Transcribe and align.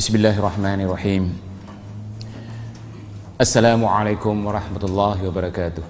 بسم 0.00 0.16
الله 0.16 0.38
الرحمن 0.38 0.80
الرحيم 0.80 1.24
السلام 3.40 3.84
عليكم 3.84 4.46
ورحمة 4.46 4.82
الله 4.84 5.28
وبركاته 5.28 5.82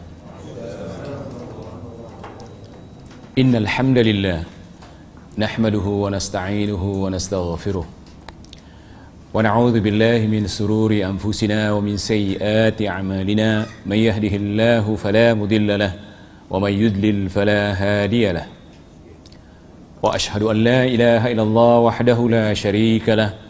إن 3.38 3.54
الحمد 3.54 3.98
لله 3.98 4.42
نحمده 5.38 5.86
ونستعينه 5.86 6.82
ونستغفره 6.82 7.86
ونعوذ 9.34 9.80
بالله 9.80 10.26
من 10.26 10.46
سرور 10.46 10.90
أنفسنا 10.92 11.72
ومن 11.72 11.96
سيئات 11.96 12.82
أعمالنا 12.82 13.66
من 13.86 13.96
يهده 13.96 14.34
الله 14.36 14.96
فلا 14.96 15.34
مضل 15.34 15.78
له 15.78 15.92
ومن 16.50 16.72
يضلل 16.72 17.28
فلا 17.30 17.62
هادي 17.78 18.32
له 18.32 18.46
وأشهد 20.02 20.42
أن 20.42 20.56
لا 20.56 20.84
إله 20.84 21.32
إلا 21.32 21.42
الله 21.42 21.78
وحده 21.78 22.18
لا 22.28 22.54
شريك 22.54 23.08
له 23.08 23.49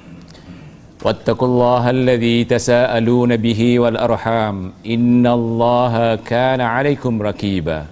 واتقوا 1.01 1.47
الله 1.47 1.89
الذي 1.89 2.43
تساءلون 2.43 3.37
به 3.37 3.79
والأرحام. 3.79 4.71
إن 4.85 5.27
الله 5.27 6.15
كان 6.15 6.61
عليكم 6.61 7.21
ركيبا. 7.21 7.85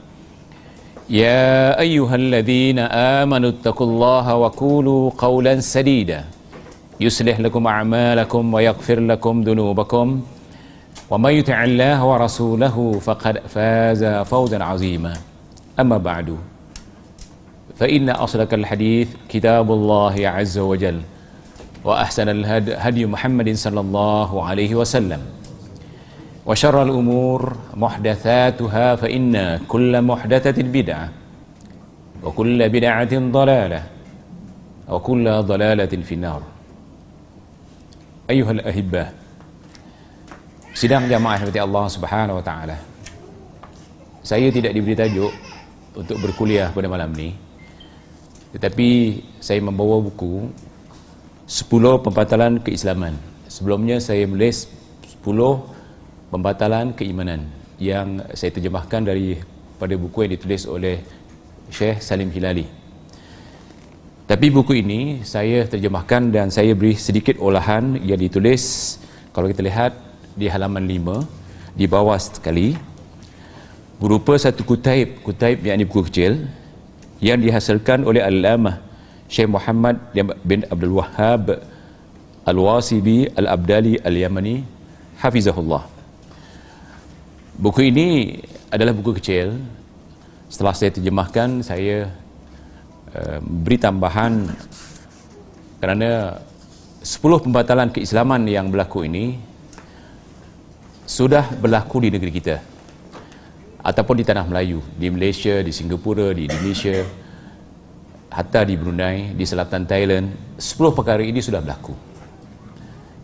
يا 1.10 1.80
أيها 1.80 2.16
الذين 2.16 2.80
آمنوا 2.80 3.50
اتقوا 3.50 3.88
الله 3.88 4.36
وقولوا 4.36 5.12
قولا 5.18 5.60
سديدا. 5.60 6.24
يصلح 7.02 7.40
لكم 7.40 7.68
أعمالكم 7.68 8.54
ويغفر 8.54 9.00
لكم 9.00 9.42
ذنوبكم. 9.42 10.22
ومن 11.10 11.32
يطع 11.34 11.64
الله 11.64 12.06
ورسوله 12.06 13.00
فقد 13.02 13.42
فاز 13.50 14.06
فوزا 14.06 14.64
عظيما. 14.64 15.14
أما 15.80 15.98
بعد 15.98 16.38
فإن 17.76 18.10
أصدق 18.10 18.54
الحديث 18.54 19.08
كتاب 19.30 19.72
الله 19.72 20.16
عز 20.30 20.58
وجل. 20.58 21.02
وأحسن 21.85 22.29
الهدي 22.29 22.75
هدي 22.81 23.07
محمد 23.07 23.49
صلى 23.55 23.81
الله 23.81 24.31
عليه 24.45 24.73
وسلم 24.75 25.21
وشر 26.47 26.77
الأمور 26.83 27.41
محدثاتها 27.77 28.87
فإن 28.97 29.61
كل 29.69 29.93
محدثة 30.03 30.59
بدعة 30.63 31.09
وكل 32.25 32.59
بدعة 32.69 33.13
ضلالة 33.13 33.83
وكل 34.89 35.27
ضلالة 35.43 35.93
في 36.05 36.15
النار 36.15 36.43
أيها 38.31 38.51
الأحبة 38.51 39.05
Sidang 40.75 41.07
jamaah 41.07 41.39
seperti 41.39 41.63
Allah 41.63 41.87
Subhanahu 41.87 42.43
Wa 42.43 42.45
Taala. 42.51 42.75
Saya 44.27 44.51
tidak 44.51 44.75
diberi 44.75 44.99
tajuk 44.99 45.31
untuk 45.95 46.19
berkuliah 46.19 46.75
pada 46.75 46.91
malam 46.91 47.15
ini. 47.15 47.31
Tetapi 48.51 49.23
saya 49.39 49.63
membawa 49.63 50.03
buku 50.03 50.51
10 51.50 52.06
pembatalan 52.06 52.62
keislaman. 52.62 53.18
Sebelumnya 53.50 53.98
saya 53.98 54.22
menulis 54.30 54.70
10 55.26 55.26
pembatalan 56.30 56.94
keimanan 56.94 57.50
yang 57.82 58.22
saya 58.38 58.54
terjemahkan 58.54 59.02
dari 59.02 59.34
pada 59.82 59.98
buku 59.98 60.30
yang 60.30 60.38
ditulis 60.38 60.70
oleh 60.70 61.02
Syekh 61.74 62.06
Salim 62.06 62.30
Hilali. 62.30 62.70
Tapi 64.30 64.54
buku 64.54 64.78
ini 64.78 65.26
saya 65.26 65.66
terjemahkan 65.66 66.30
dan 66.30 66.54
saya 66.54 66.78
beri 66.78 66.94
sedikit 66.94 67.42
olahan 67.42 67.98
yang 68.06 68.22
ditulis 68.22 69.02
kalau 69.34 69.50
kita 69.50 69.66
lihat 69.66 69.98
di 70.38 70.46
halaman 70.46 70.86
5 70.86 71.74
di 71.74 71.90
bawah 71.90 72.22
sekali 72.22 72.78
berupa 73.98 74.38
satu 74.38 74.62
kutaib, 74.62 75.26
kutaib 75.26 75.66
yakni 75.66 75.90
buku 75.90 76.14
kecil 76.14 76.46
yang 77.18 77.42
dihasilkan 77.42 78.06
oleh 78.06 78.22
Al-Lamah 78.22 78.89
Syekh 79.30 79.46
Muhammad 79.46 80.02
bin 80.42 80.66
Abdul 80.66 80.98
Wahhab 80.98 81.62
Al-Wasibi 82.50 83.30
Al-Abdali 83.38 84.02
Al-Yamani 84.02 84.66
Hafizahullah. 85.22 85.86
Buku 87.62 87.94
ini 87.94 88.42
adalah 88.74 88.90
buku 88.90 89.22
kecil. 89.22 89.54
Setelah 90.50 90.74
saya 90.74 90.90
terjemahkan 90.90 91.62
saya 91.62 92.10
uh, 93.14 93.38
beri 93.46 93.78
tambahan 93.78 94.50
kerana 95.78 96.42
10 97.06 97.46
pembatalan 97.46 97.94
keislaman 97.94 98.50
yang 98.50 98.74
berlaku 98.74 99.06
ini 99.06 99.38
sudah 101.06 101.54
berlaku 101.54 102.02
di 102.02 102.10
negeri 102.18 102.34
kita. 102.34 102.58
Ataupun 103.86 104.18
di 104.18 104.26
tanah 104.26 104.50
Melayu 104.50 104.82
di 104.98 105.08
Malaysia, 105.14 105.62
di 105.62 105.70
Singapura, 105.70 106.34
di 106.34 106.50
Indonesia 106.50 107.06
hatta 108.30 108.62
di 108.62 108.78
Brunei, 108.78 109.34
di 109.34 109.46
selatan 109.46 109.90
Thailand 109.90 110.58
10 110.58 110.98
perkara 110.98 111.22
ini 111.26 111.42
sudah 111.42 111.60
berlaku. 111.62 111.94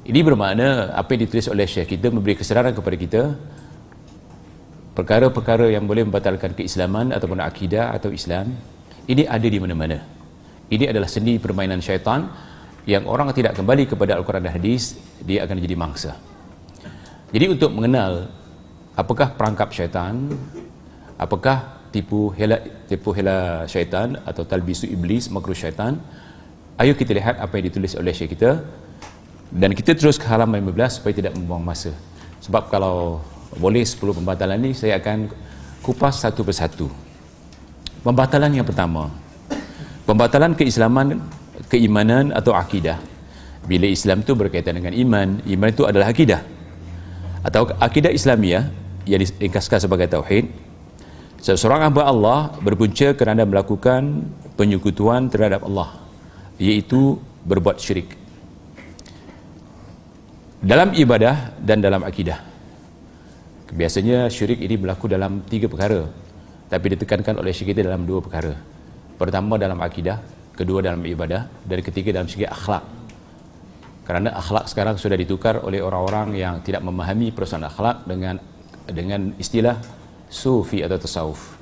Ini 0.06 0.20
bermakna 0.22 0.94
apa 0.94 1.18
yang 1.18 1.26
ditulis 1.26 1.50
oleh 1.50 1.66
Syekh 1.66 1.98
kita 1.98 2.14
memberi 2.14 2.38
kesedaran 2.38 2.78
kepada 2.78 2.98
kita 2.98 3.24
perkara-perkara 4.94 5.74
yang 5.74 5.90
boleh 5.90 6.06
membatalkan 6.06 6.54
keislaman 6.54 7.10
ataupun 7.10 7.42
akidah 7.42 7.90
atau 7.90 8.14
Islam 8.14 8.54
ini 9.10 9.26
ada 9.26 9.46
di 9.46 9.58
mana-mana. 9.58 9.98
Ini 10.70 10.90
adalah 10.90 11.10
seni 11.10 11.38
permainan 11.38 11.82
syaitan 11.82 12.26
yang 12.86 13.06
orang 13.10 13.34
tidak 13.34 13.58
kembali 13.58 13.90
kepada 13.90 14.18
Al-Quran 14.18 14.46
dan 14.46 14.54
Hadis 14.54 14.98
dia 15.22 15.46
akan 15.46 15.58
jadi 15.58 15.76
mangsa. 15.78 16.14
Jadi 17.34 17.46
untuk 17.50 17.74
mengenal 17.74 18.30
apakah 18.94 19.34
perangkap 19.34 19.74
syaitan 19.74 20.32
apakah 21.18 21.75
tipu 21.96 22.36
hela 22.36 22.60
tipu 22.92 23.16
hela 23.16 23.64
syaitan 23.72 24.20
atau 24.28 24.44
talbisu 24.44 24.86
iblis 24.92 25.32
makruh 25.32 25.56
syaitan 25.56 25.96
ayo 26.76 26.92
kita 26.92 27.16
lihat 27.16 27.40
apa 27.40 27.56
yang 27.56 27.66
ditulis 27.72 27.96
oleh 27.96 28.12
syekh 28.12 28.36
kita. 28.36 28.64
Dan 29.56 29.72
kita 29.72 29.96
terus 29.96 30.20
ke 30.20 30.28
halaman 30.28 30.60
15 30.60 31.00
supaya 31.00 31.14
tidak 31.16 31.32
membuang 31.38 31.64
masa. 31.64 31.94
Sebab 32.44 32.68
kalau 32.68 33.24
boleh 33.56 33.88
10 33.88 34.04
pembatalan 34.12 34.60
ni 34.60 34.76
saya 34.76 35.00
akan 35.00 35.32
kupas 35.80 36.20
satu 36.20 36.44
persatu. 36.44 36.92
Pembatalan 38.04 38.52
yang 38.52 38.68
pertama 38.68 39.10
pembatalan 40.06 40.54
keislaman 40.54 41.24
keimanan 41.72 42.36
atau 42.36 42.52
akidah. 42.52 43.00
Bila 43.66 43.90
Islam 43.90 44.22
itu 44.22 44.38
berkaitan 44.38 44.78
dengan 44.78 44.94
iman 44.94 45.42
iman 45.42 45.70
itu 45.72 45.84
adalah 45.88 46.12
akidah. 46.12 46.44
Atau 47.46 47.70
akidah 47.80 48.12
Islamiah 48.12 48.70
yang 49.06 49.22
diringkaskan 49.22 49.86
sebagai 49.86 50.10
tauhid 50.10 50.50
seseorang 51.54 51.86
hamba 51.86 52.10
Allah 52.10 52.40
berpunca 52.58 53.14
kerana 53.14 53.46
melakukan 53.46 54.26
penyekutuan 54.58 55.30
terhadap 55.30 55.62
Allah 55.70 56.02
iaitu 56.58 57.22
berbuat 57.46 57.78
syirik. 57.78 58.18
Dalam 60.66 60.98
ibadah 60.98 61.54
dan 61.62 61.78
dalam 61.78 62.02
akidah. 62.02 62.42
Biasanya 63.70 64.26
syirik 64.34 64.58
ini 64.66 64.74
berlaku 64.82 65.06
dalam 65.06 65.46
tiga 65.46 65.70
perkara 65.70 66.10
tapi 66.66 66.98
ditekankan 66.98 67.38
oleh 67.38 67.54
syekh 67.54 67.78
kita 67.78 67.86
dalam 67.86 68.10
dua 68.10 68.26
perkara. 68.26 68.58
Pertama 69.22 69.62
dalam 69.62 69.78
akidah 69.78 70.18
kedua 70.58 70.82
dalam 70.82 71.06
ibadah 71.06 71.46
dan 71.62 71.80
ketiga 71.86 72.10
dalam 72.18 72.26
segi 72.26 72.50
akhlak. 72.50 72.82
Kerana 74.06 74.34
akhlak 74.34 74.66
sekarang 74.70 74.98
sudah 74.98 75.18
ditukar 75.18 75.62
oleh 75.62 75.82
orang-orang 75.82 76.34
yang 76.34 76.62
tidak 76.66 76.82
memahami 76.82 77.30
persoalan 77.30 77.70
akhlak 77.70 78.06
dengan 78.10 78.42
dengan 78.86 79.34
istilah 79.38 79.78
sufi 80.30 80.82
atau 80.82 80.98
tasawuf. 81.00 81.56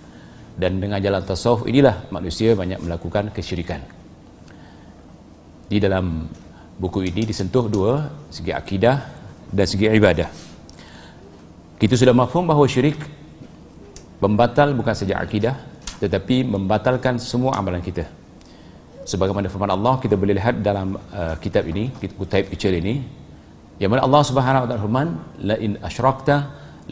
Dan 0.53 0.77
dengan 0.77 1.01
jalan 1.01 1.25
tasawuf 1.25 1.65
inilah 1.65 2.07
manusia 2.13 2.53
banyak 2.53 2.77
melakukan 2.81 3.33
kesyirikan. 3.33 3.81
Di 5.67 5.81
dalam 5.81 6.29
buku 6.77 7.09
ini 7.09 7.25
disentuh 7.25 7.65
dua 7.65 8.09
segi 8.29 8.53
akidah 8.53 8.97
dan 9.49 9.65
segi 9.65 9.89
ibadah. 9.89 10.29
Kita 11.77 11.93
sudah 11.97 12.15
mafhum 12.15 12.45
bahawa 12.45 12.69
syirik 12.69 12.97
membatal 14.21 14.71
bukan 14.71 14.95
saja 14.95 15.19
akidah 15.19 15.57
tetapi 15.99 16.43
membatalkan 16.43 17.19
semua 17.19 17.55
amalan 17.55 17.79
kita. 17.83 18.07
Sebagaimana 19.03 19.51
firman 19.51 19.71
Allah 19.71 19.99
kita 19.99 20.15
boleh 20.15 20.35
lihat 20.39 20.63
dalam 20.63 20.95
uh, 20.95 21.35
kitab 21.43 21.67
ini 21.67 21.91
kitab 21.99 22.47
kecil 22.47 22.71
ini 22.79 23.03
yang 23.81 23.91
mana 23.91 24.07
Allah 24.07 24.23
Subhanahu 24.23 24.63
wa 24.63 24.67
taala 24.69 24.81
firman 24.83 25.09
la 25.43 25.55
in 25.59 25.75
asyrakta 25.83 26.35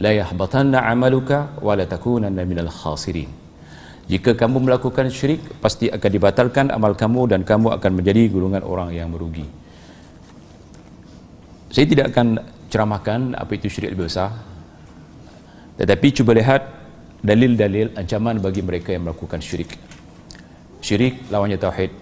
la 0.00 0.12
yahbatanna 0.12 0.84
amaluka 0.88 1.56
wa 1.60 1.76
la 1.76 1.84
takunanna 1.84 2.44
minal 2.48 2.72
khasirin 2.72 3.42
jika 4.10 4.34
kamu 4.34 4.66
melakukan 4.66 5.08
syirik 5.08 5.40
pasti 5.62 5.86
akan 5.86 6.10
dibatalkan 6.10 6.66
amal 6.74 6.92
kamu 6.98 7.30
dan 7.30 7.40
kamu 7.46 7.72
akan 7.78 7.90
menjadi 7.96 8.28
golongan 8.28 8.66
orang 8.66 8.90
yang 8.90 9.08
merugi. 9.08 9.46
Saya 11.72 11.86
tidak 11.88 12.12
akan 12.12 12.42
ceramahkan 12.68 13.38
apa 13.38 13.52
itu 13.56 13.70
syirik 13.72 13.96
lebih 13.96 14.10
besar 14.10 14.34
tetapi 15.80 16.06
cuba 16.12 16.36
lihat 16.36 16.62
dalil-dalil 17.24 17.96
ancaman 17.96 18.42
bagi 18.42 18.60
mereka 18.60 18.92
yang 18.92 19.08
melakukan 19.08 19.40
syirik. 19.40 19.78
Syirik 20.82 21.30
lawannya 21.30 21.56
tauhid. 21.56 21.94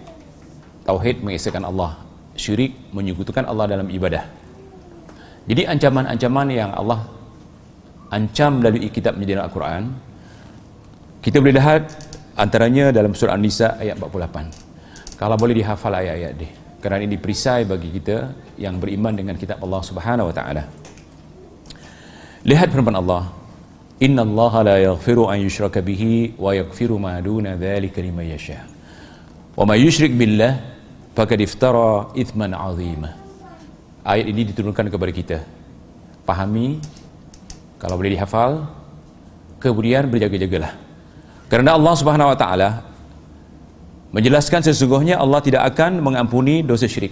Tauhid 0.83 1.21
mengesahkan 1.21 1.63
Allah. 1.63 2.01
Syirik 2.35 2.73
menyekutukan 2.91 3.45
Allah 3.45 3.77
dalam 3.77 3.87
ibadah. 3.87 4.25
Jadi 5.45 5.69
ancaman-ancaman 5.69 6.47
yang 6.49 6.73
Allah 6.73 7.05
ancam 8.11 8.59
melalui 8.59 8.91
kitab 8.91 9.15
menjadi 9.15 9.47
Al-Quran 9.47 9.83
kita 11.23 11.39
boleh 11.39 11.55
lihat 11.55 11.83
antaranya 12.35 12.91
dalam 12.91 13.15
surah 13.15 13.39
An-Nisa 13.39 13.79
ayat 13.79 13.95
48 13.97 15.15
kalau 15.17 15.35
boleh 15.39 15.55
dihafal 15.55 15.95
ayat-ayat 15.95 16.35
ini 16.37 16.61
kerana 16.81 17.05
ini 17.05 17.15
perisai 17.21 17.63
bagi 17.63 17.93
kita 17.93 18.33
yang 18.57 18.81
beriman 18.81 19.13
dengan 19.13 19.37
kitab 19.37 19.61
Allah 19.61 19.81
Subhanahu 19.85 20.33
wa 20.33 20.35
taala. 20.35 20.65
Lihat 22.41 22.73
firman 22.73 22.97
Allah, 22.97 23.29
"Inna 24.01 24.25
Allah 24.25 24.53
la 24.65 24.75
yaghfiru 24.89 25.29
an 25.29 25.37
yushraka 25.45 25.85
bihi 25.85 26.41
wa 26.41 26.57
yaghfiru 26.57 26.97
ma 26.97 27.21
duna 27.21 27.53
dzalika 27.53 28.01
liman 28.01 28.25
yasha." 28.25 28.65
Wa 29.53 29.61
may 29.69 29.85
yushrik 29.85 30.17
billah 30.17 30.57
faqad 31.13 31.37
iftara 31.45 32.09
ithman 32.17 32.57
'azima. 32.57 33.13
Ayat 34.01 34.25
ini 34.25 34.41
diturunkan 34.49 34.89
kepada 34.89 35.11
kita. 35.13 35.37
Pahami 36.25 36.81
kalau 37.81 37.97
boleh 37.97 38.13
dihafal 38.13 38.69
kemudian 39.57 40.05
berjaga-jagalah. 40.05 40.77
Kerana 41.49 41.73
Allah 41.73 41.93
Subhanahu 41.97 42.29
wa 42.29 42.37
taala 42.37 42.69
menjelaskan 44.13 44.61
sesungguhnya 44.61 45.17
Allah 45.17 45.41
tidak 45.41 45.65
akan 45.73 45.97
mengampuni 45.97 46.61
dosa 46.61 46.85
syirik. 46.85 47.11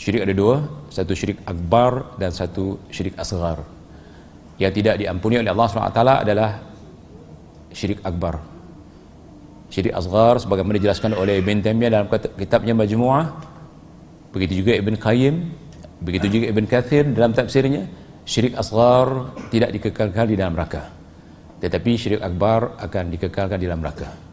Syirik 0.00 0.24
ada 0.24 0.32
dua 0.32 0.64
satu 0.88 1.12
syirik 1.12 1.44
akbar 1.44 2.16
dan 2.16 2.32
satu 2.32 2.80
syirik 2.88 3.12
asgar 3.20 3.60
yang 4.56 4.72
tidak 4.72 4.96
diampuni 4.96 5.36
oleh 5.36 5.52
Allah 5.52 5.68
SWT 5.68 6.00
adalah 6.00 6.50
syirik 7.76 8.00
akbar. 8.00 8.40
Syirik 9.68 9.92
asgar 9.92 10.40
sebagaimana 10.40 10.80
dijelaskan 10.80 11.12
oleh 11.12 11.44
Ibn 11.44 11.60
Taymiyah 11.60 11.90
dalam 11.92 12.08
kitabnya 12.40 12.72
Majmu'ah. 12.72 13.26
Begitu 14.32 14.64
juga 14.64 14.72
Ibn 14.80 14.96
Qayyim 14.96 15.36
begitu 16.02 16.26
juga 16.26 16.46
Ibn 16.50 16.64
Kathir 16.66 17.04
dalam 17.14 17.30
tafsirnya 17.30 17.86
syirik 18.22 18.54
asgar 18.58 19.34
tidak 19.50 19.70
dikekalkan 19.74 20.26
di 20.30 20.36
dalam 20.38 20.54
neraka 20.54 20.90
tetapi 21.62 21.90
syirik 21.94 22.22
akbar 22.22 22.74
akan 22.78 23.04
dikekalkan 23.12 23.58
di 23.58 23.66
dalam 23.70 23.82
neraka 23.82 24.32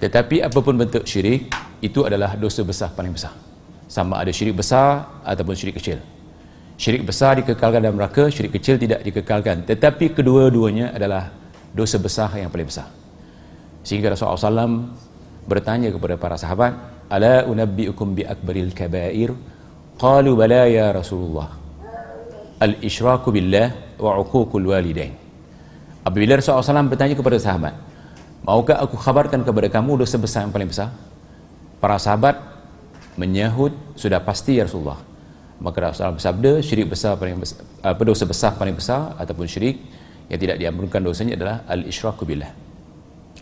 tetapi 0.00 0.40
apapun 0.40 0.80
bentuk 0.80 1.04
syirik 1.04 1.52
itu 1.84 2.00
adalah 2.08 2.32
dosa 2.32 2.64
besar 2.64 2.88
paling 2.96 3.12
besar. 3.12 3.36
Sama 3.84 4.16
ada 4.16 4.32
syirik 4.32 4.56
besar 4.56 5.20
ataupun 5.20 5.52
syirik 5.52 5.76
kecil. 5.76 6.00
Syirik 6.80 7.04
besar 7.04 7.36
dikekalkan 7.36 7.84
dalam 7.84 8.00
neraka, 8.00 8.32
syirik 8.32 8.56
kecil 8.56 8.80
tidak 8.80 9.04
dikekalkan. 9.04 9.68
Tetapi 9.68 10.16
kedua-duanya 10.16 10.96
adalah 10.96 11.28
dosa 11.76 12.00
besar 12.00 12.32
yang 12.40 12.48
paling 12.48 12.64
besar. 12.64 12.88
Sehingga 13.84 14.16
Rasulullah 14.16 14.64
SAW 14.64 14.88
bertanya 15.44 15.92
kepada 15.92 16.16
para 16.16 16.40
sahabat, 16.40 16.72
"Ala 17.12 17.44
unabbiukum 17.44 18.16
bi 18.16 18.24
akbaril 18.24 18.72
kabair?" 18.72 19.36
Qalu 20.00 20.32
bala 20.32 20.64
ya 20.64 20.96
Rasulullah. 20.96 21.59
Al-isyraku 22.60 23.32
billah 23.32 23.96
wa 23.96 24.20
'uququl 24.20 24.68
walidain. 24.68 25.16
Apabila 26.04 26.36
Rasulullah 26.36 26.64
SAW 26.64 26.92
bertanya 26.92 27.16
kepada 27.16 27.36
sahabat, 27.40 27.74
Maukah 28.40 28.80
aku 28.80 28.96
khabarkan 28.96 29.44
kepada 29.44 29.68
kamu 29.68 30.00
dosa 30.00 30.16
besar 30.16 30.48
yang 30.48 30.52
paling 30.52 30.72
besar? 30.72 30.88
Para 31.76 32.00
sahabat 32.00 32.40
menyahut 33.20 33.72
sudah 33.96 34.20
pasti 34.24 34.56
ya 34.56 34.64
Rasulullah. 34.64 34.96
Maka 35.60 35.92
Rasulullah 35.92 36.16
bersabda 36.16 36.64
syirik 36.64 36.88
besar 36.88 37.20
paling 37.20 37.36
besar, 37.36 37.60
apa 37.84 38.00
dosa 38.00 38.24
besar 38.24 38.56
paling 38.56 38.72
besar 38.72 39.12
ataupun 39.20 39.44
syirik 39.44 39.76
yang 40.32 40.40
tidak 40.40 40.56
diampunkan 40.56 41.04
dosanya 41.04 41.36
adalah 41.36 41.56
al-isyraku 41.68 42.24
billah. 42.24 42.48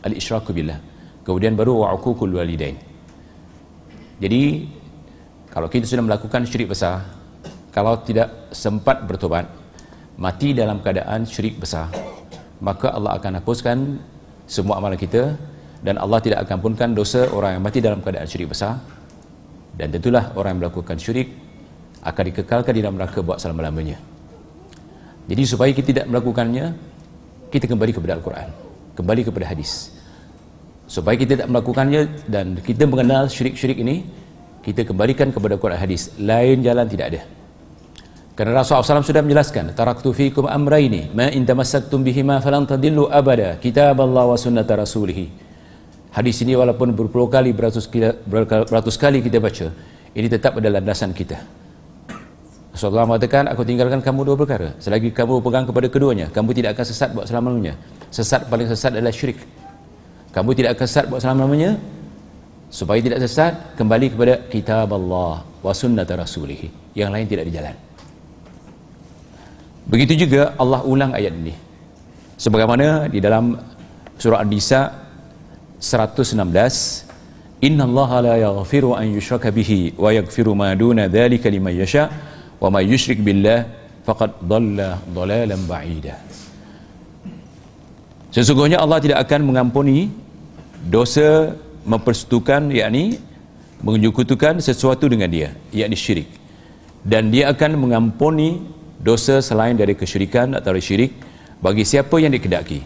Al-isyraku 0.03 0.50
billah. 0.50 0.79
Kemudian 1.23 1.55
baru 1.55 1.87
wa'uqul 1.87 2.35
walidain. 2.43 2.75
Jadi 4.19 4.67
kalau 5.55 5.71
kita 5.71 5.87
sudah 5.87 6.03
melakukan 6.03 6.43
syirik 6.43 6.75
besar, 6.75 7.06
kalau 7.75 8.00
tidak 8.03 8.50
sempat 8.50 9.05
bertobat, 9.05 9.47
mati 10.17 10.56
dalam 10.56 10.81
keadaan 10.81 11.29
syirik 11.29 11.61
besar, 11.61 11.93
maka 12.59 12.91
Allah 12.91 13.15
akan 13.20 13.38
hapuskan 13.38 13.79
semua 14.49 14.81
amalan 14.81 14.99
kita 14.99 15.37
dan 15.85 16.00
Allah 16.00 16.19
tidak 16.19 16.43
akan 16.43 16.59
ampunkan 16.59 16.91
dosa 16.97 17.29
orang 17.31 17.61
yang 17.61 17.62
mati 17.62 17.79
dalam 17.79 18.03
keadaan 18.03 18.26
syirik 18.26 18.50
besar. 18.50 18.81
Dan 19.79 19.94
tentulah 19.94 20.35
orang 20.35 20.59
yang 20.59 20.61
melakukan 20.67 20.99
syirik 20.99 21.31
akan 22.03 22.23
dikekalkan 22.35 22.73
di 22.75 22.81
dalam 22.82 22.99
neraka 22.99 23.23
buat 23.23 23.38
selama-lamanya. 23.38 23.94
Jadi 25.31 25.43
supaya 25.47 25.71
kita 25.71 25.88
tidak 25.94 26.06
melakukannya 26.11 26.75
kita 27.53 27.71
kembali 27.71 27.93
kepada 27.94 28.19
Al-Quran 28.19 28.49
kembali 28.99 29.23
kepada 29.31 29.47
hadis. 29.55 29.94
Supaya 30.91 31.14
kita 31.14 31.38
tidak 31.38 31.49
melakukannya 31.53 32.26
dan 32.26 32.59
kita 32.59 32.91
mengenal 32.91 33.31
syirik-syirik 33.31 33.79
ini 33.79 34.03
kita 34.67 34.82
kembalikan 34.82 35.31
kepada 35.31 35.55
Al-Quran 35.55 35.79
hadis. 35.79 36.11
Lain 36.19 36.59
jalan 36.67 36.91
tidak 36.91 37.14
ada 37.14 37.38
kerana 38.38 38.62
Rasulullah 38.62 39.02
SAW 39.02 39.02
sudah 39.02 39.19
menjelaskan, 39.26 39.75
taraktu 39.75 40.14
fikum 40.14 40.46
amraini, 40.46 41.11
ma 41.11 41.26
in 41.26 41.43
tamassaktum 41.43 42.06
bihima 42.06 42.38
falan 42.38 42.70
tadillu 42.70 43.11
abada, 43.11 43.58
kitab 43.58 43.99
Allah 43.99 44.31
wa 44.31 44.38
sunnata 44.38 44.79
rasulih. 44.79 45.26
Hadis 46.14 46.38
ini 46.46 46.55
walaupun 46.55 46.94
berpuluh 46.94 47.26
kali, 47.26 47.50
beratus, 47.50 47.90
beratus 47.90 48.94
kali 48.94 49.26
kita 49.26 49.43
baca, 49.43 49.75
ini 50.14 50.31
tetap 50.31 50.55
adalah 50.55 50.79
landasan 50.79 51.11
kita. 51.11 51.35
Rasulullah 52.70 53.11
mengatakan, 53.11 53.50
aku 53.50 53.67
tinggalkan 53.67 53.99
kamu 54.06 54.31
dua 54.31 54.37
perkara. 54.38 54.70
Selagi 54.79 55.11
kamu 55.11 55.43
pegang 55.43 55.67
kepada 55.67 55.90
keduanya, 55.90 56.31
kamu 56.31 56.55
tidak 56.55 56.79
akan 56.79 56.87
sesat 56.87 57.11
buat 57.11 57.26
selama-lamanya. 57.26 57.75
Sesat 58.14 58.46
paling 58.46 58.70
sesat 58.70 58.94
adalah 58.94 59.11
syirik. 59.11 59.43
Kamu 60.31 60.55
tidak 60.55 60.79
akan 60.79 60.87
sesat 60.87 61.11
buat 61.11 61.19
selama-lamanya. 61.19 61.75
Supaya 62.70 63.02
tidak 63.02 63.19
sesat, 63.19 63.75
kembali 63.75 64.14
kepada 64.14 64.46
kitab 64.46 64.94
Allah 64.94 65.43
wa 65.43 65.73
sunnata 65.75 66.14
rasulih. 66.14 66.70
Yang 66.94 67.11
lain 67.11 67.26
tidak 67.26 67.46
dijalan. 67.50 67.88
Begitu 69.88 70.29
juga 70.29 70.52
Allah 70.61 70.85
ulang 70.85 71.17
ayat 71.17 71.32
ini. 71.32 71.56
Sebagaimana 72.37 73.08
di 73.08 73.19
dalam 73.25 73.56
surah 74.20 74.44
An-Nisa 74.44 74.93
116, 75.81 77.08
Inna 77.64 77.82
Allah 77.88 78.11
la 78.23 78.35
yaghfiru 78.38 78.94
an 78.94 79.08
yushraka 79.11 79.50
bihi 79.50 79.99
wa 79.99 80.14
yaghfiru 80.14 80.55
ma 80.55 80.70
duna 80.79 81.11
dhalika 81.11 81.50
liman 81.50 81.75
yasha 81.75 82.06
wa 82.62 82.70
ma 82.70 82.79
yushrik 82.85 83.19
billah 83.19 83.67
faqad 84.06 84.38
dhalla 84.46 85.02
dhalalan 85.11 85.61
ba'ida. 85.67 86.14
Sesungguhnya 88.30 88.78
Allah 88.78 89.02
tidak 89.02 89.18
akan 89.26 89.40
mengampuni 89.50 90.12
dosa 90.87 91.59
mempersekutukan 91.83 92.71
yakni 92.71 93.18
menyekutukan 93.83 94.61
sesuatu 94.62 95.11
dengan 95.11 95.26
dia 95.26 95.49
yakni 95.75 95.97
syirik 95.99 96.28
dan 97.02 97.35
dia 97.35 97.50
akan 97.50 97.75
mengampuni 97.78 98.62
dosa 98.99 99.38
selain 99.38 99.78
dari 99.78 99.95
kesyirikan 99.95 100.59
atau 100.59 100.75
syirik 100.78 101.14
bagi 101.62 101.87
siapa 101.87 102.19
yang 102.19 102.35
dikedaki? 102.35 102.83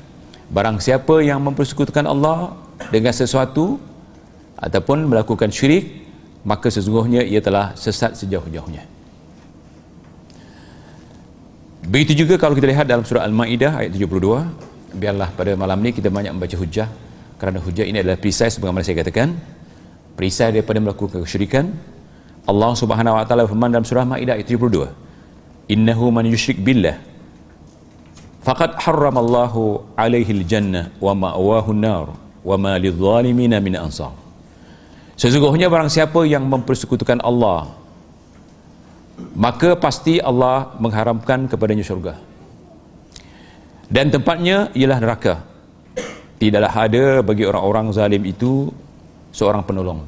Barang 0.53 0.77
siapa 0.79 1.25
yang 1.25 1.41
mempersekutukan 1.41 2.05
Allah 2.05 2.53
dengan 2.93 3.13
sesuatu 3.17 3.81
ataupun 4.61 5.09
melakukan 5.09 5.49
syirik 5.49 6.05
maka 6.45 6.69
sesungguhnya 6.69 7.23
ia 7.25 7.41
telah 7.41 7.73
sesat 7.79 8.19
sejauh-jauhnya. 8.19 8.85
Begitu 11.83 12.27
juga 12.27 12.39
kalau 12.39 12.55
kita 12.55 12.71
lihat 12.71 12.87
dalam 12.87 13.03
surah 13.03 13.27
Al-Ma'idah 13.27 13.83
ayat 13.83 13.91
72 13.95 14.95
biarlah 14.95 15.35
pada 15.35 15.57
malam 15.59 15.83
ini 15.83 15.91
kita 15.97 16.13
banyak 16.13 16.31
membaca 16.31 16.55
hujah 16.55 16.87
kerana 17.41 17.59
hujah 17.59 17.83
ini 17.83 18.05
adalah 18.05 18.21
perisai 18.21 18.55
sebagaimana 18.55 18.87
saya 18.87 19.03
katakan 19.03 19.35
perisai 20.15 20.55
daripada 20.55 20.79
melakukan 20.79 21.25
kesyirikan. 21.27 21.75
Allah 22.43 22.75
subhanahu 22.75 23.15
wa 23.19 23.23
ta'ala 23.23 23.47
firman 23.47 23.71
dalam 23.71 23.87
surah 23.87 24.03
Ma'idah 24.03 24.35
ayat 24.35 24.51
72 24.51 25.02
innahu 25.69 26.11
man 26.15 26.27
yushrik 26.27 26.59
billah. 26.63 26.99
Faqad 28.43 28.75
harramallahu 28.83 29.95
alaihi 29.95 30.35
aljannah 30.43 30.91
wa 30.99 31.15
ma'wahu 31.15 31.71
an-nar 31.71 32.07
wa 32.43 32.57
ma 32.59 32.75
lidh-dhalimin 32.75 33.55
min 33.63 33.75
ansar. 33.79 34.11
Sesungguhnya 35.15 35.71
barang 35.71 35.87
siapa 35.87 36.27
yang 36.27 36.43
mempersekutukan 36.51 37.23
Allah 37.23 37.83
maka 39.37 39.79
pasti 39.79 40.19
Allah 40.19 40.73
mengharamkan 40.81 41.47
kepadanya 41.47 41.85
syurga. 41.85 42.19
Dan 43.93 44.09
tempatnya 44.09 44.73
ialah 44.73 44.99
neraka. 44.99 45.35
Tidaklah 46.41 46.73
ada 46.75 47.05
bagi 47.23 47.45
orang-orang 47.47 47.93
zalim 47.93 48.25
itu 48.25 48.73
seorang 49.31 49.63
penolong. 49.63 50.03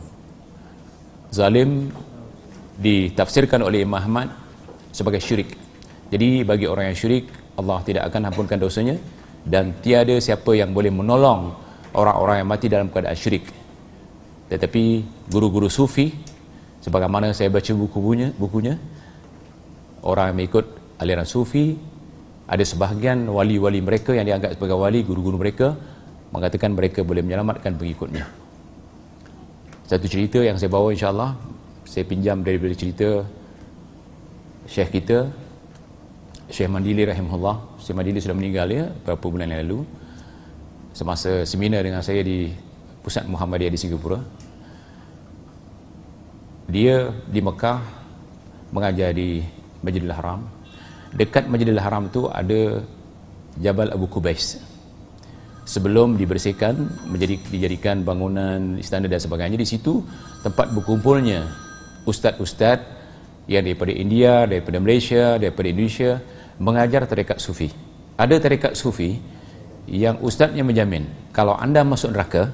Zalim 1.31 1.93
ditafsirkan 2.81 3.63
oleh 3.63 3.87
Imam 3.87 4.01
Ahmad 4.01 4.33
sebagai 4.95 5.19
syirik. 5.19 5.59
Jadi 6.15 6.47
bagi 6.47 6.71
orang 6.71 6.95
yang 6.95 6.99
syirik, 6.99 7.27
Allah 7.59 7.83
tidak 7.83 8.07
akan 8.07 8.31
ampunkan 8.31 8.63
dosanya 8.63 8.95
dan 9.43 9.75
tiada 9.83 10.15
siapa 10.23 10.55
yang 10.55 10.71
boleh 10.71 10.95
menolong 10.95 11.51
orang-orang 11.91 12.47
yang 12.47 12.49
mati 12.49 12.67
dalam 12.71 12.87
keadaan 12.87 13.19
syirik. 13.19 13.51
Tetapi 14.47 15.03
guru-guru 15.35 15.67
sufi 15.67 16.15
sebagaimana 16.79 17.35
saya 17.35 17.51
baca 17.51 17.73
buku 17.75 17.99
bukunya, 17.99 18.29
bukunya 18.39 18.75
orang 20.07 20.31
yang 20.31 20.37
mengikut 20.39 20.67
aliran 21.01 21.27
sufi 21.27 21.75
ada 22.45 22.61
sebahagian 22.61 23.25
wali-wali 23.25 23.81
mereka 23.81 24.13
yang 24.13 24.29
dianggap 24.29 24.55
sebagai 24.55 24.77
wali 24.77 25.01
guru-guru 25.01 25.41
mereka 25.41 25.73
mengatakan 26.29 26.77
mereka 26.77 27.01
boleh 27.01 27.25
menyelamatkan 27.25 27.73
pengikutnya 27.81 28.29
satu 29.89 30.05
cerita 30.05 30.45
yang 30.45 30.61
saya 30.61 30.69
bawa 30.69 30.93
insyaAllah 30.93 31.33
saya 31.89 32.05
pinjam 32.05 32.45
daripada 32.45 32.77
cerita 32.77 33.25
syekh 34.69 35.01
kita 35.01 35.29
Syekh 36.49 36.69
Mandili 36.69 37.09
rahimahullah 37.09 37.81
Syekh 37.81 37.97
Mandili 37.97 38.21
sudah 38.21 38.37
meninggal 38.37 38.69
ya 38.69 38.85
beberapa 39.03 39.27
bulan 39.33 39.49
yang 39.49 39.61
lalu. 39.65 39.81
Semasa 40.95 41.43
seminar 41.43 41.83
dengan 41.83 42.05
saya 42.05 42.23
di 42.23 42.55
pusat 43.03 43.27
Muhammadiyah 43.27 43.73
di 43.73 43.81
Singapura. 43.81 44.21
Dia 46.71 47.11
di 47.27 47.41
Mekah 47.43 47.81
mengajar 48.71 49.11
di 49.11 49.43
Majidil 49.83 50.15
Haram. 50.15 50.47
Dekat 51.11 51.51
Majidil 51.51 51.83
Haram 51.83 52.07
tu 52.13 52.31
ada 52.31 52.85
Jabal 53.59 53.91
Abu 53.91 54.07
Kubais 54.07 54.59
sebelum 55.65 56.21
dibersihkan 56.21 56.77
menjadi 57.09 57.41
dijadikan 57.49 58.05
bangunan 58.05 58.77
istana 58.77 59.09
dan 59.09 59.17
sebagainya 59.17 59.57
di 59.57 59.65
situ 59.65 60.05
tempat 60.45 60.71
berkumpulnya 60.77 61.49
ustaz-ustaz 62.05 62.85
yang 63.45 63.63
daripada 63.65 63.93
India, 63.93 64.49
daripada 64.49 64.81
Malaysia, 64.81 65.37
daripada 65.37 65.67
Indonesia 65.69 66.11
mengajar 66.57 67.05
tarekat 67.05 67.39
sufi. 67.43 67.69
Ada 68.15 68.39
tarekat 68.39 68.73
sufi 68.79 69.19
yang 69.91 70.17
ustaznya 70.25 70.65
menjamin 70.65 71.05
kalau 71.35 71.59
anda 71.59 71.85
masuk 71.85 72.15
neraka 72.15 72.49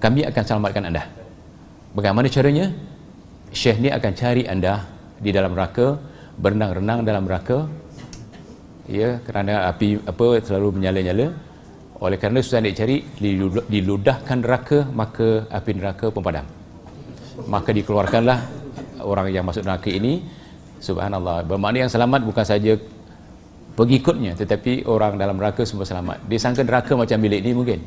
kami 0.00 0.24
akan 0.24 0.42
selamatkan 0.46 0.84
anda. 0.88 1.04
Bagaimana 1.92 2.30
caranya? 2.30 2.72
Syekh 3.50 3.82
ni 3.82 3.90
akan 3.90 4.12
cari 4.14 4.46
anda 4.46 4.86
di 5.18 5.34
dalam 5.34 5.52
neraka 5.52 5.98
berenang-renang 6.38 7.02
dalam 7.02 7.26
neraka. 7.26 7.66
Ya 8.88 9.18
kerana 9.26 9.68
api 9.70 10.00
apa 10.06 10.40
selalu 10.40 10.80
menyala-nyala. 10.80 11.34
Oleh 12.00 12.16
kerana 12.16 12.40
susah 12.40 12.64
nak 12.64 12.78
cari 12.80 13.04
diludahkan 13.68 14.38
neraka 14.40 14.88
maka 14.88 15.44
api 15.52 15.70
neraka 15.76 16.08
pun 16.08 16.24
padam. 16.24 16.46
Maka 17.44 17.76
dikeluarkanlah 17.76 18.59
orang 19.04 19.32
yang 19.32 19.44
masuk 19.46 19.64
neraka 19.64 19.88
ini 19.88 20.24
subhanallah 20.80 21.44
bermakna 21.44 21.86
yang 21.86 21.92
selamat 21.92 22.24
bukan 22.24 22.44
saja 22.44 22.72
pengikutnya 23.76 24.36
tetapi 24.36 24.88
orang 24.88 25.16
dalam 25.20 25.36
neraka 25.36 25.64
semua 25.64 25.84
selamat 25.84 26.24
dia 26.26 26.38
sangka 26.40 26.64
neraka 26.64 26.92
macam 26.96 27.16
bilik 27.20 27.40
ni 27.44 27.52
mungkin 27.52 27.78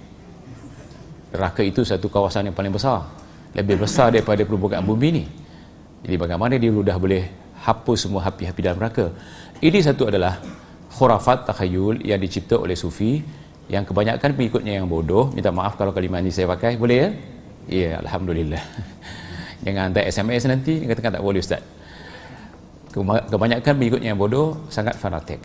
neraka 1.34 1.62
itu 1.66 1.82
satu 1.82 2.10
kawasan 2.10 2.50
yang 2.50 2.56
paling 2.56 2.74
besar 2.74 3.06
lebih 3.54 3.82
besar 3.82 4.14
daripada 4.14 4.42
perbukaan 4.46 4.86
bumi 4.86 5.10
ni 5.14 5.26
jadi 6.04 6.16
bagaimana 6.20 6.60
dia 6.60 6.70
sudah 6.70 7.00
boleh 7.00 7.24
hapus 7.64 7.98
semua 8.08 8.22
hapi-hapi 8.28 8.60
dalam 8.60 8.78
neraka. 8.78 9.08
Ini 9.64 9.80
satu 9.80 10.12
adalah 10.12 10.36
khurafat 10.92 11.48
takhayul 11.48 12.04
yang 12.04 12.20
dicipta 12.20 12.60
oleh 12.60 12.76
sufi 12.76 13.24
yang 13.72 13.88
kebanyakan 13.88 14.36
pengikutnya 14.36 14.84
yang 14.84 14.88
bodoh. 14.92 15.32
Minta 15.32 15.50
maaf 15.56 15.80
kalau 15.80 15.96
kalimat 15.96 16.20
ini 16.20 16.32
saya 16.36 16.52
pakai. 16.52 16.76
Boleh 16.76 16.98
ya? 17.00 17.10
Ya, 17.72 17.92
Alhamdulillah. 18.04 18.60
Jangan 19.64 19.90
hantar 19.90 20.04
SMS 20.04 20.44
nanti, 20.46 20.84
katakan 20.84 21.20
tak 21.20 21.24
boleh 21.24 21.40
Ustaz. 21.40 21.64
Kebanyakan 23.32 23.74
pengikutnya 23.80 24.14
yang 24.14 24.20
bodoh 24.20 24.68
sangat 24.70 25.00
fanatik. 25.00 25.42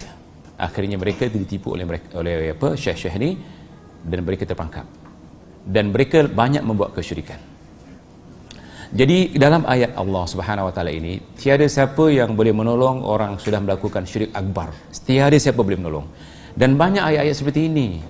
Akhirnya 0.59 0.99
mereka 0.99 1.31
ditipu 1.31 1.73
oleh 1.79 1.87
mereka, 1.87 2.19
oleh 2.19 2.53
apa 2.53 2.75
syekh-syekh 2.75 3.17
ni 3.17 3.39
dan 4.05 4.27
mereka 4.27 4.45
terpangkap. 4.45 4.85
Dan 5.63 5.95
mereka 5.95 6.27
banyak 6.27 6.61
membuat 6.67 6.93
kesyirikan. 6.99 7.39
Jadi 8.89 9.37
dalam 9.37 9.69
ayat 9.69 9.93
Allah 10.01 10.25
Subhanahu 10.25 10.69
wa 10.69 10.73
taala 10.73 10.89
ini 10.89 11.21
tiada 11.37 11.69
siapa 11.69 12.09
yang 12.09 12.33
boleh 12.33 12.57
menolong 12.57 13.05
orang 13.05 13.37
sudah 13.37 13.61
melakukan 13.61 14.09
syirik 14.09 14.33
akbar. 14.33 14.73
Tiada 15.05 15.37
siapa 15.37 15.61
boleh 15.61 15.77
menolong. 15.77 16.09
Dan 16.57 16.75
banyak 16.75 17.05
ayat-ayat 17.05 17.37
seperti 17.37 17.69
ini. 17.69 18.01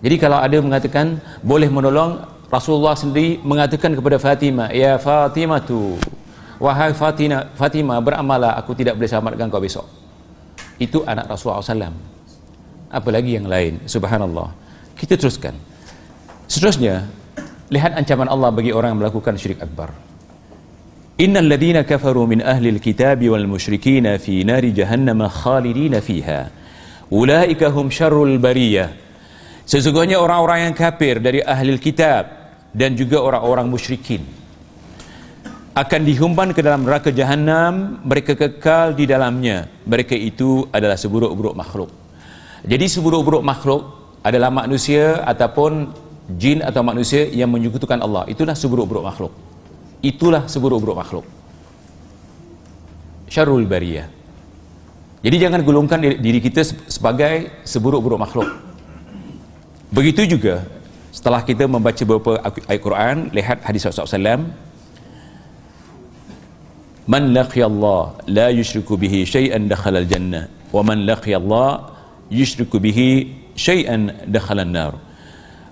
Jadi 0.00 0.16
kalau 0.16 0.38
ada 0.38 0.54
mengatakan 0.62 1.18
boleh 1.42 1.66
menolong 1.66 2.33
Rasulullah 2.54 2.94
sendiri 2.94 3.42
mengatakan 3.42 3.90
kepada 3.98 4.22
Fatimah, 4.22 4.70
"Ya 4.70 4.94
Fatimah 4.94 5.58
tu, 5.58 5.98
wahai 6.62 6.94
Fatimah, 6.94 7.50
Fatimah 7.58 7.98
beramalah 7.98 8.54
aku 8.54 8.78
tidak 8.78 8.94
boleh 8.94 9.10
selamatkan 9.10 9.50
kau 9.50 9.58
besok." 9.58 9.86
Itu 10.78 11.02
anak 11.02 11.26
Rasulullah 11.26 11.62
SAW. 11.62 11.94
Apalagi 12.94 13.34
yang 13.34 13.50
lain. 13.50 13.82
Subhanallah. 13.90 14.54
Kita 14.94 15.18
teruskan. 15.18 15.54
Seterusnya, 16.46 17.10
lihat 17.72 17.96
ancaman 17.96 18.28
Allah 18.28 18.54
bagi 18.54 18.70
orang 18.70 18.94
yang 18.94 19.00
melakukan 19.02 19.34
syirik 19.40 19.58
akbar 19.58 19.90
innal 21.16 21.46
ladina 21.46 21.86
kafaru 21.86 22.28
min 22.28 22.42
ahli 22.44 22.74
alkitab 22.74 23.22
wal 23.24 23.46
musyrikin 23.48 24.04
fi 24.20 24.44
nari 24.44 24.74
jahannam 24.74 25.24
khalidin 25.30 25.96
fiha 26.02 26.50
ulaika 27.08 27.72
hum 27.72 27.88
syarrul 27.88 28.36
bariyah 28.36 28.92
sesungguhnya 29.64 30.20
orang-orang 30.20 30.68
yang 30.68 30.74
kafir 30.76 31.22
dari 31.22 31.40
ahli 31.40 31.78
kitab 31.80 32.43
dan 32.74 32.98
juga 32.98 33.22
orang-orang 33.22 33.70
musyrikin. 33.70 34.26
Akan 35.74 36.06
dihumban 36.06 36.54
ke 36.54 36.62
dalam 36.62 36.86
neraka 36.86 37.10
jahanam 37.10 37.98
mereka 38.02 38.34
kekal 38.34 38.94
di 38.94 39.06
dalamnya. 39.06 39.70
Mereka 39.86 40.14
itu 40.14 40.66
adalah 40.70 40.98
seburuk-buruk 40.98 41.54
makhluk. 41.54 41.90
Jadi 42.66 42.86
seburuk-buruk 42.90 43.42
makhluk 43.42 43.82
adalah 44.22 44.50
manusia 44.50 45.22
ataupun 45.26 45.90
jin 46.38 46.62
atau 46.62 46.82
manusia 46.86 47.26
yang 47.26 47.50
menyekutukan 47.50 47.98
Allah. 48.02 48.22
Itulah 48.30 48.54
seburuk-buruk 48.54 49.02
makhluk. 49.02 49.32
Itulah 49.98 50.46
seburuk-buruk 50.46 50.94
makhluk. 50.98 51.26
Syarul 53.26 53.66
bariyah. 53.66 54.06
Jadi 55.24 55.36
jangan 55.40 55.64
gulungkan 55.64 55.98
diri 55.98 56.38
kita 56.38 56.62
sebagai 56.86 57.64
seburuk-buruk 57.66 58.20
makhluk. 58.20 58.48
Begitu 59.90 60.38
juga 60.38 60.62
setelah 61.24 61.40
kita 61.40 61.64
membaca 61.64 62.02
beberapa 62.04 62.36
ayat 62.68 62.80
Quran 62.84 63.16
lihat 63.32 63.64
hadis 63.64 63.88
Rasulullah 63.88 64.44
man 67.08 67.32
Allah 67.32 68.02
la 68.28 68.52
yushriku 68.52 69.00
bihi 69.00 69.24
syai'an 69.24 69.64
dakhala 69.64 70.04
al-jannah 70.04 70.52
wa 70.68 70.84
man 70.84 71.00
Allah 71.08 71.96
yushriku 72.28 72.76
bihi 72.76 73.32
syai'an 73.56 74.28
dakhala 74.28 74.68
an-nar 74.68 75.00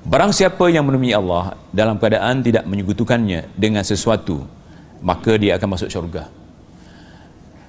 Barang 0.08 0.32
siapa 0.32 0.72
yang 0.72 0.88
menemui 0.88 1.12
Allah 1.12 1.52
dalam 1.68 2.00
keadaan 2.00 2.40
tidak 2.40 2.64
menyekutukannya 2.66 3.52
dengan 3.54 3.84
sesuatu, 3.84 4.42
maka 5.04 5.36
dia 5.38 5.54
akan 5.60 5.68
masuk 5.78 5.92
syurga. 5.92 6.26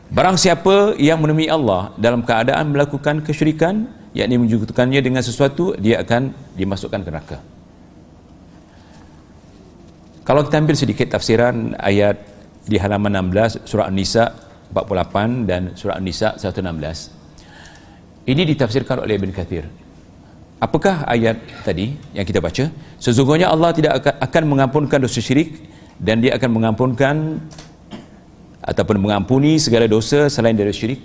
Barang 0.07 0.39
siapa 0.39 0.95
yang 0.97 1.19
menemui 1.19 1.45
Allah 1.45 1.91
dalam 1.99 2.25
keadaan 2.25 2.73
melakukan 2.73 3.21
kesyirikan, 3.21 3.85
yakni 4.17 4.41
menyekutukannya 4.41 5.03
dengan 5.03 5.21
sesuatu, 5.21 5.77
dia 5.77 6.01
akan 6.01 6.33
dimasukkan 6.57 7.05
ke 7.05 7.11
neraka. 7.11 7.37
Kalau 10.23 10.47
kita 10.47 10.63
ambil 10.63 10.75
sedikit 10.79 11.07
tafsiran 11.11 11.75
ayat 11.79 12.15
di 12.63 12.79
halaman 12.79 13.11
16 13.31 13.67
surah 13.67 13.91
An-Nisa 13.91 14.31
48 14.71 15.43
dan 15.43 15.75
surah 15.75 15.99
An-Nisa 15.99 16.39
116. 16.39 18.27
Ini 18.31 18.41
ditafsirkan 18.47 19.03
oleh 19.03 19.19
Ibn 19.19 19.35
Kathir 19.35 19.67
Apakah 20.63 21.03
ayat 21.11 21.43
tadi 21.67 21.91
yang 22.15 22.23
kita 22.23 22.39
baca? 22.39 22.71
Sesungguhnya 22.95 23.51
Allah 23.51 23.75
tidak 23.75 23.99
akan 23.99 24.43
mengampunkan 24.47 24.95
dosa 24.95 25.19
syirik 25.19 25.59
dan 25.99 26.23
dia 26.23 26.39
akan 26.39 26.55
mengampunkan 26.55 27.43
ataupun 28.63 28.95
mengampuni 28.95 29.59
segala 29.59 29.91
dosa 29.91 30.31
selain 30.31 30.55
dari 30.55 30.71
syirik 30.71 31.03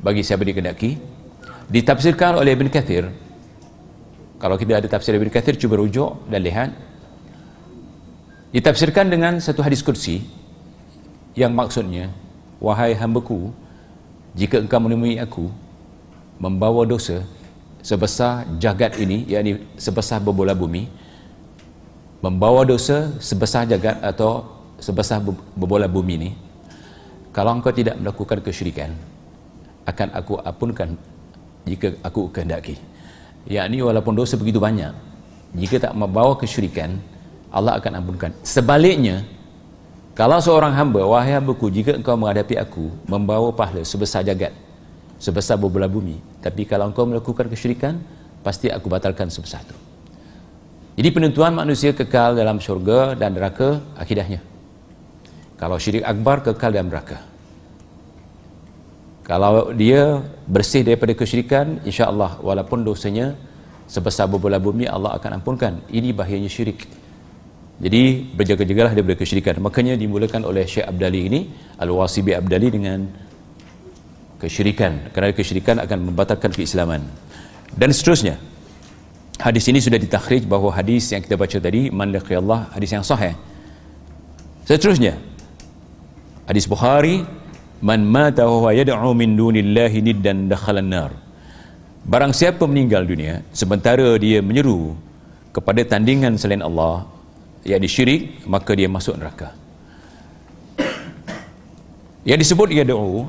bagi 0.00 0.24
siapa 0.24 0.48
dikehendaki. 0.48 0.96
Ditafsirkan 1.68 2.40
oleh 2.40 2.56
Ibn 2.56 2.72
Kathir. 2.72 3.04
Kalau 4.40 4.56
kita 4.56 4.80
ada 4.80 4.88
tafsir 4.88 5.12
Ibn 5.12 5.28
Kathir, 5.28 5.60
cuba 5.60 5.76
rujuk 5.76 6.24
dan 6.32 6.40
lihat. 6.40 6.72
Ditafsirkan 8.56 9.12
dengan 9.12 9.36
satu 9.36 9.60
hadis 9.60 9.84
kursi 9.84 10.24
yang 11.36 11.52
maksudnya, 11.52 12.08
Wahai 12.56 12.96
hambaku, 12.96 13.52
jika 14.32 14.56
engkau 14.64 14.80
menemui 14.80 15.20
aku, 15.20 15.52
membawa 16.40 16.88
dosa, 16.88 17.20
sebesar 17.86 18.48
jagat 18.58 18.98
ini 18.98 19.22
yakni 19.30 19.62
sebesar 19.78 20.18
berbola 20.18 20.58
bumi 20.58 20.90
membawa 22.18 22.66
dosa 22.66 23.14
sebesar 23.22 23.62
jagat 23.70 24.02
atau 24.02 24.42
sebesar 24.82 25.22
berbola 25.54 25.86
bumi 25.86 26.14
ini 26.18 26.30
kalau 27.30 27.54
engkau 27.54 27.70
tidak 27.70 27.94
melakukan 28.02 28.42
kesyirikan 28.42 28.90
akan 29.86 30.08
aku 30.18 30.34
apunkan 30.42 30.98
jika 31.62 31.94
aku 32.02 32.26
kehendaki. 32.34 32.74
Yakni 33.46 33.78
walaupun 33.78 34.18
dosa 34.18 34.34
begitu 34.34 34.58
banyak 34.58 34.90
jika 35.54 35.86
tak 35.86 35.94
membawa 35.94 36.34
kesyirikan 36.34 36.98
Allah 37.56 37.80
akan 37.80 38.04
ampunkan. 38.04 38.30
Sebaliknya 38.44 39.24
kalau 40.12 40.36
seorang 40.40 40.76
hamba 40.76 41.08
wahai 41.08 41.32
hambaku 41.36 41.72
jika 41.72 41.96
engkau 41.96 42.16
menghadapi 42.20 42.60
aku 42.60 42.92
membawa 43.08 43.48
pahala 43.52 43.80
sebesar 43.80 44.20
jagat 44.28 44.52
sebesar 45.16 45.56
berbelah 45.56 45.88
bumi 45.88 46.20
tapi 46.44 46.68
kalau 46.68 46.92
engkau 46.92 47.08
melakukan 47.08 47.48
kesyirikan 47.48 47.96
pasti 48.44 48.68
aku 48.68 48.92
batalkan 48.92 49.32
sebesar 49.32 49.64
itu. 49.64 49.76
Jadi 50.96 51.08
penentuan 51.12 51.52
manusia 51.52 51.92
kekal 51.92 52.36
dalam 52.36 52.56
syurga 52.56 53.12
dan 53.12 53.36
neraka 53.36 53.80
akidahnya. 54.00 54.40
Kalau 55.56 55.76
syirik 55.76 56.04
akbar 56.04 56.40
kekal 56.44 56.72
dalam 56.72 56.88
neraka. 56.88 57.20
Kalau 59.26 59.74
dia 59.74 60.22
bersih 60.46 60.86
daripada 60.86 61.12
kesyirikan 61.12 61.82
insya-Allah 61.84 62.38
walaupun 62.40 62.86
dosanya 62.86 63.34
sebesar 63.90 64.30
berbola 64.30 64.56
bumi 64.56 64.86
Allah 64.86 65.18
akan 65.18 65.42
ampunkan. 65.42 65.82
Ini 65.90 66.14
bahayanya 66.16 66.48
syirik 66.48 66.86
jadi 67.76 68.24
berjaga-jagalah 68.32 68.96
daripada 68.96 69.20
kesyirikan. 69.20 69.60
Makanya 69.60 70.00
dimulakan 70.00 70.48
oleh 70.48 70.64
Syekh 70.64 70.88
Abdali 70.88 71.28
ini 71.28 71.40
Al-Wasibi 71.76 72.32
Abdali 72.32 72.72
dengan 72.72 73.04
kesyirikan. 74.40 75.12
Kerana 75.12 75.36
kesyirikan 75.36 75.76
akan 75.84 76.08
membatalkan 76.08 76.56
keislaman. 76.56 77.04
Dan 77.76 77.92
seterusnya 77.92 78.40
hadis 79.36 79.68
ini 79.68 79.84
sudah 79.84 80.00
ditakhrij 80.00 80.48
bahawa 80.48 80.72
hadis 80.80 81.12
yang 81.12 81.20
kita 81.20 81.36
baca 81.36 81.60
tadi 81.60 81.92
man 81.92 82.16
Allah 82.16 82.72
hadis 82.72 82.96
yang 82.96 83.04
sahih. 83.04 83.36
Seterusnya 84.64 85.20
hadis 86.48 86.64
Bukhari 86.64 87.28
man 87.84 88.00
mata 88.08 88.48
wa 88.48 88.72
yad'u 88.72 89.12
min 89.12 89.36
dunillahi 89.36 90.00
niddan 90.00 90.48
dakhalan 90.48 90.88
nar. 90.88 91.12
Barang 92.08 92.32
siapa 92.32 92.64
meninggal 92.64 93.04
dunia 93.04 93.44
sementara 93.52 94.16
dia 94.16 94.40
menyeru 94.40 94.96
kepada 95.52 95.84
tandingan 95.84 96.40
selain 96.40 96.64
Allah 96.64 97.15
yang 97.66 97.82
syirik 97.84 98.46
maka 98.46 98.72
dia 98.78 98.86
masuk 98.86 99.18
neraka. 99.18 99.50
Yang 102.26 102.38
disebut 102.46 102.68
ia 102.74 102.82
doa 102.82 103.26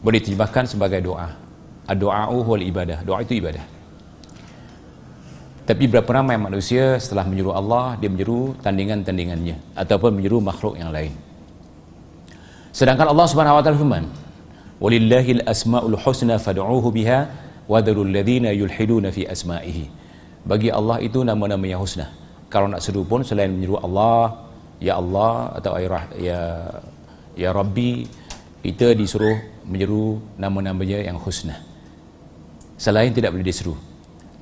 boleh 0.00 0.18
diterjemahkan 0.20 0.64
sebagai 0.68 1.00
doa. 1.00 1.32
Doa 1.96 2.28
wal 2.28 2.64
ibadah. 2.64 3.00
Doa 3.04 3.24
itu 3.24 3.40
ibadah. 3.40 3.64
Tapi 5.68 5.84
berapa 5.84 6.08
ramai 6.08 6.40
manusia 6.40 6.96
setelah 6.96 7.28
menyeru 7.28 7.52
Allah 7.52 8.00
dia 8.00 8.08
menyeru 8.08 8.56
tandingan-tandingannya 8.64 9.76
ataupun 9.76 10.16
menyeru 10.16 10.40
makhluk 10.40 10.80
yang 10.80 10.88
lain. 10.88 11.12
Sedangkan 12.72 13.12
Allah 13.12 13.26
Subhanahu 13.28 13.60
wa 13.60 13.62
taala 13.64 13.76
firman, 13.76 14.04
"Walillahil 14.80 15.44
asmaul 15.44 15.96
husna 16.00 16.40
fad'uuhu 16.40 16.88
biha 16.88 17.28
wadarul 17.68 18.08
ladina 18.08 18.48
yulhiduna 18.56 19.12
fi 19.12 19.28
asma'ihi 19.28 19.92
bagi 20.48 20.72
Allah 20.72 21.04
itu 21.04 21.20
nama-nama 21.20 21.60
yang 21.68 21.84
husna 21.84 22.08
kalau 22.48 22.68
nak 22.68 22.80
seru 22.80 23.04
pun 23.04 23.20
selain 23.20 23.52
menyeru 23.52 23.76
Allah 23.80 24.48
ya 24.80 24.96
Allah 24.96 25.52
atau 25.60 25.76
ya 25.76 26.00
ya, 26.16 26.40
ya 27.36 27.48
Rabbi 27.52 28.08
kita 28.64 28.92
disuruh 28.92 29.36
menyeru 29.68 30.20
nama-namanya 30.40 31.04
yang 31.04 31.16
husna. 31.20 31.60
Selain 32.80 33.12
tidak 33.12 33.32
boleh 33.32 33.46
diseru. 33.46 33.76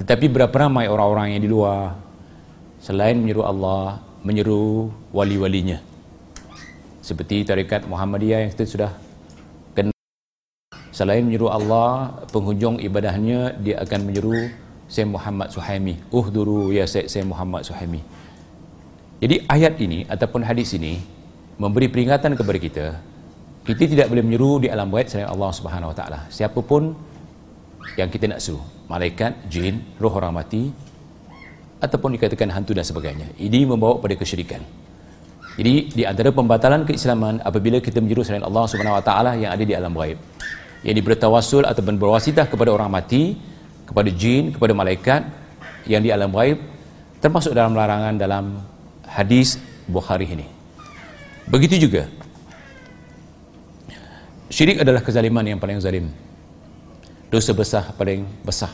Tetapi 0.02 0.28
berapa 0.28 0.52
ramai 0.52 0.86
orang-orang 0.90 1.36
yang 1.36 1.42
di 1.42 1.50
luar 1.50 1.96
selain 2.80 3.16
menyeru 3.16 3.42
Allah 3.42 4.02
menyeru 4.22 4.90
wali-walinya. 5.10 5.78
Seperti 7.00 7.46
tarikat 7.46 7.86
Muhammadiyah 7.86 8.46
yang 8.46 8.50
kita 8.50 8.66
sudah 8.66 8.92
selain 10.96 11.28
menyeru 11.28 11.52
Allah 11.52 12.08
penghujung 12.32 12.80
ibadahnya 12.80 13.52
dia 13.60 13.84
akan 13.84 14.00
menyeru 14.08 14.48
Sayyid 14.86 15.10
Muhammad 15.10 15.48
Suhaimi. 15.50 15.98
Uhduru 16.14 16.70
ya 16.70 16.86
Sayyid 16.86 17.26
Muhammad 17.26 17.66
Suhaimi. 17.66 18.00
Jadi 19.22 19.42
ayat 19.48 19.74
ini 19.80 20.04
ataupun 20.06 20.44
hadis 20.44 20.76
ini 20.76 21.00
memberi 21.56 21.88
peringatan 21.88 22.36
kepada 22.36 22.58
kita 22.60 22.86
kita 23.66 23.82
tidak 23.90 24.06
boleh 24.06 24.22
menyeru 24.22 24.62
di 24.62 24.68
alam 24.70 24.92
gaib 24.94 25.10
selain 25.10 25.26
Allah 25.26 25.50
Subhanahu 25.50 25.90
Wa 25.90 25.96
Taala. 25.98 26.20
Siapapun 26.30 26.94
yang 27.98 28.06
kita 28.06 28.30
nak 28.30 28.38
seru 28.38 28.62
malaikat 28.86 29.34
jin 29.50 29.82
roh 29.98 30.12
orang 30.14 30.38
mati 30.38 30.70
ataupun 31.82 32.14
dikatakan 32.14 32.54
hantu 32.54 32.78
dan 32.78 32.86
sebagainya 32.86 33.26
ini 33.42 33.66
membawa 33.66 33.98
pada 33.98 34.14
kesyirikan. 34.14 34.62
Jadi 35.56 35.74
di 35.98 36.04
antara 36.04 36.30
pembatalan 36.30 36.84
keislaman 36.84 37.40
apabila 37.42 37.80
kita 37.80 37.98
menyeru 37.98 38.22
selain 38.22 38.44
Allah 38.44 38.64
Subhanahu 38.70 39.00
Taala 39.02 39.34
yang 39.34 39.50
ada 39.50 39.64
di 39.64 39.74
alam 39.74 39.90
gaib 39.98 40.20
yang 40.86 40.94
diberi 40.94 41.16
tawasul 41.18 41.66
ataupun 41.66 41.98
berwasitah 41.98 42.46
kepada 42.46 42.70
orang 42.70 42.92
mati 42.92 43.34
kepada 43.86 44.10
jin, 44.10 44.52
kepada 44.52 44.74
malaikat 44.74 45.22
yang 45.86 46.02
di 46.02 46.10
alam 46.10 46.34
gaib 46.34 46.58
termasuk 47.22 47.54
dalam 47.54 47.72
larangan 47.72 48.14
dalam 48.18 48.44
hadis 49.06 49.56
Bukhari 49.86 50.26
ini. 50.26 50.46
Begitu 51.46 51.86
juga 51.86 52.10
syirik 54.50 54.82
adalah 54.82 54.98
kezaliman 54.98 55.46
yang 55.46 55.62
paling 55.62 55.78
zalim. 55.78 56.10
Dosa 57.30 57.54
besar 57.54 57.94
paling 57.94 58.26
besar. 58.42 58.70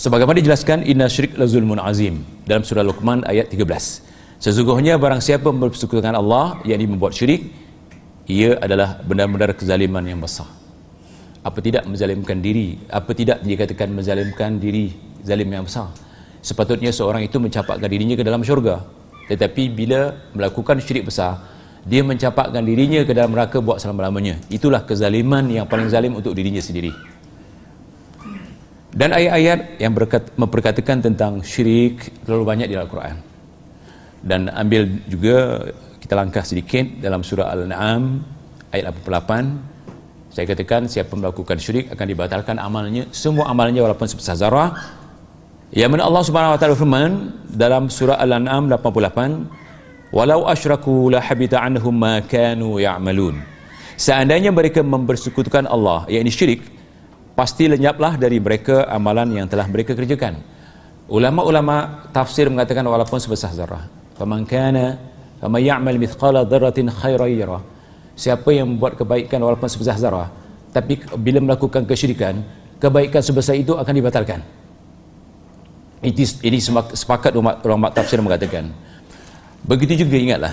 Sebagaimana 0.00 0.40
dijelaskan 0.40 0.88
inna 0.88 1.12
syirik 1.12 1.36
la 1.36 1.44
zulmun 1.44 1.76
azim 1.76 2.24
dalam 2.48 2.64
surah 2.64 2.80
Luqman 2.80 3.20
ayat 3.28 3.52
13 3.52 4.40
sesungguhnya 4.40 4.96
barang 4.96 5.20
siapa 5.20 5.52
mempersekutukan 5.52 6.16
Allah 6.16 6.56
yang 6.64 6.80
membuat 6.88 7.12
syirik 7.12 7.52
ia 8.24 8.56
adalah 8.64 8.96
benar-benar 9.04 9.52
kezaliman 9.52 10.00
yang 10.00 10.16
besar 10.16 10.48
apa 11.40 11.58
tidak 11.64 11.88
menzalimkan 11.88 12.38
diri? 12.40 12.76
Apa 12.88 13.16
tidak 13.16 13.40
dikatakan 13.40 13.88
menzalimkan 13.92 14.60
diri 14.60 14.92
zalim 15.24 15.48
yang 15.48 15.64
besar? 15.64 15.88
Sepatutnya 16.40 16.92
seorang 16.92 17.24
itu 17.24 17.36
mencapakkan 17.36 17.88
dirinya 17.88 18.16
ke 18.16 18.24
dalam 18.24 18.44
syurga. 18.44 18.84
Tetapi 19.28 19.62
bila 19.70 20.16
melakukan 20.34 20.82
syirik 20.82 21.06
besar 21.06 21.38
dia 21.80 22.04
mencapakkan 22.04 22.60
dirinya 22.60 23.00
ke 23.08 23.16
dalam 23.16 23.32
neraka 23.32 23.56
buat 23.64 23.80
selama-lamanya. 23.80 24.36
Itulah 24.52 24.84
kezaliman 24.84 25.48
yang 25.48 25.64
paling 25.64 25.88
zalim 25.88 26.12
untuk 26.12 26.36
dirinya 26.36 26.60
sendiri. 26.60 26.92
Dan 28.92 29.16
ayat-ayat 29.16 29.80
yang 29.80 29.96
memperkatakan 30.36 31.00
tentang 31.00 31.40
syirik 31.40 32.10
terlalu 32.26 32.44
banyak 32.44 32.68
di 32.68 32.76
Al-Quran 32.76 33.30
dan 34.20 34.52
ambil 34.52 34.84
juga 35.08 35.68
kita 36.00 36.14
langkah 36.16 36.44
sedikit 36.44 36.84
dalam 37.00 37.24
surah 37.24 37.52
Al-An'am 37.52 38.20
ayat 38.72 38.92
88 38.92 39.79
saya 40.30 40.46
katakan 40.46 40.86
siapa 40.86 41.10
melakukan 41.18 41.58
syirik 41.58 41.90
akan 41.90 42.06
dibatalkan 42.06 42.56
amalnya 42.62 43.10
semua 43.10 43.50
amalnya 43.50 43.82
walaupun 43.82 44.06
sebesar 44.06 44.38
zarah. 44.38 44.72
Yang 45.70 45.90
mana 45.94 46.02
Allah 46.06 46.22
Subhanahu 46.26 46.54
wa 46.54 46.58
taala 46.58 46.74
firman 46.74 47.12
dalam 47.46 47.86
surah 47.86 48.18
Al-An'am 48.18 48.66
88 48.70 50.10
walau 50.14 50.46
asyraku 50.50 51.14
la 51.14 51.22
habita 51.22 51.62
anhum 51.62 51.94
ma 51.94 52.22
kanu 52.22 52.78
ya'malun. 52.82 53.38
Seandainya 53.94 54.50
mereka 54.50 54.82
mempersekutukan 54.82 55.66
Allah 55.66 56.06
yakni 56.10 56.30
syirik 56.30 56.66
pasti 57.38 57.70
lenyaplah 57.70 58.18
dari 58.18 58.42
mereka 58.42 58.86
amalan 58.90 59.34
yang 59.34 59.46
telah 59.46 59.66
mereka 59.66 59.94
kerjakan. 59.94 60.42
Ulama-ulama 61.10 62.06
tafsir 62.14 62.46
mengatakan 62.46 62.86
walaupun 62.86 63.18
sebesar 63.18 63.50
zarah 63.50 63.86
faman 64.14 64.46
kana 64.46 65.10
Fama 65.40 65.56
ya'mal 65.56 65.96
mithqala 65.96 66.44
dzarratin 66.44 66.92
khairan 66.92 67.32
yara. 67.32 67.58
Siapa 68.20 68.52
yang 68.52 68.76
membuat 68.76 69.00
kebaikan 69.00 69.40
walaupun 69.40 69.64
sebesar 69.64 69.96
zarah, 69.96 70.28
tapi 70.76 71.00
bila 71.16 71.40
melakukan 71.40 71.88
kesyirikan, 71.88 72.44
kebaikan 72.76 73.24
sebesar 73.24 73.56
itu 73.56 73.72
akan 73.72 73.94
dibatalkan. 73.96 74.44
Ini, 76.04 76.44
ini 76.44 76.58
sepakat 76.92 77.32
ulama 77.32 77.88
tafsir 77.88 78.20
mengatakan. 78.20 78.68
Begitu 79.64 80.04
juga 80.04 80.20
ingatlah. 80.20 80.52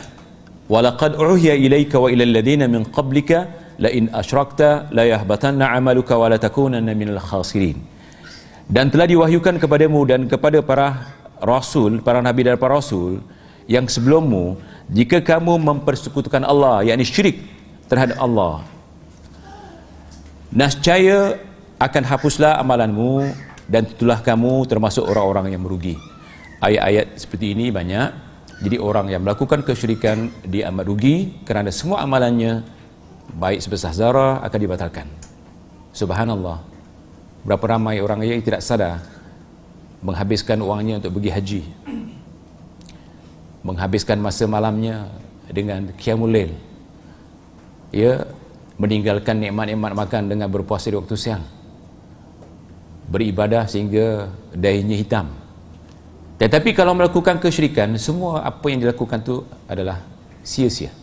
Walaqad 0.71 1.19
uhiya 1.19 1.60
ilaika 1.60 1.99
wa 1.99 2.08
ilal 2.08 2.32
ladina 2.39 2.71
min 2.71 2.88
qablika 2.88 3.51
la 3.84 3.91
in 3.91 4.08
asyrakta 4.15 4.88
la 4.95 5.03
yahbatanna 5.03 5.67
'amaluka 5.67 6.15
wa 6.15 6.32
la 6.32 6.39
takunanna 6.39 6.95
minal 6.95 7.19
khasirin. 7.19 7.80
Dan 8.67 8.91
telah 8.91 9.12
diwahyukan 9.12 9.60
kepadamu 9.60 10.08
dan 10.08 10.27
kepada 10.32 10.63
para 10.63 11.15
rasul, 11.43 11.99
para 11.99 12.23
nabi 12.23 12.47
dan 12.47 12.56
para 12.56 12.80
rasul 12.80 13.19
yang 13.67 13.88
sebelummu 13.88 14.56
jika 14.88 15.19
kamu 15.19 15.60
mempersekutukan 15.60 16.47
Allah 16.47 16.84
yakni 16.88 17.03
syirik 17.03 17.57
terhadap 17.88 18.17
Allah. 18.19 18.63
Nascaya 20.52 21.39
akan 21.78 22.04
hapuslah 22.08 22.56
amalanmu 22.60 23.28
dan 23.67 23.84
itulah 23.84 24.23
kamu 24.23 24.63
termasuk 24.67 25.04
orang-orang 25.04 25.56
yang 25.56 25.62
merugi. 25.63 26.00
Ayat-ayat 26.63 27.19
seperti 27.19 27.52
ini 27.54 27.69
banyak. 27.69 28.28
Jadi 28.58 28.82
orang 28.82 29.13
yang 29.13 29.21
melakukan 29.21 29.62
kesyirikan 29.62 30.34
dia 30.41 30.73
amat 30.73 30.89
rugi 30.89 31.45
kerana 31.45 31.69
semua 31.69 32.02
amalannya 32.02 32.65
baik 33.38 33.62
sebesar 33.62 33.93
zarah 33.93 34.41
akan 34.41 34.60
dibatalkan. 34.60 35.06
Subhanallah. 35.93 36.65
Berapa 37.45 37.78
ramai 37.78 38.02
orang 38.02 38.26
yang 38.26 38.41
tidak 38.41 38.65
sadar 38.65 38.97
menghabiskan 40.02 40.58
uangnya 40.58 40.97
untuk 40.97 41.21
pergi 41.21 41.32
haji. 41.38 41.62
Menghabiskan 43.62 44.17
masa 44.17 44.50
malamnya 44.50 45.06
dengan 45.54 45.93
qiyamul 45.93 46.34
lail 46.34 46.52
ya 47.91 48.28
meninggalkan 48.78 49.41
nikmat-nikmat 49.41 49.91
makan 49.97 50.30
dengan 50.30 50.47
berpuasa 50.47 50.93
di 50.93 50.97
waktu 50.97 51.15
siang. 51.17 51.43
Beribadah 53.08 53.65
sehingga 53.65 54.30
dahinya 54.54 54.93
hitam. 54.93 55.32
Tetapi 56.38 56.76
kalau 56.78 56.93
melakukan 56.93 57.41
kesyirikan 57.41 57.97
semua 57.97 58.45
apa 58.45 58.65
yang 58.69 58.86
dilakukan 58.86 59.26
tu 59.26 59.41
adalah 59.65 60.06
sia-sia. 60.45 60.93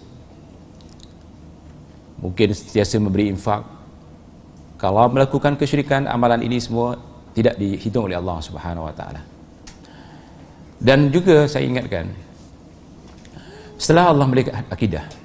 Mungkin 2.23 2.55
sentiasa 2.55 3.03
memberi 3.03 3.33
infak. 3.35 3.67
Kalau 4.79 5.11
melakukan 5.11 5.59
kesyirikan 5.59 6.07
amalan 6.07 6.45
ini 6.45 6.61
semua 6.63 7.01
tidak 7.35 7.59
dihitung 7.59 8.07
oleh 8.07 8.15
Allah 8.15 8.39
Subhanahu 8.39 8.87
wa 8.87 8.95
taala. 8.95 9.21
Dan 10.79 11.11
juga 11.11 11.49
saya 11.51 11.67
ingatkan 11.67 12.13
setelah 13.81 14.15
Allah 14.15 14.27
melihat 14.29 14.55
akidah 14.71 15.24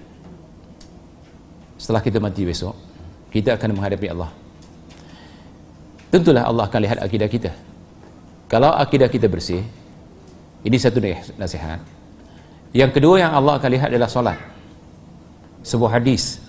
setelah 1.80 2.04
kita 2.04 2.20
mati 2.20 2.44
besok 2.44 2.76
kita 3.32 3.56
akan 3.56 3.78
menghadapi 3.78 4.10
Allah. 4.12 4.30
Tentulah 6.10 6.44
Allah 6.50 6.66
akan 6.66 6.80
lihat 6.82 6.98
akidah 7.06 7.30
kita. 7.30 7.54
Kalau 8.50 8.74
akidah 8.74 9.06
kita 9.08 9.30
bersih 9.30 9.62
ini 10.66 10.78
satu 10.78 10.98
nasihat. 11.38 11.80
Yang 12.74 12.92
kedua 12.98 13.22
yang 13.22 13.32
Allah 13.34 13.62
akan 13.62 13.70
lihat 13.70 13.94
adalah 13.94 14.10
solat. 14.10 14.38
Sebuah 15.62 16.02
hadis 16.02 16.42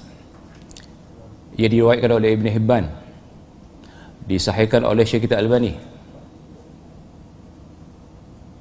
ia 1.60 1.68
diriwayatkan 1.68 2.08
oleh 2.08 2.32
Ibn 2.40 2.46
Hibban 2.48 2.84
disahihkan 4.24 4.80
oleh 4.86 5.04
Syekh 5.04 5.28
kita 5.28 5.36
Albani 5.36 5.76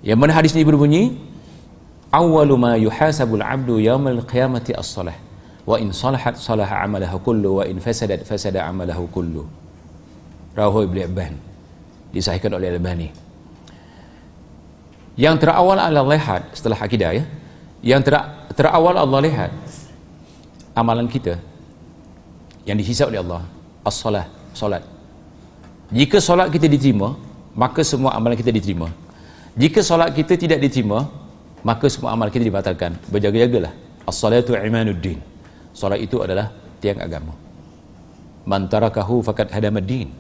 yang 0.04 0.20
mana 0.20 0.36
hadis 0.36 0.52
ini 0.52 0.68
berbunyi 0.68 1.16
awwalu 2.12 2.56
ma 2.60 2.74
yuhasabul 2.76 3.40
abdu 3.40 3.78
yawmal 3.80 4.20
qiyamati 4.26 4.76
as-salah 4.76 5.16
wa 5.66 5.76
in 5.80 5.92
salahat 5.92 6.40
salaha 6.40 6.86
amalahu 6.86 7.18
kullu. 7.24 7.50
Wa 7.60 7.64
in 7.68 7.80
fasadat 7.84 8.24
fasada 8.24 8.64
amalahu 8.68 9.08
kullu. 9.12 9.44
Rawahu 10.56 10.88
ibnu 10.88 11.00
Ibn 11.08 11.34
disahihkan 12.10 12.52
oleh 12.58 12.74
Al-Albani 12.74 13.30
yang 15.20 15.36
terawal 15.36 15.76
Allah 15.76 16.08
lihat 16.08 16.56
setelah 16.56 16.80
akidah 16.80 17.12
ya. 17.12 17.24
Yang 17.84 18.08
ter 18.08 18.16
terawal 18.56 18.96
Allah 18.96 19.20
lihat 19.20 19.52
amalan 20.76 21.12
kita 21.12 21.36
yang 22.64 22.80
dihisap 22.80 23.12
oleh 23.12 23.20
Allah 23.20 23.44
as-salah 23.84 24.32
solat. 24.56 24.84
Jika 25.92 26.24
solat 26.24 26.48
kita 26.56 26.72
diterima 26.72 27.20
maka 27.52 27.84
semua 27.84 28.16
amalan 28.16 28.40
kita 28.40 28.52
diterima. 28.52 28.88
Jika 29.60 29.84
solat 29.84 30.16
kita 30.16 30.40
tidak 30.40 30.64
diterima 30.64 31.08
maka 31.68 31.92
semua 31.92 32.16
amal 32.16 32.32
kita 32.32 32.48
dibatalkan. 32.48 32.96
Berjaga-jagalah. 33.12 33.76
As-salatu 34.08 34.56
imanuddin 34.56 35.20
solat 35.80 36.04
itu 36.04 36.20
adalah 36.20 36.52
tiang 36.84 37.00
agama. 37.00 37.32
Man 38.44 38.68
tarakahu 38.68 39.24
faqad 39.24 39.48
hadamaddin 39.56 40.12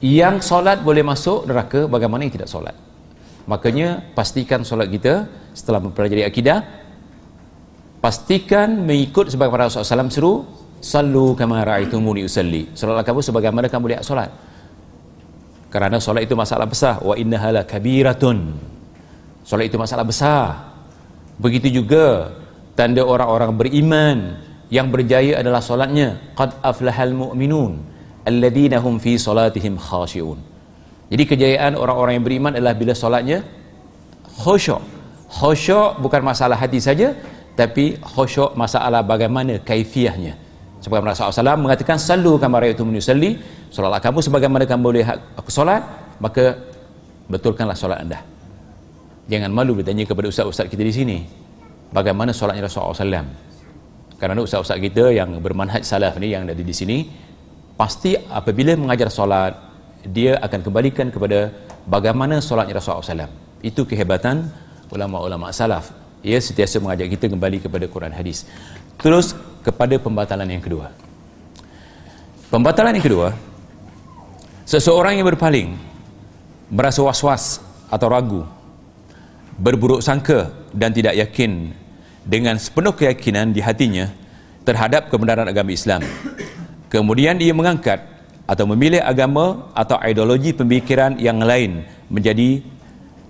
yang 0.00 0.40
solat 0.40 0.80
boleh 0.80 1.04
masuk 1.04 1.44
neraka 1.44 1.84
bagaimana 1.84 2.24
yang 2.24 2.32
tidak 2.32 2.48
solat? 2.48 2.72
Makanya 3.44 4.00
pastikan 4.16 4.64
solat 4.64 4.88
kita 4.88 5.28
setelah 5.52 5.80
mempelajari 5.84 6.24
akidah 6.24 6.64
pastikan 8.00 8.80
mengikut 8.80 9.28
sebagaimana 9.28 9.68
Rasulullah 9.68 10.08
SAW 10.08 10.08
seru 10.08 10.32
sallu 10.80 11.36
kama 11.36 11.60
ra'aitumuni 11.60 12.24
usalli. 12.24 12.72
Solatlah 12.72 13.04
kamu 13.04 13.20
sebagaimana 13.20 13.68
kamu 13.68 13.92
lihat 13.92 14.02
solat. 14.08 14.32
Kerana 15.68 16.00
solat 16.00 16.24
itu 16.24 16.32
masalah 16.32 16.64
besar. 16.64 17.04
Wa 17.04 17.14
innahala 17.20 17.62
kabiratun. 17.68 18.56
Solat 19.44 19.68
itu 19.68 19.76
masalah 19.76 20.08
besar. 20.08 20.72
Begitu 21.36 21.84
juga 21.84 22.32
tanda 22.78 23.02
orang-orang 23.02 23.56
beriman 23.56 24.18
yang 24.70 24.88
berjaya 24.88 25.42
adalah 25.42 25.58
solatnya. 25.58 26.18
Qad 26.38 26.54
aflahal 26.62 27.12
mu'minun 27.12 27.82
alladhina 28.24 28.78
hum 28.78 29.02
fi 29.02 29.18
salatihim 29.18 29.76
khashi'un. 29.76 30.38
Jadi 31.10 31.24
kejayaan 31.26 31.74
orang-orang 31.74 32.22
yang 32.22 32.24
beriman 32.24 32.52
adalah 32.54 32.74
bila 32.78 32.94
solatnya 32.94 33.42
khusyuk. 34.40 34.78
Khusyuk 35.30 35.98
bukan 35.98 36.22
masalah 36.22 36.54
hati 36.54 36.78
saja 36.78 37.18
tapi 37.58 37.98
khusyuk 37.98 38.54
masalah 38.54 39.02
bagaimana 39.02 39.58
kaifiahnya. 39.58 40.38
Sebagaimana 40.80 41.12
Rasulullah 41.12 41.60
SAW 41.60 41.60
mengatakan 41.60 42.00
sallu 42.00 42.40
kama 42.40 42.62
ra'aytum 42.62 42.88
yusalli 42.96 43.36
solatlah 43.68 44.00
kamu 44.00 44.24
sebagaimana 44.24 44.64
kamu 44.64 44.80
boleh 44.80 45.04
aku 45.36 45.52
solat 45.52 45.84
maka 46.22 46.56
betulkanlah 47.28 47.76
solat 47.76 48.00
anda. 48.00 48.24
Jangan 49.28 49.50
malu 49.52 49.76
bertanya 49.76 50.08
kepada 50.08 50.30
ustaz-ustaz 50.32 50.66
kita 50.72 50.80
di 50.80 50.94
sini 50.94 51.18
bagaimana 51.90 52.30
solatnya 52.34 52.66
Rasulullah 52.66 52.94
SAW 52.94 53.26
kerana 54.20 54.38
ustaz-ustaz 54.44 54.78
kita 54.78 55.10
yang 55.10 55.40
bermanhaj 55.40 55.82
salaf 55.82 56.16
ni 56.20 56.34
yang 56.34 56.44
ada 56.44 56.56
di 56.56 56.74
sini 56.74 57.08
pasti 57.74 58.14
apabila 58.16 58.76
mengajar 58.76 59.08
solat 59.08 59.56
dia 60.04 60.36
akan 60.40 60.60
kembalikan 60.60 61.08
kepada 61.08 61.52
bagaimana 61.88 62.40
solatnya 62.40 62.78
Rasulullah 62.78 63.26
SAW 63.26 63.32
itu 63.60 63.84
kehebatan 63.84 64.48
ulama-ulama 64.92 65.52
salaf. 65.52 65.92
Ia 66.20 66.36
sentiasa 66.36 66.76
mengajak 66.84 67.16
kita 67.16 67.32
kembali 67.32 67.64
kepada 67.64 67.88
Quran 67.88 68.12
hadis. 68.12 68.44
Terus 69.00 69.32
kepada 69.64 69.96
pembatalan 69.96 70.44
yang 70.44 70.60
kedua. 70.60 70.92
Pembatalan 72.52 72.92
yang 72.98 73.04
kedua 73.04 73.28
seseorang 74.68 75.16
yang 75.16 75.26
berpaling 75.26 75.74
merasa 76.68 77.00
was-was 77.02 77.58
atau 77.88 78.06
ragu 78.06 78.42
berburuk 79.58 80.02
sangka 80.02 80.50
dan 80.70 80.94
tidak 80.94 81.18
yakin 81.18 81.74
dengan 82.24 82.56
sepenuh 82.60 82.92
keyakinan 82.92 83.52
di 83.52 83.60
hatinya 83.64 84.12
terhadap 84.64 85.08
kebenaran 85.08 85.48
agama 85.48 85.72
Islam. 85.72 86.04
Kemudian 86.92 87.38
ia 87.38 87.54
mengangkat 87.54 88.02
atau 88.44 88.66
memilih 88.66 88.98
agama 88.98 89.70
atau 89.72 89.96
ideologi 90.02 90.50
pemikiran 90.50 91.16
yang 91.22 91.38
lain 91.38 91.86
menjadi 92.10 92.60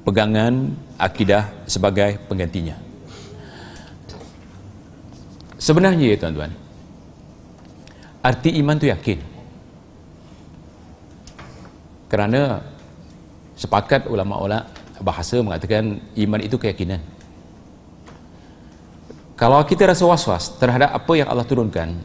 pegangan 0.02 0.72
akidah 0.96 1.52
sebagai 1.68 2.16
penggantinya. 2.24 2.74
Sebenarnya 5.60 6.16
ya 6.16 6.16
tuan-tuan 6.16 6.52
arti 8.24 8.56
iman 8.64 8.76
tu 8.80 8.88
yakin. 8.88 9.20
Kerana 12.08 12.64
sepakat 13.54 14.08
ulama-ulama 14.08 14.66
bahasa 15.00 15.40
mengatakan 15.40 16.00
iman 16.16 16.40
itu 16.40 16.56
keyakinan 16.60 17.00
kalau 19.40 19.64
kita 19.64 19.88
rasa 19.88 20.04
was-was 20.04 20.52
terhadap 20.60 20.92
apa 20.92 21.12
yang 21.16 21.24
Allah 21.32 21.48
turunkan 21.48 21.96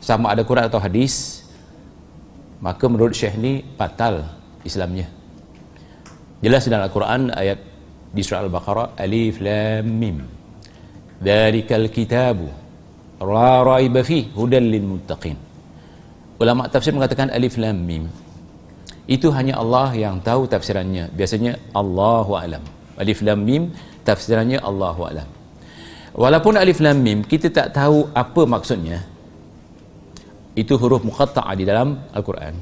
sama 0.00 0.32
ada 0.32 0.40
Quran 0.40 0.64
atau 0.64 0.80
hadis 0.80 1.44
maka 2.64 2.88
menurut 2.88 3.12
Syekh 3.12 3.36
ni 3.36 3.60
batal 3.76 4.24
Islamnya. 4.64 5.04
Jelas 6.40 6.64
dalam 6.64 6.88
Al-Quran 6.88 7.28
ayat 7.36 7.60
di 8.08 8.24
surah 8.24 8.48
Al-Baqarah 8.48 8.96
Alif 8.96 9.36
Lam 9.44 9.84
Mim 9.84 10.16
Dzalikal 11.20 11.92
kitabu 11.92 12.48
la 13.20 13.60
raiba 13.60 14.00
fi 14.00 14.24
hudan 14.32 14.64
lil 14.64 14.96
muttaqin. 14.96 15.36
Ulama 16.40 16.72
tafsir 16.72 16.96
mengatakan 16.96 17.28
Alif 17.36 17.60
Lam 17.60 17.84
Mim. 17.84 18.08
Itu 19.04 19.28
hanya 19.36 19.60
Allah 19.60 19.92
yang 19.92 20.24
tahu 20.24 20.48
tafsirannya. 20.48 21.12
Biasanya 21.12 21.60
Allahu 21.76 22.32
alam. 22.32 22.64
Alif 22.96 23.20
Lam 23.20 23.44
Mim 23.44 23.76
tafsirannya 24.08 24.56
Allahu 24.64 25.04
alam 25.04 25.35
walaupun 26.16 26.56
Alif 26.56 26.80
Lam 26.80 26.98
Mim 27.04 27.20
kita 27.22 27.52
tak 27.52 27.76
tahu 27.76 28.08
apa 28.16 28.42
maksudnya 28.48 29.04
itu 30.56 30.72
huruf 30.80 31.04
muqatta'a 31.04 31.52
di 31.52 31.68
dalam 31.68 32.00
Al-Quran. 32.16 32.56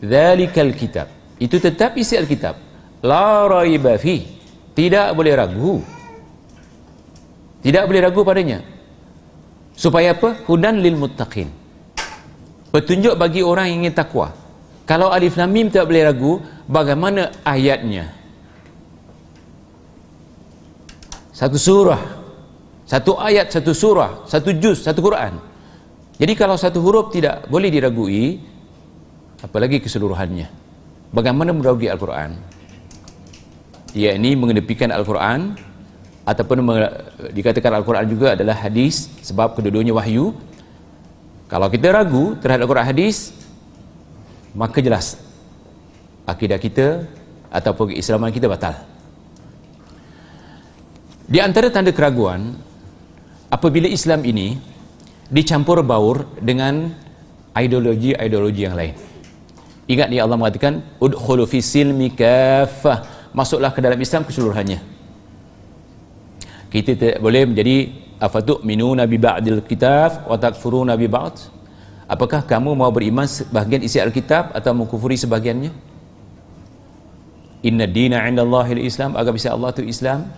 Zalikal 0.00 0.72
kitab. 0.72 1.12
Itu 1.36 1.60
tetap 1.60 1.92
isi 2.00 2.16
Al-Kitab. 2.16 2.56
La 3.04 3.44
raiba 3.44 4.00
fi. 4.00 4.24
Tidak 4.72 5.12
boleh 5.12 5.36
ragu. 5.36 5.84
Tidak 7.60 7.84
boleh 7.84 8.00
ragu 8.00 8.24
padanya. 8.24 8.64
Supaya 9.76 10.16
apa? 10.16 10.48
Hudan 10.48 10.80
lil 10.80 10.96
muttaqin. 10.96 11.52
Petunjuk 12.72 13.20
bagi 13.20 13.44
orang 13.44 13.68
yang 13.68 13.84
ingin 13.84 13.92
takwa 13.92 14.32
kalau 14.86 15.10
alif 15.10 15.34
lam 15.34 15.50
mim 15.50 15.66
tidak 15.66 15.90
boleh 15.90 16.02
ragu 16.06 16.32
bagaimana 16.70 17.34
ayatnya? 17.42 18.06
Satu 21.34 21.58
surah 21.58 22.00
satu 22.86 23.18
ayat 23.18 23.50
satu 23.50 23.74
surah 23.74 24.24
satu 24.30 24.54
juz 24.56 24.86
satu 24.86 25.02
Quran 25.02 25.36
jadi 26.16 26.32
kalau 26.32 26.56
satu 26.56 26.80
huruf 26.80 27.12
tidak 27.12 27.44
boleh 27.52 27.68
diragui, 27.68 28.40
apalagi 29.44 29.84
keseluruhannya. 29.84 30.48
Bagaimana 31.12 31.52
meragui 31.52 31.92
Al-Quran? 31.92 32.40
Ia 33.92 34.16
ini 34.16 34.32
mengedepikan 34.32 34.88
Al-Quran 34.92 35.56
ataupun 36.24 36.56
dikatakan 37.36 37.72
Al-Quran 37.80 38.08
juga 38.08 38.32
adalah 38.32 38.56
hadis 38.56 39.12
sebab 39.20 39.60
kedua-duanya 39.60 39.92
wahyu. 39.92 40.32
Kalau 41.52 41.68
kita 41.68 41.92
ragu 41.92 42.32
terhadap 42.40 42.64
Al-Quran 42.64 42.88
hadis, 42.96 43.36
maka 44.56 44.80
jelas 44.80 45.20
akidah 46.24 46.56
kita 46.56 47.04
ataupun 47.52 47.92
keislaman 47.92 48.32
kita 48.32 48.48
batal. 48.48 48.72
Di 51.28 51.44
antara 51.44 51.68
tanda 51.68 51.92
keraguan, 51.92 52.65
apabila 53.50 53.86
Islam 53.86 54.22
ini 54.26 54.58
dicampur 55.30 55.82
baur 55.82 56.26
dengan 56.38 56.90
ideologi-ideologi 57.56 58.62
yang 58.62 58.76
lain. 58.76 58.94
Ingat 59.86 60.08
ni 60.10 60.18
Allah 60.18 60.34
mengatakan 60.34 60.82
udkhulu 60.98 61.46
fi 61.46 61.62
silmi 61.62 62.10
kaffah. 62.10 63.30
Masuklah 63.30 63.70
ke 63.70 63.80
dalam 63.84 64.00
Islam 64.00 64.24
keseluruhannya. 64.24 64.80
Kita 66.72 66.92
tidak 66.96 67.18
boleh 67.22 67.46
menjadi 67.46 67.76
afatu 68.18 68.64
minuna 68.64 69.04
bi 69.04 69.20
ba'dil 69.20 69.62
kitab 69.62 70.26
wa 70.26 70.34
takfuruna 70.40 70.96
bi 70.98 71.06
ba'd. 71.06 71.36
Apakah 72.06 72.42
kamu 72.46 72.74
mau 72.74 72.90
beriman 72.90 73.26
sebahagian 73.26 73.82
isi 73.82 73.98
Alkitab 73.98 74.54
atau 74.54 74.72
mengkufuri 74.74 75.18
sebahagiannya? 75.18 75.70
Inna 77.66 77.86
dina 77.90 78.22
'inda 78.22 78.46
Allahil 78.46 78.82
Islam, 78.82 79.18
agama 79.18 79.38
Allah 79.42 79.70
itu 79.74 79.82
Islam. 79.86 80.30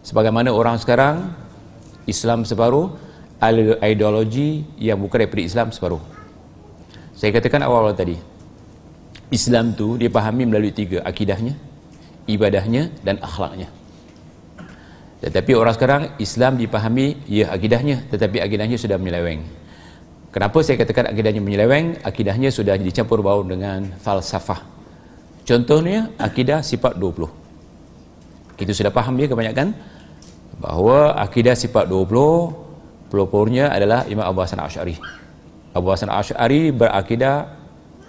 Sebagaimana 0.00 0.48
orang 0.48 0.80
sekarang 0.80 1.32
Islam 2.08 2.48
separuh, 2.48 2.96
ideologi 3.84 4.64
yang 4.80 4.98
bukan 4.98 5.28
daripada 5.28 5.44
Islam 5.44 5.68
separuh. 5.70 6.00
Saya 7.12 7.30
katakan 7.36 7.62
awal-awal 7.66 7.92
tadi 7.92 8.16
Islam 9.28 9.76
tu 9.76 10.00
dipahami 10.00 10.48
melalui 10.48 10.72
tiga 10.72 11.04
akidahnya 11.04 11.52
ibadahnya 12.24 12.88
dan 13.04 13.20
akhlaknya. 13.20 13.68
Tetapi 15.18 15.52
orang 15.52 15.74
sekarang 15.74 16.02
Islam 16.22 16.56
dipahami 16.56 17.18
ya 17.26 17.50
akidahnya 17.50 18.06
tetapi 18.08 18.38
akidahnya 18.38 18.78
sudah 18.78 18.96
menyeleweng. 18.96 19.42
Kenapa 20.30 20.62
saya 20.62 20.78
katakan 20.78 21.10
akidahnya 21.10 21.42
menyeleweng? 21.42 22.00
Akidahnya 22.06 22.54
sudah 22.54 22.78
dicampur 22.78 23.18
bau 23.24 23.42
dengan 23.42 23.92
falsafah. 23.98 24.62
Contohnya 25.42 26.12
akidah 26.20 26.60
sifat 26.60 27.00
20 27.00 27.48
itu 28.58 28.72
sudah 28.74 28.90
paham 28.90 29.14
dia 29.14 29.30
kebanyakan 29.30 29.70
bahawa 30.58 31.14
akidah 31.22 31.54
sifat 31.54 31.86
20 31.86 33.10
pelopornya 33.10 33.70
adalah 33.70 34.04
Imam 34.10 34.26
Abu 34.26 34.42
Hasan 34.42 34.58
Ash'ari 34.58 34.98
Abu 35.78 35.88
Hasan 35.92 36.10
Ash'ari 36.10 36.74
berakidah 36.74 37.54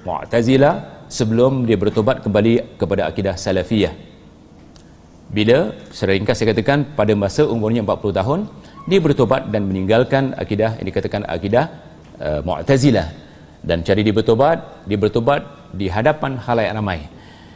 Mu'tazilah 0.08 1.06
sebelum 1.12 1.68
dia 1.68 1.76
bertobat 1.76 2.24
kembali 2.24 2.80
kepada 2.80 3.06
akidah 3.12 3.36
Salafiyah. 3.36 3.92
Bila 5.30 5.76
seringkas 5.94 6.42
saya 6.42 6.56
katakan 6.56 6.98
pada 6.98 7.14
masa 7.14 7.46
umurnya 7.46 7.86
40 7.86 8.20
tahun 8.20 8.40
dia 8.90 8.98
bertobat 9.04 9.54
dan 9.54 9.70
meninggalkan 9.70 10.34
akidah 10.34 10.80
yang 10.82 10.88
dikatakan 10.90 11.22
akidah 11.28 11.70
uh, 12.18 12.40
Mu'tazilah. 12.48 13.12
Dan 13.60 13.84
cari 13.84 14.08
dia 14.08 14.16
bertobat 14.16 14.88
dia 14.88 14.96
bertobat 14.96 15.44
di 15.76 15.92
hadapan 15.92 16.40
halayak 16.40 16.74
ramai. 16.74 17.00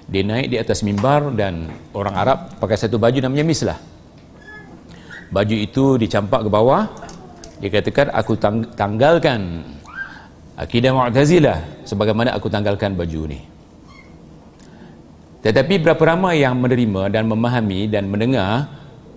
Dia 0.04 0.22
naik 0.28 0.52
di 0.52 0.58
atas 0.60 0.84
mimbar 0.84 1.32
dan 1.32 1.72
orang 1.96 2.16
Arab 2.20 2.38
pakai 2.60 2.76
satu 2.76 3.00
baju 3.00 3.24
namanya 3.24 3.48
mislah 3.48 3.80
baju 5.34 5.56
itu 5.58 5.98
dicampak 5.98 6.46
ke 6.46 6.50
bawah 6.54 6.86
dia 7.58 7.70
katakan 7.80 8.12
aku 8.14 8.36
tang 8.36 8.60
tanggalkan 8.76 9.64
akidah 10.60 10.92
Mu'tazilah 10.94 11.88
sebagaimana 11.88 12.36
aku 12.36 12.52
tanggalkan 12.52 12.94
baju 12.94 13.32
ni. 13.32 13.40
Tetapi 15.44 15.80
berapa 15.80 16.00
ramai 16.00 16.44
yang 16.44 16.56
menerima 16.60 17.12
dan 17.12 17.24
memahami 17.28 17.88
dan 17.88 18.08
mendengar 18.08 18.68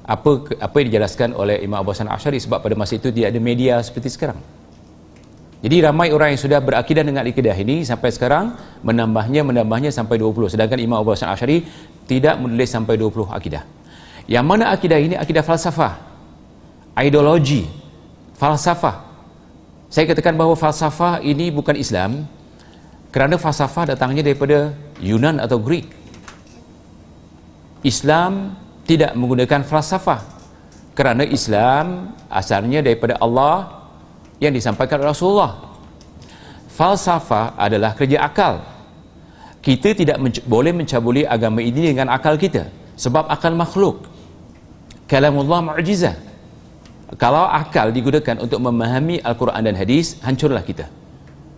apa 0.07 0.47
apa 0.63 0.75
yang 0.79 0.87
dijelaskan 0.95 1.35
oleh 1.35 1.63
Imam 1.63 1.83
Abu 1.83 1.91
Hasan 1.91 2.07
Asy'ari 2.07 2.39
sebab 2.39 2.63
pada 2.63 2.75
masa 2.79 2.99
itu 2.99 3.11
tidak 3.11 3.35
ada 3.35 3.41
media 3.43 3.79
seperti 3.83 4.15
sekarang. 4.15 4.39
Jadi 5.67 5.83
ramai 5.83 6.15
orang 6.15 6.35
yang 6.35 6.41
sudah 6.43 6.63
berakidah 6.63 7.03
dengan 7.03 7.27
akidah 7.27 7.57
ini 7.59 7.83
sampai 7.83 8.15
sekarang 8.15 8.55
menambahnya 8.87 9.43
menambahnya 9.43 9.91
sampai 9.91 10.23
20 10.23 10.55
sedangkan 10.55 10.79
Imam 10.79 11.03
Abu 11.03 11.15
Hasan 11.15 11.35
Asy'ari 11.35 11.67
tidak 12.07 12.39
menulis 12.39 12.71
sampai 12.71 12.95
20 12.95 13.27
akidah 13.35 13.67
yang 14.27 14.43
mana 14.43 14.75
akidah 14.75 14.99
ini 14.99 15.15
akidah 15.15 15.43
falsafah. 15.47 16.03
Ideologi 16.99 17.67
falsafah. 18.35 19.07
Saya 19.87 20.11
katakan 20.11 20.35
bahawa 20.35 20.59
falsafah 20.59 21.23
ini 21.23 21.55
bukan 21.55 21.79
Islam 21.79 22.27
kerana 23.15 23.39
falsafah 23.39 23.95
datangnya 23.95 24.27
daripada 24.27 24.75
Yunan 24.99 25.39
atau 25.39 25.63
Greek. 25.63 25.87
Islam 27.87 28.59
tidak 28.83 29.15
menggunakan 29.15 29.63
falsafah 29.63 30.21
kerana 30.99 31.23
Islam 31.23 32.17
asalnya 32.27 32.83
daripada 32.83 33.15
Allah 33.23 33.87
yang 34.43 34.51
disampaikan 34.51 34.99
oleh 34.99 35.15
Rasulullah. 35.15 35.53
Falsafah 36.75 37.55
adalah 37.55 37.95
kerja 37.95 38.27
akal. 38.27 38.59
Kita 39.63 39.95
tidak 39.95 40.19
menc- 40.19 40.45
boleh 40.45 40.75
mencabuli 40.75 41.23
agama 41.23 41.63
ini 41.63 41.95
dengan 41.95 42.11
akal 42.11 42.35
kita 42.35 42.69
sebab 42.99 43.31
akal 43.31 43.55
makhluk 43.55 44.16
kalamullah 45.11 45.75
mu'jizah. 45.75 46.15
Kalau 47.17 47.47
akal 47.47 47.95
digunakan 47.95 48.37
untuk 48.43 48.59
memahami 48.59 49.23
Al-Quran 49.23 49.63
dan 49.63 49.75
hadis 49.79 50.19
hancurlah 50.27 50.67
kita. 50.67 50.91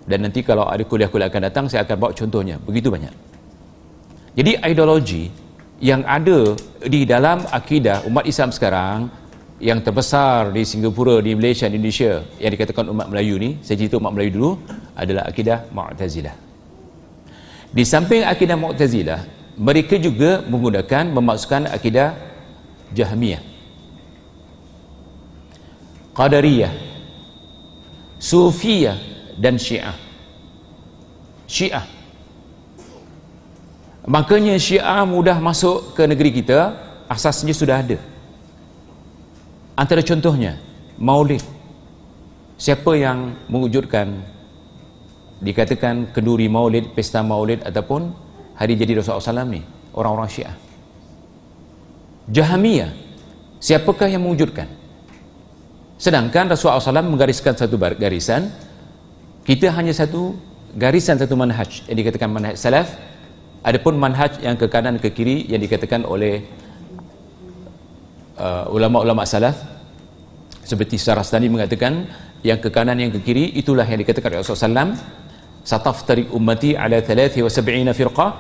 Dan 0.09 0.25
nanti 0.25 0.41
kalau 0.45 0.69
ada 0.69 0.85
kuliah-kuliah 0.85 1.29
akan 1.29 1.43
datang 1.49 1.65
saya 1.69 1.85
akan 1.85 1.97
bawa 1.97 2.13
contohnya. 2.13 2.57
Begitu 2.61 2.89
banyak. 2.93 3.13
Jadi 4.37 4.61
ideologi 4.61 5.33
yang 5.81 6.05
ada 6.05 6.53
di 6.85 7.09
dalam 7.09 7.43
akidah 7.49 8.05
umat 8.07 8.25
Islam 8.29 8.53
sekarang 8.53 9.09
yang 9.59 9.83
terbesar 9.83 10.55
di 10.55 10.63
Singapura, 10.63 11.19
di 11.19 11.35
Malaysia, 11.35 11.67
di 11.67 11.77
Indonesia 11.81 12.23
yang 12.39 12.53
dikatakan 12.55 12.87
umat 12.95 13.11
Melayu 13.11 13.35
ni 13.43 13.51
saya 13.59 13.77
cerita 13.81 13.99
umat 13.99 14.15
Melayu 14.15 14.31
dulu 14.39 14.51
adalah 14.95 15.27
akidah 15.27 15.67
Mu'tazilah. 15.75 16.35
Di 17.75 17.83
samping 17.83 18.23
akidah 18.23 18.55
Mu'tazilah 18.55 19.21
mereka 19.59 19.99
juga 19.99 20.47
menggunakan 20.47 21.11
memasukkan 21.11 21.75
akidah 21.75 22.15
Jahmiyah. 22.93 23.43
Qadariyah. 26.17 26.73
Sufiyah 28.19 28.99
dan 29.39 29.55
Syiah. 29.55 29.95
Syiah. 31.47 31.87
Makanya 34.09 34.59
Syiah 34.59 35.07
mudah 35.07 35.39
masuk 35.39 35.95
ke 35.95 36.03
negeri 36.09 36.35
kita 36.35 36.75
asasnya 37.07 37.55
sudah 37.55 37.79
ada. 37.79 37.99
Antara 39.79 40.03
contohnya 40.03 40.59
maulid. 40.99 41.45
Siapa 42.59 42.99
yang 42.99 43.39
mewujudkan 43.47 44.19
dikatakan 45.39 46.11
kenduri 46.11 46.51
maulid 46.51 46.91
pesta 46.91 47.23
maulid 47.23 47.63
ataupun 47.63 48.11
hari 48.59 48.75
jadi 48.75 48.99
Rasulullah 48.99 49.47
SAW 49.47 49.47
ni? 49.47 49.63
Orang-orang 49.95 50.27
Syiah 50.27 50.68
Jahamiyah 52.29 52.93
siapakah 53.59 54.09
yang 54.09 54.25
mewujudkan? 54.25 54.69
Sedangkan 55.99 56.47
Rasulullah 56.47 56.79
SAW 56.79 57.11
menggariskan 57.11 57.59
satu 57.59 57.75
garisan 57.75 58.53
kita 59.43 59.73
hanya 59.73 59.91
satu 59.97 60.37
garisan 60.77 61.17
satu 61.17 61.35
manhaj 61.35 61.83
yang 61.89 61.97
dikatakan 61.97 62.29
manhaj 62.29 62.55
salaf. 62.61 62.93
Adapun 63.65 63.99
manhaj 63.99 64.39
yang 64.39 64.55
ke 64.55 64.71
kanan 64.71 65.03
ke 65.03 65.11
kiri 65.11 65.49
yang 65.51 65.59
dikatakan 65.59 66.07
oleh 66.07 66.47
uh, 68.39 68.71
ulama-ulama 68.71 69.27
salaf 69.27 69.59
seperti 70.63 71.01
Sarastani 71.01 71.51
mengatakan 71.51 72.07
yang 72.47 72.63
ke 72.63 72.71
kanan 72.71 73.03
yang 73.03 73.11
ke 73.11 73.19
kiri 73.19 73.51
itulah 73.59 73.83
yang 73.83 73.99
dikatakan 73.99 74.37
oleh 74.37 74.47
Rasulullah 74.47 74.95
SAW 74.95 74.95
sataftari 75.67 76.31
ummati 76.31 76.79
ala 76.79 77.03
73 77.03 77.51
firqah 77.91 78.31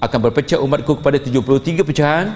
akan 0.00 0.18
berpecah 0.18 0.58
umatku 0.58 0.98
kepada 0.98 1.20
73 1.20 1.84
pecahan 1.84 2.26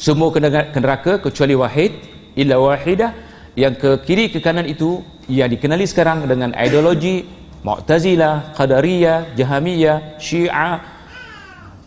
semua 0.00 0.32
kena 0.32 0.48
neraka 0.72 1.20
kecuali 1.20 1.52
wahid 1.52 1.92
illa 2.32 2.56
wahidah. 2.56 3.12
Yang 3.52 3.74
ke 3.76 3.90
kiri 4.08 4.24
ke 4.32 4.40
kanan 4.40 4.64
itu 4.64 5.04
yang 5.28 5.52
dikenali 5.52 5.84
sekarang 5.84 6.24
dengan 6.24 6.56
ideologi 6.56 7.28
Mu'tazilah, 7.60 8.56
Qadariyah, 8.56 9.36
Jahamiyah, 9.36 10.16
Syiah, 10.16 10.80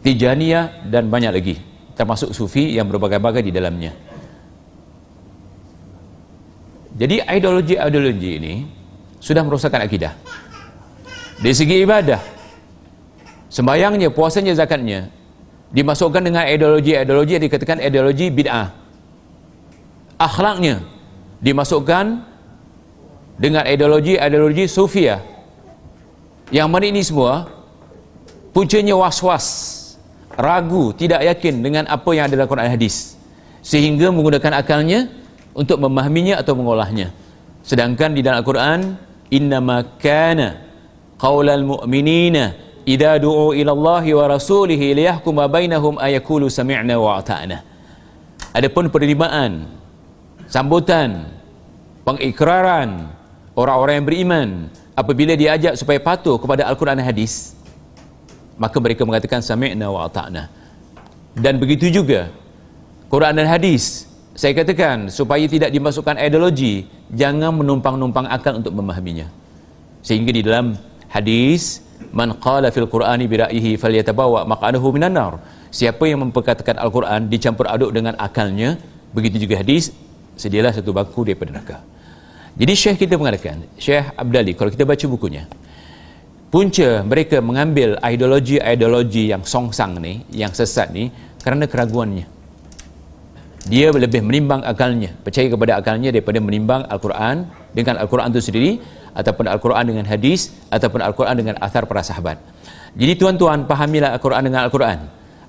Tijaniyah 0.06 0.86
dan 0.93 1.10
banyak 1.10 1.34
lagi. 1.34 1.56
Termasuk 1.97 2.38
Sufi 2.38 2.78
yang 2.78 2.86
berbagai-bagai 2.86 3.41
di 3.41 3.49
dalamnya. 3.49 3.89
Jadi 6.93 7.26
ideologi-ideologi 7.26 8.32
ini 8.38 8.54
sudah 9.17 9.41
merosakkan 9.41 9.82
akidah. 9.82 10.13
Dari 11.41 11.56
segi 11.58 11.82
ibadah 11.82 12.21
sembayangnya, 13.49 14.13
puasanya, 14.13 14.54
zakatnya 14.54 15.10
dimasukkan 15.74 16.22
dengan 16.22 16.46
ideologi-ideologi 16.46 17.32
yang 17.36 17.44
dikatakan 17.50 17.78
ideologi 17.82 18.30
bid'ah. 18.30 18.70
Akhlaknya. 20.22 20.86
Dimasukkan 21.44 22.24
dengan 23.36 23.68
ideologi-ideologi 23.68 24.72
sufia 24.72 25.34
yang 26.54 26.70
mana 26.70 26.86
ini 26.86 27.02
semua 27.02 27.50
puncanya 28.54 28.94
was-was. 28.94 29.82
Ragu, 30.34 30.94
tidak 30.98 31.22
yakin 31.22 31.62
dengan 31.62 31.84
apa 31.86 32.10
yang 32.14 32.26
ada 32.26 32.34
dalam 32.34 32.50
Quran 32.50 32.70
hadis. 32.70 33.14
Sehingga 33.62 34.10
menggunakan 34.10 34.62
akalnya 34.62 35.10
untuk 35.54 35.78
memahaminya 35.78 36.42
atau 36.42 36.58
mengolahnya. 36.58 37.14
Sedangkan 37.62 38.18
di 38.18 38.26
dalam 38.26 38.42
Al-Quran 38.42 38.80
innama 39.30 39.86
kana 40.02 40.58
qawlal 41.22 41.62
mu'minina 41.66 42.58
idha 42.84 43.19
du'u 43.19 43.56
ila 43.56 43.72
Allahi 43.72 44.12
wa 44.15 44.26
rasulihi 44.28 44.96
liyahkuma 44.96 45.48
bainahum 45.48 45.96
ayakulu 46.00 46.48
sami'na 46.48 46.96
wa 47.00 47.19
ata'na. 47.19 47.63
Adapun 48.54 48.91
penerimaan 48.91 49.65
sambutan 50.46 51.32
pengikraran 52.06 53.10
orang-orang 53.58 54.04
yang 54.04 54.08
beriman 54.08 54.50
apabila 54.93 55.34
diajak 55.34 55.74
supaya 55.80 55.98
patuh 55.98 56.38
kepada 56.38 56.67
Al-Quran 56.69 57.02
dan 57.02 57.08
Hadis 57.08 57.58
maka 58.60 58.78
mereka 58.78 59.02
mengatakan 59.08 59.41
sami'na 59.41 59.89
wa 59.89 60.06
ata'na. 60.06 60.52
Dan 61.34 61.58
begitu 61.58 61.89
juga 61.89 62.30
Quran 63.10 63.34
dan 63.34 63.50
Hadis 63.50 64.06
saya 64.34 64.54
katakan 64.58 65.13
supaya 65.13 65.46
tidak 65.46 65.69
dimasukkan 65.69 66.17
ideologi 66.17 66.89
jangan 67.13 67.54
menumpang-numpang 67.54 68.26
akal 68.30 68.58
untuk 68.58 68.74
memahaminya. 68.74 69.30
Sehingga 70.02 70.34
di 70.34 70.41
dalam 70.41 70.74
hadis 71.08 71.86
man 72.13 72.38
qala 72.45 72.69
fil 72.76 72.88
qur'ani 72.93 73.26
bi 73.32 73.41
ra'yihi 73.43 73.71
falyatabawa 73.82 74.45
maq'adahu 74.52 74.93
minan 74.95 75.13
nar 75.17 75.34
siapa 75.73 76.06
yang 76.06 76.21
memperkatakan 76.26 76.78
Al-Quran 76.78 77.26
dicampur 77.34 77.65
aduk 77.65 77.89
dengan 77.97 78.13
akalnya 78.28 78.78
begitu 79.17 79.41
juga 79.43 79.62
hadis 79.62 79.89
sedialah 80.38 80.71
satu 80.78 80.93
bangku 80.93 81.26
daripada 81.26 81.49
neraka 81.54 81.78
Jadi 82.54 82.73
Syekh 82.78 82.97
kita 83.06 83.17
mengatakan, 83.17 83.65
Syekh 83.82 84.13
Abdali, 84.13 84.54
kalau 84.54 84.69
kita 84.69 84.86
baca 84.86 85.06
bukunya, 85.10 85.49
punca 86.54 87.02
mereka 87.02 87.41
mengambil 87.41 87.97
ideologi-ideologi 87.97 89.34
yang 89.34 89.41
songsang 89.41 89.97
ni, 89.97 90.21
yang 90.30 90.54
sesat 90.54 90.93
ni, 90.93 91.10
kerana 91.41 91.65
keraguannya. 91.65 92.30
Dia 93.65 93.89
lebih 93.89 94.21
menimbang 94.21 94.62
akalnya, 94.62 95.17
percaya 95.26 95.49
kepada 95.49 95.82
akalnya 95.82 96.13
daripada 96.13 96.38
menimbang 96.38 96.86
Al-Quran 96.86 97.49
dengan 97.74 98.00
Al-Quran 98.00 98.30
itu 98.32 98.42
sendiri, 98.42 98.72
ataupun 99.18 99.46
Al-Quran 99.50 99.84
dengan 99.90 100.06
hadis, 100.08 100.54
ataupun 100.70 101.02
Al-Quran 101.02 101.36
dengan 101.38 101.56
athar 101.60 101.90
para 101.90 102.06
sahabat. 102.06 102.38
Jadi 102.94 103.14
tuan-tuan, 103.18 103.66
pahamilah 103.66 104.14
Al-Quran 104.16 104.42
dengan 104.46 104.70
Al-Quran. 104.70 104.98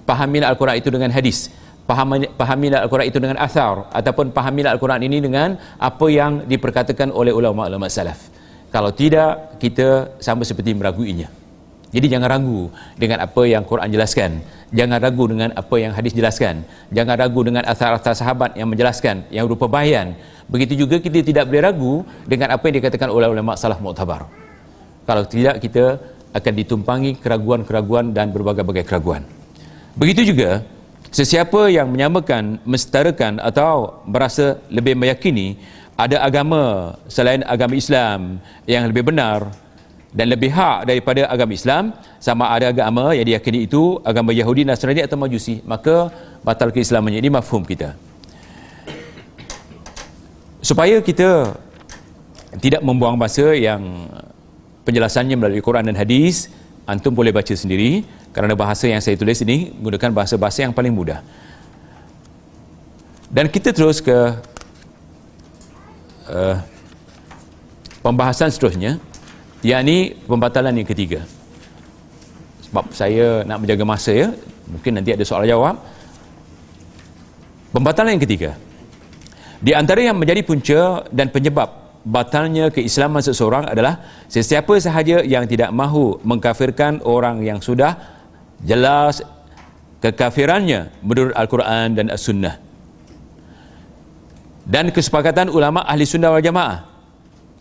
Pahamilah 0.05 0.49
Al-Quran 0.53 0.77
itu 0.81 0.89
dengan 0.93 1.13
hadis 1.13 1.53
pahamilah 1.85 2.89
Al-Quran 2.89 3.07
itu 3.13 3.19
dengan 3.21 3.37
athar 3.37 3.93
ataupun 3.93 4.33
pahamilah 4.33 4.73
Al-Quran 4.77 5.05
ini 5.05 5.21
dengan 5.21 5.53
apa 5.77 6.07
yang 6.09 6.49
diperkatakan 6.49 7.13
oleh 7.13 7.29
ulama-ulama 7.29 7.93
salaf 7.93 8.33
kalau 8.73 8.89
tidak 8.97 9.61
kita 9.61 10.17
sama 10.17 10.49
seperti 10.49 10.73
meraguinya 10.73 11.29
jadi 11.95 12.19
jangan 12.19 12.27
ragu 12.27 12.75
dengan 12.99 13.23
apa 13.23 13.43
yang 13.47 13.63
Quran 13.63 13.87
jelaskan. 13.95 14.43
Jangan 14.75 14.99
ragu 14.99 15.25
dengan 15.31 15.55
apa 15.55 15.77
yang 15.79 15.95
hadis 15.95 16.11
jelaskan. 16.11 16.67
Jangan 16.91 17.15
ragu 17.15 17.41
dengan 17.47 17.63
athar-athar 17.63 18.19
sahabat 18.19 18.59
yang 18.59 18.67
menjelaskan 18.67 19.31
yang 19.31 19.47
berupa 19.47 19.71
bayan. 19.71 20.19
Begitu 20.51 20.83
juga 20.83 20.99
kita 20.99 21.23
tidak 21.23 21.47
boleh 21.47 21.63
ragu 21.63 21.95
dengan 22.27 22.51
apa 22.51 22.67
yang 22.67 22.83
dikatakan 22.83 23.09
oleh 23.15 23.31
ulama 23.31 23.55
salaf 23.55 23.79
mu'tabar. 23.79 24.27
Kalau 25.07 25.23
tidak 25.23 25.63
kita 25.63 26.03
akan 26.35 26.53
ditumpangi 26.59 27.15
keraguan-keraguan 27.23 28.11
dan 28.11 28.35
berbagai-bagai 28.35 28.83
keraguan. 28.83 29.23
Begitu 29.95 30.35
juga 30.35 30.67
Sesiapa 31.15 31.71
yang 31.71 31.95
menyamakan, 31.95 32.59
mensetarakan 32.67 33.39
atau 33.39 34.03
merasa 34.03 34.59
lebih 34.67 34.99
meyakini 34.99 35.55
ada 35.95 36.19
agama 36.27 36.91
selain 37.07 37.47
agama 37.47 37.79
Islam 37.79 38.43
yang 38.67 38.91
lebih 38.91 39.07
benar 39.07 39.47
dan 40.14 40.31
lebih 40.31 40.55
hak 40.55 40.87
daripada 40.87 41.27
agama 41.27 41.53
Islam 41.59 41.90
sama 42.22 42.46
ada 42.55 42.70
agama 42.70 43.11
yang 43.18 43.27
diyakini 43.27 43.66
itu 43.66 43.98
agama 44.07 44.31
Yahudi, 44.31 44.62
Nasrani 44.62 45.03
atau 45.03 45.18
Majusi 45.18 45.59
maka 45.66 46.14
batal 46.46 46.70
keislamannya 46.70 47.18
ini 47.18 47.35
mafhum 47.35 47.66
kita. 47.66 47.98
Supaya 50.62 51.03
kita 51.03 51.59
tidak 52.62 52.81
membuang 52.87 53.18
masa 53.18 53.59
yang 53.59 54.07
penjelasannya 54.87 55.35
melalui 55.35 55.59
Quran 55.59 55.83
dan 55.90 55.98
hadis 55.98 56.46
antum 56.87 57.11
boleh 57.11 57.35
baca 57.35 57.53
sendiri. 57.53 58.07
Kerana 58.35 58.59
bahasa 58.59 58.90
yang 58.90 58.98
saya 58.98 59.14
tulis 59.14 59.38
ini 59.46 59.70
menggunakan 59.79 60.11
bahasa-bahasa 60.11 60.66
yang 60.66 60.74
paling 60.74 60.90
mudah. 60.90 61.22
Dan 63.31 63.46
kita 63.46 63.70
terus 63.70 64.03
ke 64.03 64.14
uh, 66.31 66.57
pembahasan 68.03 68.50
seterusnya 68.50 68.98
yakni 69.64 70.12
pembatalan 70.29 70.77
yang 70.77 70.85
ketiga. 70.85 71.24
Sebab 72.68 72.92
saya 72.92 73.42
nak 73.48 73.64
menjaga 73.64 73.85
masa 73.88 74.12
ya. 74.12 74.29
Mungkin 74.68 75.00
nanti 75.00 75.16
ada 75.16 75.24
soal 75.24 75.48
jawab. 75.48 75.81
Pembatalan 77.72 78.20
yang 78.20 78.22
ketiga. 78.22 78.55
Di 79.64 79.72
antara 79.72 80.05
yang 80.05 80.20
menjadi 80.20 80.44
punca 80.44 81.09
dan 81.09 81.33
penyebab 81.33 81.96
batalnya 82.05 82.68
keislaman 82.68 83.24
seseorang 83.24 83.64
adalah 83.64 84.05
sesiapa 84.29 84.77
sahaja 84.77 85.24
yang 85.24 85.48
tidak 85.48 85.72
mahu 85.72 86.20
mengkafirkan 86.20 87.00
orang 87.00 87.40
yang 87.40 87.64
sudah 87.64 87.96
jelas 88.61 89.24
kekafirannya 90.05 90.92
menurut 91.00 91.33
Al-Quran 91.33 91.96
dan 91.96 92.12
As-Sunnah. 92.12 92.61
Dan 94.64 94.92
kesepakatan 94.92 95.48
ulama 95.53 95.85
ahli 95.85 96.09
sunnah 96.09 96.33
wal 96.33 96.44
jamaah 96.44 96.94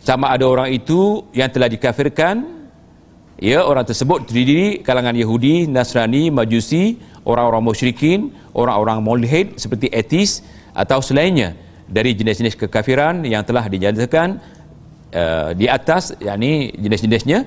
sama 0.04 0.36
ada 0.36 0.44
orang 0.44 0.68
itu 0.68 1.24
yang 1.32 1.48
telah 1.48 1.72
dikafirkan. 1.72 2.44
Ya 3.40 3.64
orang 3.64 3.88
tersebut 3.88 4.28
terdiri 4.30 4.84
kalangan 4.84 5.16
Yahudi, 5.16 5.66
Nasrani, 5.66 6.28
Majusi 6.28 7.00
orang-orang 7.24 7.64
musyrikin, 7.64 8.30
orang-orang 8.52 9.00
mulhid 9.00 9.56
seperti 9.56 9.88
etis 9.90 10.44
atau 10.76 11.00
selainnya. 11.00 11.56
Dari 11.84 12.16
jenis-jenis 12.16 12.56
kekafiran 12.56 13.24
yang 13.24 13.44
telah 13.44 13.64
dinyatakan 13.68 14.40
uh, 15.12 15.50
di 15.56 15.68
atas 15.68 16.16
yakni 16.20 16.72
jenis-jenisnya 16.76 17.44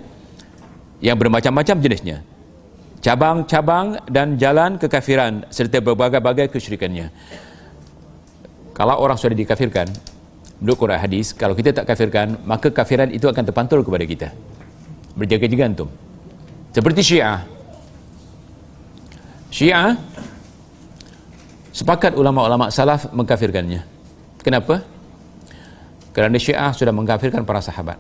yang 1.02 1.18
bermacam-macam 1.18 1.78
jenisnya. 1.78 2.18
Cabang-cabang 3.02 4.02
dan 4.10 4.42
jalan 4.42 4.82
kekafiran 4.82 5.46
serta 5.54 5.78
berbagai-bagai 5.82 6.50
kesyirikannya. 6.50 7.14
Kalau 8.74 8.98
orang 8.98 9.18
sudah 9.18 9.38
dikafirkan, 9.38 9.90
menurut 10.62 10.78
Quran 10.78 11.00
hadis, 11.00 11.34
kalau 11.34 11.54
kita 11.54 11.74
tak 11.74 11.86
kafirkan, 11.90 12.38
maka 12.46 12.74
kafiran 12.74 13.10
itu 13.14 13.30
akan 13.30 13.44
terpantul 13.46 13.82
kepada 13.86 14.06
kita. 14.06 14.28
Berjaga-jaga 15.18 15.64
antum. 15.70 15.90
Seperti 16.74 17.02
Syiah. 17.02 17.42
Syiah 19.50 19.98
sepakat 21.74 22.14
ulama-ulama 22.14 22.70
salaf 22.70 23.10
mengkafirkannya. 23.14 23.82
Kenapa? 24.42 24.86
Kerana 26.14 26.38
Syiah 26.38 26.74
sudah 26.74 26.94
mengkafirkan 26.94 27.46
para 27.46 27.62
sahabat. 27.62 27.98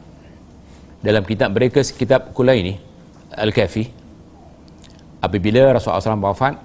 Dalam 1.01 1.21
kitab 1.25 1.53
mereka, 1.53 1.81
kitab 1.85 2.33
Kulaini, 2.33 2.81
Al-Kafi, 3.33 4.07
apabila 5.21 5.77
Rasulullah 5.77 6.01
SAW 6.01 6.21
wafat 6.21 6.55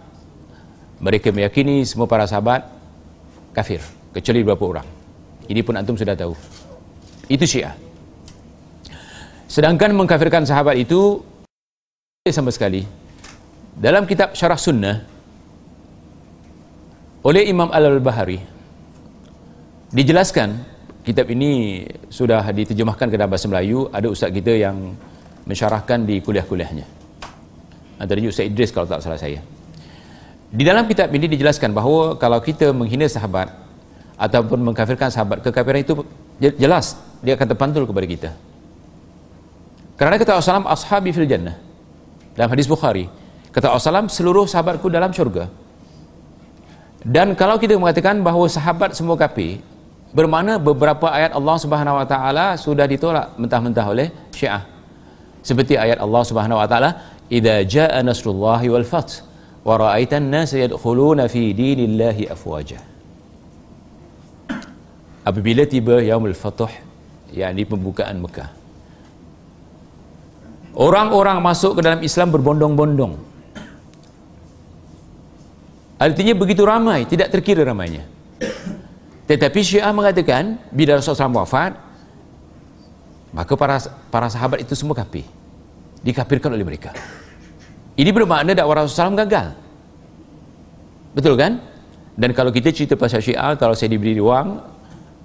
mereka 1.02 1.33
meyakini 1.33 1.83
semua 1.88 2.07
para 2.07 2.28
sahabat 2.28 2.68
kafir 3.57 3.81
kecuali 4.12 4.44
beberapa 4.44 4.64
orang 4.78 4.88
ini 5.48 5.61
pun 5.62 5.74
antum 5.78 5.98
sudah 5.98 6.14
tahu. 6.14 6.35
Itu 7.26 7.46
syiah. 7.46 7.74
Sedangkan 9.46 9.92
mengkafirkan 9.92 10.46
sahabat 10.46 10.78
itu 10.81 11.20
sama 12.28 12.55
sekali. 12.55 12.87
Dalam 13.76 14.05
kitab 14.05 14.37
syarah 14.37 14.61
sunnah 14.61 15.02
oleh 17.24 17.48
Imam 17.48 17.72
Al-Bahari 17.72 18.40
dijelaskan 19.92 20.61
kitab 21.02 21.31
ini 21.33 21.83
sudah 22.12 22.44
diterjemahkan 22.52 23.09
ke 23.11 23.16
dalam 23.16 23.33
bahasa 23.33 23.48
Melayu 23.48 23.88
ada 23.90 24.07
ustaz 24.07 24.31
kita 24.31 24.55
yang 24.55 24.94
mensyarahkan 25.46 26.07
di 26.07 26.22
kuliah-kuliahnya. 26.22 26.87
Antaranya 27.98 28.35
Ustaz 28.35 28.50
Idris 28.50 28.74
kalau 28.74 28.87
tak 28.87 29.02
salah 29.02 29.18
saya. 29.18 29.38
Di 30.52 30.62
dalam 30.66 30.85
kitab 30.90 31.09
ini 31.14 31.31
dijelaskan 31.31 31.72
bahawa 31.72 32.18
kalau 32.18 32.38
kita 32.42 32.74
menghina 32.74 33.07
sahabat 33.09 33.48
ataupun 34.16 34.59
mengkafirkan 34.61 35.09
sahabat 35.09 35.40
kekafiran 35.42 35.81
itu 35.83 35.92
jelas 36.59 36.98
dia 37.25 37.38
akan 37.38 37.46
terpantul 37.48 37.85
kepada 37.87 38.07
kita. 38.07 38.31
Kerana 39.96 40.18
kata 40.18 40.40
Rasulullah 40.40 40.75
ashabi 40.75 41.14
fil 41.14 41.29
jannah. 41.29 41.57
Dalam 42.35 42.48
hadis 42.51 42.66
Bukhari 42.66 43.07
kata 43.53 43.70
Rasulullah 43.70 44.09
seluruh 44.09 44.48
sahabatku 44.48 44.88
dalam 44.88 45.12
syurga. 45.12 45.46
Dan 47.03 47.35
kalau 47.35 47.59
kita 47.59 47.75
mengatakan 47.79 48.22
bahawa 48.22 48.46
sahabat 48.46 48.94
semua 48.94 49.18
kafir 49.18 49.59
bermakna 50.14 50.59
beberapa 50.59 51.11
ayat 51.11 51.35
Allah 51.35 51.57
Subhanahu 51.59 51.98
Wa 51.98 52.07
Taala 52.07 52.46
sudah 52.55 52.87
ditolak 52.87 53.35
mentah-mentah 53.40 53.87
oleh 53.90 54.09
Syiah. 54.31 54.62
Seperti 55.42 55.75
ayat 55.75 55.98
Allah 55.98 56.22
Subhanahu 56.22 56.62
Wa 56.62 56.68
Taala 56.70 56.90
idza 57.27 57.57
jaa 57.66 57.98
nasrullahi 58.07 58.70
wal 58.70 58.87
fath 58.87 59.27
wa 59.66 59.79
ra'aita 59.79 60.20
an-nasa 60.22 60.62
yadkhuluna 60.62 61.27
fi 61.27 61.51
dinillahi 61.55 62.31
afwaja 62.31 62.91
apabila 65.23 65.63
tiba 65.67 66.03
yaumul 66.03 66.35
fath 66.35 66.71
yakni 67.33 67.65
pembukaan 67.65 68.21
Mekah. 68.21 68.51
Orang-orang 70.73 71.39
masuk 71.45 71.79
ke 71.79 71.81
dalam 71.85 72.01
Islam 72.01 72.33
berbondong-bondong. 72.33 73.13
Artinya 76.01 76.35
begitu 76.35 76.65
ramai 76.67 77.07
tidak 77.07 77.31
terkira 77.31 77.63
ramainya. 77.63 78.09
Tetapi 79.29 79.61
Syiah 79.62 79.95
mengatakan 79.95 80.59
bila 80.75 80.99
Rasulullah 80.99 81.47
wafat 81.47 81.73
maka 83.33 83.53
para 83.57 83.79
para 84.11 84.27
sahabat 84.29 84.64
itu 84.64 84.75
semua 84.75 84.99
kafir. 84.99 85.25
Dikafirkan 86.03 86.51
oleh 86.53 86.66
mereka. 86.66 86.91
Ini 87.95 88.11
bermakna 88.11 88.57
dakwah 88.57 88.83
Rasulullah 88.83 89.14
SAW 89.14 89.20
gagal. 89.23 89.47
Betul 91.12 91.37
kan? 91.39 91.61
Dan 92.16 92.33
kalau 92.37 92.51
kita 92.51 92.73
cerita 92.73 92.97
pasal 92.97 93.23
syiah 93.23 93.55
kalau 93.57 93.77
saya 93.77 93.93
diberi 93.93 94.16
ruang 94.18 94.61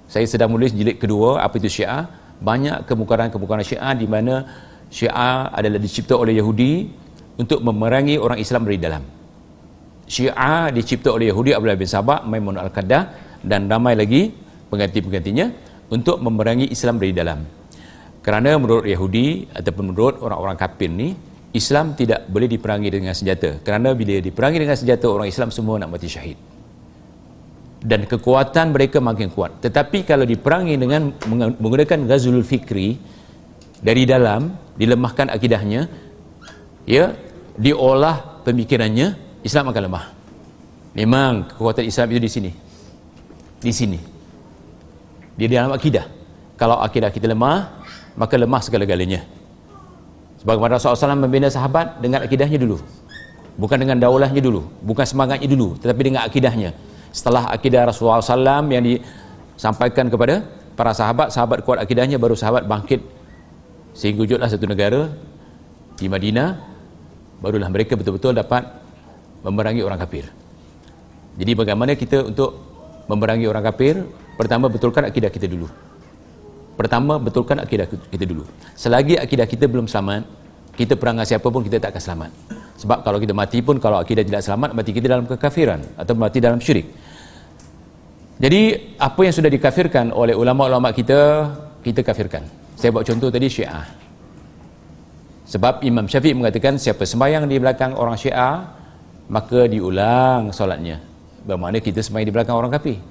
saya 0.08 0.24
sedang 0.24 0.48
menulis 0.48 0.72
jilid 0.72 0.96
kedua 0.96 1.44
apa 1.44 1.60
itu 1.60 1.68
syiah. 1.68 2.08
Banyak 2.40 2.88
kemukaran-kemukaran 2.88 3.60
syiah 3.60 3.92
di 3.92 4.08
mana 4.08 4.48
syiah 4.88 5.52
adalah 5.52 5.76
dicipta 5.76 6.16
oleh 6.16 6.40
Yahudi 6.40 6.88
untuk 7.36 7.60
memerangi 7.60 8.16
orang 8.16 8.40
Islam 8.40 8.64
dari 8.64 8.80
dalam. 8.80 9.04
Syiah 10.08 10.72
dicipta 10.72 11.12
oleh 11.12 11.28
Yahudi 11.28 11.52
Abdullah 11.52 11.76
bin 11.76 11.84
Sabah 11.84 12.24
Maimun 12.24 12.56
Al-Qadah 12.56 13.02
dan 13.44 13.68
ramai 13.68 13.92
lagi 13.92 14.32
pengganti-penggantinya 14.72 15.52
untuk 15.92 16.24
memerangi 16.24 16.72
Islam 16.72 16.96
dari 16.96 17.12
dalam. 17.12 17.44
Kerana 18.24 18.56
menurut 18.56 18.88
Yahudi 18.88 19.52
ataupun 19.52 19.92
menurut 19.92 20.24
orang-orang 20.24 20.56
kafir 20.56 20.88
ni 20.88 21.12
Islam 21.52 21.92
tidak 21.92 22.24
boleh 22.32 22.48
diperangi 22.48 22.88
dengan 22.88 23.12
senjata. 23.12 23.60
Kerana 23.60 23.92
bila 23.92 24.16
diperangi 24.24 24.56
dengan 24.56 24.76
senjata 24.76 25.04
orang 25.04 25.28
Islam 25.28 25.52
semua 25.52 25.76
nak 25.76 25.92
mati 25.92 26.08
syahid 26.08 26.47
dan 27.78 28.10
kekuatan 28.10 28.74
mereka 28.74 28.98
makin 28.98 29.30
kuat. 29.30 29.62
Tetapi 29.62 30.02
kalau 30.02 30.26
diperangi 30.26 30.74
dengan 30.74 31.14
menggunakan 31.62 32.10
ghazul 32.10 32.42
fikri 32.42 32.98
dari 33.78 34.02
dalam 34.02 34.50
dilemahkan 34.74 35.30
akidahnya 35.30 35.86
ya 36.82 37.14
diolah 37.54 38.42
pemikirannya 38.42 39.14
Islam 39.46 39.70
akan 39.70 39.82
lemah. 39.86 40.04
Memang 40.98 41.46
kekuatan 41.54 41.86
Islam 41.86 42.06
itu 42.10 42.20
di 42.26 42.30
sini. 42.30 42.50
Di 43.62 43.72
sini. 43.74 44.00
Di 45.38 45.46
dalam 45.46 45.70
akidah. 45.70 46.06
Kalau 46.58 46.82
akidah 46.82 47.14
kita 47.14 47.30
lemah 47.30 47.86
maka 48.18 48.34
lemah 48.34 48.58
segala-galanya. 48.58 49.22
Sebagaimana 50.42 50.78
Rasulullah 50.78 51.14
SAW 51.14 51.18
membina 51.18 51.46
sahabat 51.46 52.02
dengan 52.02 52.26
akidahnya 52.26 52.58
dulu. 52.58 52.82
Bukan 53.54 53.78
dengan 53.78 54.02
daulahnya 54.02 54.42
dulu. 54.42 54.66
Bukan 54.82 55.06
semangatnya 55.06 55.46
dulu 55.46 55.78
tetapi 55.78 56.02
dengan 56.10 56.26
akidahnya 56.26 56.87
setelah 57.18 57.50
akidah 57.50 57.90
Rasulullah 57.90 58.22
SAW 58.22 58.70
yang 58.70 58.86
disampaikan 58.86 60.06
kepada 60.06 60.46
para 60.78 60.94
sahabat 60.94 61.34
sahabat 61.34 61.66
kuat 61.66 61.82
akidahnya 61.82 62.14
baru 62.22 62.38
sahabat 62.38 62.70
bangkit 62.70 63.02
sehingga 63.98 64.22
wujudlah 64.22 64.46
satu 64.46 64.70
negara 64.70 65.10
di 65.98 66.06
Madinah 66.06 66.54
barulah 67.42 67.66
mereka 67.66 67.98
betul-betul 67.98 68.38
dapat 68.38 68.62
memerangi 69.42 69.82
orang 69.82 69.98
kafir. 69.98 70.30
Jadi 71.34 71.52
bagaimana 71.58 71.98
kita 71.98 72.30
untuk 72.30 72.54
memerangi 73.10 73.50
orang 73.50 73.66
kafir? 73.66 74.06
Pertama 74.38 74.70
betulkan 74.70 75.02
akidah 75.02 75.34
kita 75.34 75.50
dulu. 75.50 75.66
Pertama 76.78 77.18
betulkan 77.18 77.58
akidah 77.58 77.90
kita 77.90 78.22
dulu. 78.22 78.46
Selagi 78.78 79.18
akidah 79.18 79.50
kita 79.50 79.66
belum 79.66 79.90
selamat 79.90 80.22
kita 80.78 80.94
perang 80.94 81.18
dengan 81.18 81.26
siapa 81.26 81.46
pun 81.50 81.66
kita 81.66 81.82
tak 81.82 81.90
akan 81.90 82.02
selamat. 82.02 82.30
Sebab 82.78 82.98
kalau 83.02 83.18
kita 83.18 83.34
mati 83.34 83.58
pun 83.58 83.82
kalau 83.82 83.98
akidah 83.98 84.22
tidak 84.22 84.46
selamat 84.46 84.70
mati 84.78 84.94
kita 84.94 85.10
dalam 85.10 85.26
kekafiran 85.26 85.82
atau 85.98 86.14
mati 86.14 86.38
dalam 86.38 86.62
syirik 86.62 86.86
jadi 88.38 88.94
apa 89.02 89.20
yang 89.26 89.34
sudah 89.34 89.50
dikafirkan 89.50 90.14
oleh 90.14 90.30
ulama-ulama 90.30 90.94
kita 90.94 91.50
kita 91.82 92.06
kafirkan. 92.06 92.46
Saya 92.78 92.94
buat 92.94 93.02
contoh 93.02 93.34
tadi 93.34 93.50
syiah. 93.50 93.82
Sebab 95.50 95.82
Imam 95.82 96.06
Syafiq 96.06 96.38
mengatakan 96.38 96.78
siapa 96.78 97.02
sembahyang 97.02 97.50
di 97.50 97.58
belakang 97.58 97.98
orang 97.98 98.14
syiah 98.14 98.62
maka 99.26 99.66
diulang 99.66 100.54
solatnya. 100.54 101.02
Bermakna 101.42 101.82
kita 101.82 101.98
sembahyang 101.98 102.28
di 102.30 102.34
belakang 102.34 102.54
orang 102.54 102.70
kafir. 102.70 103.02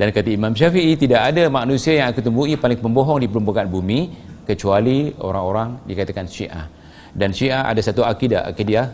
Dan 0.00 0.16
kata 0.16 0.32
Imam 0.32 0.56
Syafi'i 0.56 0.96
tidak 0.96 1.28
ada 1.28 1.52
manusia 1.52 2.00
yang 2.00 2.16
akan 2.16 2.22
temui 2.24 2.56
paling 2.56 2.80
pembohong 2.80 3.20
di 3.20 3.28
permukaan 3.28 3.68
bumi 3.68 4.08
kecuali 4.48 5.12
orang-orang 5.20 5.84
dikatakan 5.84 6.24
syiah. 6.24 6.64
Dan 7.12 7.36
syiah 7.36 7.68
ada 7.68 7.84
satu 7.84 8.00
akidah 8.00 8.48
akidah 8.48 8.88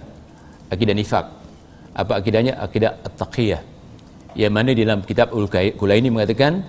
akidah 0.67 0.95
nifak. 0.99 1.31
Apa 1.95 2.19
akidahnya? 2.19 2.59
Akidah 2.59 2.99
at-taqiyah 3.07 3.76
yang 4.37 4.53
mana 4.53 4.77
dalam 4.77 5.01
kitab 5.01 5.33
Ul-Kulaini 5.33 6.13
mengatakan 6.13 6.61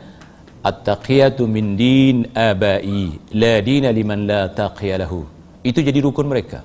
at-taqiyatu 0.64 1.44
min 1.46 1.76
din 1.76 2.18
abai 2.32 3.12
la 3.36 3.60
dina 3.60 3.92
liman 3.92 4.24
la 4.24 4.42
taqiya 4.48 5.04
lahu. 5.04 5.28
Itu 5.62 5.84
jadi 5.84 6.00
rukun 6.00 6.32
mereka. 6.32 6.64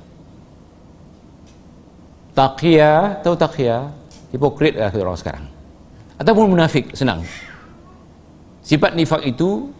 Taqiyah 2.32 3.20
tahu 3.20 3.34
taqiyah 3.34 3.82
hipokrit 4.32 4.78
lah 4.78 4.94
orang 4.94 5.18
sekarang. 5.18 5.44
Ataupun 6.16 6.54
munafik 6.54 6.94
senang. 6.94 7.26
Sifat 8.62 8.94
nifak 8.94 9.26
itu 9.26 9.74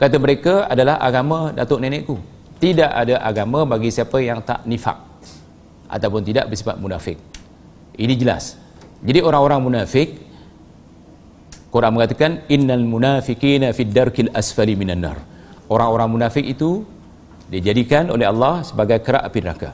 kata 0.00 0.16
mereka 0.16 0.64
adalah 0.64 0.96
agama 0.96 1.52
datuk 1.52 1.78
nenekku. 1.84 2.16
Tidak 2.56 2.88
ada 2.88 3.20
agama 3.20 3.68
bagi 3.68 3.92
siapa 3.92 4.16
yang 4.16 4.40
tak 4.40 4.64
nifak 4.64 4.96
ataupun 5.92 6.24
tidak 6.24 6.48
bersifat 6.48 6.80
munafik. 6.80 7.20
Ini 8.00 8.16
jelas 8.16 8.56
jadi 9.04 9.20
orang-orang 9.20 9.60
munafik 9.60 10.26
Quran 11.76 11.92
mengatakan 11.92 12.40
innal 12.48 12.80
munafiqina 12.80 13.74
fid 13.76 13.92
darkil 13.92 14.32
asfali 14.32 14.72
minan 14.72 15.04
nar. 15.04 15.18
Orang-orang 15.68 16.08
munafik 16.08 16.46
itu 16.46 16.86
dijadikan 17.52 18.08
oleh 18.08 18.24
Allah 18.24 18.64
sebagai 18.64 19.02
kerak 19.04 19.28
api 19.28 19.38
neraka. 19.44 19.70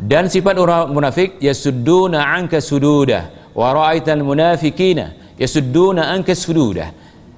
Dan 0.00 0.32
sifat 0.32 0.56
orang 0.56 0.88
munafik 0.88 1.36
yasudduna 1.44 2.24
anka 2.24 2.62
sududa 2.64 3.52
wa 3.52 3.68
ra'aital 3.68 4.24
munafiqina. 4.24 5.36
Yasudduna 5.36 6.08
anka 6.08 6.32
sududa. 6.32 6.88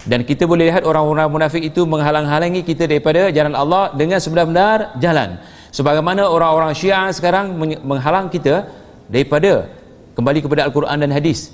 Dan 0.07 0.23
kita 0.23 0.47
boleh 0.47 0.71
lihat 0.71 0.87
orang-orang 0.87 1.27
munafik 1.31 1.63
itu 1.63 1.83
menghalang-halangi 1.83 2.63
kita 2.63 2.87
daripada 2.87 3.35
jalan 3.35 3.55
Allah 3.55 3.91
dengan 3.99 4.23
sebenar-benar 4.23 4.95
jalan. 5.03 5.43
Sebagaimana 5.75 6.31
orang-orang 6.31 6.71
syiah 6.75 7.11
sekarang 7.11 7.59
menghalang 7.83 8.31
kita 8.31 8.71
daripada 9.11 9.82
kembali 10.17 10.39
kepada 10.45 10.69
Al-Quran 10.69 10.97
dan 11.03 11.11
hadis. 11.13 11.53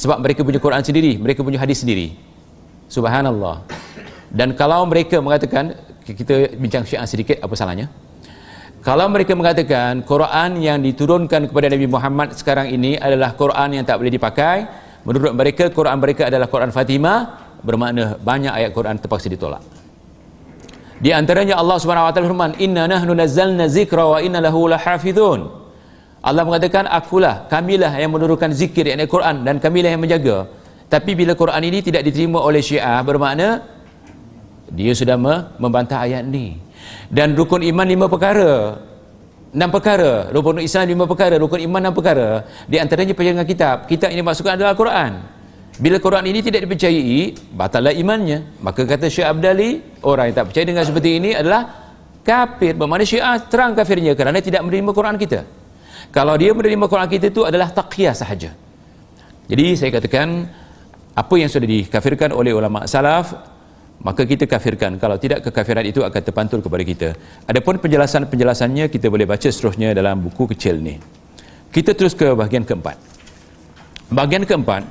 Sebab 0.00 0.24
mereka 0.24 0.40
punya 0.40 0.56
Quran 0.56 0.80
sendiri 0.80 1.20
mereka 1.20 1.44
punya 1.44 1.60
hadis 1.60 1.84
sendiri. 1.84 2.16
Subhanallah. 2.88 3.62
Dan 4.32 4.56
kalau 4.56 4.86
mereka 4.88 5.20
mengatakan 5.20 5.76
kita 6.06 6.56
bincang 6.56 6.86
syiah 6.86 7.06
sedikit 7.06 7.36
apa 7.42 7.54
salahnya? 7.54 7.92
Kalau 8.80 9.12
mereka 9.12 9.36
mengatakan 9.36 10.00
Quran 10.08 10.56
yang 10.64 10.80
diturunkan 10.80 11.52
kepada 11.52 11.68
Nabi 11.68 11.84
Muhammad 11.84 12.32
sekarang 12.32 12.72
ini 12.72 12.96
adalah 12.96 13.36
Quran 13.36 13.76
yang 13.76 13.84
tak 13.84 14.00
boleh 14.00 14.08
dipakai 14.08 14.64
menurut 15.04 15.36
mereka 15.36 15.68
Quran 15.68 16.00
mereka 16.00 16.32
adalah 16.32 16.48
Quran 16.48 16.72
Fatimah 16.72 17.18
bermakna 17.60 18.16
banyak 18.16 18.48
ayat 18.48 18.72
Quran 18.72 18.96
terpaksa 18.96 19.28
ditolak. 19.28 19.60
Di 21.00 21.12
antaranya 21.12 21.60
Allah 21.60 21.76
Subhanahu 21.76 22.08
wa 22.08 22.12
taala 22.12 22.28
firman, 22.28 22.52
"Inna 22.56 22.88
nahnu 22.88 23.12
nazzalna 23.16 23.68
zikra 23.68 24.04
wa 24.04 24.18
inna 24.20 24.40
lahu 24.40 24.68
lahafizun." 24.68 25.59
Allah 26.20 26.44
mengatakan, 26.44 26.84
"Akulah, 26.84 27.48
kamilah 27.48 27.96
yang 27.96 28.12
menurunkan 28.12 28.52
zikir 28.52 28.84
yakni 28.84 29.08
Quran 29.08 29.40
dan 29.40 29.56
kamilah 29.56 29.88
yang 29.88 30.02
menjaga." 30.04 30.48
Tapi 30.90 31.16
bila 31.16 31.32
Quran 31.32 31.62
ini 31.64 31.80
tidak 31.80 32.04
diterima 32.04 32.42
oleh 32.42 32.60
Syiah, 32.60 33.00
bermakna 33.00 33.64
dia 34.70 34.92
sudah 34.92 35.16
membantah 35.56 36.02
ayat 36.02 36.26
ini. 36.26 36.58
Dan 37.10 37.38
rukun 37.38 37.62
iman 37.62 37.86
lima 37.86 38.06
perkara. 38.06 38.78
Enam 39.50 39.70
perkara. 39.70 40.30
Rukun 40.30 40.62
Islam 40.62 40.90
lima 40.90 41.04
perkara. 41.06 41.34
Rukun 41.38 41.62
iman 41.66 41.80
enam 41.88 41.94
perkara. 41.94 42.46
Di 42.70 42.78
antaranya 42.78 43.14
pejangan 43.14 43.46
kitab. 43.46 43.76
Kitab 43.90 44.14
ini 44.14 44.22
maksudkan 44.22 44.54
adalah 44.58 44.78
Quran. 44.78 45.22
Bila 45.80 45.96
Quran 45.96 46.26
ini 46.28 46.44
tidak 46.44 46.68
dipercayai, 46.68 47.54
batallah 47.54 47.94
imannya. 47.94 48.60
Maka 48.60 48.84
kata 48.84 49.08
Syekh 49.08 49.26
Abdali, 49.26 49.80
orang 50.04 50.30
yang 50.30 50.36
tak 50.36 50.46
percaya 50.52 50.66
dengan 50.68 50.84
seperti 50.86 51.10
ini 51.18 51.30
adalah 51.34 51.66
kafir. 52.22 52.78
Bermakna 52.78 53.06
Syiah 53.06 53.38
terang 53.46 53.72
kafirnya 53.74 54.12
kerana 54.14 54.38
tidak 54.38 54.60
menerima 54.62 54.90
Quran 54.90 55.16
kita. 55.18 55.59
Kalau 56.08 56.34
dia 56.40 56.56
menerima 56.56 56.84
Quran 56.88 57.08
kita 57.12 57.28
itu 57.28 57.44
adalah 57.44 57.68
taqiyah 57.68 58.16
sahaja. 58.16 58.56
Jadi 59.50 59.66
saya 59.76 59.90
katakan, 59.92 60.48
apa 61.12 61.34
yang 61.36 61.52
sudah 61.52 61.68
dikafirkan 61.68 62.32
oleh 62.32 62.56
ulama 62.56 62.88
salaf, 62.88 63.36
maka 64.00 64.24
kita 64.24 64.48
kafirkan. 64.48 64.96
Kalau 64.96 65.20
tidak, 65.20 65.44
kekafiran 65.44 65.84
itu 65.84 66.00
akan 66.00 66.22
terpantul 66.24 66.64
kepada 66.64 66.82
kita. 66.86 67.08
Adapun 67.44 67.76
penjelasan-penjelasannya, 67.82 68.88
kita 68.88 69.12
boleh 69.12 69.28
baca 69.28 69.48
seterusnya 69.50 69.92
dalam 69.92 70.24
buku 70.24 70.48
kecil 70.56 70.80
ni. 70.80 70.96
Kita 71.68 71.92
terus 71.92 72.16
ke 72.16 72.32
bahagian 72.32 72.64
keempat. 72.64 72.96
Bahagian 74.10 74.42
keempat, 74.48 74.82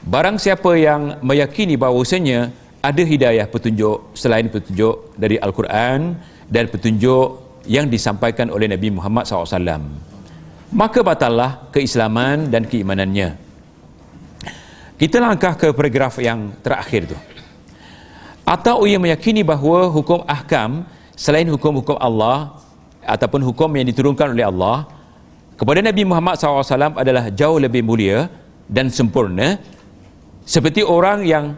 Barang 0.00 0.40
siapa 0.40 0.80
yang 0.80 1.20
meyakini 1.20 1.76
bahawasanya 1.76 2.48
ada 2.80 3.02
hidayah 3.04 3.44
petunjuk 3.44 4.16
selain 4.16 4.48
petunjuk 4.48 5.12
dari 5.20 5.36
Al-Quran 5.36 6.16
dan 6.48 6.64
petunjuk 6.72 7.60
yang 7.68 7.92
disampaikan 7.92 8.48
oleh 8.48 8.72
Nabi 8.72 8.88
Muhammad 8.88 9.28
SAW 9.28 10.09
maka 10.70 11.02
batallah 11.02 11.70
keislaman 11.74 12.46
dan 12.50 12.62
keimanannya. 12.66 13.34
Kita 14.94 15.16
langkah 15.18 15.56
ke 15.58 15.74
paragraf 15.74 16.20
yang 16.22 16.54
terakhir 16.62 17.10
tu. 17.10 17.16
Atau 18.46 18.86
ia 18.86 18.98
meyakini 18.98 19.42
bahawa 19.46 19.90
hukum 19.90 20.22
ahkam 20.26 20.82
selain 21.14 21.46
hukum-hukum 21.46 21.96
Allah 21.98 22.58
ataupun 23.06 23.40
hukum 23.46 23.70
yang 23.78 23.86
diturunkan 23.86 24.34
oleh 24.34 24.46
Allah 24.46 24.86
kepada 25.54 25.80
Nabi 25.80 26.02
Muhammad 26.04 26.36
SAW 26.36 26.98
adalah 26.98 27.30
jauh 27.30 27.58
lebih 27.60 27.84
mulia 27.84 28.26
dan 28.66 28.90
sempurna 28.90 29.56
seperti 30.44 30.82
orang 30.82 31.24
yang 31.24 31.54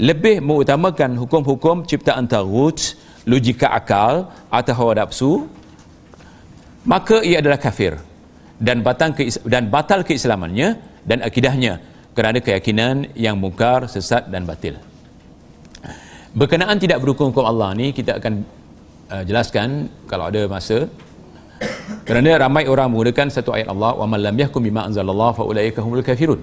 lebih 0.00 0.40
mengutamakan 0.40 1.18
hukum-hukum 1.18 1.84
ciptaan 1.84 2.24
tagut, 2.30 2.96
logika 3.28 3.68
akal 3.74 4.30
atau 4.48 4.72
hawa 4.72 4.92
nafsu, 5.04 5.32
maka 6.86 7.20
ia 7.20 7.44
adalah 7.44 7.60
kafir 7.60 8.00
dan 8.60 8.84
batal 8.84 9.16
dan 9.48 9.72
batal 9.72 10.04
keislamannya 10.04 10.76
dan 11.08 11.24
akidahnya 11.24 11.80
kerana 12.12 12.38
keyakinan 12.44 13.08
yang 13.16 13.40
mungkar, 13.40 13.88
sesat 13.88 14.28
dan 14.28 14.44
batil. 14.44 14.76
Berkenaan 16.36 16.76
tidak 16.78 17.00
berhukum 17.02 17.32
hukum 17.32 17.42
Allah 17.42 17.74
ni 17.74 17.90
kita 17.90 18.20
akan 18.20 18.44
uh, 19.10 19.22
jelaskan 19.24 19.88
kalau 20.04 20.28
ada 20.30 20.44
masa. 20.46 20.86
Kerana 22.08 22.40
ramai 22.40 22.64
orang 22.64 22.88
menggunakan 22.88 23.28
satu 23.28 23.52
ayat 23.52 23.68
Allah 23.68 23.92
wa 23.92 24.06
man 24.08 24.20
lam 24.24 24.36
yahkum 24.36 24.64
bima 24.64 24.88
anzalallahu 24.88 25.32
fa 25.40 25.44
ulaika 25.44 25.80
humul 25.84 26.04
kafirun. 26.04 26.40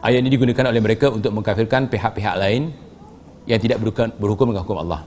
Ayat 0.00 0.24
ini 0.24 0.32
digunakan 0.32 0.64
oleh 0.72 0.80
mereka 0.80 1.12
untuk 1.12 1.32
mengkafirkan 1.36 1.88
pihak-pihak 1.92 2.34
lain 2.40 2.72
yang 3.44 3.60
tidak 3.60 3.78
berhukum 4.16 4.52
dengan 4.52 4.64
hukum 4.64 4.78
Allah. 4.80 5.04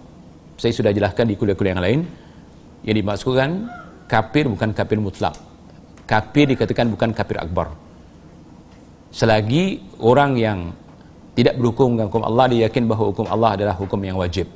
Saya 0.57 0.73
sudah 0.73 0.93
jelaskan 0.93 1.25
di 1.29 1.35
kuliah-kuliah 1.37 1.73
yang 1.73 1.83
lain. 1.83 1.99
Yang 2.83 2.95
dimaksudkan 3.01 3.49
kafir 4.11 4.45
bukan 4.51 4.69
kafir 4.75 4.99
mutlak 4.99 5.33
kafir 6.09 6.45
dikatakan 6.51 6.91
bukan 6.91 7.11
kafir 7.15 7.39
akbar. 7.39 7.71
Selagi 9.13 9.81
orang 10.01 10.37
yang 10.37 10.59
tidak 11.33 11.57
berhukum 11.57 11.97
dengan 11.97 12.09
hukum 12.09 12.23
Allah 12.25 12.45
dia 12.49 12.59
yakin 12.69 12.83
bahawa 12.85 13.05
hukum 13.13 13.25
Allah 13.29 13.49
adalah 13.57 13.75
hukum 13.77 13.99
yang 14.01 14.17
wajib. 14.17 14.49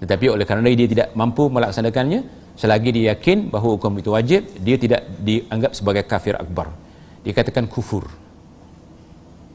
Tetapi 0.00 0.26
oleh 0.32 0.44
kerana 0.44 0.66
dia 0.68 0.88
tidak 0.88 1.08
mampu 1.16 1.48
melaksanakannya 1.48 2.24
selagi 2.56 2.90
dia 2.92 3.16
yakin 3.16 3.48
bahawa 3.48 3.80
hukum 3.80 3.92
itu 3.96 4.12
wajib 4.12 4.44
dia 4.60 4.76
tidak 4.76 5.08
dianggap 5.20 5.72
sebagai 5.72 6.04
kafir 6.04 6.36
akbar. 6.36 6.68
Dikatakan 7.24 7.64
kufur. 7.70 8.08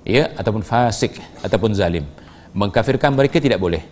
Ya 0.08 0.32
ataupun 0.40 0.64
fasik 0.64 1.20
ataupun 1.44 1.76
zalim. 1.76 2.08
Mengkafirkan 2.56 3.14
mereka 3.14 3.38
tidak 3.38 3.60
boleh. 3.60 3.84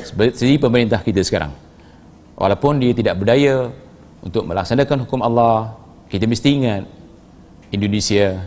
Seperti 0.00 0.58
pemerintah 0.58 1.00
kita 1.00 1.22
sekarang. 1.22 1.54
Walaupun 2.36 2.80
dia 2.80 2.92
tidak 2.96 3.20
berdaya 3.20 3.70
untuk 4.20 4.44
melaksanakan 4.44 5.04
hukum 5.04 5.20
Allah 5.24 5.76
kita 6.10 6.26
mesti 6.26 6.48
ingat 6.50 6.82
Indonesia 7.70 8.42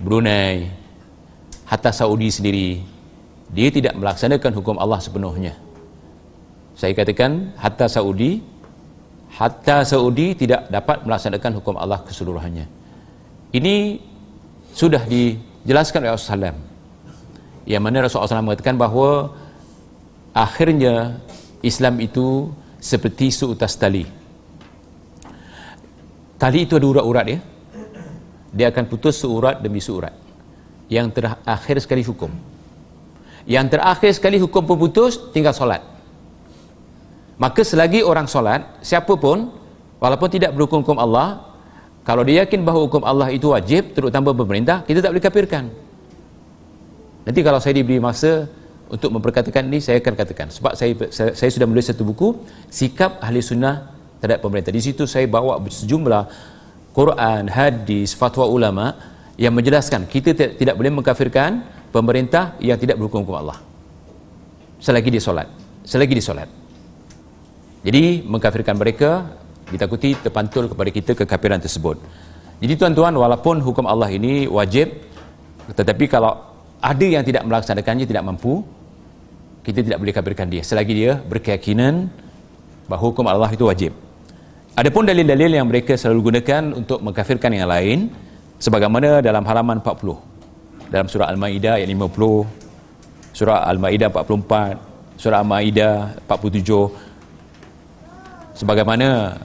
Brunei 0.00 0.72
hatta 1.68 1.92
Saudi 1.92 2.32
sendiri 2.32 2.80
dia 3.52 3.68
tidak 3.68 3.92
melaksanakan 3.98 4.56
hukum 4.56 4.76
Allah 4.80 4.96
sepenuhnya. 5.02 5.54
Saya 6.72 6.96
katakan 6.96 7.52
hatta 7.60 7.92
Saudi 7.92 8.40
hatta 9.36 9.84
Saudi 9.84 10.32
tidak 10.32 10.72
dapat 10.72 11.04
melaksanakan 11.04 11.60
hukum 11.60 11.76
Allah 11.76 12.00
keseluruhannya. 12.08 12.64
Ini 13.52 14.00
sudah 14.72 15.04
dijelaskan 15.04 16.08
oleh 16.08 16.14
Rasulullah 16.16 16.56
yang 17.68 17.84
mana 17.84 18.06
Rasulullah 18.06 18.32
SAW 18.32 18.48
mengatakan 18.48 18.80
bahawa 18.80 19.34
akhirnya 20.32 21.20
Islam 21.60 22.00
itu 22.00 22.48
seperti 22.80 23.28
seutas 23.28 23.76
tali 23.76 24.08
tali 26.40 26.64
itu 26.64 26.80
ada 26.80 26.86
urat-urat 26.88 27.26
ya 27.28 27.38
dia 28.50 28.66
akan 28.70 28.84
putus 28.90 29.22
seurat 29.22 29.62
demi 29.62 29.78
seurat. 29.78 30.14
Yang 30.90 31.22
terakhir 31.22 31.76
sekali 31.78 32.02
hukum. 32.02 32.30
Yang 33.46 33.78
terakhir 33.78 34.10
sekali 34.10 34.36
hukum 34.42 34.66
pun 34.66 34.76
putus 34.76 35.30
tinggal 35.30 35.54
solat. 35.54 35.82
Maka 37.38 37.62
selagi 37.62 38.04
orang 38.04 38.26
solat 38.26 38.66
siapa 38.84 39.14
pun 39.16 39.48
walaupun 40.02 40.28
tidak 40.28 40.52
berhukum 40.52 40.82
hukum 40.82 40.98
Allah 40.98 41.46
kalau 42.04 42.26
dia 42.26 42.44
yakin 42.44 42.66
bahawa 42.66 42.90
hukum 42.90 43.02
Allah 43.06 43.30
itu 43.32 43.54
wajib 43.54 43.96
terutama 43.96 44.34
pemerintah 44.34 44.82
kita 44.84 45.00
tak 45.00 45.14
boleh 45.14 45.24
kafirkan. 45.24 45.64
Nanti 47.24 47.40
kalau 47.46 47.62
saya 47.62 47.78
diberi 47.78 48.02
masa 48.02 48.50
untuk 48.90 49.14
memperkatakan 49.14 49.70
ini 49.70 49.78
saya 49.78 50.02
akan 50.02 50.14
katakan. 50.18 50.50
Sebab 50.50 50.74
saya 50.74 50.92
saya, 51.14 51.30
saya 51.38 51.50
sudah 51.54 51.70
menulis 51.70 51.86
satu 51.86 52.02
buku 52.02 52.34
sikap 52.66 53.22
ahli 53.22 53.40
sunnah 53.40 53.94
terhadap 54.20 54.44
pemerintah. 54.44 54.70
Di 54.70 54.84
situ 54.84 55.08
saya 55.08 55.24
bawa 55.24 55.58
sejumlah 55.64 56.22
Quran, 56.92 57.48
hadis, 57.48 58.12
fatwa 58.12 58.44
ulama 58.46 58.94
yang 59.40 59.56
menjelaskan 59.56 60.04
kita 60.04 60.36
tidak, 60.36 60.76
boleh 60.76 60.92
mengkafirkan 60.92 61.64
pemerintah 61.88 62.54
yang 62.60 62.76
tidak 62.76 63.00
berhukum 63.00 63.24
hukum 63.24 63.40
Allah. 63.40 63.58
Selagi 64.78 65.08
dia 65.08 65.22
solat. 65.24 65.48
Selagi 65.82 66.12
dia 66.12 66.24
solat. 66.24 66.48
Jadi 67.80 68.20
mengkafirkan 68.28 68.76
mereka 68.76 69.32
ditakuti 69.72 70.12
terpantul 70.20 70.68
kepada 70.68 70.90
kita 70.92 71.12
kekafiran 71.16 71.56
tersebut. 71.56 71.96
Jadi 72.60 72.76
tuan-tuan 72.76 73.16
walaupun 73.16 73.64
hukum 73.64 73.88
Allah 73.88 74.12
ini 74.12 74.44
wajib 74.44 74.92
tetapi 75.72 76.04
kalau 76.10 76.36
ada 76.82 77.06
yang 77.06 77.24
tidak 77.24 77.46
melaksanakannya 77.48 78.04
tidak 78.04 78.20
mampu 78.26 78.60
kita 79.64 79.80
tidak 79.80 79.98
boleh 80.00 80.12
kafirkan 80.12 80.48
dia. 80.52 80.60
Selagi 80.60 80.92
dia 80.92 81.16
berkeyakinan 81.16 82.12
bahawa 82.88 83.00
hukum 83.00 83.24
Allah 83.28 83.48
itu 83.52 83.64
wajib. 83.64 83.92
Adapun 84.78 85.02
dalil-dalil 85.02 85.58
yang 85.58 85.66
mereka 85.66 85.98
selalu 85.98 86.30
gunakan 86.30 86.78
untuk 86.78 87.02
mengkafirkan 87.02 87.50
yang 87.50 87.66
lain 87.66 88.06
sebagaimana 88.62 89.18
dalam 89.18 89.42
halaman 89.42 89.82
40 89.82 90.92
dalam 90.94 91.06
surah 91.10 91.26
Al-Maidah 91.30 91.82
ayat 91.82 91.90
50 91.90 93.34
surah 93.34 93.66
Al-Maidah 93.66 94.14
44 94.14 95.18
surah 95.18 95.42
Al-Maidah 95.42 96.22
47 96.30 97.10
sebagaimana 98.62 99.38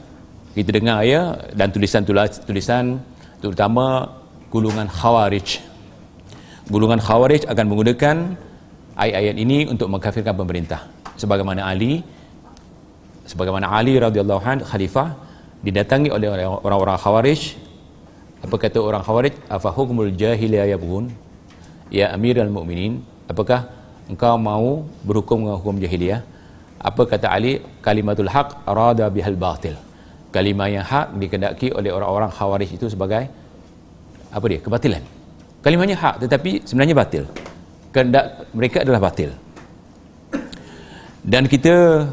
kita 0.56 0.72
dengar 0.72 1.04
ya 1.04 1.36
dan 1.52 1.74
tulisan-tulisan 1.74 3.02
terutama 3.44 4.08
gulungan 4.48 4.88
khawarij. 4.88 5.60
Gulungan 6.72 7.04
khawarij 7.04 7.44
akan 7.44 7.66
menggunakan 7.68 8.16
ayat-ayat 8.96 9.36
ini 9.36 9.68
untuk 9.68 9.92
mengkafirkan 9.92 10.32
pemerintah 10.32 10.88
sebagaimana 11.20 11.68
Ali 11.68 12.00
sebagaimana 13.26 13.66
Ali 13.70 13.98
radhiyallahu 13.98 14.42
anh 14.46 14.62
khalifah 14.62 15.18
didatangi 15.66 16.14
oleh 16.14 16.30
orang-orang 16.46 16.98
khawarij. 17.02 17.58
Apa 18.46 18.56
kata 18.62 18.78
orang 18.78 19.02
khawarij? 19.02 19.34
Afa 19.50 19.74
hukmul 19.74 20.14
jahiliyah 20.14 20.78
yabghun? 20.78 21.10
Ya 21.90 22.14
amirul 22.14 22.50
mukminin 22.54 23.02
apakah 23.26 23.70
engkau 24.06 24.38
mau 24.38 24.86
berhukum 25.02 25.42
dengan 25.42 25.58
hukum 25.58 25.82
jahiliyah? 25.82 26.22
Apa 26.78 27.10
kata 27.10 27.34
Ali? 27.34 27.66
Kalimatul 27.82 28.30
haq 28.30 28.62
arada 28.70 29.10
bihal 29.10 29.34
batil. 29.34 29.74
Kalimah 30.30 30.68
yang 30.70 30.86
hak 30.86 31.18
dikendaki 31.18 31.74
oleh 31.74 31.90
orang-orang 31.90 32.30
khawarij 32.30 32.70
itu 32.78 32.86
sebagai 32.92 33.26
apa 34.30 34.46
dia? 34.46 34.60
Kebatilan. 34.62 35.02
Kalimahnya 35.66 35.98
hak 35.98 36.22
tetapi 36.22 36.62
sebenarnya 36.62 36.94
batil. 36.94 37.24
Kehendak 37.90 38.46
mereka 38.54 38.86
adalah 38.86 39.02
batil. 39.10 39.34
Dan 41.26 41.50
kita 41.50 42.06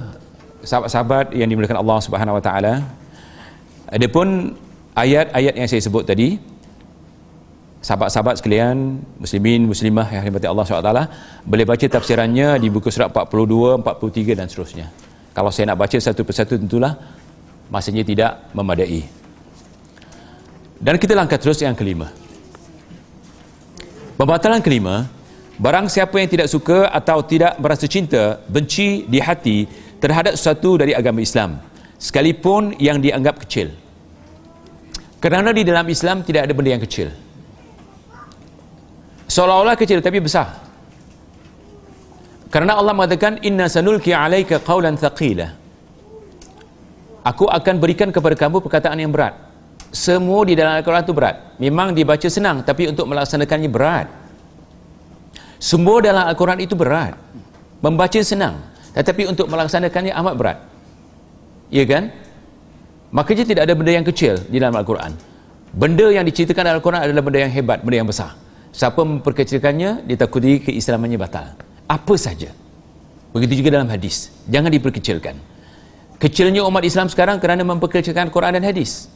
sahabat-sahabat 0.62 1.34
yang 1.34 1.50
dimuliakan 1.50 1.78
Allah 1.82 1.98
Subhanahu 2.02 2.38
Wa 2.38 2.42
Taala. 2.42 2.74
Adapun 3.92 4.56
ayat-ayat 4.96 5.54
yang 5.58 5.68
saya 5.68 5.82
sebut 5.84 6.06
tadi 6.08 6.40
sahabat-sahabat 7.82 8.38
sekalian 8.38 9.02
muslimin 9.18 9.66
muslimah 9.66 10.06
yang 10.14 10.22
dirahmati 10.22 10.48
Allah 10.48 10.64
SWT 10.64 10.92
boleh 11.42 11.66
baca 11.66 11.86
tafsirannya 11.90 12.62
di 12.62 12.70
buku 12.70 12.88
surat 12.88 13.10
42 13.10 13.82
43 13.82 14.38
dan 14.38 14.46
seterusnya. 14.46 14.86
Kalau 15.34 15.50
saya 15.50 15.74
nak 15.74 15.82
baca 15.82 15.96
satu 15.98 16.22
persatu 16.22 16.54
tentulah 16.56 16.94
masanya 17.68 18.06
tidak 18.06 18.32
memadai. 18.54 19.02
Dan 20.78 20.98
kita 20.98 21.14
langkah 21.18 21.38
terus 21.38 21.58
yang 21.62 21.74
kelima. 21.74 22.10
Pembatalan 24.14 24.62
kelima 24.62 25.10
barang 25.58 25.90
siapa 25.90 26.22
yang 26.22 26.30
tidak 26.30 26.48
suka 26.48 26.86
atau 26.90 27.22
tidak 27.26 27.58
merasa 27.58 27.90
cinta 27.90 28.38
benci 28.46 29.08
di 29.10 29.18
hati 29.18 29.66
terhadap 30.02 30.34
sesuatu 30.34 30.82
dari 30.82 30.98
agama 30.98 31.22
Islam 31.22 31.62
sekalipun 31.94 32.74
yang 32.82 32.98
dianggap 32.98 33.38
kecil. 33.46 33.70
Kerana 35.22 35.54
di 35.54 35.62
dalam 35.62 35.86
Islam 35.86 36.26
tidak 36.26 36.50
ada 36.50 36.52
benda 36.52 36.74
yang 36.74 36.82
kecil. 36.82 37.14
Seolah-olah 39.30 39.78
kecil 39.78 40.02
tapi 40.02 40.18
besar. 40.18 40.58
Kerana 42.50 42.74
Allah 42.74 42.90
mengatakan 42.90 43.38
inna 43.46 43.70
sanulki 43.70 44.10
alaika 44.10 44.58
qawlan 44.58 44.98
thaqila. 44.98 45.54
Aku 47.22 47.46
akan 47.46 47.78
berikan 47.78 48.10
kepada 48.10 48.34
kamu 48.34 48.58
perkataan 48.58 48.98
yang 48.98 49.14
berat. 49.14 49.38
Semua 49.94 50.42
di 50.42 50.58
dalam 50.58 50.74
Al-Quran 50.74 51.06
itu 51.06 51.14
berat. 51.14 51.54
Memang 51.62 51.94
dibaca 51.94 52.26
senang 52.26 52.66
tapi 52.66 52.90
untuk 52.90 53.06
melaksanakannya 53.06 53.70
berat. 53.70 54.10
Semua 55.62 56.02
dalam 56.02 56.26
Al-Quran 56.26 56.58
itu 56.66 56.74
berat. 56.74 57.14
Membaca 57.78 58.18
senang 58.26 58.71
tetapi 58.92 59.28
untuk 59.28 59.48
melaksanakannya 59.48 60.12
amat 60.12 60.34
berat. 60.36 60.58
Ya 61.72 61.84
kan? 61.88 62.12
Makanya 63.12 63.44
tidak 63.48 63.62
ada 63.68 63.74
benda 63.76 63.92
yang 63.92 64.06
kecil 64.08 64.40
di 64.48 64.56
dalam 64.60 64.76
Al-Quran. 64.76 65.12
Benda 65.72 66.06
yang 66.12 66.24
diceritakan 66.28 66.68
dalam 66.68 66.78
Al-Quran 66.80 67.00
adalah 67.00 67.22
benda 67.24 67.40
yang 67.40 67.52
hebat 67.52 67.80
benda 67.80 67.96
yang 68.04 68.08
besar. 68.08 68.36
Siapa 68.72 69.00
memperkecilkannya 69.04 70.04
ditakuti 70.08 70.64
keislamannya 70.68 71.20
batal. 71.20 71.56
Apa 71.88 72.16
saja. 72.16 72.52
Begitu 73.32 73.64
juga 73.64 73.80
dalam 73.80 73.88
hadis. 73.88 74.32
Jangan 74.48 74.68
diperkecilkan. 74.72 75.36
Kecilnya 76.20 76.64
umat 76.68 76.84
Islam 76.84 77.08
sekarang 77.08 77.40
kerana 77.40 77.64
memperkecilkan 77.64 78.28
Quran 78.32 78.60
dan 78.60 78.64
hadis. 78.64 79.08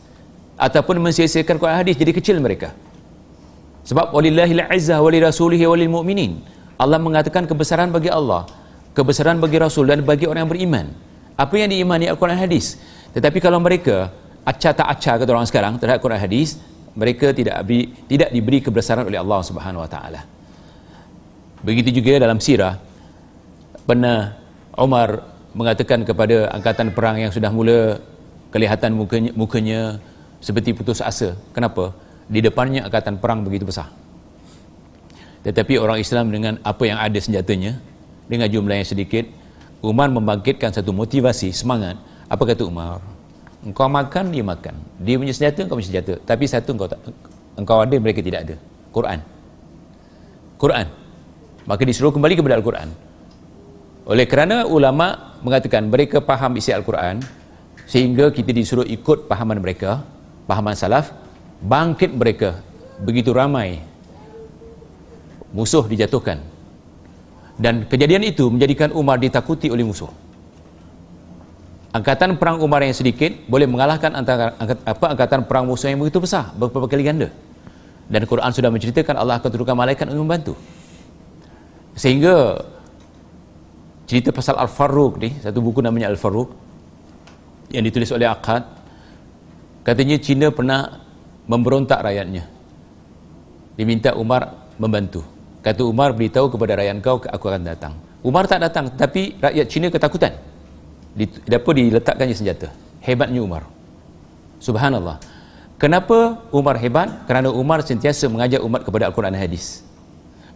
Ataupun 0.57 0.97
mensia-siakan 1.01 1.57
Quran 1.61 1.73
dan 1.77 1.81
hadis 1.85 1.97
jadi 2.01 2.13
kecil 2.17 2.37
mereka. 2.41 2.73
Sebab 3.87 4.11
walillahil 4.11 4.67
izzah 4.73 4.99
wali 4.99 5.23
rasulihi 5.23 5.63
walil 5.69 5.93
mu'minin 5.93 6.43
Allah 6.77 6.99
mengatakan 6.99 7.47
kebesaran 7.47 7.95
bagi 7.95 8.11
Allah 8.11 8.45
kebesaran 8.97 9.37
bagi 9.37 9.61
Rasul 9.61 9.85
dan 9.93 10.01
bagi 10.01 10.25
orang 10.25 10.49
yang 10.49 10.53
beriman 10.53 10.87
apa 11.37 11.53
yang 11.61 11.69
diimani 11.69 12.09
Al-Quran 12.09 12.41
hadis 12.41 12.81
tetapi 13.13 13.45
kalau 13.45 13.61
mereka 13.61 14.09
acah 14.49 14.73
tak 14.73 14.89
acah 14.89 15.15
kata 15.21 15.31
orang 15.31 15.45
sekarang 15.45 15.77
terhadap 15.77 16.01
Quran 16.01 16.17
hadis 16.17 16.57
mereka 16.97 17.37
tidak 17.37 17.61
beri, 17.69 17.93
tidak 18.09 18.33
diberi 18.33 18.65
kebesaran 18.65 19.05
oleh 19.05 19.21
Allah 19.21 19.41
Subhanahu 19.45 19.85
wa 19.85 19.91
taala 19.91 20.25
begitu 21.61 21.93
juga 21.93 22.17
dalam 22.17 22.41
sirah 22.41 22.81
pernah 23.85 24.33
Umar 24.81 25.37
mengatakan 25.57 26.05
kepada 26.05 26.53
angkatan 26.53 26.93
perang 26.93 27.17
yang 27.17 27.33
sudah 27.33 27.49
mula 27.49 27.97
kelihatan 28.53 28.93
mukanya, 28.93 29.33
mukanya 29.33 29.81
seperti 30.45 30.77
putus 30.77 31.01
asa. 31.01 31.33
Kenapa? 31.57 31.97
Di 32.29 32.45
depannya 32.45 32.85
angkatan 32.85 33.17
perang 33.17 33.41
begitu 33.41 33.65
besar. 33.65 33.89
Tetapi 35.49 35.81
orang 35.81 36.03
Islam 36.03 36.29
dengan 36.29 36.55
apa 36.61 36.85
yang 36.85 37.01
ada 37.01 37.17
senjatanya, 37.17 37.81
dengan 38.27 38.51
jumlah 38.51 38.77
yang 38.83 38.89
sedikit, 38.89 39.25
Umar 39.83 40.11
membangkitkan 40.11 40.75
satu 40.75 40.91
motivasi, 40.91 41.55
semangat. 41.55 41.99
Apa 42.27 42.43
kata 42.43 42.67
Umar? 42.67 42.99
Engkau 43.63 43.87
makan, 43.91 44.35
dia 44.35 44.43
makan. 44.43 44.75
Dia 45.03 45.15
punya 45.19 45.35
senjata, 45.35 45.67
engkau 45.67 45.79
punya 45.79 45.89
senjata. 45.91 46.15
Tapi 46.23 46.45
satu 46.47 46.75
engkau 46.75 46.91
tak, 46.91 47.01
engkau 47.57 47.81
ada 47.81 47.97
mereka 47.97 48.21
tidak 48.21 48.41
ada 48.47 48.57
Quran 48.93 49.19
Quran 50.61 50.87
maka 51.67 51.83
disuruh 51.83 52.13
kembali 52.15 52.39
kepada 52.39 52.61
Al-Quran 52.61 52.89
oleh 54.07 54.27
kerana 54.29 54.69
ulama 54.69 55.37
mengatakan 55.43 55.89
mereka 55.91 56.23
faham 56.23 56.55
isi 56.61 56.71
Al-Quran 56.71 57.25
sehingga 57.89 58.31
kita 58.31 58.55
disuruh 58.55 58.87
ikut 58.87 59.27
pahaman 59.27 59.59
mereka 59.59 60.05
pahaman 60.47 60.77
salaf 60.77 61.11
bangkit 61.65 62.13
mereka 62.15 62.61
begitu 63.03 63.33
ramai 63.33 63.83
musuh 65.51 65.83
dijatuhkan 65.89 66.39
dan 67.57 67.89
kejadian 67.89 68.21
itu 68.29 68.53
menjadikan 68.53 68.93
Umar 68.93 69.17
ditakuti 69.17 69.73
oleh 69.73 69.81
musuh. 69.81 70.13
Angkatan 71.97 72.37
perang 72.37 72.61
Umar 72.61 72.85
yang 72.85 72.93
sedikit 72.93 73.33
boleh 73.49 73.65
mengalahkan 73.65 74.13
antara 74.13 74.53
angkat, 74.61 74.85
apa 74.85 75.07
angkatan 75.17 75.41
perang 75.49 75.65
musuh 75.65 75.89
yang 75.89 75.97
begitu 76.05 76.21
besar 76.21 76.53
beberapa 76.53 76.85
kali 76.85 77.01
ganda. 77.01 77.33
Dan 78.07 78.29
Quran 78.29 78.53
sudah 78.53 78.69
menceritakan 78.69 79.17
Allah 79.17 79.41
akan 79.41 79.49
turunkan 79.49 79.73
malaikat 79.73 80.05
untuk 80.13 80.21
membantu. 80.29 80.53
Sehingga 81.97 82.61
cerita 84.05 84.29
pasal 84.37 84.61
Al-Faruq 84.61 85.17
ni 85.17 85.33
satu 85.41 85.65
buku 85.65 85.81
namanya 85.81 86.13
Al-Faruq 86.13 86.53
yang 87.73 87.83
ditulis 87.89 88.13
oleh 88.13 88.29
Aqad 88.29 88.63
katanya 89.81 90.21
Cina 90.21 90.53
pernah 90.53 91.01
memberontak 91.49 92.05
rakyatnya. 92.05 92.45
Diminta 93.81 94.13
Umar 94.13 94.53
membantu 94.77 95.36
kata 95.67 95.83
Umar 95.83 96.15
beritahu 96.15 96.47
kepada 96.47 96.79
rakyat 96.79 97.03
kau 97.03 97.19
aku 97.19 97.45
akan 97.51 97.67
datang. 97.67 97.99
Umar 98.23 98.47
tak 98.47 98.63
datang 98.63 98.87
tapi 98.95 99.35
rakyat 99.43 99.67
Cina 99.67 99.91
ketakutan. 99.91 100.39
Di, 101.11 101.27
apa 101.27 101.71
diletakkannya 101.75 102.37
senjata? 102.39 102.71
Hebatnya 103.03 103.43
Umar. 103.43 103.67
Subhanallah. 104.63 105.19
Kenapa 105.77 106.39
Umar 106.55 106.79
hebat? 106.79 107.27
Kerana 107.27 107.51
Umar 107.51 107.83
sentiasa 107.83 108.31
mengajak 108.31 108.63
umat 108.63 108.87
kepada 108.87 109.11
Al-Quran 109.11 109.35
dan 109.35 109.43
Hadis. 109.43 109.83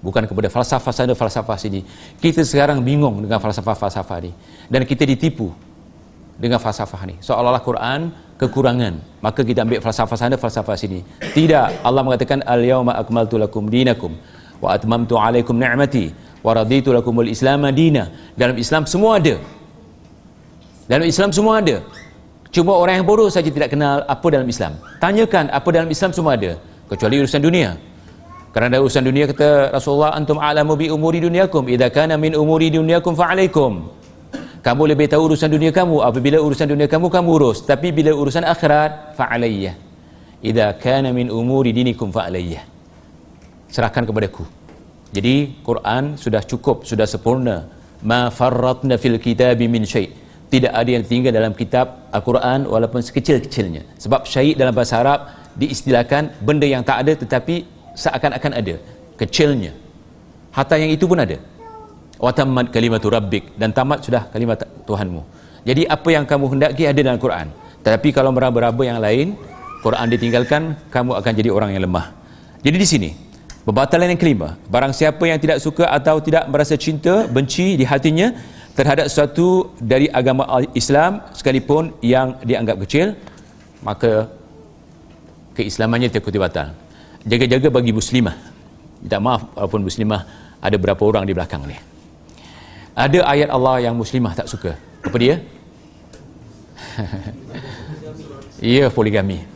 Bukan 0.00 0.24
kepada 0.24 0.48
falsafah 0.48 0.94
sana 0.94 1.12
falsafah 1.12 1.58
sini. 1.60 1.84
Kita 2.16 2.40
sekarang 2.40 2.80
bingung 2.80 3.20
dengan 3.20 3.36
falsafah-falsafah 3.36 4.18
ni. 4.24 4.32
Dan 4.70 4.88
kita 4.88 5.04
ditipu 5.04 5.52
dengan 6.40 6.56
falsafah 6.56 7.02
ni. 7.04 7.20
Seolah-olah 7.20 7.60
Quran 7.60 8.00
kekurangan. 8.40 9.20
Maka 9.20 9.44
kita 9.44 9.68
ambil 9.68 9.84
falsafah 9.84 10.16
sana 10.16 10.40
falsafah 10.40 10.72
sini. 10.72 11.04
Tidak. 11.20 11.84
Allah 11.84 12.00
mengatakan 12.00 12.40
al-yawma 12.48 12.96
akmaltu 12.96 13.36
lakum 13.36 13.68
dinakum 13.68 14.16
wa 14.60 14.76
atmamtu 14.76 15.16
alaikum 15.16 15.56
ni'mati 15.56 16.12
wa 16.44 16.52
raditu 16.54 16.92
lakumul 16.92 17.28
islam 17.28 17.64
dina 17.72 18.12
dalam 18.36 18.56
Islam 18.56 18.84
semua 18.84 19.20
ada 19.20 19.40
dalam 20.90 21.06
Islam 21.06 21.30
semua 21.30 21.62
ada. 21.62 21.86
Cuma 22.50 22.74
orang 22.74 22.98
yang 22.98 23.06
bodoh 23.06 23.30
saja 23.30 23.46
tidak 23.46 23.70
kenal 23.70 24.02
apa 24.10 24.26
dalam 24.26 24.42
Islam. 24.50 24.74
Tanyakan 24.98 25.46
apa 25.54 25.68
dalam 25.70 25.86
Islam 25.86 26.10
semua 26.10 26.34
ada. 26.34 26.58
Kecuali 26.90 27.22
urusan 27.22 27.38
dunia. 27.38 27.78
Kerana 28.50 28.82
urusan 28.82 29.06
dunia 29.06 29.30
kata 29.30 29.70
Rasulullah 29.70 30.18
antum 30.18 30.42
a'lamu 30.42 30.74
bi 30.74 30.90
umuri 30.90 31.22
dunyakum 31.22 31.70
idza 31.70 31.86
kana 31.94 32.18
min 32.18 32.34
umuri 32.34 32.74
dunyakum 32.74 33.14
fa 33.14 33.30
alaikum. 33.30 33.86
Kamu 34.66 34.82
lebih 34.90 35.06
tahu 35.06 35.30
urusan 35.30 35.46
dunia 35.46 35.70
kamu 35.70 36.02
apabila 36.02 36.42
urusan 36.42 36.66
dunia 36.74 36.90
kamu 36.90 37.06
kamu 37.06 37.28
urus, 37.38 37.62
tapi 37.62 37.94
bila 37.94 38.10
urusan 38.10 38.42
akhirat 38.42 39.14
fa 39.14 39.30
alayya. 39.30 39.78
Idza 40.42 40.74
kana 40.82 41.14
min 41.14 41.30
umuri 41.30 41.70
dinikum 41.70 42.10
fa 42.10 42.26
alayya. 42.26 42.66
Serahkan 43.70 44.04
kepadaku. 44.04 44.44
Jadi 45.10 45.62
Quran 45.66 46.14
sudah 46.18 46.42
cukup, 46.42 46.86
sudah 46.86 47.06
sempurna. 47.06 47.66
Ma 48.02 48.30
farratna 48.30 48.98
fil 48.98 49.18
kitabi 49.22 49.66
min 49.70 49.86
syai' 49.86 50.20
tidak 50.50 50.72
ada 50.74 50.90
yang 50.90 51.04
tinggal 51.06 51.30
dalam 51.30 51.54
kitab 51.54 52.10
Al-Quran 52.10 52.66
walaupun 52.66 52.98
sekecil-kecilnya. 52.98 53.86
Sebab 54.02 54.26
syahid 54.26 54.58
dalam 54.58 54.74
bahasa 54.74 54.98
Arab 54.98 55.30
diistilahkan 55.54 56.42
benda 56.42 56.66
yang 56.66 56.82
tak 56.82 57.06
ada 57.06 57.14
tetapi 57.14 57.62
seakan-akan 57.94 58.58
ada. 58.58 58.74
Kecilnya. 59.14 59.70
Hatta 60.50 60.74
yang 60.74 60.90
itu 60.90 61.06
pun 61.06 61.22
ada. 61.22 61.38
Watammat 62.18 62.74
kalimatu 62.74 63.06
rabbik. 63.14 63.54
Dan 63.54 63.70
tamat 63.70 64.02
sudah 64.02 64.26
kalimat 64.34 64.58
Tuhanmu. 64.90 65.22
Jadi 65.62 65.86
apa 65.86 66.08
yang 66.10 66.26
kamu 66.26 66.58
hendaki 66.58 66.82
ada 66.90 66.98
dalam 66.98 67.22
Quran. 67.22 67.46
Tetapi 67.86 68.10
kalau 68.10 68.34
meraba-raba 68.34 68.82
yang 68.82 68.98
lain 68.98 69.38
Quran 69.86 70.06
ditinggalkan 70.10 70.62
kamu 70.90 71.14
akan 71.14 71.32
jadi 71.32 71.50
orang 71.54 71.70
yang 71.78 71.86
lemah. 71.86 72.10
Jadi 72.66 72.76
di 72.76 72.88
sini 72.90 73.10
pembatalan 73.70 74.10
yang 74.10 74.18
kelima. 74.18 74.58
Barang 74.66 74.90
siapa 74.90 75.22
yang 75.30 75.38
tidak 75.38 75.62
suka 75.62 75.86
atau 75.86 76.18
tidak 76.18 76.50
merasa 76.50 76.74
cinta 76.74 77.30
benci 77.30 77.78
di 77.78 77.86
hatinya 77.86 78.34
terhadap 78.74 79.06
sesuatu 79.06 79.70
dari 79.78 80.10
agama 80.10 80.42
Islam 80.74 81.22
sekalipun 81.30 81.94
yang 82.02 82.34
dianggap 82.42 82.82
kecil 82.82 83.14
maka 83.86 84.26
keislamannya 85.54 86.10
terkuti 86.10 86.42
batal. 86.42 86.74
Jaga-jaga 87.22 87.70
bagi 87.70 87.94
muslimah. 87.94 88.34
Minta 89.06 89.22
maaf 89.22 89.46
walaupun 89.54 89.86
muslimah 89.86 90.26
ada 90.58 90.74
berapa 90.74 91.02
orang 91.06 91.22
di 91.22 91.32
belakang 91.32 91.62
ni. 91.62 91.78
Ada 92.98 93.22
ayat 93.22 93.48
Allah 93.54 93.86
yang 93.86 93.94
muslimah 93.94 94.34
tak 94.34 94.50
suka. 94.50 94.74
Apa 95.06 95.14
dia? 95.14 95.38
iya 98.60 98.90
poligami 98.96 99.46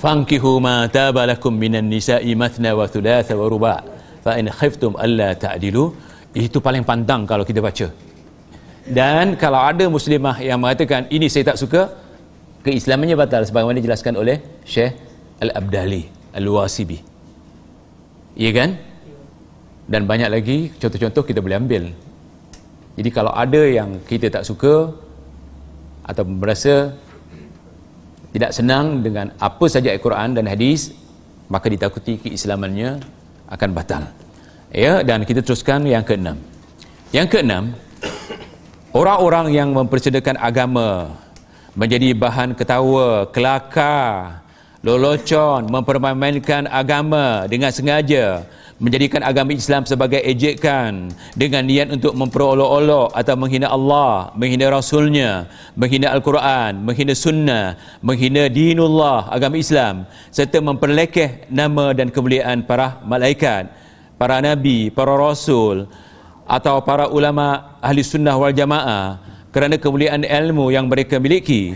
tabalakum 0.00 1.52
minan 1.52 1.86
nisa'i 1.92 2.32
mathna 2.32 2.72
wa 2.72 2.88
thulatha 2.88 3.36
wa 3.36 3.46
ruba' 3.52 3.78
fa 4.24 4.32
in 4.40 4.48
khiftum 4.48 4.96
alla 4.96 5.36
ta'dilu. 5.36 5.84
Itu 6.32 6.58
paling 6.62 6.86
pantang 6.86 7.26
kalau 7.26 7.44
kita 7.44 7.60
baca. 7.60 7.86
Dan 8.86 9.36
kalau 9.36 9.60
ada 9.60 9.84
muslimah 9.86 10.40
yang 10.40 10.58
mengatakan 10.62 11.10
ini 11.12 11.26
saya 11.28 11.52
tak 11.52 11.58
suka 11.62 11.82
keislamannya 12.64 13.16
batal 13.18 13.42
sebagaimana 13.44 13.76
dijelaskan 13.82 14.14
oleh 14.16 14.36
Syekh 14.64 14.96
Al-Abdali 15.44 16.02
Al-Wasibi. 16.38 16.98
Iya 18.40 18.50
kan? 18.56 18.70
Dan 19.90 20.06
banyak 20.06 20.30
lagi 20.30 20.58
contoh-contoh 20.80 21.24
kita 21.26 21.42
boleh 21.44 21.58
ambil. 21.58 21.84
Jadi 22.94 23.10
kalau 23.10 23.32
ada 23.34 23.62
yang 23.64 23.98
kita 24.06 24.30
tak 24.30 24.46
suka 24.46 24.94
atau 26.06 26.24
merasa 26.26 26.94
tidak 28.30 28.50
senang 28.54 29.02
dengan 29.02 29.34
apa 29.42 29.66
saja 29.66 29.90
Al-Quran 29.90 30.38
dan 30.38 30.46
hadis 30.46 30.94
maka 31.50 31.66
ditakuti 31.66 32.22
keislamannya 32.22 33.02
akan 33.50 33.70
batal. 33.74 34.06
Ya 34.70 35.02
dan 35.02 35.26
kita 35.26 35.42
teruskan 35.42 35.82
yang 35.82 36.06
keenam. 36.06 36.38
Yang 37.10 37.38
keenam 37.38 37.74
orang-orang 38.94 39.50
yang 39.50 39.74
mempersedakan 39.74 40.38
agama 40.38 41.10
menjadi 41.74 42.14
bahan 42.14 42.54
ketawa 42.54 43.26
kelakar 43.34 44.40
lolocon 44.80 45.68
mempermainkan 45.68 46.70
agama 46.70 47.44
dengan 47.50 47.74
sengaja 47.74 48.46
menjadikan 48.80 49.20
agama 49.20 49.52
Islam 49.52 49.84
sebagai 49.84 50.18
ejekan 50.24 51.12
dengan 51.36 51.68
niat 51.68 51.92
untuk 51.92 52.16
memperolok-olok 52.16 53.12
atau 53.12 53.34
menghina 53.36 53.68
Allah, 53.68 54.32
menghina 54.32 54.72
Rasulnya, 54.72 55.46
menghina 55.76 56.10
Al-Quran, 56.16 56.80
menghina 56.80 57.12
Sunnah, 57.12 57.76
menghina 58.00 58.48
dinullah, 58.48 59.28
agama 59.28 59.60
Islam 59.60 60.08
serta 60.32 60.64
memperlekeh 60.64 61.52
nama 61.52 61.92
dan 61.92 62.08
kemuliaan 62.08 62.64
para 62.64 62.98
malaikat 63.04 63.68
para 64.20 64.36
nabi, 64.44 64.92
para 64.92 65.16
rasul 65.16 65.88
atau 66.44 66.76
para 66.84 67.08
ulama 67.08 67.80
ahli 67.80 68.04
sunnah 68.04 68.36
wal 68.36 68.52
jamaah 68.52 69.16
kerana 69.48 69.80
kemuliaan 69.80 70.28
ilmu 70.28 70.68
yang 70.68 70.84
mereka 70.84 71.16
miliki. 71.16 71.72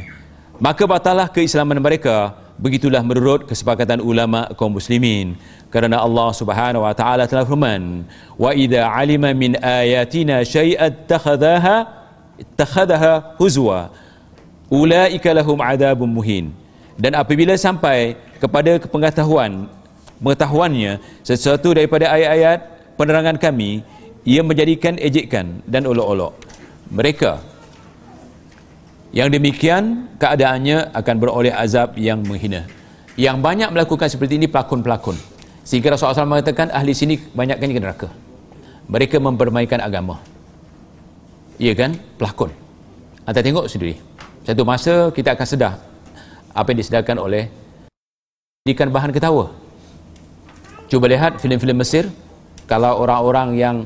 Maka 0.61 0.84
batalah 0.84 1.32
keislaman 1.32 1.80
mereka. 1.80 2.36
Begitulah 2.55 3.02
menurut 3.02 3.50
kesepakatan 3.50 3.98
ulama 3.98 4.46
kaum 4.55 4.78
muslimin 4.78 5.34
kerana 5.74 5.98
Allah 5.98 6.30
Subhanahu 6.30 6.86
wa 6.86 6.94
taala 6.94 7.26
telah 7.26 7.42
firman 7.42 8.06
wa 8.38 8.54
idza 8.54 8.86
alima 8.86 9.34
min 9.34 9.58
ayatina 9.58 10.46
syai'at 10.46 11.10
takhadhaha 11.10 11.90
ittakhadhaha 12.38 13.34
huzwa 13.42 13.90
ulaika 14.70 15.34
lahum 15.34 15.58
adabun 15.58 16.14
muhin. 16.14 16.54
Dan 16.94 17.18
apabila 17.18 17.58
sampai 17.58 18.14
kepada 18.38 18.78
pengetahuan 18.86 19.66
pengetahuannya 20.22 21.02
sesuatu 21.26 21.74
daripada 21.74 22.06
ayat-ayat 22.06 22.58
penerangan 22.94 23.34
kami 23.34 23.82
ia 24.22 24.46
menjadikan 24.46 24.94
ejekan 25.02 25.58
dan 25.66 25.90
olok-olok. 25.90 26.38
Mereka 26.94 27.42
yang 29.10 29.26
demikian 29.26 30.06
keadaannya 30.22 30.94
akan 30.94 31.14
beroleh 31.18 31.50
azab 31.50 31.98
yang 31.98 32.22
menghina. 32.22 32.62
Yang 33.18 33.42
banyak 33.42 33.68
melakukan 33.74 34.06
seperti 34.06 34.38
ini 34.38 34.46
pelakon-pelakon 34.46 35.34
sehingga 35.64 35.96
Rasulullah 35.96 36.20
SAW 36.20 36.28
mengatakan 36.28 36.68
ahli 36.68 36.92
sini 36.92 37.16
banyakkan 37.32 37.72
ke 37.72 37.80
neraka? 37.80 38.08
Mereka 38.84 39.16
mempermainkan 39.16 39.80
agama. 39.80 40.20
Iya 41.56 41.72
kan? 41.72 41.96
Pelakon. 42.20 42.52
Anda 43.24 43.40
tengok 43.40 43.64
sendiri. 43.72 43.96
Satu 44.44 44.62
masa 44.68 45.08
kita 45.08 45.32
akan 45.32 45.46
sedar 45.48 45.80
apa 46.52 46.68
yang 46.68 46.78
disedarkan 46.84 47.16
oleh 47.16 47.48
jadikan 48.68 48.92
bahan 48.92 49.08
ketawa. 49.08 49.56
Cuba 50.92 51.08
lihat 51.08 51.40
filem-filem 51.40 51.80
Mesir. 51.80 52.12
Kalau 52.68 53.00
orang-orang 53.00 53.48
yang 53.56 53.76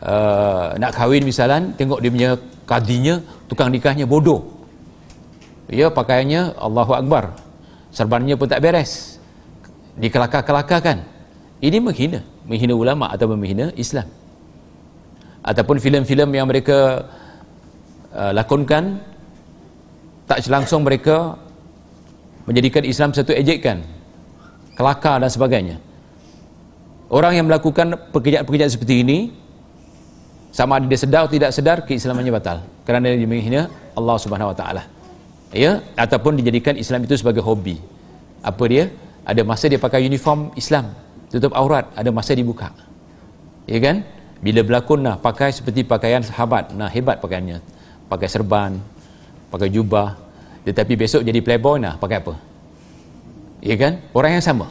uh, 0.00 0.72
nak 0.80 0.96
kahwin 0.96 1.24
misalnya 1.28 1.76
tengok 1.76 2.00
dia 2.00 2.10
punya 2.12 2.30
kadinya 2.64 3.20
tukang 3.52 3.68
nikahnya 3.68 4.08
bodoh. 4.08 4.48
Ya 5.68 5.92
pakaiannya 5.92 6.56
Allahu 6.56 6.96
Akbar. 6.96 7.36
Serbannya 7.92 8.32
pun 8.40 8.48
tak 8.48 8.64
beres 8.64 9.11
dikelakar-kelakarkan 9.96 11.04
ini 11.62 11.78
menghina. 11.78 12.20
Menghina 12.42 12.74
ulama 12.74 13.06
atau 13.06 13.30
menghina 13.30 13.70
Islam. 13.78 14.10
Ataupun 15.46 15.78
filem-filem 15.78 16.30
yang 16.34 16.46
mereka 16.50 17.06
uh, 18.10 18.34
lakonkan 18.34 18.98
tak 20.26 20.42
langsung 20.50 20.82
mereka 20.82 21.38
menjadikan 22.46 22.82
Islam 22.82 23.14
satu 23.14 23.30
ejekan 23.30 23.86
kelakar 24.74 25.22
dan 25.22 25.30
sebagainya. 25.30 25.76
Orang 27.12 27.36
yang 27.36 27.46
melakukan 27.46 28.10
pekerjaan-pekerjaan 28.10 28.72
seperti 28.72 29.04
ini 29.04 29.18
sama 30.50 30.80
ada 30.80 30.86
dia 30.88 30.98
sedar 30.98 31.24
atau 31.24 31.32
tidak 31.32 31.50
sedar 31.52 31.76
keislamannya 31.84 32.32
batal. 32.32 32.58
Kerana 32.82 33.12
dia 33.12 33.28
menghina 33.28 33.68
Allah 33.94 34.16
Subhanahu 34.18 34.50
Wa 34.50 34.56
Taala. 34.56 34.82
Ya? 35.52 35.84
Ataupun 35.94 36.40
dijadikan 36.40 36.74
Islam 36.74 37.04
itu 37.04 37.14
sebagai 37.20 37.44
hobi. 37.44 37.78
Apa 38.42 38.64
dia 38.66 38.90
ada 39.22 39.42
masa 39.46 39.70
dia 39.70 39.78
pakai 39.78 40.02
uniform 40.06 40.50
Islam 40.58 40.90
tutup 41.32 41.56
aurat 41.56 41.88
ada 41.96 42.12
masa 42.12 42.36
dibuka. 42.36 42.68
Ya 43.64 43.80
kan? 43.80 44.04
Bila 44.42 44.60
berlakon 44.66 45.00
nah 45.06 45.16
pakai 45.16 45.54
seperti 45.54 45.86
pakaian 45.86 46.20
sahabat. 46.20 46.76
Nah 46.76 46.92
hebat 46.92 47.22
pakaiannya. 47.22 47.62
Pakai 48.10 48.28
serban 48.28 48.76
pakai 49.48 49.72
jubah. 49.72 50.18
Tetapi 50.68 50.92
besok 50.98 51.24
jadi 51.24 51.40
playboy 51.40 51.80
nah 51.80 51.96
pakai 51.96 52.20
apa? 52.20 52.34
Ya 53.64 53.78
kan? 53.78 54.02
Orang 54.12 54.36
yang 54.36 54.44
sama. 54.44 54.66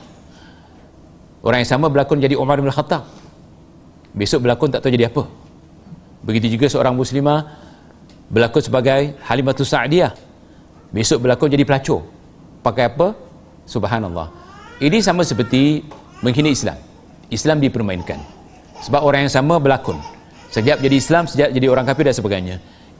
Orang 1.41 1.63
yang 1.63 1.71
sama 1.71 1.89
berlakon 1.89 2.21
jadi 2.21 2.37
Umar 2.37 2.59
bin 2.61 2.69
Khattab. 2.69 3.07
Besok 4.11 4.43
berlakon 4.43 4.69
tak 4.69 4.83
tahu 4.83 4.91
jadi 4.91 5.07
apa. 5.07 5.25
Begitu 6.21 6.59
juga 6.59 6.69
seorang 6.69 6.93
muslimah 6.93 7.47
berlakon 8.27 8.61
sebagai 8.61 9.15
Halimatus 9.25 9.71
Sa'diyah 9.71 10.13
besok 10.91 11.23
berlakon 11.25 11.49
jadi 11.49 11.63
pelacur. 11.63 12.03
Pakai 12.61 12.91
apa? 12.91 13.15
Subhanallah 13.65 14.40
ini 14.81 14.97
sama 14.97 15.21
seperti 15.21 15.85
menghina 16.25 16.49
Islam. 16.49 16.77
Islam 17.29 17.61
dipermainkan. 17.61 18.17
Sebab 18.81 19.05
orang 19.05 19.29
yang 19.29 19.33
sama 19.33 19.61
berlakon. 19.61 20.01
Sejak 20.49 20.81
jadi 20.81 20.95
Islam, 20.97 21.29
sejak 21.29 21.53
jadi 21.53 21.69
orang 21.69 21.85
kafir 21.85 22.09
dan 22.09 22.17
sebagainya. 22.17 22.55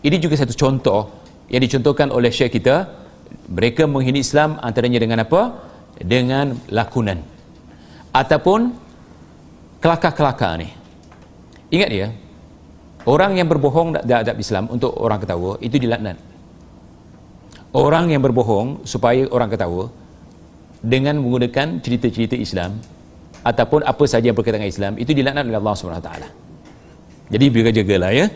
Ini 0.05 0.15
juga 0.21 0.37
satu 0.37 0.53
contoh 0.53 1.09
yang 1.49 1.59
dicontohkan 1.65 2.13
oleh 2.13 2.29
syekh 2.29 2.61
kita. 2.61 2.85
Mereka 3.49 3.89
menghina 3.89 4.21
Islam 4.21 4.61
antaranya 4.61 5.01
dengan 5.01 5.25
apa? 5.25 5.57
Dengan 5.97 6.53
lakonan. 6.69 7.19
Ataupun 8.13 8.71
kelakar-kelakar 9.81 10.61
ni. 10.61 10.69
Ingat 11.73 11.89
dia, 11.89 12.07
orang 13.09 13.41
yang 13.41 13.49
berbohong 13.49 13.97
terhadap 14.05 14.37
Islam 14.37 14.69
untuk 14.69 14.93
orang 15.01 15.17
ketawa, 15.17 15.57
itu 15.63 15.81
dilaknat. 15.81 16.19
Orang 17.71 18.11
yang 18.11 18.19
berbohong 18.19 18.83
supaya 18.83 19.23
orang 19.31 19.47
ketawa, 19.47 19.87
dengan 20.81 21.21
menggunakan 21.21 21.77
cerita-cerita 21.79 22.33
Islam 22.33 22.81
ataupun 23.45 23.85
apa 23.85 24.03
saja 24.09 24.29
yang 24.29 24.37
berkaitan 24.37 24.61
dengan 24.61 24.73
Islam 24.73 24.93
itu 24.97 25.13
dilaknat 25.13 25.45
oleh 25.45 25.57
Allah 25.61 26.01
taala. 26.01 26.27
Jadi 27.31 27.45
berjaga-jagalah 27.47 28.11
ya. 28.11 28.27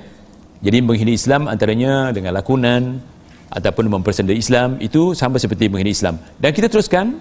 Jadi 0.63 0.77
menghina 0.81 1.11
Islam 1.11 1.51
antaranya 1.51 2.15
dengan 2.15 2.31
lakonan 2.33 3.03
ataupun 3.51 3.91
mempersenda 3.91 4.31
Islam 4.31 4.79
itu 4.79 5.13
sama 5.13 5.37
seperti 5.37 5.67
menghina 5.67 5.91
Islam. 5.91 6.15
Dan 6.39 6.55
kita 6.55 6.71
teruskan 6.71 7.19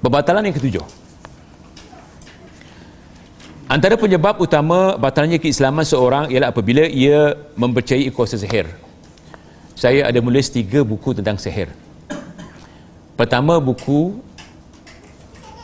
pembatalan 0.00 0.48
yang 0.48 0.56
ketujuh. 0.56 0.82
Antara 3.68 4.00
penyebab 4.00 4.40
utama 4.40 4.96
batalnya 4.96 5.36
keislaman 5.36 5.84
seorang 5.84 6.32
ialah 6.32 6.48
apabila 6.48 6.88
ia 6.88 7.36
mempercayai 7.52 8.08
kuasa 8.08 8.40
sihir. 8.40 8.64
Saya 9.76 10.08
ada 10.08 10.18
menulis 10.24 10.48
tiga 10.48 10.80
buku 10.80 11.12
tentang 11.12 11.36
sihir. 11.36 11.68
Pertama 13.12 13.60
buku 13.60 14.24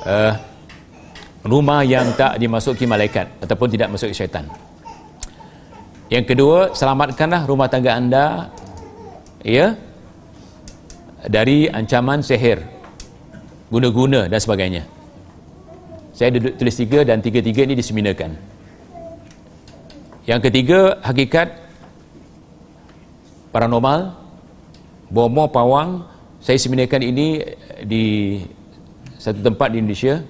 uh, 0.04 0.32
rumah 1.44 1.84
yang 1.84 2.12
tak 2.16 2.40
dimasuki 2.40 2.88
malaikat 2.88 3.28
ataupun 3.44 3.68
tidak 3.68 3.92
masuk 3.92 4.12
syaitan. 4.16 4.48
Yang 6.08 6.24
kedua 6.36 6.58
selamatkanlah 6.76 7.48
rumah 7.48 7.68
tangga 7.68 7.96
anda 7.96 8.26
ya 9.44 9.76
dari 11.24 11.68
ancaman 11.68 12.20
sihir 12.20 12.60
guna-guna 13.72 14.28
dan 14.28 14.40
sebagainya. 14.40 14.82
Saya 16.14 16.30
duduk 16.38 16.54
tulis 16.60 16.76
tiga 16.78 17.02
dan 17.02 17.18
tiga-tiga 17.18 17.66
ini 17.66 17.74
diseminakan. 17.74 18.36
Yang 20.24 20.40
ketiga 20.48 21.02
hakikat 21.02 21.48
paranormal 23.52 24.14
bomo 25.12 25.44
pawang 25.50 26.06
saya 26.40 26.60
seminakan 26.60 27.02
ini 27.02 27.40
di 27.84 28.04
satu 29.24 29.40
tempat 29.40 29.72
di 29.72 29.80
Indonesia. 29.80 30.20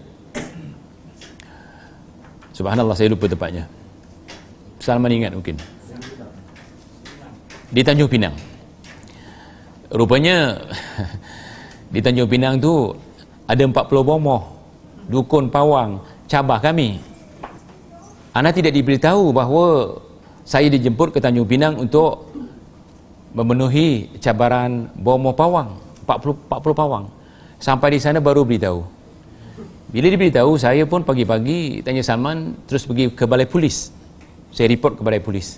Subhanallah 2.54 2.94
saya 2.94 3.10
lupa 3.10 3.26
tempatnya. 3.26 3.66
Salman 4.78 5.10
ingat 5.10 5.34
mungkin. 5.34 5.58
Di 7.74 7.82
Tanjung 7.82 8.06
Pinang. 8.06 8.38
Rupanya 9.90 10.62
di 11.94 11.98
Tanjung 11.98 12.30
Pinang 12.30 12.62
tu 12.62 12.94
ada 13.50 13.58
40 13.58 13.74
bomoh. 14.06 14.54
Dukun 15.10 15.50
pawang 15.50 15.98
cabah 16.30 16.62
kami. 16.62 17.02
Ana 18.30 18.54
tidak 18.54 18.78
diberitahu 18.78 19.34
bahawa 19.34 19.98
saya 20.46 20.70
dijemput 20.70 21.10
ke 21.10 21.18
Tanjung 21.18 21.50
Pinang 21.50 21.82
untuk 21.82 22.30
memenuhi 23.34 24.06
cabaran 24.22 24.86
bomoh 24.94 25.34
pawang 25.34 25.82
40 26.06 26.46
40 26.46 26.78
pawang 26.78 27.10
Sampai 27.64 27.96
di 27.96 28.00
sana 28.04 28.20
baru 28.20 28.44
beritahu. 28.44 28.84
Bila 29.88 30.12
diberitahu, 30.12 30.60
saya 30.60 30.84
pun 30.84 31.00
pagi-pagi 31.00 31.80
tanya 31.80 32.04
Salman, 32.04 32.60
terus 32.68 32.84
pergi 32.84 33.08
ke 33.08 33.24
balai 33.24 33.48
polis. 33.48 33.88
Saya 34.52 34.68
report 34.68 35.00
ke 35.00 35.02
balai 35.06 35.24
polis. 35.24 35.56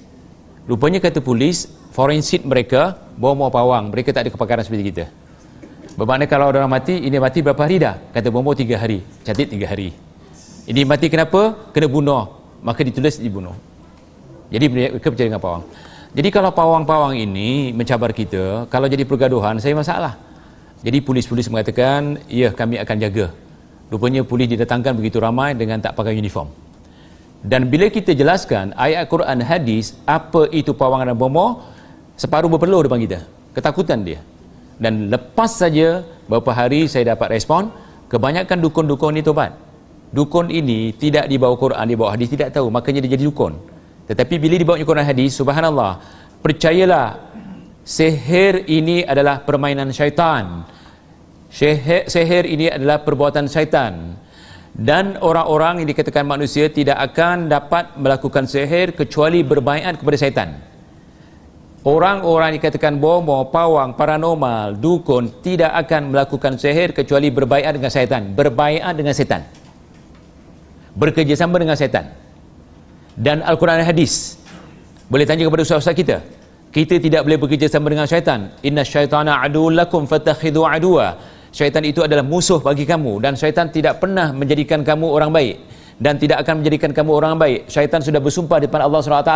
Rupanya 0.71 1.03
kata 1.03 1.19
polis, 1.19 1.67
forensik 1.91 2.47
mereka 2.47 2.95
bawa 3.19 3.35
mau 3.35 3.51
pawang. 3.51 3.91
Mereka 3.91 4.15
tak 4.15 4.23
ada 4.23 4.31
kepakaran 4.31 4.63
seperti 4.63 4.95
kita. 4.95 5.05
Bermakna 5.99 6.31
kalau 6.31 6.47
orang 6.47 6.71
mati, 6.71 6.95
ini 6.95 7.19
mati 7.19 7.43
berapa 7.43 7.59
hari 7.59 7.83
dah? 7.83 7.99
Kata 8.15 8.31
bawa 8.31 8.55
tiga 8.55 8.79
hari. 8.79 9.03
Catat 9.27 9.51
tiga 9.51 9.67
hari. 9.67 9.91
Ini 10.71 10.87
mati 10.87 11.11
kenapa? 11.11 11.75
Kena 11.75 11.91
bunuh. 11.91 12.39
Maka 12.63 12.87
ditulis 12.87 13.19
dibunuh. 13.19 13.59
Jadi 14.55 14.71
mereka 14.71 15.11
percaya 15.11 15.27
dengan 15.27 15.43
pawang. 15.43 15.67
Jadi 16.15 16.29
kalau 16.31 16.55
pawang-pawang 16.55 17.19
ini 17.19 17.75
mencabar 17.75 18.15
kita, 18.15 18.71
kalau 18.71 18.87
jadi 18.87 19.03
pergaduhan, 19.03 19.59
saya 19.59 19.75
masalah. 19.75 20.26
Jadi 20.85 20.99
polis-polis 21.01 21.49
mengatakan, 21.49 22.21
ya 22.29 22.53
kami 22.53 22.77
akan 22.77 22.97
jaga. 23.01 23.27
Rupanya 23.89 24.27
polis 24.27 24.51
didatangkan 24.51 24.93
begitu 24.99 25.23
ramai 25.23 25.55
dengan 25.55 25.79
tak 25.79 25.95
pakai 25.95 26.19
uniform. 26.19 26.51
Dan 27.47 27.71
bila 27.71 27.87
kita 27.87 28.11
jelaskan 28.11 28.75
ayat 28.75 29.07
Quran 29.07 29.39
hadis, 29.47 29.95
apa 30.03 30.51
itu 30.51 30.75
pawangan 30.75 31.15
dan 31.15 31.17
bomo, 31.17 31.63
separuh 32.19 32.51
berpeluh 32.51 32.83
depan 32.83 32.99
kita. 32.99 33.19
Ketakutan 33.55 34.03
dia. 34.03 34.21
Dan 34.77 35.09
lepas 35.09 35.55
saja 35.55 36.03
beberapa 36.29 36.53
hari 36.53 36.91
saya 36.91 37.15
dapat 37.15 37.39
respon, 37.39 37.71
kebanyakan 38.13 38.59
dukun-dukun 38.61 39.17
ini 39.17 39.23
tobat. 39.25 39.55
Dukun 40.11 40.51
ini 40.51 40.93
tidak 40.95 41.31
dibawa 41.31 41.55
Quran, 41.55 41.85
dibawa 41.87 42.15
hadis, 42.15 42.29
tidak 42.31 42.51
tahu. 42.53 42.69
Makanya 42.69 43.01
dia 43.07 43.15
jadi 43.17 43.25
dukun. 43.31 43.55
Tetapi 44.07 44.35
bila 44.39 44.55
dibawa 44.59 44.77
Quran 44.79 45.07
hadis, 45.07 45.35
subhanallah, 45.35 45.99
percayalah 46.45 47.26
sihir 47.87 48.67
ini 48.67 49.07
adalah 49.07 49.47
permainan 49.47 49.95
syaitan. 49.95 50.67
Sihir, 51.47 52.11
sihir 52.11 52.45
ini 52.45 52.67
adalah 52.67 53.07
perbuatan 53.07 53.47
syaitan. 53.47 54.19
Dan 54.77 55.17
orang-orang 55.25 55.81
yang 55.81 55.89
dikatakan 55.89 56.27
manusia 56.29 56.69
tidak 56.69 57.01
akan 57.01 57.49
dapat 57.49 57.97
melakukan 57.97 58.45
sihir 58.45 58.93
kecuali 58.93 59.41
berbaikat 59.41 59.97
kepada 59.97 60.17
syaitan. 60.21 60.49
Orang-orang 61.87 62.53
yang 62.53 62.59
dikatakan 62.61 62.99
bomo, 62.99 63.47
pawang, 63.49 63.95
paranormal, 63.95 64.77
dukun 64.77 65.41
tidak 65.41 65.71
akan 65.87 66.11
melakukan 66.11 66.59
sihir 66.59 66.91
kecuali 66.91 67.31
berbaikat 67.31 67.79
dengan 67.79 67.89
syaitan. 67.95 68.23
Berbaikat 68.35 68.93
dengan 68.99 69.15
syaitan. 69.15 69.43
Bekerjasama 70.99 71.57
dengan 71.63 71.79
syaitan. 71.79 72.11
Dan 73.17 73.41
Al-Quran 73.41 73.81
dan 73.81 73.87
Hadis. 73.87 74.37
Boleh 75.07 75.25
tanya 75.25 75.47
kepada 75.47 75.63
ustaz-ustaz 75.63 75.95
kita 75.95 76.21
kita 76.77 77.01
tidak 77.01 77.25
boleh 77.25 77.41
bekerja 77.41 77.73
sama 77.73 77.89
dengan 77.89 78.05
syaitan. 78.05 78.53
Inna 78.61 78.85
syaitana 78.85 79.41
aduun 79.41 79.81
lakum 79.81 80.05
fatakhidhu 80.05 80.61
aduwa 80.69 81.17
syaitan 81.49 81.81
itu 81.89 82.05
adalah 82.05 82.21
musuh 82.21 82.61
bagi 82.61 82.85
kamu 82.85 83.17
dan 83.25 83.33
syaitan 83.33 83.73
tidak 83.73 83.97
pernah 83.97 84.29
menjadikan 84.37 84.85
kamu 84.85 85.09
orang 85.09 85.33
baik 85.33 85.57
dan 85.97 86.21
tidak 86.21 86.45
akan 86.45 86.61
menjadikan 86.61 86.93
kamu 86.93 87.11
orang 87.17 87.41
baik. 87.41 87.73
Syaitan 87.73 88.05
sudah 88.05 88.21
bersumpah 88.21 88.61
di 88.61 88.69
depan 88.69 88.85
Allah 88.85 89.01
SWT 89.01 89.35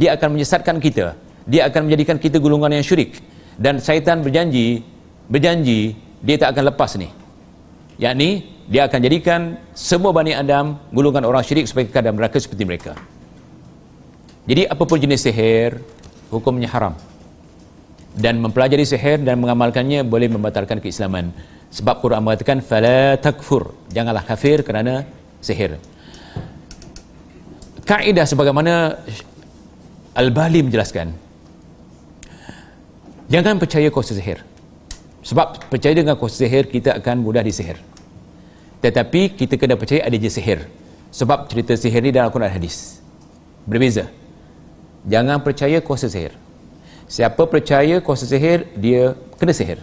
dia 0.00 0.16
akan 0.16 0.28
menyesatkan 0.32 0.80
kita. 0.80 1.12
Dia 1.44 1.68
akan 1.68 1.92
menjadikan 1.92 2.16
kita 2.16 2.40
gulungan 2.40 2.72
yang 2.72 2.80
syirik. 2.80 3.20
Dan 3.60 3.84
syaitan 3.84 4.24
berjanji 4.24 4.80
berjanji 5.28 5.92
dia 6.24 6.40
tak 6.40 6.56
akan 6.56 6.72
lepas 6.72 6.96
ni. 6.96 7.12
Yakni 8.00 8.48
dia 8.64 8.88
akan 8.88 9.00
jadikan 9.04 9.40
semua 9.76 10.16
Bani 10.16 10.32
Adam 10.32 10.80
gulungan 10.88 11.28
orang 11.28 11.44
syirik 11.44 11.68
supaya 11.68 11.84
keadaan 11.84 12.16
mereka 12.16 12.40
seperti 12.40 12.64
mereka. 12.64 12.96
Jadi 14.48 14.64
apapun 14.64 14.96
jenis 14.96 15.28
sihir 15.28 15.76
hukumnya 16.32 16.68
haram. 16.70 16.94
Dan 18.18 18.42
mempelajari 18.42 18.82
sihir 18.82 19.22
dan 19.22 19.38
mengamalkannya 19.38 20.02
boleh 20.02 20.26
membatalkan 20.26 20.82
keislaman. 20.82 21.30
Sebab 21.70 22.00
Quran 22.00 22.24
mengatakan 22.24 22.58
fala 22.64 23.14
takfur. 23.20 23.76
Janganlah 23.92 24.24
kafir 24.24 24.64
kerana 24.64 25.04
sihir. 25.44 25.76
Kaedah 27.84 28.26
sebagaimana 28.28 29.00
Al-Bali 30.12 30.60
menjelaskan 30.66 31.14
jangan 33.30 33.56
percaya 33.60 33.88
kuasa 33.88 34.12
sihir. 34.12 34.42
Sebab 35.22 35.68
percaya 35.68 35.94
dengan 35.94 36.16
kuasa 36.16 36.42
sihir 36.44 36.66
kita 36.66 36.98
akan 36.98 37.22
mudah 37.22 37.44
disihir. 37.44 37.78
Tetapi 38.82 39.36
kita 39.36 39.54
kena 39.60 39.76
percaya 39.76 40.04
ada 40.08 40.16
je 40.16 40.30
sihir. 40.32 40.66
Sebab 41.12 41.48
cerita 41.48 41.72
sihir 41.76 42.02
ni 42.04 42.10
dalam 42.12 42.32
Quran 42.32 42.50
hadis. 42.50 43.00
Berbeza 43.68 44.08
jangan 45.08 45.40
percaya 45.40 45.80
kuasa 45.80 46.06
sihir 46.12 46.36
siapa 47.08 47.48
percaya 47.48 48.04
kuasa 48.04 48.28
sihir 48.28 48.68
dia 48.76 49.16
kena 49.40 49.56
sihir. 49.56 49.80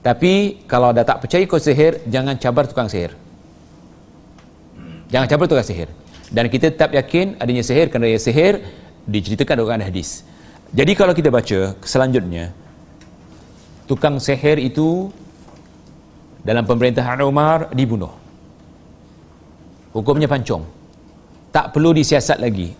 Tapi 0.00 0.64
kalau 0.68 0.92
dah 0.92 1.04
tak 1.04 1.20
percaya 1.24 1.44
kuasa 1.44 1.70
sihir 1.70 2.00
jangan 2.08 2.34
cabar 2.40 2.64
tukang 2.64 2.88
sihir. 2.88 3.12
Jangan 5.12 5.28
cabar 5.28 5.46
tukang 5.46 5.68
sihir. 5.68 5.88
Dan 6.32 6.48
kita 6.48 6.72
tetap 6.72 6.90
yakin 6.96 7.36
adanya 7.38 7.62
sihir 7.62 7.92
kerana 7.92 8.08
ia 8.08 8.18
sihir 8.18 8.64
diceritakan 9.04 9.60
dalam 9.60 9.84
hadis. 9.84 10.24
Jadi 10.74 10.92
kalau 10.96 11.12
kita 11.14 11.28
baca 11.28 11.76
selanjutnya 11.84 12.50
tukang 13.84 14.16
sihir 14.16 14.58
itu 14.58 15.12
dalam 16.40 16.64
pemerintahan 16.64 17.20
Umar 17.24 17.68
dibunuh. 17.72 18.12
Hukumnya 19.92 20.26
pancung. 20.26 20.66
Tak 21.54 21.70
perlu 21.70 21.94
disiasat 21.94 22.42
lagi 22.42 22.74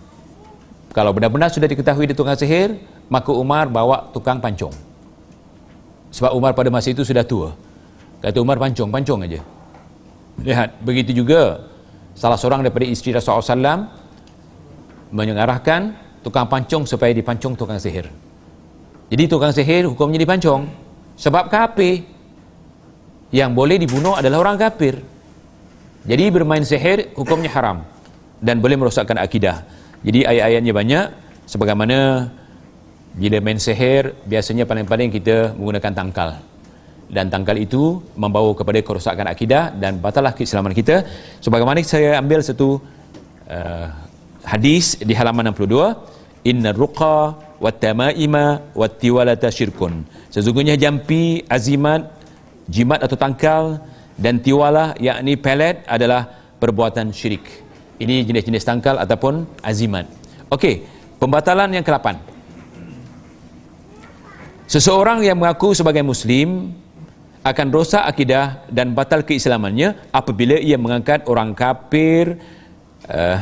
kalau 0.94 1.10
benar-benar 1.10 1.50
sudah 1.50 1.66
diketahui 1.66 2.06
dia 2.06 2.14
tukang 2.14 2.38
sihir 2.38 2.78
maka 3.10 3.34
Umar 3.34 3.66
bawa 3.66 4.14
tukang 4.14 4.38
pancung. 4.38 4.70
Sebab 6.14 6.30
Umar 6.38 6.54
pada 6.54 6.70
masa 6.70 6.94
itu 6.94 7.02
sudah 7.02 7.26
tua. 7.26 7.50
Kata 8.22 8.38
Umar 8.38 8.62
pancung, 8.62 8.94
pancung 8.94 9.26
aja. 9.26 9.42
Lihat, 10.38 10.78
begitu 10.86 11.10
juga 11.10 11.66
salah 12.14 12.38
seorang 12.38 12.62
daripada 12.62 12.86
isteri 12.86 13.10
Rasulullah 13.10 13.42
SAW 13.42 13.80
mengarahkan 15.10 15.98
tukang 16.22 16.46
pancung 16.46 16.86
supaya 16.86 17.10
dipancung 17.10 17.58
tukang 17.58 17.82
sihir. 17.82 18.06
Jadi 19.10 19.24
tukang 19.26 19.50
sihir 19.50 19.90
hukumnya 19.90 20.22
dipancung. 20.22 20.70
Sebab 21.18 21.50
kafir. 21.50 22.06
Yang 23.34 23.50
boleh 23.50 23.76
dibunuh 23.82 24.14
adalah 24.14 24.46
orang 24.46 24.54
kafir. 24.62 25.02
Jadi 26.06 26.24
bermain 26.30 26.62
sihir 26.62 27.18
hukumnya 27.18 27.50
haram 27.50 27.82
dan 28.38 28.62
boleh 28.62 28.78
merosakkan 28.78 29.18
akidah 29.18 29.66
jadi 30.04 30.20
ayat-ayatnya 30.30 30.72
banyak 30.76 31.06
sebagaimana 31.48 32.28
bila 33.16 33.38
main 33.40 33.56
sihir 33.56 34.12
biasanya 34.28 34.68
paling-paling 34.68 35.08
kita 35.08 35.56
menggunakan 35.56 35.92
tangkal. 35.96 36.30
Dan 37.08 37.32
tangkal 37.32 37.56
itu 37.56 38.04
membawa 38.22 38.52
kepada 38.52 38.80
kerosakan 38.84 39.28
akidah 39.32 39.72
dan 39.80 39.96
batalah 40.04 40.36
keislaman 40.36 40.76
kita. 40.76 41.08
Sebagaimana 41.40 41.80
saya 41.80 42.20
ambil 42.20 42.44
satu 42.44 42.80
uh, 43.48 43.86
hadis 44.44 45.00
di 45.00 45.16
halaman 45.16 45.52
62 45.56 46.52
inna 46.52 46.76
ruqa 46.76 47.38
wat 47.64 47.80
tamaima 47.80 48.60
wat 48.76 49.00
tiwalata 49.00 49.48
syirkun. 49.48 50.04
Sesungguhnya 50.28 50.76
jampi 50.76 51.40
azimat 51.48 52.12
jimat 52.68 53.00
atau 53.00 53.16
tangkal 53.16 53.64
dan 54.20 54.36
tiwalah 54.40 54.96
yakni 55.00 55.36
pelet 55.40 55.80
adalah 55.88 56.28
perbuatan 56.60 57.12
syirik 57.12 57.63
ini 58.00 58.24
jenis-jenis 58.26 58.64
tangkal 58.66 58.98
ataupun 58.98 59.46
azimat. 59.62 60.06
Okey 60.50 60.94
pembatalan 61.24 61.72
yang 61.72 61.80
ke-8 61.80 62.20
seseorang 64.68 65.24
yang 65.24 65.40
mengaku 65.40 65.72
sebagai 65.72 66.04
muslim 66.04 66.76
akan 67.40 67.66
rosak 67.72 68.04
akidah 68.04 68.64
dan 68.68 68.92
batal 68.92 69.24
keislamannya 69.24 69.96
apabila 70.12 70.60
ia 70.60 70.76
mengangkat 70.76 71.24
orang 71.28 71.56
kafir 71.56 72.40
uh, 73.08 73.40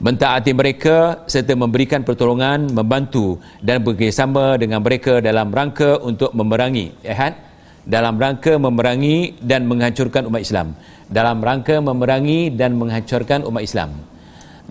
mentaati 0.00 0.52
mereka 0.52 1.24
serta 1.28 1.56
memberikan 1.56 2.04
pertolongan 2.04 2.68
membantu 2.72 3.40
dan 3.64 3.80
bekerjasama 3.80 4.60
dengan 4.60 4.84
mereka 4.84 5.24
dalam 5.24 5.48
rangka 5.48 5.96
untuk 6.04 6.32
memerangi 6.36 6.92
ya 7.00 7.32
dalam 7.82 8.14
rangka 8.14 8.56
memerangi 8.60 9.42
dan 9.42 9.64
menghancurkan 9.64 10.28
umat 10.28 10.44
Islam 10.44 10.76
dalam 11.12 11.44
rangka 11.44 11.78
memerangi 11.78 12.50
dan 12.56 12.74
menghancurkan 12.80 13.44
umat 13.44 13.62
Islam 13.62 13.92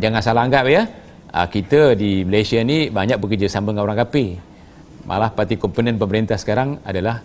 jangan 0.02 0.22
salah 0.26 0.44
anggap 0.50 0.66
ya 0.66 0.90
ah, 1.30 1.46
kita 1.46 1.94
di 1.94 2.26
Malaysia 2.26 2.58
ni 2.66 2.90
banyak 2.90 3.22
bekerjasama 3.22 3.72
dengan 3.72 3.86
orang 3.86 4.02
kafir 4.02 4.42
malah 5.06 5.30
parti 5.30 5.56
komponen 5.62 6.02
pemerintah 6.02 6.38
sekarang 6.38 6.82
adalah 6.86 7.22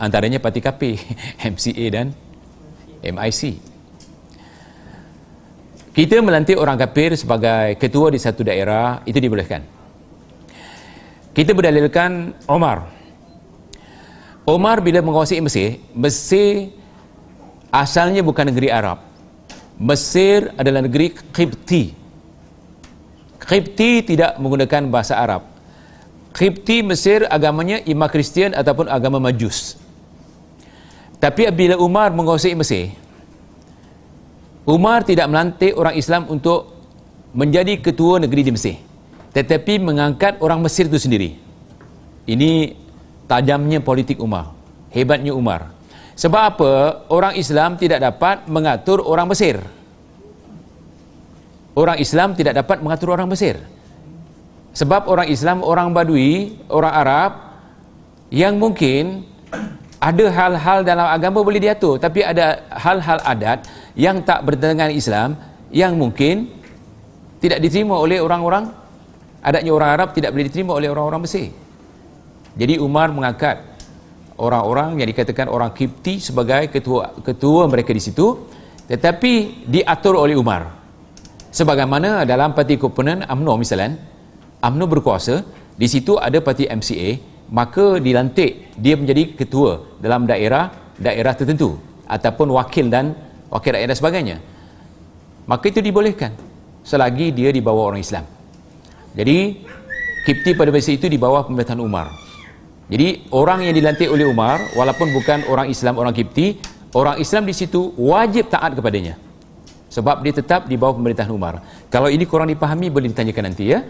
antaranya 0.00 0.38
parti 0.40 0.60
KP, 0.62 0.96
MCA 1.52 1.86
dan 1.92 2.06
MIC. 3.02 3.42
Kita 5.92 6.24
melantik 6.24 6.56
orang 6.56 6.80
kafir 6.80 7.12
sebagai 7.20 7.76
ketua 7.76 8.08
di 8.08 8.16
satu 8.16 8.40
daerah, 8.40 9.04
itu 9.04 9.20
dibolehkan. 9.20 9.60
Kita 11.36 11.52
berdalilkan 11.52 12.32
Omar. 12.48 12.88
Omar 14.48 14.80
bila 14.80 15.04
menguasai 15.04 15.44
Mesir, 15.44 15.84
Mesir 15.92 16.72
asalnya 17.72 18.20
bukan 18.20 18.52
negeri 18.52 18.68
Arab. 18.68 19.00
Mesir 19.80 20.52
adalah 20.60 20.84
negeri 20.84 21.10
Qibti. 21.10 21.96
Qibti 23.40 23.90
tidak 24.14 24.38
menggunakan 24.38 24.86
bahasa 24.92 25.18
Arab. 25.18 25.52
Kripti 26.32 26.80
Mesir 26.80 27.28
agamanya 27.28 27.84
imam 27.84 28.08
Kristian 28.08 28.56
ataupun 28.56 28.88
agama 28.88 29.20
Majus. 29.20 29.76
Tapi 31.20 31.46
bila 31.52 31.76
Umar 31.78 32.10
menguasai 32.10 32.56
Mesir, 32.56 32.96
Umar 34.64 35.04
tidak 35.04 35.28
melantik 35.28 35.76
orang 35.76 35.94
Islam 35.94 36.26
untuk 36.32 36.72
menjadi 37.36 37.78
ketua 37.78 38.18
negeri 38.18 38.48
di 38.48 38.52
Mesir. 38.56 38.76
Tetapi 39.36 39.80
mengangkat 39.80 40.40
orang 40.40 40.64
Mesir 40.64 40.88
itu 40.88 40.98
sendiri. 40.98 41.36
Ini 42.24 42.74
tajamnya 43.28 43.84
politik 43.84 44.18
Umar. 44.18 44.56
Hebatnya 44.92 45.36
Umar. 45.36 45.72
Sebab 46.16 46.42
apa? 46.42 46.72
Orang 47.08 47.34
Islam 47.34 47.80
tidak 47.80 48.00
dapat 48.00 48.44
mengatur 48.48 49.00
orang 49.00 49.28
Mesir. 49.30 49.60
Orang 51.72 51.96
Islam 51.96 52.36
tidak 52.36 52.56
dapat 52.56 52.84
mengatur 52.84 53.16
orang 53.16 53.28
Mesir 53.32 53.60
sebab 54.72 55.04
orang 55.08 55.28
Islam, 55.28 55.60
orang 55.60 55.92
Badui, 55.92 56.56
orang 56.72 56.94
Arab 56.96 57.32
yang 58.32 58.56
mungkin 58.56 59.28
ada 60.00 60.26
hal-hal 60.32 60.78
dalam 60.82 61.06
agama 61.12 61.44
boleh 61.44 61.60
diatur 61.60 62.00
tapi 62.00 62.24
ada 62.24 62.64
hal-hal 62.72 63.20
adat 63.22 63.68
yang 63.94 64.24
tak 64.24 64.42
bertentangan 64.42 64.90
Islam 64.90 65.36
yang 65.68 65.94
mungkin 65.94 66.48
tidak 67.38 67.60
diterima 67.60 68.00
oleh 68.00 68.18
orang-orang 68.18 68.72
adatnya 69.44 69.70
orang 69.70 69.90
Arab 69.94 70.08
tidak 70.16 70.32
boleh 70.32 70.48
diterima 70.48 70.72
oleh 70.74 70.88
orang-orang 70.90 71.22
Mesir 71.22 71.52
jadi 72.56 72.80
Umar 72.80 73.12
mengangkat 73.12 73.62
orang-orang 74.42 74.98
yang 74.98 75.08
dikatakan 75.08 75.46
orang 75.46 75.70
Kipti 75.70 76.18
sebagai 76.18 76.66
ketua 76.66 77.14
ketua 77.22 77.70
mereka 77.70 77.94
di 77.94 78.02
situ 78.02 78.50
tetapi 78.90 79.64
diatur 79.70 80.18
oleh 80.18 80.34
Umar. 80.34 80.82
Sebagaimana 81.54 82.26
dalam 82.26 82.50
parti 82.56 82.74
komponen 82.74 83.22
UMNO 83.22 83.54
misalnya 83.54 83.94
UMNO 84.58 84.84
berkuasa 84.90 85.46
di 85.78 85.86
situ 85.86 86.18
ada 86.18 86.42
parti 86.42 86.66
MCA 86.66 87.22
maka 87.54 88.02
dilantik 88.02 88.74
dia 88.74 88.98
menjadi 88.98 89.38
ketua 89.38 90.00
dalam 90.02 90.26
daerah 90.26 90.72
daerah 90.98 91.36
tertentu 91.38 91.78
ataupun 92.08 92.50
wakil 92.56 92.90
dan 92.90 93.14
wakil 93.52 93.70
rakyat 93.70 93.88
dan 93.94 93.96
sebagainya. 93.96 94.36
Maka 95.46 95.70
itu 95.70 95.78
dibolehkan 95.84 96.34
selagi 96.82 97.30
dia 97.30 97.54
di 97.54 97.62
bawah 97.62 97.94
orang 97.94 98.02
Islam. 98.02 98.26
Jadi 99.14 99.70
Kipti 100.22 100.54
pada 100.54 100.70
masa 100.70 100.94
itu 100.94 101.10
di 101.10 101.18
bawah 101.18 101.42
pemerintahan 101.42 101.82
Umar 101.82 102.31
jadi 102.90 103.24
orang 103.30 103.68
yang 103.68 103.74
dilantik 103.76 104.08
oleh 104.10 104.26
Umar 104.26 104.58
walaupun 104.74 105.14
bukan 105.14 105.46
orang 105.46 105.70
Islam 105.70 106.00
orang 106.00 106.12
Kipti 106.12 106.58
orang 106.92 107.16
Islam 107.20 107.46
di 107.48 107.54
situ 107.54 107.94
wajib 107.96 108.50
taat 108.52 108.74
kepadanya. 108.76 109.16
Sebab 109.92 110.24
dia 110.24 110.32
tetap 110.32 110.64
di 110.72 110.80
bawah 110.80 110.96
pemerintahan 110.96 111.28
Umar. 111.28 111.60
Kalau 111.92 112.08
ini 112.08 112.24
kurang 112.24 112.48
dipahami 112.48 112.88
boleh 112.88 113.12
ditanyakan 113.12 113.52
nanti 113.52 113.76
ya. 113.76 113.84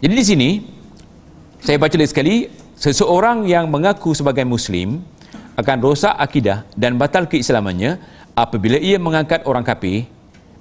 Jadi 0.00 0.14
di 0.16 0.24
sini 0.24 0.50
saya 1.60 1.76
baca 1.80 1.96
lagi 1.96 2.10
sekali 2.12 2.36
seseorang 2.76 3.48
yang 3.48 3.68
mengaku 3.68 4.12
sebagai 4.16 4.44
muslim 4.44 5.00
akan 5.56 5.76
rosak 5.80 6.12
akidah 6.16 6.66
dan 6.74 6.98
batal 7.00 7.24
keislamannya 7.24 7.96
apabila 8.34 8.76
ia 8.76 9.00
mengangkat 9.00 9.46
orang 9.46 9.64
kafir 9.64 10.04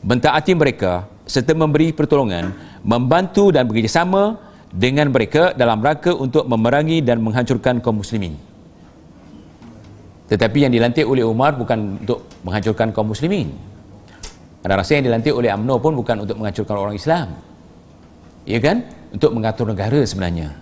mentaati 0.06 0.54
mereka 0.54 1.10
serta 1.28 1.56
memberi 1.56 1.92
pertolongan 1.92 2.54
membantu 2.86 3.50
dan 3.50 3.66
bekerjasama 3.66 4.38
dengan 4.74 5.14
mereka 5.14 5.54
dalam 5.54 5.78
rangka 5.86 6.18
untuk 6.18 6.50
memerangi 6.50 7.06
dan 7.06 7.22
menghancurkan 7.22 7.78
kaum 7.78 8.02
muslimin. 8.02 8.34
Tetapi 10.34 10.66
yang 10.66 10.74
dilantik 10.74 11.06
oleh 11.06 11.22
Umar 11.22 11.54
bukan 11.54 12.02
untuk 12.02 12.26
menghancurkan 12.42 12.90
kaum 12.90 13.14
muslimin. 13.14 13.54
Ada 14.66 14.82
rasa 14.82 14.98
yang 14.98 15.06
dilantik 15.06 15.30
oleh 15.30 15.54
UMNO 15.54 15.76
pun 15.78 15.94
bukan 15.94 16.26
untuk 16.26 16.40
menghancurkan 16.42 16.74
orang 16.74 16.96
Islam. 16.98 17.38
Ya 18.50 18.58
kan? 18.58 18.82
Untuk 19.14 19.30
mengatur 19.30 19.70
negara 19.70 20.02
sebenarnya. 20.02 20.56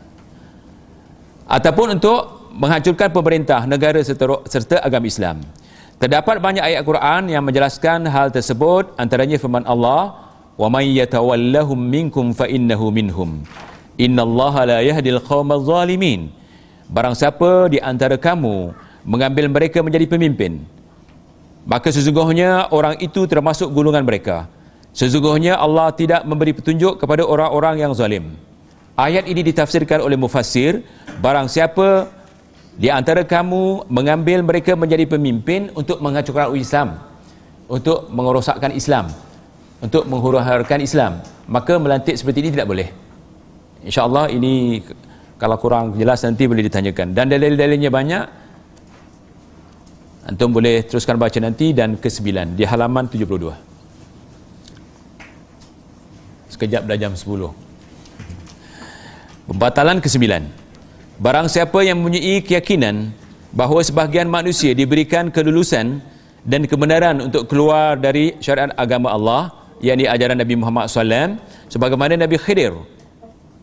Ataupun 1.47 1.95
untuk 1.95 2.51
menghancurkan 2.51 3.15
pemerintah 3.15 3.63
negara 3.63 4.01
serta, 4.03 4.83
agama 4.83 5.07
Islam. 5.07 5.39
Terdapat 6.01 6.41
banyak 6.41 6.65
ayat 6.65 6.81
Quran 6.83 7.31
yang 7.31 7.45
menjelaskan 7.45 8.09
hal 8.09 8.33
tersebut 8.33 8.91
antaranya 8.97 9.37
firman 9.37 9.63
Allah 9.69 10.17
yatawallahum 10.59 11.77
minkum 11.77 12.33
fa 12.33 12.49
innahu 12.49 12.89
minhum 12.89 13.45
innallaha 13.97 14.67
la 14.67 14.79
yahdil 14.83 15.19
qaumadh 15.23 15.63
zalimin. 15.65 16.29
Barang 16.91 17.15
siapa 17.15 17.71
di 17.71 17.79
antara 17.79 18.19
kamu 18.19 18.75
mengambil 19.07 19.47
mereka 19.47 19.79
menjadi 19.79 20.05
pemimpin 20.05 20.61
maka 21.65 21.93
sesungguhnya 21.93 22.73
orang 22.73 22.97
itu 22.97 23.29
termasuk 23.29 23.69
golongan 23.69 24.01
mereka. 24.01 24.49
Sesungguhnya 24.91 25.55
Allah 25.55 25.93
tidak 25.93 26.25
memberi 26.27 26.51
petunjuk 26.51 26.99
kepada 26.99 27.23
orang-orang 27.23 27.79
yang 27.79 27.93
zalim. 27.95 28.35
Ayat 28.97 29.23
ini 29.29 29.39
ditafsirkan 29.39 30.03
oleh 30.03 30.19
mufassir 30.19 30.83
barang 31.23 31.47
siapa 31.47 32.11
di 32.75 32.91
antara 32.91 33.23
kamu 33.23 33.87
mengambil 33.87 34.43
mereka 34.43 34.75
menjadi 34.75 35.07
pemimpin 35.07 35.71
untuk 35.77 36.03
menghancurkan 36.03 36.51
Islam 36.57 36.99
untuk 37.71 38.11
mengerosakkan 38.11 38.75
Islam 38.75 39.07
untuk 39.79 40.03
menghuru-harakan 40.11 40.83
Islam 40.83 41.23
maka 41.47 41.79
melantik 41.79 42.19
seperti 42.19 42.43
ini 42.45 42.49
tidak 42.51 42.67
boleh 42.67 42.87
insyaAllah 43.85 44.29
ini 44.33 44.81
kalau 45.37 45.57
kurang 45.57 45.97
jelas 45.97 46.21
nanti 46.21 46.45
boleh 46.45 46.65
ditanyakan. 46.65 47.17
Dan 47.17 47.29
dalil-dalilnya 47.29 47.89
banyak. 47.89 48.23
Antum 50.21 50.53
boleh 50.53 50.85
teruskan 50.85 51.17
baca 51.17 51.41
nanti 51.41 51.73
dan 51.73 51.97
ke-9 51.97 52.53
di 52.53 52.61
halaman 52.61 53.09
72 53.09 53.71
sekejap 56.61 56.85
dah 56.85 56.93
jam 56.93 57.17
10 57.17 57.25
pembatalan 59.49 59.97
ke-9 59.97 60.29
Barang 61.21 61.49
siapa 61.49 61.81
yang 61.81 62.01
mempunyai 62.01 62.41
keyakinan 62.45 63.13
bahawa 63.53 63.81
sebahagian 63.81 64.29
manusia 64.29 64.77
diberikan 64.77 65.33
kelulusan 65.33 66.01
dan 66.45 66.65
kebenaran 66.69 67.17
untuk 67.29 67.49
keluar 67.49 67.97
dari 67.97 68.37
syariat 68.41 68.73
agama 68.77 69.13
Allah 69.13 69.53
yakni 69.81 70.05
ajaran 70.05 70.37
Nabi 70.37 70.53
Muhammad 70.57 70.89
SAW 70.89 71.37
sebagaimana 71.69 72.13
Nabi 72.17 72.37
Khidir 72.37 72.77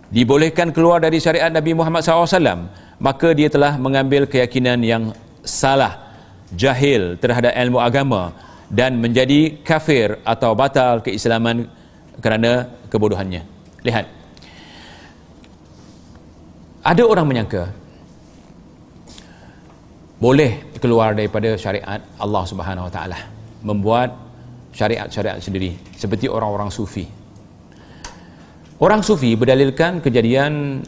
dibolehkan 0.09 0.73
keluar 0.73 1.01
dari 1.05 1.21
syariat 1.21 1.53
Nabi 1.53 1.77
Muhammad 1.77 2.01
SAW 2.01 2.69
maka 2.99 3.29
dia 3.37 3.53
telah 3.53 3.77
mengambil 3.77 4.25
keyakinan 4.25 4.81
yang 4.83 5.13
salah 5.45 6.17
jahil 6.53 7.15
terhadap 7.21 7.53
ilmu 7.53 7.79
agama 7.79 8.33
dan 8.69 9.01
menjadi 9.01 9.61
kafir 9.65 10.21
atau 10.25 10.53
batal 10.53 11.01
keislaman 11.01 11.69
kerana 12.21 12.69
kebodohannya. 12.93 13.45
Lihat. 13.85 14.07
Ada 16.85 17.05
orang 17.05 17.27
menyangka 17.29 17.69
boleh 20.19 20.67
keluar 20.81 21.13
daripada 21.15 21.55
syariat 21.55 22.01
Allah 22.17 22.43
Subhanahu 22.49 22.89
Wa 22.89 22.93
Taala 22.93 23.19
membuat 23.63 24.15
syariat-syariat 24.73 25.39
sendiri 25.43 25.75
seperti 25.95 26.31
orang-orang 26.31 26.71
sufi 26.71 27.07
orang 28.79 29.03
sufi 29.03 29.35
berdalilkan 29.35 30.03
kejadian 30.03 30.83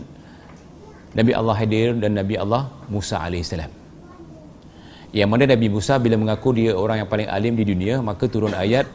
Nabi 1.11 1.33
Allah 1.35 1.57
hadir 1.59 1.99
dan 1.99 2.15
Nabi 2.15 2.39
Allah 2.39 2.71
Musa 2.87 3.19
AS 3.19 3.51
yang 5.11 5.27
mana 5.27 5.43
Nabi 5.47 5.67
Musa 5.67 5.99
bila 5.99 6.15
mengaku 6.15 6.55
dia 6.55 6.71
orang 6.75 7.03
yang 7.03 7.09
paling 7.11 7.27
alim 7.27 7.59
di 7.59 7.67
dunia 7.67 7.99
maka 7.99 8.31
turun 8.31 8.55
ayat 8.55 8.87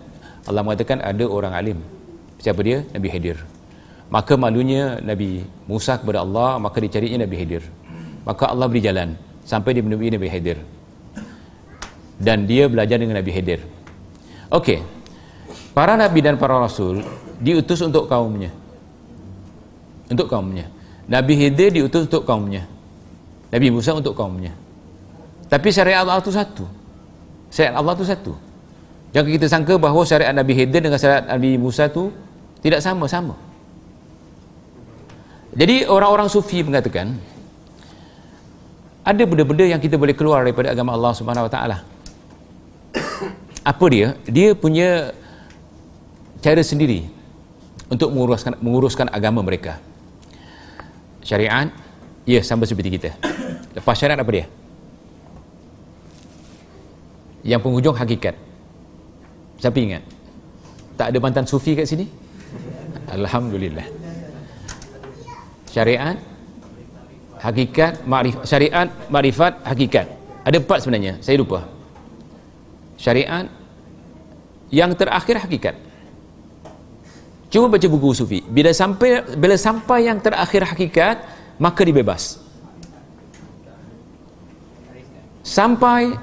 Allah 0.45 0.61
mengatakan 0.61 1.01
ada 1.01 1.25
orang 1.25 1.51
alim. 1.57 1.77
Siapa 2.37 2.61
dia? 2.61 2.85
Nabi 2.93 3.09
Hadir. 3.09 3.37
Maka 4.13 4.37
malunya 4.37 5.01
Nabi 5.01 5.41
Musa 5.65 5.97
kepada 5.97 6.21
Allah 6.21 6.61
maka 6.61 6.77
dicarinya 6.77 7.25
Nabi 7.25 7.35
Hidir 7.41 7.65
maka 8.25 8.49
Allah 8.49 8.65
beri 8.65 8.81
jalan 8.81 9.13
sampai 9.45 9.77
dia 9.77 9.85
menemui 9.85 10.09
Nabi 10.09 10.27
Hidir 10.27 10.57
dan 12.17 12.49
dia 12.49 12.65
belajar 12.65 12.97
dengan 12.97 13.21
Nabi 13.21 13.31
Hidir 13.31 13.61
ok 14.49 14.81
para 15.77 15.93
Nabi 15.93 16.19
dan 16.25 16.41
para 16.41 16.57
Rasul 16.57 17.05
diutus 17.37 17.81
untuk 17.85 18.09
kaumnya 18.09 18.49
untuk 20.11 20.27
kaumnya 20.29 20.69
Nabi 21.05 21.33
Hidir 21.37 21.69
diutus 21.73 22.09
untuk 22.09 22.25
kaumnya 22.25 22.65
Nabi 23.49 23.67
Musa 23.69 23.93
untuk 23.93 24.17
kaumnya 24.17 24.53
tapi 25.49 25.69
syariat 25.69 26.01
Allah 26.01 26.19
itu 26.21 26.33
satu 26.33 26.65
syariat 27.53 27.77
Allah 27.77 27.93
itu 27.93 28.05
satu 28.05 28.33
jangan 29.13 29.29
kita 29.31 29.47
sangka 29.47 29.75
bahawa 29.77 30.01
syariat 30.03 30.33
Nabi 30.33 30.53
Hidir 30.57 30.81
dengan 30.81 30.97
syariat 30.97 31.25
Nabi 31.25 31.55
Musa 31.57 31.87
itu 31.87 32.09
tidak 32.61 32.81
sama-sama 32.81 33.37
jadi 35.55 35.87
orang-orang 35.87 36.27
sufi 36.27 36.59
mengatakan 36.61 37.15
ada 39.05 39.23
benda-benda 39.23 39.69
yang 39.69 39.77
kita 39.77 40.01
boleh 40.01 40.17
keluar 40.17 40.41
daripada 40.41 40.73
agama 40.73 40.97
Allah 40.97 41.13
Subhanahu 41.13 41.45
Wa 41.45 41.51
Taala. 41.53 41.77
Apa 43.61 43.85
dia? 43.93 44.17
Dia 44.25 44.57
punya 44.57 45.13
cara 46.41 46.59
sendiri 46.65 47.05
untuk 47.85 48.09
menguruskan 48.09 48.57
menguruskan 48.57 49.07
agama 49.13 49.45
mereka. 49.45 49.77
Syariat 51.25 51.73
ya 52.29 52.39
sama 52.45 52.69
seperti 52.69 53.01
kita. 53.01 53.09
Lepas 53.73 53.97
syariat 53.97 54.21
apa 54.21 54.29
dia? 54.29 54.45
Yang 57.41 57.61
penghujung 57.65 57.97
hakikat. 57.97 58.37
Siapa 59.57 59.77
ingat? 59.81 60.03
Tak 60.93 61.09
ada 61.09 61.17
mantan 61.17 61.49
sufi 61.49 61.73
kat 61.73 61.89
sini? 61.89 62.05
Alhamdulillah 63.09 64.05
syariat 65.75 66.15
hakikat 67.43 68.07
ma'rif, 68.07 68.39
syariat 68.47 68.87
marifat 69.11 69.59
hakikat 69.67 70.07
ada 70.47 70.55
empat 70.55 70.79
sebenarnya 70.79 71.19
saya 71.19 71.35
lupa 71.35 71.67
syariat 72.95 73.51
yang 74.71 74.95
terakhir 74.95 75.43
hakikat 75.43 75.75
cuba 77.55 77.71
baca 77.71 77.87
buku 77.87 78.11
sufi. 78.11 78.43
Bila 78.43 78.75
sampai 78.75 79.23
bila 79.39 79.55
sampai 79.55 80.11
yang 80.11 80.19
terakhir 80.19 80.67
hakikat 80.67 81.23
maka 81.55 81.87
dibebas 81.87 82.35
sampai 85.39 86.19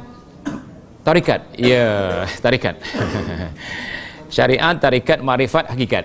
tarikat. 1.00 1.40
Ya 1.56 2.28
tarikat. 2.44 2.76
Syariat 4.36 4.76
tarikat 4.76 5.24
marifat 5.24 5.72
hakikat. 5.72 6.04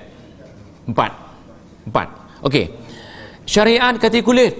Empat. 0.88 1.11
Empat. 1.91 2.07
Okey. 2.47 2.71
Syariat 3.43 3.99
kata 3.99 4.23
kulit. 4.23 4.55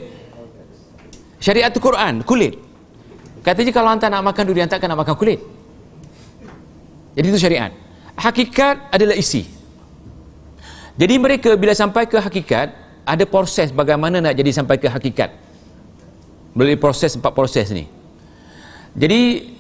Syariat 1.40 1.72
tu 1.72 1.80
Quran 1.80 2.28
kulit. 2.28 2.60
Katanya 3.40 3.72
kalau 3.72 3.88
hantar 3.96 4.12
nak 4.12 4.28
makan 4.28 4.44
durian 4.44 4.68
takkan 4.68 4.92
nak 4.92 5.08
makan 5.08 5.16
kulit. 5.16 5.40
Jadi 7.16 7.28
itu 7.32 7.40
syariat. 7.40 7.72
Hakikat 8.20 8.92
adalah 8.92 9.16
isi 9.16 9.57
jadi 10.98 11.16
mereka 11.22 11.54
bila 11.54 11.78
sampai 11.78 12.10
ke 12.10 12.18
hakikat 12.18 12.74
ada 13.06 13.24
proses 13.30 13.70
bagaimana 13.70 14.18
nak 14.18 14.34
jadi 14.34 14.50
sampai 14.50 14.82
ke 14.82 14.90
hakikat. 14.90 15.30
Melalui 16.58 16.76
proses 16.82 17.14
empat 17.14 17.38
proses 17.38 17.70
ni. 17.70 17.86
Jadi 18.98 19.54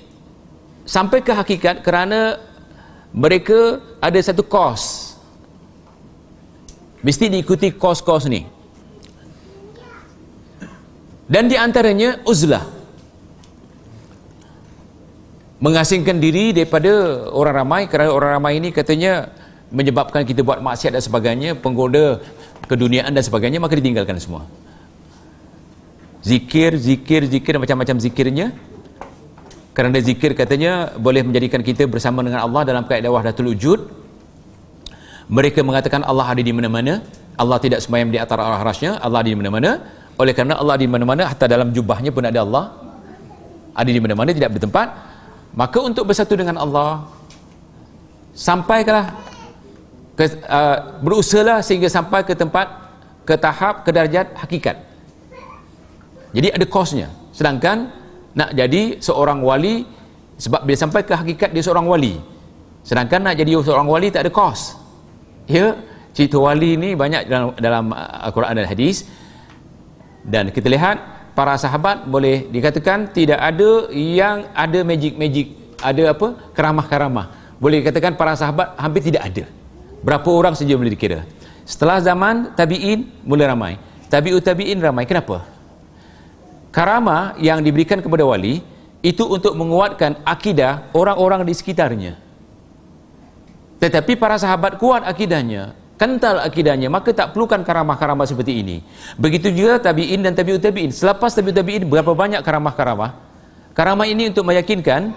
sampai 0.81 1.21
ke 1.21 1.29
hakikat 1.29 1.85
kerana 1.85 2.41
mereka 3.13 3.77
ada 4.01 4.17
satu 4.17 4.41
kos. 4.41 5.13
Mesti 7.05 7.29
diikuti 7.29 7.69
kos-kos 7.77 8.25
ni. 8.25 8.41
Dan 11.29 11.45
di 11.45 11.53
antaranya 11.53 12.17
uzlah. 12.25 12.65
Mengasingkan 15.61 16.17
diri 16.17 16.49
daripada 16.49 17.29
orang 17.29 17.55
ramai 17.61 17.81
kerana 17.85 18.09
orang 18.09 18.31
ramai 18.41 18.57
ini 18.57 18.73
katanya 18.73 19.29
menyebabkan 19.67 20.23
kita 20.23 20.43
buat 20.43 20.63
maksiat 20.63 20.95
dan 20.95 21.03
sebagainya 21.03 21.59
penggoda 21.59 22.23
keduniaan 22.67 23.11
dan 23.11 23.23
sebagainya 23.23 23.59
maka 23.59 23.75
ditinggalkan 23.75 24.15
semua. 24.19 24.47
Zikir, 26.23 26.75
zikir, 26.75 27.23
zikir 27.27 27.55
macam-macam 27.55 27.95
zikirnya. 28.03 28.51
Kerana 29.71 30.01
zikir 30.01 30.33
katanya 30.33 30.91
boleh 30.97 31.21
menjadikan 31.21 31.61
kita 31.61 31.85
bersama 31.85 32.25
dengan 32.25 32.41
Allah 32.41 32.65
dalam 32.65 32.83
kaedah 32.83 33.13
wahdatul 33.13 33.53
wujud. 33.53 33.79
Mereka 35.29 35.61
mengatakan 35.61 36.01
Allah 36.03 36.33
ada 36.33 36.41
di 36.41 36.51
mana-mana. 36.51 37.05
Allah 37.37 37.61
tidak 37.61 37.85
semayam 37.85 38.09
di 38.09 38.17
antara 38.17 38.41
arah 38.41 38.65
rasnya 38.65 38.97
Allah 38.97 39.21
ada 39.21 39.29
di 39.29 39.37
mana-mana. 39.37 39.85
Oleh 40.17 40.33
kerana 40.33 40.57
Allah 40.57 40.75
di 40.81 40.89
mana-mana 40.89 41.29
hatta 41.29 41.45
dalam 41.45 41.69
jubahnya 41.69 42.09
pun 42.09 42.25
ada 42.25 42.41
Allah. 42.41 42.73
Ada 43.77 43.89
di 43.93 43.99
mana-mana 44.01 44.33
tidak 44.33 44.57
bertempat. 44.57 44.87
Maka 45.53 45.77
untuk 45.79 46.09
bersatu 46.09 46.33
dengan 46.33 46.57
Allah 46.57 47.05
sampaikanlah 48.33 49.26
ke, 50.17 50.25
uh, 50.49 50.97
berusahalah 51.05 51.61
sehingga 51.61 51.85
sampai 51.85 52.25
ke 52.25 52.33
tempat 52.33 52.89
ke 53.21 53.37
tahap 53.37 53.85
ke 53.85 53.93
darjat 53.93 54.33
hakikat. 54.33 54.81
Jadi 56.33 56.47
ada 56.49 56.65
kosnya 56.65 57.07
sedangkan 57.31 57.93
nak 58.33 58.49
jadi 58.57 58.97
seorang 58.97 59.45
wali 59.45 59.85
sebab 60.41 60.65
bila 60.65 60.77
sampai 60.77 61.05
ke 61.05 61.13
hakikat 61.13 61.53
dia 61.53 61.61
seorang 61.61 61.85
wali. 61.85 62.17
Sedangkan 62.81 63.29
nak 63.29 63.37
jadi 63.37 63.61
seorang 63.61 63.85
wali 63.85 64.09
tak 64.09 64.25
ada 64.25 64.31
kos 64.33 64.73
ya 65.45 65.77
cerita 66.17 66.41
wali 66.41 66.73
ni 66.81 66.97
banyak 66.97 67.29
dalam, 67.29 67.53
dalam 67.61 67.85
uh, 67.93 68.25
Al-Quran 68.25 68.57
dan 68.57 68.65
Hadis. 68.65 69.05
Dan 70.25 70.49
kita 70.49 70.67
lihat 70.67 70.97
para 71.37 71.53
sahabat 71.61 72.09
boleh 72.09 72.49
dikatakan 72.49 73.13
tidak 73.13 73.37
ada 73.37 73.85
yang 73.93 74.49
ada 74.57 74.81
magic-magic 74.81 75.77
ada 75.77 76.09
apa? 76.09 76.27
Keramah-keramah. 76.57 77.55
Boleh 77.61 77.85
dikatakan 77.85 78.17
para 78.17 78.33
sahabat 78.33 78.73
hampir 78.81 79.05
tidak 79.05 79.29
ada 79.29 79.45
berapa 80.01 80.27
orang 80.29 80.53
saja 80.53 80.73
boleh 80.77 80.93
dikira. 80.93 81.23
Setelah 81.67 81.99
zaman 81.99 82.55
tabi'in 82.55 83.23
mula 83.27 83.51
ramai. 83.51 83.75
Tabi'ut 84.07 84.39
tabi'in 84.39 84.79
ramai. 84.79 85.03
Kenapa? 85.03 85.43
Karamah 86.71 87.35
yang 87.41 87.59
diberikan 87.59 87.99
kepada 87.99 88.23
wali 88.23 88.63
itu 89.03 89.23
untuk 89.27 89.57
menguatkan 89.57 90.23
akidah 90.23 90.87
orang-orang 90.95 91.43
di 91.43 91.53
sekitarnya. 91.53 92.13
Tetapi 93.77 94.17
para 94.17 94.39
sahabat 94.41 94.81
kuat 94.81 95.05
akidahnya 95.05 95.77
kental 95.97 96.39
akidahnya 96.45 96.87
maka 96.87 97.11
tak 97.11 97.33
perlukan 97.33 97.65
karamah-karamah 97.65 98.23
seperti 98.29 98.61
ini. 98.61 98.77
Begitu 99.17 99.49
juga 99.51 99.81
tabi'in 99.81 100.21
dan 100.21 100.37
tabi'ut 100.37 100.61
tabi'in. 100.61 100.93
Selepas 100.93 101.33
tabi'ut 101.33 101.57
tabi'in 101.57 101.83
berapa 101.89 102.13
banyak 102.13 102.45
karamah-karamah? 102.45 103.17
Karamah 103.73 104.05
ini 104.05 104.29
untuk 104.29 104.45
meyakinkan 104.45 105.13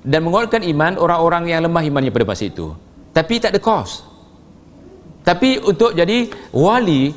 dan 0.00 0.20
menguatkan 0.24 0.64
iman 0.64 0.96
orang-orang 0.96 1.50
yang 1.50 1.60
lemah 1.66 1.82
imannya 1.84 2.10
pada 2.14 2.26
masa 2.26 2.48
itu. 2.48 2.72
Tapi 3.10 3.42
tak 3.42 3.52
ada 3.54 3.60
kos 3.60 4.09
tapi 5.30 5.62
untuk 5.62 5.94
jadi 5.94 6.26
wali 6.50 7.14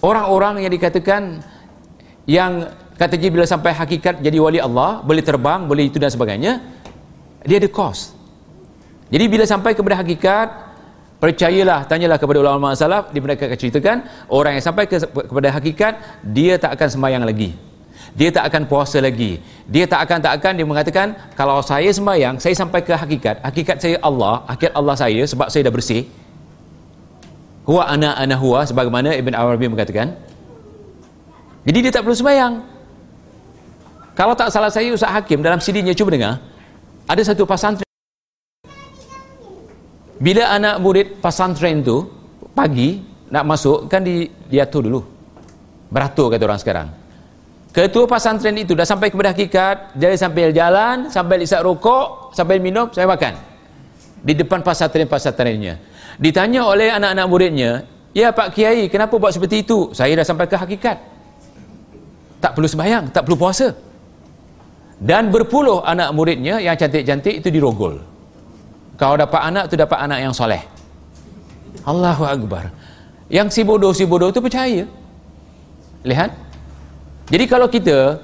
orang-orang 0.00 0.64
yang 0.64 0.72
dikatakan 0.72 1.44
yang 2.24 2.72
kata 2.96 3.20
dia 3.20 3.28
bila 3.28 3.44
sampai 3.44 3.76
hakikat 3.76 4.24
jadi 4.24 4.40
wali 4.40 4.56
Allah 4.64 5.04
boleh 5.04 5.20
terbang, 5.20 5.68
boleh 5.68 5.92
itu 5.92 6.00
dan 6.00 6.08
sebagainya 6.08 6.64
dia 7.44 7.60
ada 7.60 7.68
kos. 7.68 8.16
Jadi 9.12 9.24
bila 9.28 9.44
sampai 9.44 9.76
kepada 9.76 10.00
hakikat 10.00 10.48
percayalah 11.20 11.84
tanyalah 11.84 12.16
kepada 12.16 12.40
ulama 12.40 12.72
salaf 12.72 13.12
di 13.12 13.20
mereka 13.20 13.44
akan 13.44 13.58
ceritakan. 13.60 13.96
Orang 14.32 14.56
yang 14.56 14.64
sampai 14.64 14.88
ke, 14.88 14.96
kepada 15.04 15.48
hakikat 15.52 16.24
dia 16.24 16.56
tak 16.56 16.80
akan 16.80 16.88
sembahyang 16.96 17.28
lagi. 17.28 17.52
Dia 18.16 18.32
tak 18.32 18.48
akan 18.48 18.62
puasa 18.72 19.04
lagi. 19.04 19.36
Dia 19.68 19.84
tak 19.84 20.00
akan 20.08 20.18
tak 20.24 20.32
akan 20.40 20.52
dia 20.56 20.64
mengatakan 20.64 21.06
kalau 21.36 21.60
saya 21.60 21.92
sembahyang 21.92 22.40
saya 22.40 22.56
sampai 22.56 22.80
ke 22.80 22.96
hakikat 22.96 23.44
hakikat 23.44 23.76
saya 23.84 24.00
Allah 24.00 24.48
hakikat 24.48 24.72
Allah 24.72 24.96
saya 24.96 25.20
sebab 25.28 25.52
saya 25.52 25.68
dah 25.68 25.74
bersih 25.76 26.23
huwa 27.64 27.82
ana 27.88 28.16
ana 28.16 28.36
huwa 28.36 28.64
sebagaimana 28.64 29.16
Ibn 29.16 29.32
Arabi 29.32 29.66
mengatakan. 29.68 30.16
Jadi 31.64 31.78
dia 31.80 31.92
tak 31.92 32.04
perlu 32.04 32.16
sembahyang. 32.16 32.54
Kalau 34.14 34.36
tak 34.36 34.52
salah 34.52 34.70
saya 34.70 34.92
Ustaz 34.92 35.10
Hakim 35.10 35.40
dalam 35.40 35.58
CD-nya 35.58 35.96
cuba 35.96 36.12
dengar. 36.12 36.38
Ada 37.08 37.32
satu 37.34 37.44
pasantren 37.44 37.84
bila 40.24 40.56
anak 40.56 40.80
murid 40.80 41.06
pesantren 41.20 41.84
tu 41.84 42.06
pagi 42.56 43.02
nak 43.28 43.44
masuk 43.44 43.90
kan 43.92 44.00
di 44.00 44.24
diatur 44.48 44.86
dulu. 44.86 45.00
Beratur 45.90 46.32
kata 46.32 46.42
orang 46.48 46.60
sekarang. 46.60 46.88
Ketua 47.74 48.06
pesantren 48.06 48.54
itu 48.56 48.72
dah 48.78 48.86
sampai 48.86 49.10
kepada 49.10 49.34
hakikat 49.34 49.98
dia 49.98 50.14
sambil 50.14 50.54
jalan 50.54 51.10
sambil 51.10 51.42
isap 51.42 51.66
rokok 51.66 52.32
sambil 52.32 52.62
minum 52.62 52.86
saya 52.94 53.04
makan. 53.04 53.34
Di 54.24 54.32
depan 54.32 54.64
pesantren-pesantrennya 54.64 55.76
ditanya 56.20 56.66
oleh 56.66 56.90
anak-anak 56.94 57.26
muridnya 57.26 57.70
ya 58.14 58.30
Pak 58.30 58.54
Kiai 58.54 58.86
kenapa 58.86 59.18
buat 59.18 59.34
seperti 59.34 59.66
itu? 59.66 59.90
Saya 59.90 60.14
dah 60.14 60.26
sampai 60.26 60.46
ke 60.46 60.56
hakikat. 60.56 60.98
Tak 62.38 62.52
perlu 62.54 62.68
sembahyang 62.68 63.10
tak 63.10 63.26
perlu 63.26 63.36
puasa. 63.40 63.72
Dan 65.00 65.28
berpuluh 65.34 65.82
anak 65.82 66.14
muridnya 66.14 66.62
yang 66.62 66.78
cantik-cantik 66.78 67.42
itu 67.42 67.48
dirogol. 67.50 67.98
Kau 68.94 69.18
dapat 69.18 69.40
anak 69.42 69.64
tu 69.66 69.74
dapat 69.74 69.98
anak 69.98 70.18
yang 70.22 70.32
soleh. 70.32 70.62
Allahu 71.82 72.24
Akbar. 72.24 72.70
Yang 73.28 73.48
si 73.58 73.60
bodoh 73.66 73.90
si 73.90 74.06
bodoh 74.06 74.30
tu 74.30 74.38
percaya. 74.38 74.86
Lihat. 76.06 76.30
Jadi 77.28 77.44
kalau 77.48 77.66
kita 77.66 78.20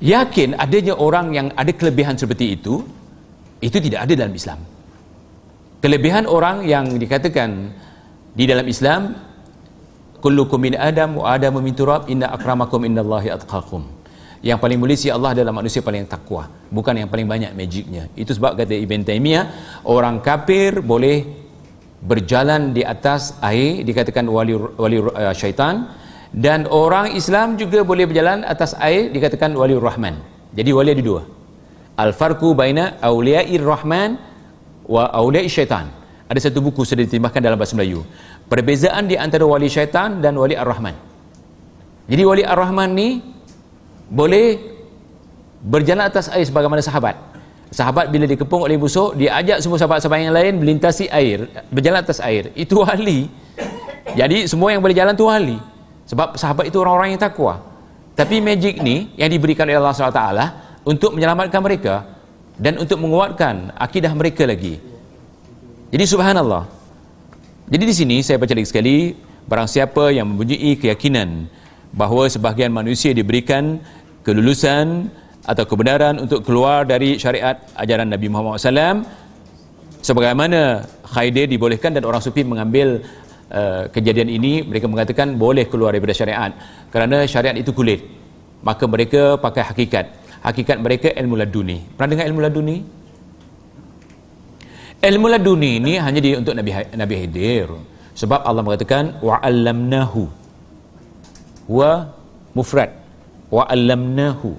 yakin 0.00 0.56
adanya 0.56 0.94
orang 0.96 1.32
yang 1.32 1.46
ada 1.56 1.72
kelebihan 1.72 2.16
seperti 2.16 2.56
itu 2.56 2.84
itu 3.60 3.76
tidak 3.76 4.08
ada 4.08 4.12
dalam 4.16 4.32
Islam 4.32 4.60
kelebihan 5.80 6.28
orang 6.28 6.64
yang 6.64 6.96
dikatakan 6.96 7.72
di 8.36 8.44
dalam 8.46 8.64
Islam 8.68 9.16
kullukum 10.20 10.60
min 10.60 10.76
adam 10.76 11.18
wa 11.18 11.34
adamu 11.34 11.64
min 11.64 11.72
turab 11.74 12.06
inna 12.06 12.30
akramakum 12.30 12.84
indallahi 12.84 13.32
atqakum. 13.32 13.98
Yang 14.40 14.58
paling 14.64 14.78
mulia 14.80 14.96
si 14.96 15.12
Allah 15.12 15.36
adalah 15.36 15.52
manusia 15.52 15.84
paling 15.84 16.08
takwa 16.08 16.48
bukan 16.72 16.96
yang 16.96 17.08
paling 17.12 17.28
banyak 17.28 17.52
magicnya. 17.52 18.08
Itu 18.16 18.32
sebab 18.32 18.56
kata 18.56 18.72
Ibn 18.72 19.04
Taymiyah 19.04 19.44
orang 19.84 20.24
kafir 20.24 20.80
boleh 20.80 21.28
berjalan 22.00 22.72
di 22.72 22.80
atas 22.80 23.36
air 23.44 23.84
dikatakan 23.84 24.24
wali 24.24 24.56
wali 24.56 24.96
uh, 24.96 25.36
syaitan 25.36 25.92
dan 26.32 26.64
orang 26.72 27.12
Islam 27.12 27.60
juga 27.60 27.84
boleh 27.84 28.08
berjalan 28.08 28.40
atas 28.48 28.72
air 28.80 29.12
dikatakan 29.12 29.52
wali 29.52 29.76
rahman. 29.76 30.16
Jadi 30.56 30.70
wali 30.72 30.96
ada 30.96 31.04
dua. 31.04 31.22
Al 32.00 32.16
farqu 32.16 32.56
baina 32.56 32.96
auliya'ir 33.04 33.60
rahman 33.60 34.29
wa 34.90 35.06
auliya'i 35.14 35.46
syaitan. 35.46 35.86
Ada 36.26 36.50
satu 36.50 36.58
buku 36.58 36.82
sudah 36.82 37.06
diterjemahkan 37.06 37.38
dalam 37.38 37.54
bahasa 37.54 37.78
Melayu. 37.78 38.02
Perbezaan 38.50 39.06
di 39.06 39.14
antara 39.14 39.46
wali 39.46 39.70
syaitan 39.70 40.18
dan 40.18 40.34
wali 40.34 40.58
ar-rahman. 40.58 40.94
Jadi 42.10 42.22
wali 42.26 42.42
ar-rahman 42.42 42.90
ni 42.90 43.22
boleh 44.10 44.58
berjalan 45.62 46.10
atas 46.10 46.26
air 46.34 46.42
sebagaimana 46.42 46.82
sahabat. 46.82 47.14
Sahabat 47.70 48.10
bila 48.10 48.26
dikepung 48.26 48.66
oleh 48.66 48.74
busuk 48.74 49.14
dia 49.14 49.38
ajak 49.38 49.62
semua 49.62 49.78
sahabat-sahabat 49.78 50.18
yang 50.26 50.34
lain 50.34 50.58
melintasi 50.58 51.06
air 51.06 51.46
berjalan 51.70 52.02
atas 52.02 52.18
air. 52.18 52.50
Itu 52.58 52.82
wali 52.82 53.30
jadi 54.18 54.50
semua 54.50 54.74
yang 54.74 54.82
boleh 54.82 54.96
jalan 54.96 55.14
tu 55.14 55.30
wali 55.30 55.58
sebab 56.10 56.34
sahabat 56.34 56.66
itu 56.66 56.82
orang-orang 56.82 57.14
yang 57.14 57.22
takwa. 57.22 57.62
Tapi 58.18 58.42
magic 58.42 58.82
ni 58.82 59.14
yang 59.14 59.30
diberikan 59.30 59.70
oleh 59.70 59.78
Allah 59.78 59.94
SWT 59.94 60.24
untuk 60.82 61.14
menyelamatkan 61.14 61.62
mereka 61.62 62.19
dan 62.60 62.76
untuk 62.76 63.00
menguatkan 63.00 63.72
akidah 63.80 64.12
mereka 64.12 64.44
lagi. 64.44 64.76
Jadi 65.88 66.04
subhanallah. 66.04 66.68
Jadi 67.72 67.84
di 67.88 67.94
sini 67.96 68.16
saya 68.20 68.36
baca 68.36 68.52
lagi 68.52 68.68
sekali 68.68 69.16
barang 69.48 69.66
siapa 69.66 70.12
yang 70.12 70.28
mempunyai 70.28 70.76
keyakinan 70.76 71.48
bahawa 71.96 72.28
sebahagian 72.28 72.70
manusia 72.70 73.16
diberikan 73.16 73.80
kelulusan 74.22 75.08
atau 75.48 75.64
kebenaran 75.64 76.20
untuk 76.20 76.44
keluar 76.44 76.84
dari 76.84 77.16
syariat 77.16 77.56
ajaran 77.74 78.12
Nabi 78.12 78.28
Muhammad 78.28 78.60
SAW 78.60 79.02
sebagaimana 80.04 80.84
khaidir 81.10 81.48
dibolehkan 81.48 81.96
dan 81.96 82.04
orang 82.04 82.20
sufi 82.20 82.44
mengambil 82.44 83.00
uh, 83.48 83.88
kejadian 83.90 84.28
ini 84.28 84.62
mereka 84.62 84.86
mengatakan 84.86 85.34
boleh 85.34 85.64
keluar 85.66 85.96
daripada 85.96 86.12
syariat. 86.12 86.52
Kerana 86.92 87.24
syariat 87.24 87.56
itu 87.56 87.72
kulit 87.72 88.04
maka 88.60 88.84
mereka 88.84 89.40
pakai 89.40 89.64
hakikat 89.64 90.19
hakikat 90.40 90.80
mereka 90.80 91.08
ilmu 91.12 91.36
laduni 91.36 91.84
pernah 91.96 92.16
dengar 92.16 92.26
ilmu 92.28 92.40
laduni 92.40 92.76
ilmu 95.00 95.26
laduni 95.32 95.70
ini 95.80 95.92
hanya 95.96 96.20
di 96.20 96.36
untuk 96.36 96.52
Nabi 96.52 96.70
Nabi 96.92 97.14
Khidir 97.24 97.68
sebab 98.20 98.44
Allah 98.44 98.60
mengatakan 98.60 99.16
wa'allamnahu. 99.24 100.22
Wa 101.72 102.04
mufrad. 102.52 102.92
Wa 103.50 103.66
allamnahu 103.66 104.54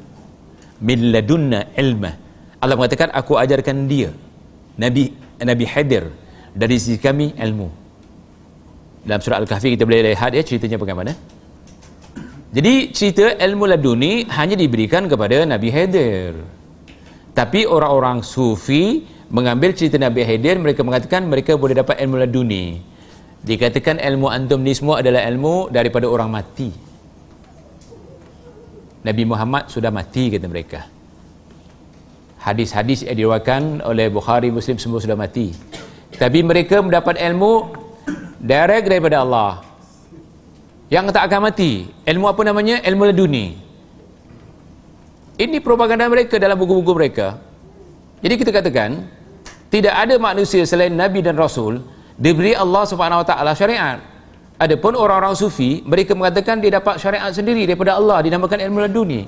min 0.83 0.99
ladunna 1.15 1.69
ilma. 1.77 2.11
Allah 2.59 2.75
mengatakan 2.75 3.13
aku 3.13 3.39
ajarkan 3.39 3.87
dia 3.87 4.11
Nabi 4.75 5.13
Nabi 5.39 5.63
Hadir 5.63 6.11
dari 6.51 6.75
sisi 6.75 6.99
kami 6.99 7.37
ilmu. 7.37 7.69
Dalam 9.07 9.21
surah 9.23 9.39
Al-Kahfi 9.41 9.73
kita 9.73 9.87
boleh 9.87 10.13
lihat 10.13 10.35
ya 10.35 10.43
ceritanya 10.45 10.77
bagaimana 10.77 11.15
jadi 12.52 12.73
cerita 12.91 13.26
ilmu 13.40 13.64
laduni 13.68 14.28
hanya 14.28 14.60
diberikan 14.60 15.07
kepada 15.07 15.48
Nabi 15.48 15.72
Hadir 15.72 16.36
tapi 17.32 17.64
orang-orang 17.64 18.22
sufi 18.22 19.07
mengambil 19.32 19.72
cerita 19.72 19.95
Nabi 19.95 20.28
Hadir 20.28 20.60
mereka 20.60 20.84
mengatakan 20.84 21.28
mereka 21.32 21.56
boleh 21.56 21.80
dapat 21.80 21.99
ilmu 22.03 22.19
laduni 22.19 22.91
dikatakan 23.41 23.98
ilmu 23.98 24.30
antum 24.30 24.61
ni 24.61 24.73
semua 24.78 25.02
adalah 25.02 25.26
ilmu 25.26 25.73
daripada 25.73 26.06
orang 26.06 26.30
mati. 26.30 26.69
Nabi 29.02 29.23
Muhammad 29.26 29.65
sudah 29.65 29.90
mati 29.90 30.30
kata 30.30 30.45
mereka. 30.45 30.86
Hadis-hadis 32.41 33.06
yang 33.06 33.18
diriwayatkan 33.18 33.82
oleh 33.86 34.14
Bukhari 34.14 34.53
Muslim 34.53 34.78
semua 34.78 35.02
sudah 35.02 35.18
mati. 35.18 35.53
Tapi 36.14 36.45
mereka 36.45 36.86
mendapat 36.86 37.18
ilmu 37.18 37.73
direct 38.38 38.86
daripada 38.86 39.26
Allah 39.26 39.70
yang 40.91 41.07
tak 41.09 41.31
akan 41.31 41.47
mati 41.47 41.88
ilmu 42.03 42.27
apa 42.27 42.41
namanya 42.43 42.84
ilmu 42.84 43.07
laduni 43.07 43.55
ini 45.39 45.57
propaganda 45.63 46.05
mereka 46.11 46.35
dalam 46.35 46.59
buku-buku 46.59 46.91
mereka 46.91 47.39
jadi 48.19 48.35
kita 48.35 48.51
katakan 48.51 49.07
tidak 49.72 49.95
ada 49.95 50.19
manusia 50.19 50.68
selain 50.68 50.91
Nabi 50.91 51.23
dan 51.23 51.39
Rasul 51.39 51.80
diberi 52.19 52.51
Allah 52.51 52.84
Subhanahu 52.84 53.23
Wa 53.23 53.27
Taala 53.31 53.55
syariat 53.55 54.11
Adapun 54.61 54.93
orang-orang 54.93 55.34
sufi, 55.34 55.81
mereka 55.81 56.13
mengatakan 56.13 56.61
dia 56.61 56.77
dapat 56.77 57.01
syariat 57.01 57.34
sendiri 57.34 57.65
daripada 57.65 57.97
Allah, 57.97 58.22
dinamakan 58.22 58.61
ilmu 58.69 58.85
laduni. 58.85 59.26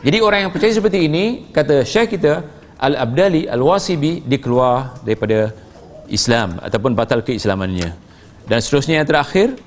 Jadi 0.00 0.16
orang 0.24 0.48
yang 0.48 0.52
percaya 0.54 0.72
seperti 0.72 1.04
ini, 1.04 1.52
kata 1.52 1.84
syekh 1.84 2.16
kita, 2.16 2.40
Al-Abdali, 2.80 3.44
Al-Wasibi, 3.52 4.24
dikeluar 4.24 4.96
daripada 5.04 5.52
Islam 6.08 6.56
ataupun 6.64 6.96
batal 6.96 7.20
keislamannya. 7.20 7.92
Dan 8.48 8.58
seterusnya 8.64 9.04
yang 9.04 9.04
terakhir, 9.04 9.60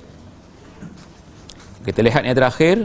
kita 1.80 2.04
lihat 2.04 2.22
yang 2.28 2.36
terakhir, 2.36 2.76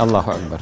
Allahu 0.00 0.30
Akbar. 0.32 0.60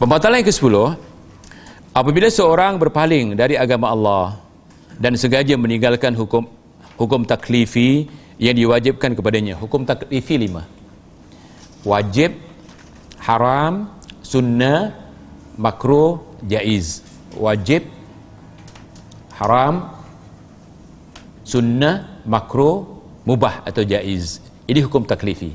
Pembatalan 0.00 0.40
yang 0.40 0.48
ke-10 0.48 0.74
apabila 1.92 2.28
seorang 2.32 2.80
berpaling 2.80 3.36
dari 3.36 3.60
agama 3.60 3.92
Allah 3.92 4.40
dan 4.96 5.12
sengaja 5.16 5.60
meninggalkan 5.60 6.16
hukum 6.16 6.48
hukum 6.96 7.24
taklifi 7.24 8.08
yang 8.40 8.56
diwajibkan 8.56 9.12
kepadanya. 9.12 9.60
Hukum 9.60 9.84
taklifi 9.84 10.40
lima. 10.40 10.64
Wajib, 11.84 12.36
haram, 13.20 13.92
sunnah, 14.20 14.92
makruh, 15.56 16.20
jaiz. 16.48 17.04
Wajib, 17.36 17.84
haram, 19.36 19.99
sunnah, 21.50 22.22
makruh, 22.22 22.86
mubah 23.26 23.66
atau 23.66 23.82
jaiz. 23.82 24.38
Ini 24.70 24.86
hukum 24.86 25.02
taklifi. 25.02 25.50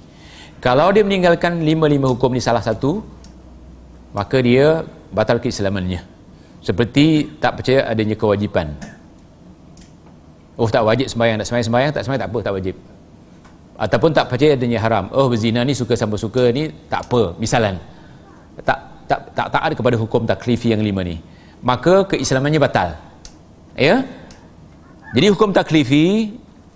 Kalau 0.60 0.92
dia 0.92 1.08
meninggalkan 1.08 1.64
lima-lima 1.64 2.12
hukum 2.12 2.36
ni 2.36 2.44
salah 2.44 2.60
satu, 2.60 3.00
maka 4.12 4.44
dia 4.44 4.84
batal 5.16 5.40
keislamannya. 5.40 6.04
Seperti 6.60 7.38
tak 7.40 7.62
percaya 7.62 7.88
adanya 7.88 8.18
kewajipan. 8.20 8.76
Oh 10.60 10.68
tak 10.68 10.84
wajib 10.88 11.08
sembahyang, 11.12 11.40
tak 11.40 11.48
sembahyang, 11.48 11.68
sembahyang 11.68 11.92
tak 11.96 12.02
sembahyang 12.04 12.24
tak 12.24 12.32
apa, 12.32 12.40
tak 12.42 12.54
wajib. 12.58 12.76
Ataupun 13.76 14.10
tak 14.16 14.26
percaya 14.32 14.52
adanya 14.56 14.80
haram. 14.82 15.06
Oh 15.12 15.28
berzina 15.28 15.62
ni 15.68 15.76
suka 15.76 15.94
sama 16.00 16.16
suka 16.16 16.50
ni 16.50 16.72
tak 16.92 17.08
apa, 17.08 17.36
misalan. 17.40 17.76
Tak 18.64 18.80
tak 19.06 19.20
tak 19.38 19.48
taat 19.54 19.72
kepada 19.78 19.96
hukum 20.00 20.26
taklifi 20.26 20.74
yang 20.74 20.82
lima 20.82 21.06
ni. 21.06 21.20
Maka 21.62 22.08
keislamannya 22.10 22.58
batal. 22.58 22.98
Ya? 23.76 24.02
Jadi 25.14 25.26
hukum 25.30 25.54
taklifi 25.54 26.34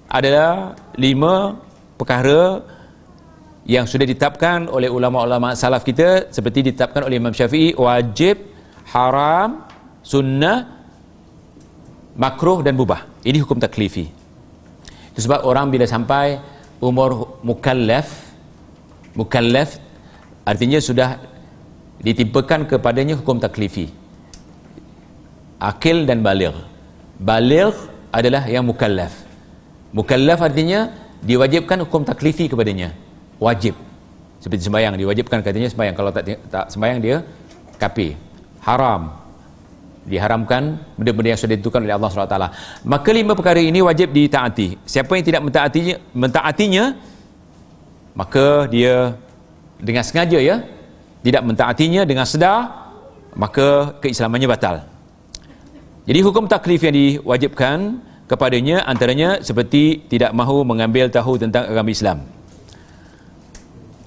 adalah 0.10 0.78
lima 1.00 1.58
perkara 1.98 2.62
yang 3.70 3.86
sudah 3.86 4.06
ditetapkan 4.10 4.66
oleh 4.70 4.90
ulama-ulama 4.90 5.54
salaf 5.54 5.86
kita 5.86 6.34
seperti 6.34 6.70
ditetapkan 6.70 7.06
oleh 7.06 7.22
Imam 7.22 7.34
Syafi'i 7.34 7.78
wajib, 7.78 8.42
haram, 8.90 9.66
sunnah, 10.02 10.66
makruh 12.18 12.66
dan 12.66 12.74
mubah. 12.74 13.06
Ini 13.22 13.46
hukum 13.46 13.62
taklifi. 13.62 14.10
Itu 15.14 15.20
sebab 15.26 15.46
orang 15.46 15.70
bila 15.70 15.86
sampai 15.86 16.42
umur 16.82 17.42
mukallaf 17.46 18.30
mukallaf 19.14 19.78
artinya 20.48 20.80
sudah 20.80 21.20
ditimpakan 22.02 22.66
kepadanya 22.66 23.20
hukum 23.20 23.38
taklifi. 23.38 23.92
Akil 25.60 26.08
dan 26.08 26.24
baligh. 26.24 26.56
Baligh 27.20 27.76
adalah 28.10 28.46
yang 28.50 28.66
mukallaf. 28.66 29.14
Mukallaf 29.94 30.40
artinya 30.42 30.90
diwajibkan 31.22 31.82
hukum 31.86 32.06
taklifi 32.06 32.50
kepadanya. 32.50 32.94
Wajib. 33.42 33.74
Seperti 34.40 34.70
sembahyang 34.70 34.96
diwajibkan 34.96 35.42
katanya 35.42 35.70
sembahyang. 35.70 35.96
Kalau 35.98 36.12
tak 36.14 36.24
tak 36.50 36.66
sembahyang 36.72 37.00
dia 37.02 37.18
kafir. 37.78 38.16
Haram. 38.64 39.18
Diharamkan 40.10 40.80
benda-benda 40.98 41.36
yang 41.36 41.40
sudah 41.40 41.54
ditentukan 41.54 41.86
oleh 41.86 41.94
Allah 41.94 42.10
SWT 42.10 42.38
maka 42.82 43.10
lima 43.14 43.38
perkara 43.38 43.62
ini 43.62 43.84
wajib 43.84 44.10
ditaati. 44.10 44.82
Siapa 44.88 45.14
yang 45.14 45.26
tidak 45.28 45.42
mentaatinya 45.46 45.96
mentaatinya 46.18 46.84
maka 48.18 48.66
dia 48.72 49.14
dengan 49.78 50.02
sengaja 50.02 50.40
ya 50.42 50.66
tidak 51.22 51.46
mentaatinya 51.46 52.02
dengan 52.04 52.26
sedar 52.26 52.90
maka 53.38 53.96
keislamannya 54.02 54.50
batal 54.50 54.76
jadi 56.10 56.26
hukum 56.26 56.50
taklif 56.50 56.82
yang 56.82 56.96
diwajibkan 56.98 58.02
kepadanya 58.26 58.82
antaranya 58.82 59.46
seperti 59.46 60.10
tidak 60.10 60.34
mahu 60.34 60.66
mengambil 60.66 61.06
tahu 61.06 61.38
tentang 61.38 61.70
agama 61.70 61.94
Islam. 61.94 62.26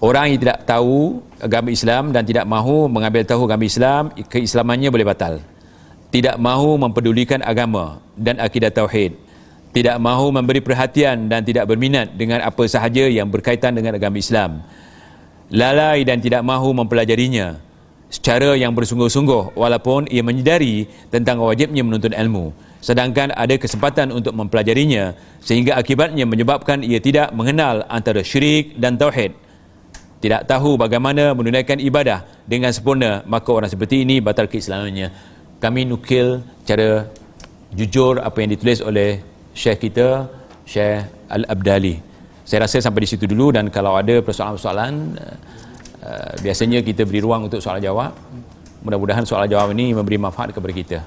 Orang 0.03 0.35
yang 0.35 0.43
tidak 0.43 0.67
tahu 0.67 1.23
agama 1.39 1.71
Islam 1.71 2.11
dan 2.11 2.27
tidak 2.27 2.43
mahu 2.43 2.91
mengambil 2.91 3.23
tahu 3.23 3.47
agama 3.47 3.63
Islam 3.63 4.11
keislamannya 4.19 4.91
boleh 4.91 5.07
batal. 5.07 5.39
Tidak 6.11 6.43
mahu 6.43 6.75
mempedulikan 6.75 7.39
agama 7.39 8.03
dan 8.19 8.43
akidah 8.43 8.75
tauhid. 8.75 9.15
Tidak 9.71 10.03
mahu 10.03 10.35
memberi 10.35 10.59
perhatian 10.59 11.31
dan 11.31 11.47
tidak 11.47 11.71
berminat 11.71 12.19
dengan 12.19 12.43
apa 12.43 12.67
sahaja 12.67 13.07
yang 13.07 13.31
berkaitan 13.31 13.79
dengan 13.79 13.95
agama 13.95 14.19
Islam. 14.19 14.67
Lalai 15.55 16.03
dan 16.03 16.19
tidak 16.19 16.43
mahu 16.43 16.75
mempelajarinya 16.83 17.63
secara 18.13 18.53
yang 18.61 18.77
bersungguh-sungguh 18.77 19.57
walaupun 19.57 20.05
ia 20.13 20.21
menyedari 20.21 20.85
tentang 21.09 21.41
wajibnya 21.41 21.81
menuntut 21.81 22.13
ilmu. 22.13 22.53
Sedangkan 22.85 23.33
ada 23.33 23.57
kesempatan 23.57 24.13
untuk 24.13 24.37
mempelajarinya 24.37 25.17
sehingga 25.41 25.81
akibatnya 25.81 26.29
menyebabkan 26.29 26.85
ia 26.85 27.01
tidak 27.01 27.33
mengenal 27.33 27.89
antara 27.89 28.21
syirik 28.21 28.77
dan 28.77 29.01
tauhid. 29.01 29.33
Tidak 30.21 30.45
tahu 30.45 30.77
bagaimana 30.77 31.33
menunaikan 31.33 31.81
ibadah 31.81 32.23
dengan 32.45 32.71
sempurna 32.71 33.25
maka 33.25 33.49
orang 33.49 33.73
seperti 33.73 34.05
ini 34.05 34.21
batal 34.21 34.47
keislamannya. 34.47 35.09
Kami 35.57 35.89
nukil 35.89 36.45
cara 36.69 37.09
jujur 37.73 38.21
apa 38.21 38.37
yang 38.45 38.53
ditulis 38.53 38.85
oleh 38.85 39.25
syekh 39.57 39.89
kita 39.89 40.29
syekh 40.69 41.09
Al-Abdali. 41.33 41.97
Saya 42.45 42.69
rasa 42.69 42.83
sampai 42.83 43.07
di 43.07 43.09
situ 43.09 43.25
dulu 43.25 43.57
dan 43.57 43.73
kalau 43.73 43.97
ada 43.97 44.21
persoalan-persoalan 44.21 45.17
uh, 46.03 46.35
biasanya 46.43 46.83
kita 46.83 47.07
beri 47.07 47.23
ruang 47.23 47.47
untuk 47.47 47.63
soal 47.63 47.79
jawab. 47.79 48.13
Mudah-mudahan 48.83 49.23
soal 49.23 49.47
jawab 49.47 49.71
ini 49.73 49.95
memberi 49.95 50.19
manfaat 50.19 50.51
kepada 50.51 50.75
kita. 50.75 50.99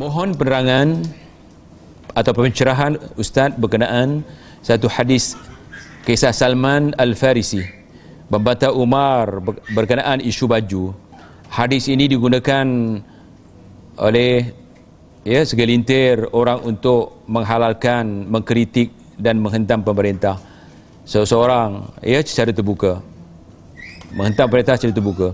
Mohon 0.00 0.34
penerangan 0.34 0.88
atau 2.16 2.32
pencerahan 2.32 2.96
Ustaz 3.20 3.52
berkenaan 3.54 4.24
satu 4.64 4.88
hadis 4.88 5.36
kisah 6.08 6.32
Salman 6.32 6.96
Al-Farisi. 6.96 7.62
Membantah 8.32 8.72
Umar 8.72 9.44
berkenaan 9.76 10.24
isu 10.24 10.48
baju. 10.48 10.96
Hadis 11.52 11.86
ini 11.92 12.08
digunakan 12.08 12.66
oleh 14.00 14.50
ya 15.22 15.46
segelintir 15.46 16.26
orang 16.32 16.64
untuk 16.64 17.22
menghalalkan 17.30 18.26
mengkritik 18.26 18.90
dan 19.20 19.38
menghentam 19.38 19.84
pemerintah. 19.84 20.40
Seseorang 21.04 22.00
ya 22.00 22.24
secara 22.24 22.50
terbuka 22.50 23.04
menghentam 24.14 24.46
pemerintah 24.46 24.78
secara 24.78 24.94
terbuka. 24.94 25.28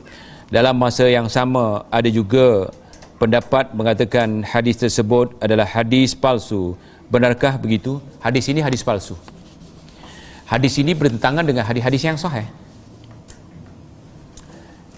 Dalam 0.51 0.74
masa 0.74 1.07
yang 1.07 1.31
sama 1.31 1.86
ada 1.93 2.09
juga 2.11 2.73
pendapat 3.20 3.70
mengatakan 3.77 4.43
hadis 4.43 4.81
tersebut 4.81 5.36
adalah 5.39 5.69
hadis 5.69 6.16
palsu. 6.16 6.74
Benarkah 7.12 7.61
begitu? 7.61 8.01
Hadis 8.19 8.48
ini 8.51 8.65
hadis 8.65 8.82
palsu. 8.82 9.15
Hadis 10.48 10.74
ini 10.82 10.97
bertentangan 10.97 11.47
dengan 11.47 11.62
hadis-hadis 11.62 12.02
yang 12.02 12.19
sahih. 12.19 12.48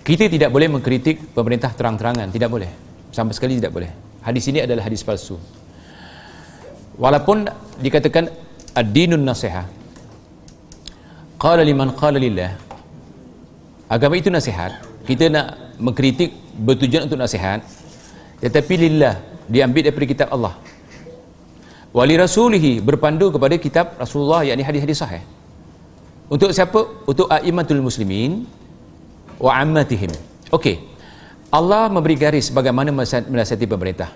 Kita 0.03 0.27
tidak 0.27 0.49
boleh 0.49 0.73
mengkritik 0.73 1.37
pemerintah 1.37 1.71
terang-terangan. 1.77 2.33
Tidak 2.33 2.49
boleh. 2.49 2.71
Sama 3.13 3.37
sekali 3.37 3.61
tidak 3.61 3.77
boleh. 3.77 3.93
Hadis 4.25 4.49
ini 4.49 4.65
adalah 4.65 4.89
hadis 4.89 5.05
palsu. 5.05 5.37
Walaupun 6.97 7.49
dikatakan 7.81 8.33
ad-dinun 8.73 9.21
nasiha. 9.21 9.69
Qala 11.37 11.61
liman 11.67 11.93
qala 11.93 12.17
lillah 12.17 12.72
agama 13.93 14.17
itu 14.17 14.33
nasihat 14.33 14.81
kita 15.05 15.29
nak 15.29 15.77
mengkritik 15.77 16.33
bertujuan 16.57 17.05
untuk 17.05 17.21
nasihat 17.21 17.61
tetapi 18.41 18.75
lillah 18.89 19.21
diambil 19.45 19.93
daripada 19.93 20.07
kitab 20.09 20.29
Allah 20.33 20.57
wali 21.93 22.17
rasulihi 22.17 22.81
berpandu 22.81 23.29
kepada 23.29 23.55
kitab 23.61 24.01
Rasulullah 24.01 24.49
yakni 24.49 24.65
hadis-hadis 24.65 25.05
sahih 25.05 25.23
untuk 26.33 26.49
siapa? 26.57 26.81
untuk 27.05 27.29
a'immatul 27.29 27.85
muslimin 27.85 28.49
wa 29.37 29.53
ammatihim. 29.53 30.09
Okey. 30.49 30.81
Allah 31.53 31.93
memberi 31.93 32.17
garis 32.17 32.49
bagaimana 32.49 32.89
menasihati 32.89 33.69
pemerintah. 33.69 34.09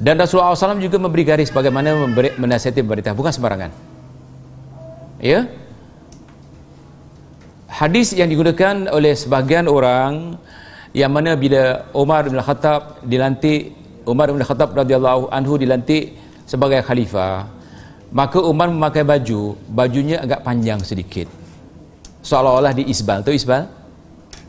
Dan 0.00 0.16
Rasulullah 0.16 0.56
SAW 0.56 0.80
juga 0.80 0.96
memberi 0.96 1.28
garis 1.28 1.52
bagaimana 1.52 1.92
menasihati 2.40 2.80
pemerintah. 2.80 3.12
Bukan 3.12 3.28
sembarangan. 3.28 3.68
Ya? 5.20 5.44
Hadis 7.76 8.16
yang 8.16 8.32
digunakan 8.32 8.88
oleh 8.88 9.12
sebahagian 9.12 9.68
orang 9.68 10.40
yang 10.96 11.12
mana 11.12 11.36
bila 11.36 11.84
Umar 11.92 12.24
bin 12.24 12.40
Khattab 12.40 13.04
dilantik 13.04 13.76
Umar 14.08 14.32
bin 14.32 14.40
Khattab 14.40 14.72
radhiyallahu 14.72 15.28
anhu 15.28 15.60
dilantik 15.60 16.16
sebagai 16.48 16.80
khalifah 16.80 17.52
maka 18.16 18.40
Umar 18.40 18.72
memakai 18.72 19.04
baju 19.04 19.60
bajunya 19.68 20.24
agak 20.24 20.40
panjang 20.40 20.80
sedikit 20.80 21.28
seolah-olah 22.24 22.72
di 22.72 22.88
isbal 22.88 23.20
tu 23.20 23.28
isbal 23.28 23.68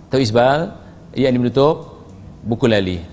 Tahu 0.08 0.24
Isbal 0.24 0.72
yang 1.20 1.36
menutup 1.36 2.08
buku 2.40 2.64
lali. 2.64 3.04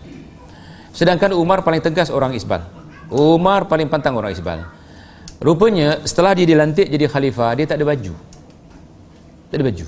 Sedangkan 0.94 1.34
Umar 1.34 1.66
paling 1.66 1.82
tegas 1.82 2.06
orang 2.06 2.38
Isbal. 2.38 2.62
Umar 3.10 3.66
paling 3.66 3.90
pantang 3.90 4.14
orang 4.14 4.30
Isbal. 4.30 4.62
Rupanya 5.42 6.06
setelah 6.06 6.38
dia 6.38 6.46
dilantik 6.46 6.86
jadi 6.86 7.10
khalifah, 7.10 7.58
dia 7.58 7.66
tak 7.66 7.82
ada 7.82 7.86
baju. 7.90 8.14
Tak 9.50 9.56
ada 9.58 9.64
baju. 9.66 9.86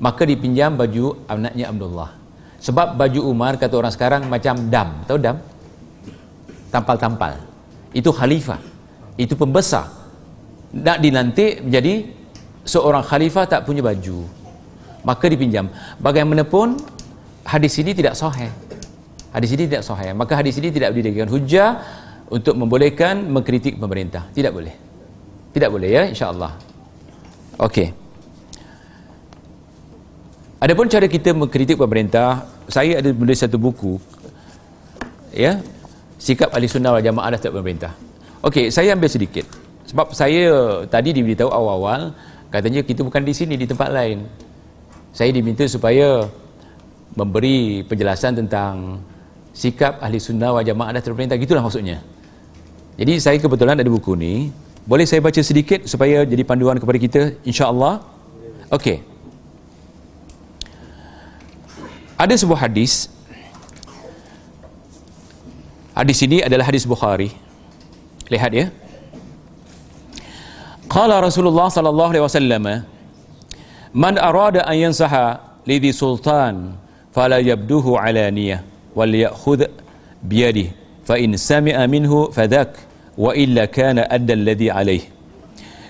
Maka 0.00 0.24
dipinjam 0.24 0.74
baju 0.74 1.20
anaknya 1.28 1.68
Abdullah. 1.68 2.10
Sebab 2.60 2.96
baju 2.96 3.20
Umar 3.28 3.60
kata 3.60 3.76
orang 3.76 3.92
sekarang 3.92 4.22
macam 4.26 4.56
dam. 4.72 5.04
Tahu 5.04 5.18
dam? 5.20 5.36
Tampal-tampal. 6.72 7.36
Itu 7.92 8.12
khalifah. 8.12 8.60
Itu 9.20 9.36
pembesar. 9.36 9.92
Nak 10.72 10.98
dilantik 11.04 11.60
menjadi 11.66 12.20
seorang 12.64 13.04
khalifah 13.04 13.44
tak 13.48 13.64
punya 13.64 13.80
baju 13.80 14.40
maka 15.04 15.24
dipinjam 15.32 15.68
bagaimanapun 16.00 16.76
hadis 17.44 17.74
ini 17.80 17.96
tidak 17.96 18.14
sahih 18.16 18.52
hadis 19.32 19.50
ini 19.56 19.64
tidak 19.68 19.82
sahih 19.86 20.12
maka 20.12 20.36
hadis 20.36 20.60
ini 20.60 20.68
tidak 20.68 20.92
dijadikan 20.92 21.28
hujah 21.30 21.80
untuk 22.28 22.54
membolehkan 22.56 23.24
mengkritik 23.26 23.80
pemerintah 23.80 24.28
tidak 24.36 24.52
boleh 24.52 24.74
tidak 25.56 25.70
boleh 25.72 25.88
ya 25.88 26.02
insyaallah 26.12 26.52
okey 27.64 27.90
adapun 30.60 30.86
cara 30.86 31.08
kita 31.08 31.32
mengkritik 31.32 31.80
pemerintah 31.80 32.44
saya 32.68 33.00
ada 33.00 33.10
menulis 33.10 33.40
satu 33.40 33.56
buku 33.56 33.96
ya 35.32 35.58
sikap 36.20 36.52
ahli 36.52 36.68
sunnah 36.68 36.92
wal 36.94 37.02
jamaah 37.02 37.32
terhadap 37.32 37.52
pemerintah. 37.56 37.92
Okey 38.44 38.68
saya 38.68 38.92
ambil 38.92 39.08
sedikit. 39.08 39.48
Sebab 39.88 40.14
saya 40.14 40.52
tadi 40.86 41.16
diberitahu 41.16 41.50
awal-awal 41.50 42.14
katanya 42.52 42.84
kita 42.84 43.02
bukan 43.02 43.24
di 43.24 43.32
sini 43.34 43.56
di 43.56 43.66
tempat 43.66 43.88
lain. 43.90 44.28
Saya 45.10 45.34
diminta 45.34 45.66
supaya 45.66 46.28
memberi 47.18 47.82
penjelasan 47.88 48.38
tentang 48.38 49.02
sikap 49.50 49.98
ahli 49.98 50.22
sunnah 50.22 50.54
wal 50.54 50.62
jamaah 50.62 50.94
terhadap 50.94 51.16
pemerintah. 51.16 51.36
Gitulah 51.40 51.64
maksudnya. 51.64 51.98
Jadi 53.00 53.16
saya 53.18 53.40
kebetulan 53.40 53.80
ada 53.80 53.90
buku 53.90 54.14
ni. 54.14 54.52
Boleh 54.84 55.08
saya 55.08 55.24
baca 55.24 55.40
sedikit 55.40 55.88
supaya 55.88 56.22
jadi 56.22 56.44
panduan 56.44 56.76
kepada 56.80 56.98
kita? 57.00 57.22
insya-Allah 57.44 58.00
okey 58.72 59.09
ada 62.20 62.36
sebuah 62.36 62.68
hadis. 62.68 63.08
Hadis 65.96 66.20
ini 66.20 66.44
adalah 66.44 66.68
hadis 66.68 66.84
Bukhari. 66.84 67.32
Lihat 68.28 68.52
ya. 68.52 68.66
Qala 70.84 71.24
Rasulullah 71.24 71.72
sallallahu 71.72 72.12
alaihi 72.12 72.24
wasallam 72.24 72.64
man 73.96 74.14
arada 74.20 74.68
an 74.68 74.76
yansaha 74.76 75.40
lidhi 75.64 75.96
sultan 75.96 76.76
fala 77.14 77.40
yabduhu 77.40 77.96
alaniyah 77.96 78.60
wal 78.92 79.08
ya'khudh 79.08 79.70
biyadihi 80.20 80.76
fa 81.06 81.16
in 81.16 81.38
sami'a 81.38 81.86
minhu 81.88 82.28
fadhak 82.34 82.74
wa 83.16 83.32
illa 83.32 83.64
kana 83.70 84.04
adda 84.06 84.34
alladhi 84.36 84.68
alayh. 84.68 85.02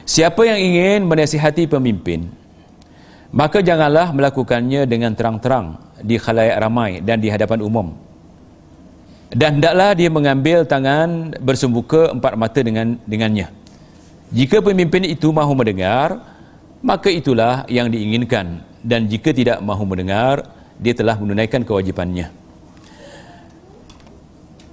Siapa 0.07 0.47
yang 0.47 0.59
ingin 0.63 1.11
menasihati 1.11 1.67
pemimpin 1.67 2.29
maka 3.31 3.63
janganlah 3.63 4.11
melakukannya 4.11 4.85
dengan 4.91 5.15
terang-terang 5.15 5.90
di 6.01 6.17
khalayak 6.17 6.59
ramai 6.61 7.01
dan 7.05 7.21
di 7.21 7.29
hadapan 7.29 7.61
umum. 7.65 7.93
Dan 9.31 9.63
hendaklah 9.63 9.95
dia 9.95 10.11
mengambil 10.11 10.67
tangan 10.67 11.39
bersumbuka 11.39 12.11
empat 12.11 12.35
mata 12.35 12.61
dengan 12.67 12.99
dengannya. 13.07 13.47
Jika 14.35 14.59
pemimpin 14.59 15.07
itu 15.07 15.31
mahu 15.31 15.55
mendengar 15.55 16.19
maka 16.83 17.13
itulah 17.13 17.63
yang 17.71 17.93
diinginkan. 17.93 18.67
Dan 18.81 19.07
jika 19.07 19.31
tidak 19.31 19.61
mahu 19.61 19.85
mendengar 19.85 20.49
dia 20.81 20.97
telah 20.97 21.15
menunaikan 21.21 21.61
kewajipannya. 21.63 22.33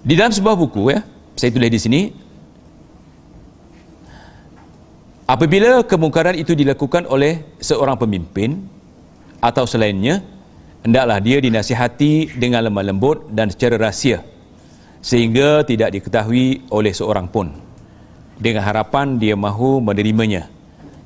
Di 0.08 0.14
dalam 0.16 0.32
sebuah 0.32 0.56
buku 0.56 0.96
ya 0.96 1.04
saya 1.38 1.54
tulis 1.54 1.70
di 1.70 1.78
sini 1.78 2.02
apabila 5.28 5.86
kemungkaran 5.86 6.34
itu 6.34 6.58
dilakukan 6.58 7.06
oleh 7.06 7.46
seorang 7.62 8.00
pemimpin 8.00 8.64
atau 9.38 9.68
selainnya 9.70 10.24
hendaklah 10.86 11.18
dia 11.24 11.38
dinasihati 11.42 12.38
dengan 12.38 12.68
lemah 12.68 12.86
lembut 12.86 13.30
dan 13.34 13.50
secara 13.50 13.80
rahsia 13.80 14.22
sehingga 15.02 15.64
tidak 15.64 15.96
diketahui 15.96 16.68
oleh 16.68 16.92
seorang 16.92 17.32
pun. 17.32 17.54
Dengan 18.38 18.62
harapan 18.66 19.18
dia 19.18 19.34
mahu 19.34 19.82
menerimanya. 19.82 20.52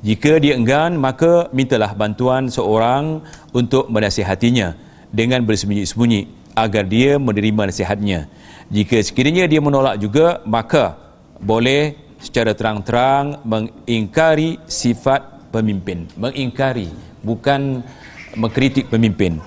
Jika 0.01 0.41
dia 0.41 0.57
enggan 0.57 0.97
maka 0.97 1.47
mintalah 1.53 1.93
bantuan 1.93 2.49
seorang 2.49 3.21
untuk 3.53 3.87
menasihatinya 3.87 4.73
dengan 5.13 5.45
bersembunyi-sembunyi 5.45 6.55
agar 6.57 6.89
dia 6.89 7.21
menerima 7.21 7.69
nasihatnya. 7.69 8.25
Jika 8.73 8.99
sekiranya 9.05 9.45
dia 9.45 9.61
menolak 9.61 10.01
juga 10.01 10.41
maka 10.49 10.97
boleh 11.37 11.95
secara 12.17 12.57
terang-terang 12.57 13.45
mengingkari 13.45 14.57
sifat 14.65 15.53
pemimpin. 15.53 16.09
Mengingkari 16.17 16.89
bukan 17.21 17.85
mengkritik 18.33 18.89
pemimpin 18.89 19.37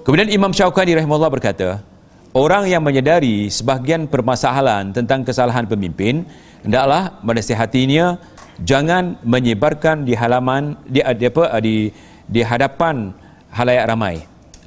Kemudian 0.00 0.32
Imam 0.32 0.48
Syaukani 0.48 0.96
rahimahullah 0.96 1.28
berkata, 1.28 1.84
orang 2.32 2.64
yang 2.64 2.80
menyedari 2.80 3.52
sebahagian 3.52 4.08
permasalahan 4.08 4.96
tentang 4.96 5.20
kesalahan 5.20 5.68
pemimpin, 5.68 6.24
hendaklah 6.64 7.20
menasihatinya 7.20 8.16
jangan 8.64 9.20
menyebarkan 9.20 10.08
di 10.08 10.16
halaman 10.16 10.76
di 10.88 11.04
apa 11.04 11.60
di 11.60 11.92
di 12.24 12.40
hadapan 12.40 13.12
halayak 13.52 13.84
ramai 13.92 14.16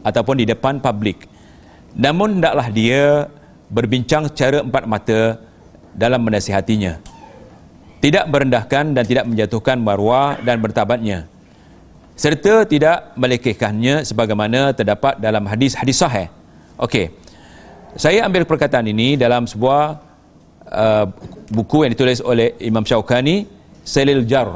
ataupun 0.05 0.37
di 0.37 0.45
depan 0.45 0.77
publik. 0.77 1.25
Namun 1.97 2.37
hendaklah 2.37 2.69
dia 2.69 3.25
berbincang 3.73 4.29
secara 4.29 4.61
empat 4.61 4.85
mata 4.85 5.41
dalam 5.97 6.21
menasihatinya. 6.21 7.01
Tidak 8.05 8.29
merendahkan 8.29 8.93
dan 8.93 9.03
tidak 9.07 9.25
menjatuhkan 9.25 9.81
marwah 9.81 10.37
dan 10.45 10.61
bertabatnya 10.61 11.32
serta 12.13 12.65
tidak 12.69 13.13
melekehkannya 13.17 14.05
sebagaimana 14.05 14.73
terdapat 14.73 15.17
dalam 15.17 15.43
hadis-hadis 15.49 15.97
sahih. 15.97 16.29
Okey. 16.77 17.13
Saya 17.93 18.25
ambil 18.25 18.45
perkataan 18.45 18.89
ini 18.89 19.13
dalam 19.13 19.45
sebuah 19.45 20.01
uh, 20.69 21.05
buku 21.53 21.85
yang 21.85 21.91
ditulis 21.93 22.21
oleh 22.25 22.57
Imam 22.57 22.81
Syaukani, 22.81 23.45
Salil 23.85 24.25
Jar. 24.25 24.49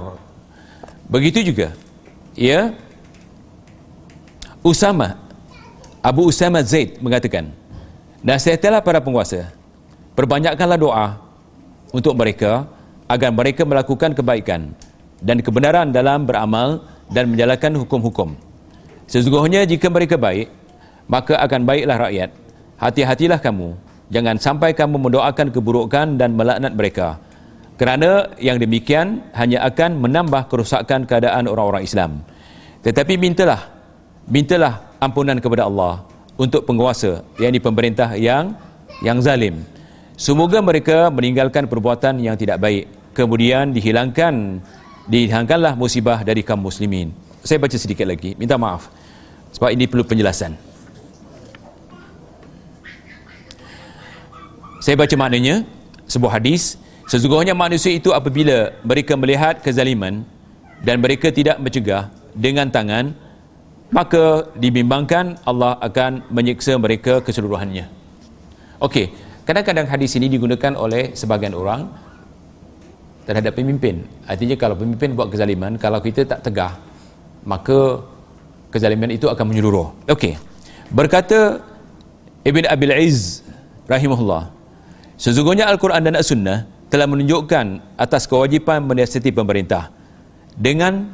Begitu 1.06 1.54
juga. 1.54 1.74
Ya. 2.34 2.74
Usama 4.66 5.16
Abu 6.02 6.28
Usama 6.28 6.60
Zaid 6.66 6.98
mengatakan, 7.00 7.54
"Nasihatilah 8.26 8.82
para 8.82 9.00
penguasa, 9.00 9.54
perbanyakkanlah 10.18 10.80
doa 10.82 11.08
untuk 11.94 12.18
mereka 12.18 12.68
agar 13.08 13.32
mereka 13.32 13.64
melakukan 13.64 14.12
kebaikan 14.12 14.76
dan 15.24 15.40
kebenaran 15.40 15.90
dalam 15.94 16.28
beramal 16.28 16.84
dan 17.12 17.32
menjalankan 17.32 17.80
hukum-hukum. 17.84 18.36
Sesungguhnya 19.08 19.64
jika 19.64 19.88
mereka 19.88 20.20
baik, 20.20 20.52
maka 21.08 21.40
akan 21.40 21.64
baiklah 21.64 21.98
rakyat. 22.08 22.30
Hati-hatilah 22.78 23.40
kamu, 23.40 23.74
jangan 24.12 24.36
sampai 24.38 24.76
kamu 24.76 25.00
mendoakan 25.00 25.48
keburukan 25.50 26.20
dan 26.20 26.36
melaknat 26.36 26.76
mereka. 26.76 27.18
Kerana 27.78 28.34
yang 28.42 28.58
demikian 28.58 29.22
hanya 29.38 29.64
akan 29.70 30.02
menambah 30.02 30.50
kerusakan 30.50 31.06
keadaan 31.06 31.46
orang-orang 31.46 31.86
Islam. 31.86 32.12
Tetapi 32.82 33.16
mintalah, 33.22 33.70
mintalah 34.26 34.98
ampunan 34.98 35.38
kepada 35.38 35.70
Allah 35.70 36.04
untuk 36.38 36.66
penguasa, 36.66 37.22
yang 37.38 37.54
di 37.54 37.62
pemerintah 37.62 38.18
yang 38.18 38.54
yang 39.06 39.22
zalim. 39.22 39.62
Semoga 40.18 40.58
mereka 40.66 41.14
meninggalkan 41.14 41.70
perbuatan 41.70 42.18
yang 42.18 42.34
tidak 42.34 42.58
baik, 42.58 42.90
kemudian 43.14 43.70
dihilangkan 43.70 44.62
dihilangkanlah 45.08 45.74
musibah 45.74 46.22
dari 46.22 46.44
kaum 46.44 46.60
muslimin. 46.60 47.16
Saya 47.42 47.58
baca 47.58 47.76
sedikit 47.80 48.04
lagi, 48.04 48.36
minta 48.36 48.60
maaf. 48.60 48.92
Sebab 49.56 49.72
ini 49.72 49.88
perlu 49.88 50.04
penjelasan. 50.04 50.54
Saya 54.84 54.96
baca 54.96 55.16
maknanya, 55.20 55.68
sebuah 56.08 56.40
hadis, 56.40 56.80
sesungguhnya 57.08 57.56
manusia 57.56 57.92
itu 57.92 58.12
apabila 58.16 58.76
mereka 58.84 59.16
melihat 59.20 59.60
kezaliman 59.60 60.24
dan 60.84 61.04
mereka 61.04 61.32
tidak 61.32 61.60
mencegah 61.60 62.12
dengan 62.36 62.72
tangan, 62.72 63.12
maka 63.92 64.52
dibimbangkan 64.56 65.40
Allah 65.48 65.80
akan 65.80 66.28
menyiksa 66.32 66.76
mereka 66.76 67.24
keseluruhannya. 67.24 67.88
Okey, 68.84 69.12
kadang-kadang 69.48 69.88
hadis 69.88 70.14
ini 70.20 70.28
digunakan 70.28 70.76
oleh 70.76 71.16
sebagian 71.16 71.56
orang 71.56 71.88
terhadap 73.28 73.60
pemimpin. 73.60 74.08
Artinya 74.24 74.56
kalau 74.56 74.80
pemimpin 74.80 75.12
buat 75.12 75.28
kezaliman, 75.28 75.76
kalau 75.76 76.00
kita 76.00 76.24
tak 76.24 76.48
tegah, 76.48 76.80
maka 77.44 78.00
kezaliman 78.72 79.12
itu 79.12 79.28
akan 79.28 79.52
menyeluruh. 79.52 79.92
Okey. 80.08 80.40
Berkata 80.88 81.60
Ibn 82.48 82.64
Abil 82.72 82.96
Izz 82.96 83.44
rahimahullah, 83.92 84.48
sesungguhnya 85.20 85.68
Al-Quran 85.68 86.08
dan 86.08 86.16
As-Sunnah 86.16 86.64
telah 86.88 87.04
menunjukkan 87.04 88.00
atas 88.00 88.32
kewajipan 88.32 88.88
menasihati 88.88 89.36
pemerintah 89.36 89.92
dengan 90.56 91.12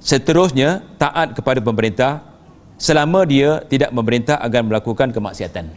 seterusnya 0.00 0.80
taat 0.96 1.36
kepada 1.36 1.60
pemerintah 1.60 2.24
selama 2.80 3.28
dia 3.28 3.60
tidak 3.68 3.92
memerintah 3.92 4.40
agar 4.40 4.64
melakukan 4.64 5.12
kemaksiatan. 5.12 5.68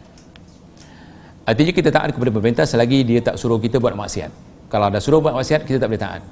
Artinya 1.44 1.72
kita 1.76 1.92
taat 1.92 2.16
kepada 2.16 2.32
pemerintah 2.32 2.64
selagi 2.64 3.04
dia 3.04 3.20
tak 3.20 3.36
suruh 3.36 3.60
kita 3.60 3.76
buat 3.76 3.92
maksiat 3.92 4.55
kalau 4.66 4.90
ada 4.90 4.98
suruh 4.98 5.22
buat 5.22 5.34
maksiat 5.34 5.62
kita 5.62 5.78
tak 5.78 5.88
boleh 5.90 6.02
taat. 6.02 6.22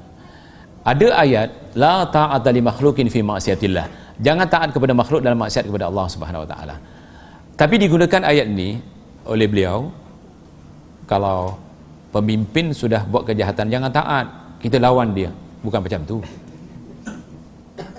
Ada 0.85 1.09
ayat 1.17 1.49
la 1.79 2.05
ta'ata 2.05 2.49
li 2.53 2.61
makhlukin 2.61 3.09
fi 3.09 3.25
maksiatillah 3.25 4.05
jangan 4.21 4.47
taat 4.47 4.69
kepada 4.71 4.93
makhluk 4.95 5.25
dalam 5.25 5.39
maksiat 5.41 5.65
kepada 5.67 5.89
Allah 5.91 6.07
Subhanahu 6.07 6.45
wa 6.45 6.49
taala. 6.49 6.77
Tapi 7.55 7.75
digunakan 7.79 8.21
ayat 8.27 8.47
ini 8.51 8.79
oleh 9.25 9.47
beliau 9.47 9.89
kalau 11.07 11.57
pemimpin 12.11 12.75
sudah 12.75 13.07
buat 13.07 13.27
kejahatan 13.27 13.71
jangan 13.71 13.91
taat. 13.91 14.27
Kita 14.61 14.81
lawan 14.81 15.13
dia. 15.13 15.29
Bukan 15.61 15.81
macam 15.85 16.01
tu. 16.09 16.19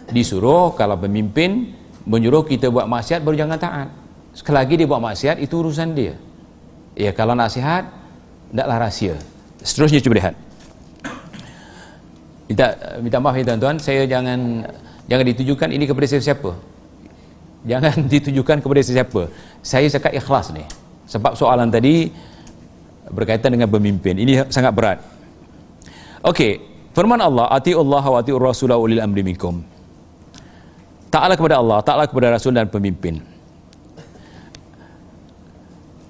Disuruh 0.09 0.73
kalau 0.73 0.97
pemimpin 0.97 1.73
menyuruh 2.05 2.45
kita 2.45 2.69
buat 2.69 2.85
maksiat 2.89 3.21
baru 3.21 3.37
jangan 3.37 3.57
taat. 3.57 3.87
Sekali 4.35 4.55
lagi 4.59 4.73
dia 4.77 4.87
buat 4.89 5.01
maksiat 5.01 5.39
itu 5.39 5.53
urusan 5.61 5.89
dia. 5.93 6.13
Ya 6.95 7.11
kalau 7.11 7.35
nasihat 7.37 7.87
tidaklah 8.51 8.87
rahsia 8.87 9.15
seterusnya 9.65 9.99
cuba 10.05 10.21
lihat 10.21 10.35
minta 12.45 12.65
minta 13.01 13.17
maaf 13.17 13.35
ya 13.35 13.43
tuan-tuan 13.49 13.75
saya 13.81 14.05
jangan 14.05 14.69
jangan 15.09 15.25
ditujukan 15.33 15.69
ini 15.73 15.89
kepada 15.89 16.05
siapa 16.05 16.51
jangan 17.65 17.95
ditujukan 18.13 18.57
kepada 18.61 18.81
siapa 18.85 19.21
saya 19.65 19.89
cakap 19.89 20.13
ikhlas 20.13 20.53
ni 20.53 20.61
sebab 21.09 21.33
soalan 21.33 21.73
tadi 21.73 22.13
berkaitan 23.09 23.57
dengan 23.57 23.69
pemimpin 23.69 24.13
ini 24.17 24.45
sangat 24.53 24.73
berat 24.73 24.99
Okey, 26.25 26.57
firman 26.97 27.21
Allah, 27.21 27.45
"Ati 27.53 27.77
Allah 27.77 28.01
wa 28.01 28.17
ati 28.17 28.33
Rasulullah 28.33 28.81
ulil 28.81 28.97
amri 28.97 29.21
minkum." 29.21 29.61
Taatlah 31.13 31.37
kepada 31.37 31.61
Allah, 31.61 31.77
taatlah 31.85 32.09
kepada 32.09 32.33
Rasul 32.33 32.57
dan 32.57 32.65
pemimpin. 32.65 33.21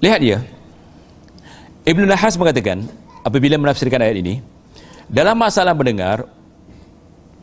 Lihat 0.00 0.20
dia. 0.24 0.40
Ibn 1.84 2.02
Lahas 2.08 2.34
mengatakan, 2.40 2.88
apabila 3.26 3.58
menafsirkan 3.58 3.98
ayat 3.98 4.22
ini, 4.22 4.38
dalam 5.10 5.34
masalah 5.34 5.74
mendengar, 5.74 6.30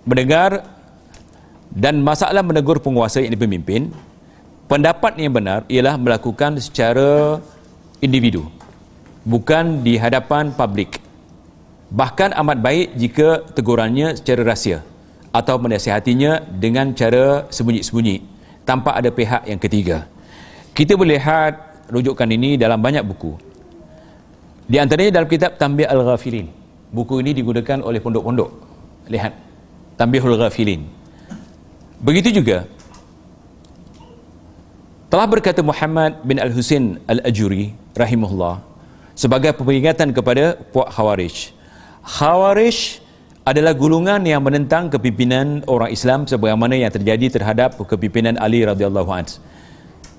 mendengar 0.07 0.64
dan 1.76 1.99
masalah 1.99 2.39
menegur 2.39 2.80
penguasa 2.80 3.19
yang 3.19 3.35
pemimpin, 3.35 3.91
pendapat 4.72 5.19
yang 5.19 5.35
benar 5.35 5.68
ialah 5.68 5.99
melakukan 5.99 6.55
secara 6.64 7.43
individu, 7.99 8.47
bukan 9.27 9.84
di 9.84 9.99
hadapan 9.99 10.55
publik. 10.55 11.03
Bahkan 11.93 12.34
amat 12.41 12.57
baik 12.64 12.88
jika 12.97 13.43
tegurannya 13.53 14.18
secara 14.18 14.41
rahsia 14.47 14.81
atau 15.30 15.61
menasihatinya 15.61 16.41
dengan 16.57 16.95
cara 16.97 17.45
sembunyi-sembunyi 17.53 18.18
tanpa 18.65 18.97
ada 18.97 19.14
pihak 19.14 19.45
yang 19.45 19.61
ketiga. 19.61 20.10
Kita 20.73 20.97
boleh 20.97 21.22
lihat 21.22 21.85
rujukan 21.93 22.26
ini 22.26 22.57
dalam 22.57 22.81
banyak 22.81 23.05
buku. 23.05 23.52
Di 24.64 24.80
antaranya 24.80 25.19
dalam 25.19 25.27
kitab 25.27 25.60
Tambih 25.60 25.88
Al-Ghafilin. 25.88 26.48
Buku 26.94 27.19
ini 27.19 27.35
digunakan 27.35 27.81
oleh 27.84 27.99
pondok-pondok. 27.99 28.49
Lihat. 29.11 29.34
Tambihul 29.94 30.38
Ghafilin. 30.41 30.90
Begitu 32.02 32.41
juga 32.41 32.65
telah 35.07 35.30
berkata 35.30 35.61
Muhammad 35.61 36.26
bin 36.26 36.41
Al-Husin 36.41 36.98
Al-Ajuri 37.06 37.77
rahimahullah 37.94 38.60
sebagai 39.14 39.53
peringatan 39.53 40.10
kepada 40.10 40.57
puak 40.73 40.90
Khawarij. 40.90 41.53
Khawarij 42.02 42.99
adalah 43.45 43.77
gulungan 43.77 44.26
yang 44.26 44.41
menentang 44.41 44.90
kepimpinan 44.90 45.61
orang 45.69 45.94
Islam 45.94 46.26
sebagaimana 46.26 46.73
yang 46.73 46.90
terjadi 46.90 47.40
terhadap 47.40 47.77
kepimpinan 47.77 48.35
Ali 48.41 48.65
radhiyallahu 48.65 49.11
anhu. 49.14 49.38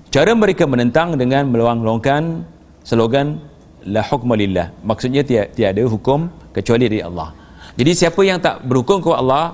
Cara 0.09 0.31
mereka 0.31 0.63
menentang 0.63 1.19
dengan 1.19 1.51
meluang-luangkan 1.51 2.47
slogan 2.87 3.43
la 3.85 4.01
hukma 4.01 4.33
lillah. 4.33 4.73
Maksudnya 4.81 5.21
tiada 5.25 5.83
hukum 5.85 6.29
kecuali 6.51 6.89
dari 6.89 7.01
Allah. 7.05 7.31
Jadi 7.75 7.91
siapa 7.91 8.21
yang 8.25 8.39
tak 8.41 8.63
berhukum 8.65 9.03
kepada 9.03 9.19
Allah 9.21 9.45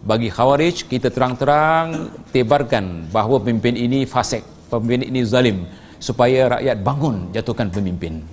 bagi 0.00 0.32
khawarij 0.32 0.88
kita 0.88 1.12
terang-terang 1.12 2.08
tebarkan 2.32 3.10
bahawa 3.12 3.40
pemimpin 3.40 3.76
ini 3.76 4.08
fasik, 4.08 4.44
pemimpin 4.72 5.12
ini 5.12 5.20
zalim 5.24 5.68
supaya 6.00 6.56
rakyat 6.56 6.76
bangun 6.80 7.28
jatuhkan 7.36 7.68
pemimpin. 7.68 8.24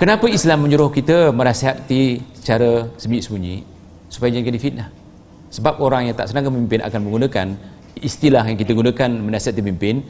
Kenapa 0.00 0.26
Islam 0.26 0.66
menyuruh 0.66 0.90
kita 0.90 1.30
merasihati 1.30 2.24
secara 2.34 2.90
sembunyi-sembunyi 2.98 3.56
supaya 4.08 4.28
jangan 4.34 4.48
jadi 4.50 4.60
fitnah? 4.60 4.88
Sebab 5.52 5.84
orang 5.84 6.08
yang 6.08 6.16
tak 6.16 6.32
senang 6.32 6.48
memimpin 6.48 6.80
akan 6.80 7.00
menggunakan 7.06 7.46
istilah 8.00 8.42
yang 8.48 8.56
kita 8.56 8.72
gunakan 8.72 9.10
menasihati 9.12 9.60
pemimpin 9.60 10.00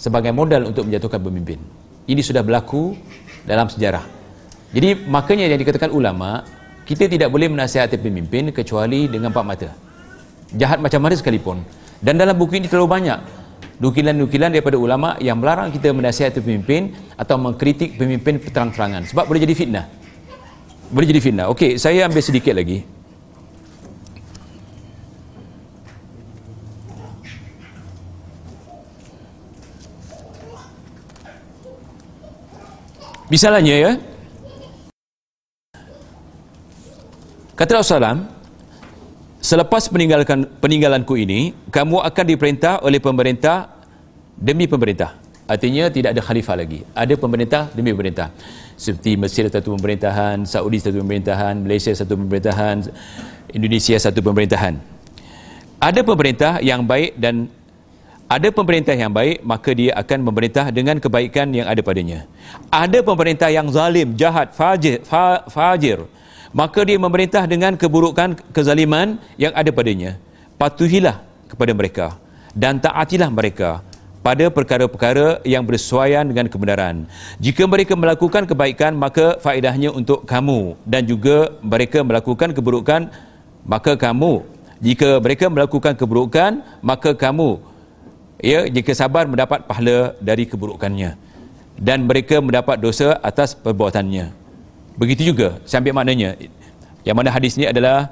sebagai 0.00 0.32
modal 0.32 0.64
untuk 0.72 0.88
menjatuhkan 0.88 1.20
pemimpin. 1.20 1.60
Ini 2.08 2.24
sudah 2.24 2.40
berlaku 2.40 2.96
dalam 3.44 3.68
sejarah. 3.68 4.02
Jadi 4.72 5.04
makanya 5.04 5.44
yang 5.44 5.60
dikatakan 5.60 5.92
ulama, 5.92 6.40
kita 6.88 7.04
tidak 7.04 7.28
boleh 7.28 7.52
menasihati 7.52 8.00
pemimpin 8.00 8.48
kecuali 8.48 9.04
dengan 9.12 9.28
empat 9.28 9.44
mata. 9.44 9.70
Jahat 10.56 10.80
macam 10.80 11.04
mana 11.04 11.12
sekalipun. 11.12 11.60
Dan 12.00 12.16
dalam 12.16 12.32
buku 12.32 12.56
ini 12.56 12.64
terlalu 12.64 12.88
banyak 12.88 13.20
nukilan-nukilan 13.78 14.50
daripada 14.50 14.76
ulama 14.78 15.14
yang 15.22 15.38
melarang 15.38 15.70
kita 15.70 15.94
menasihati 15.94 16.42
pemimpin 16.42 16.94
atau 17.14 17.38
mengkritik 17.38 17.94
pemimpin 17.94 18.42
terang-terangan 18.42 19.06
sebab 19.06 19.30
boleh 19.30 19.42
jadi 19.46 19.54
fitnah 19.54 19.86
boleh 20.90 21.06
jadi 21.06 21.20
fitnah 21.22 21.46
Okey, 21.54 21.78
saya 21.78 22.10
ambil 22.10 22.22
sedikit 22.22 22.58
lagi 22.58 22.82
misalnya 33.28 33.74
ya 33.76 33.92
kata 37.54 37.80
Rasulullah 37.80 38.38
Selepas 39.38 39.86
peninggalkan 39.86 40.50
peninggalanku 40.58 41.14
ini, 41.14 41.54
kamu 41.70 42.02
akan 42.02 42.24
diperintah 42.26 42.82
oleh 42.82 42.98
pemerintah 42.98 43.70
demi 44.34 44.66
pemerintah. 44.66 45.14
Artinya 45.46 45.86
tidak 45.88 46.18
ada 46.18 46.20
khalifah 46.20 46.58
lagi. 46.58 46.82
Ada 46.90 47.14
pemerintah 47.14 47.70
demi 47.70 47.94
pemerintah. 47.94 48.34
Seperti 48.74 49.14
Mesir 49.14 49.46
satu 49.46 49.78
pemerintahan, 49.78 50.42
Saudi 50.42 50.82
satu 50.82 51.00
pemerintahan, 51.00 51.54
Malaysia 51.64 51.94
satu 51.94 52.18
pemerintahan, 52.18 52.92
Indonesia 53.54 53.96
satu 53.96 54.20
pemerintahan. 54.20 54.74
Ada 55.78 56.02
pemerintah 56.02 56.58
yang 56.58 56.82
baik 56.82 57.14
dan 57.16 57.46
ada 58.28 58.48
pemerintah 58.52 58.92
yang 58.92 59.08
baik, 59.08 59.40
maka 59.40 59.72
dia 59.72 59.96
akan 59.96 60.28
memerintah 60.28 60.68
dengan 60.68 61.00
kebaikan 61.00 61.48
yang 61.48 61.64
ada 61.64 61.80
padanya. 61.80 62.28
Ada 62.68 63.00
pemerintah 63.00 63.48
yang 63.48 63.72
zalim, 63.72 64.12
jahat, 64.20 64.52
fajir, 64.52 65.00
fa, 65.08 65.48
fajir 65.48 66.04
maka 66.52 66.80
dia 66.84 66.96
memerintah 66.96 67.44
dengan 67.44 67.76
keburukan 67.76 68.36
kezaliman 68.52 69.20
yang 69.36 69.52
ada 69.52 69.68
padanya. 69.68 70.16
Patuhilah 70.56 71.22
kepada 71.46 71.72
mereka 71.76 72.06
dan 72.56 72.80
taatilah 72.80 73.30
mereka 73.30 73.84
pada 74.24 74.50
perkara-perkara 74.50 75.40
yang 75.46 75.62
bersesuaian 75.62 76.26
dengan 76.26 76.50
kebenaran. 76.50 77.06
Jika 77.38 77.64
mereka 77.70 77.94
melakukan 77.94 78.44
kebaikan 78.48 78.98
maka 78.98 79.38
faedahnya 79.38 79.94
untuk 79.94 80.26
kamu 80.26 80.74
dan 80.82 81.06
juga 81.06 81.54
mereka 81.62 82.02
melakukan 82.02 82.50
keburukan 82.50 83.12
maka 83.62 83.94
kamu. 83.94 84.42
Jika 84.78 85.18
mereka 85.18 85.46
melakukan 85.50 85.94
keburukan 85.94 86.62
maka 86.82 87.14
kamu 87.14 87.62
ya 88.42 88.66
jika 88.70 88.94
sabar 88.94 89.26
mendapat 89.26 89.66
pahala 89.66 90.14
dari 90.22 90.46
keburukannya 90.46 91.14
dan 91.78 92.06
mereka 92.06 92.42
mendapat 92.42 92.78
dosa 92.82 93.18
atas 93.22 93.54
perbuatannya 93.54 94.48
Begitu 94.98 95.30
juga 95.30 95.62
saya 95.62 95.78
ambil 95.78 96.02
maknanya. 96.02 96.34
Yang 97.06 97.16
mana 97.16 97.30
hadis 97.30 97.54
ini 97.54 97.70
adalah 97.70 98.10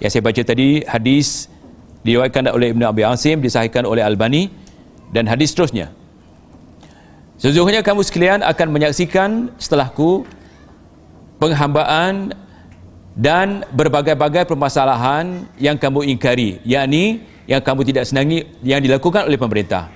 yang 0.00 0.08
saya 0.08 0.24
baca 0.24 0.40
tadi 0.40 0.80
hadis 0.88 1.52
diriwayatkan 2.00 2.48
oleh 2.48 2.72
Ibn 2.72 2.88
Abi 2.88 3.04
Asim 3.04 3.44
disahihkan 3.44 3.84
oleh 3.84 4.00
Albani 4.00 4.48
dan 5.12 5.28
hadis 5.28 5.52
seterusnya. 5.52 5.92
Sesungguhnya 7.36 7.84
kamu 7.84 8.00
sekalian 8.00 8.40
akan 8.40 8.68
menyaksikan 8.72 9.52
setelahku 9.60 10.24
penghambaan 11.36 12.32
dan 13.12 13.68
berbagai-bagai 13.76 14.48
permasalahan 14.48 15.44
yang 15.60 15.76
kamu 15.76 16.16
ingkari 16.16 16.64
yakni 16.64 17.20
yang 17.50 17.58
kamu 17.58 17.82
tidak 17.82 18.06
senangi 18.06 18.46
yang 18.62 18.78
dilakukan 18.78 19.26
oleh 19.26 19.34
pemerintah. 19.34 19.90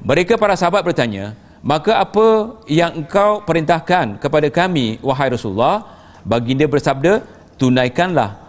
Mereka 0.00 0.40
para 0.40 0.56
sahabat 0.56 0.80
bertanya, 0.80 1.36
maka 1.60 2.00
apa 2.00 2.56
yang 2.64 3.04
engkau 3.04 3.44
perintahkan 3.44 4.16
kepada 4.16 4.48
kami 4.48 4.96
wahai 5.04 5.28
Rasulullah? 5.28 5.84
Baginda 6.24 6.64
bersabda 6.64 7.20
tunaikanlah 7.60 8.40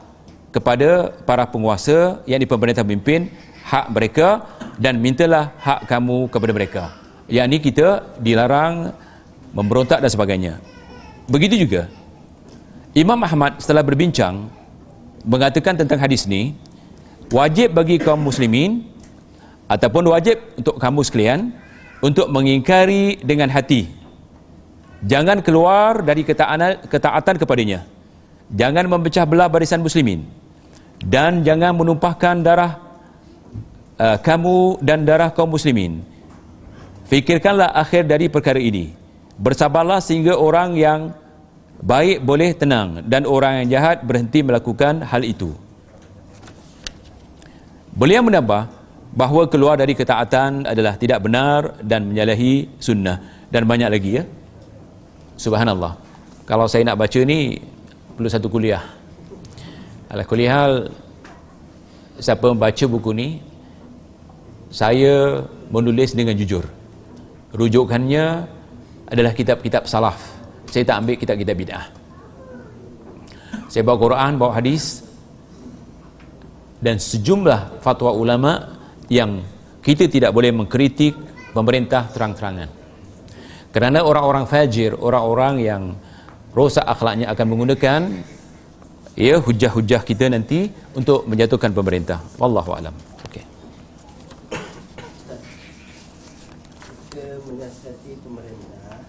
kepada 0.55 1.11
para 1.27 1.43
penguasa 1.43 2.23
yang 2.23 2.39
di 2.39 2.47
pemerintah 2.47 2.87
pimpin 2.87 3.27
hak 3.67 3.91
mereka 3.91 4.47
dan 4.79 4.97
mintalah 4.97 5.51
hak 5.59 5.83
kamu 5.85 6.31
kepada 6.31 6.51
mereka. 6.55 6.83
Yang 7.27 7.45
ini 7.51 7.57
kita 7.59 7.87
dilarang 8.23 8.95
memberontak 9.51 9.99
dan 9.99 10.07
sebagainya. 10.07 10.53
Begitu 11.27 11.67
juga 11.67 11.91
Imam 12.95 13.19
Ahmad 13.19 13.59
setelah 13.59 13.83
berbincang 13.83 14.47
mengatakan 15.27 15.75
tentang 15.75 15.99
hadis 15.99 16.23
ini 16.25 16.55
wajib 17.31 17.75
bagi 17.75 17.99
kaum 17.99 18.23
muslimin 18.23 18.87
ataupun 19.67 20.07
wajib 20.11 20.39
untuk 20.55 20.79
kamu 20.79 21.01
sekalian 21.03 21.39
untuk 21.99 22.31
mengingkari 22.31 23.19
dengan 23.21 23.51
hati. 23.51 23.89
Jangan 25.05 25.45
keluar 25.45 26.01
dari 26.01 26.25
ketaatan, 26.25 26.89
ketaatan 26.89 27.35
kepadanya. 27.37 27.85
Jangan 28.49 28.87
memecah 28.87 29.27
belah 29.27 29.51
barisan 29.51 29.83
muslimin. 29.83 30.25
Dan 30.97 31.45
jangan 31.45 31.77
menumpahkan 31.77 32.41
darah 32.41 32.81
uh, 34.01 34.17
kamu 34.17 34.81
dan 34.81 35.05
darah 35.05 35.29
kaum 35.29 35.53
muslimin. 35.53 36.01
Fikirkanlah 37.05 37.77
akhir 37.77 38.09
dari 38.09 38.25
perkara 38.27 38.57
ini. 38.57 38.97
Bersabarlah 39.37 40.01
sehingga 40.01 40.33
orang 40.33 40.73
yang 40.73 41.13
baik 41.77 42.25
boleh 42.25 42.57
tenang 42.57 43.05
dan 43.05 43.29
orang 43.29 43.61
yang 43.61 43.77
jahat 43.77 44.01
berhenti 44.01 44.41
melakukan 44.41 45.05
hal 45.05 45.21
itu 45.21 45.53
beliau 47.97 48.21
menambah 48.21 48.69
bahawa 49.17 49.49
keluar 49.49 49.75
dari 49.81 49.97
ketaatan 49.97 50.69
adalah 50.69 50.93
tidak 51.01 51.25
benar 51.25 51.81
dan 51.81 52.13
menyalahi 52.13 52.69
sunnah. 52.77 53.49
Dan 53.49 53.65
banyak 53.65 53.89
lagi 53.89 54.21
ya. 54.21 54.23
Subhanallah. 55.39 55.97
Kalau 56.45 56.69
saya 56.69 56.85
nak 56.85 57.01
baca 57.01 57.19
ni 57.25 57.57
perlu 58.13 58.29
satu 58.29 58.47
kuliah. 58.47 58.83
Ala 60.07 60.23
kuliah 60.23 60.87
siapa 62.21 62.53
membaca 62.53 62.85
buku 62.87 63.11
ni 63.11 63.27
saya 64.67 65.41
menulis 65.71 66.11
dengan 66.11 66.35
jujur. 66.35 66.63
Rujukannya 67.55 68.25
adalah 69.07 69.31
kitab-kitab 69.31 69.87
salaf. 69.87 70.19
Saya 70.67 70.83
tak 70.83 70.99
ambil 70.99 71.15
kitab-kitab 71.15 71.55
bid'ah. 71.55 71.85
Saya 73.71 73.87
bawa 73.87 73.97
Quran, 73.99 74.31
bawa 74.35 74.51
hadis 74.59 75.06
dan 76.77 77.01
sejumlah 77.01 77.81
fatwa 77.81 78.13
ulama 78.13 78.77
yang 79.09 79.41
kita 79.81 80.05
tidak 80.11 80.35
boleh 80.35 80.51
mengkritik 80.53 81.15
pemerintah 81.55 82.09
terang-terangan. 82.11 82.69
Kerana 83.71 84.03
orang-orang 84.03 84.45
fajir 84.49 84.97
orang-orang 84.97 85.55
yang 85.61 85.83
rosak 86.53 86.85
akhlaknya 86.85 87.29
akan 87.29 87.45
menggunakan 87.45 88.01
ya 89.17 89.37
hujah-hujah 89.41 90.01
kita 90.01 90.29
nanti 90.29 90.69
untuk 90.93 91.25
menjatuhkan 91.29 91.73
pemerintah. 91.73 92.21
Wallahu 92.37 92.73
alam. 92.73 92.93
Okey. 93.29 93.43
Menasihati 97.47 98.11
pemerintah 98.21 99.07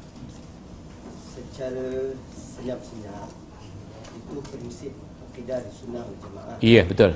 secara 1.34 2.14
senyap-senyap. 2.32 3.28
Itu 4.18 4.38
prinsip 4.52 4.92
akidah 5.38 5.62
sunnah 5.70 6.02
jemaah 6.18 6.56
iya 6.58 6.82
betul 6.82 7.14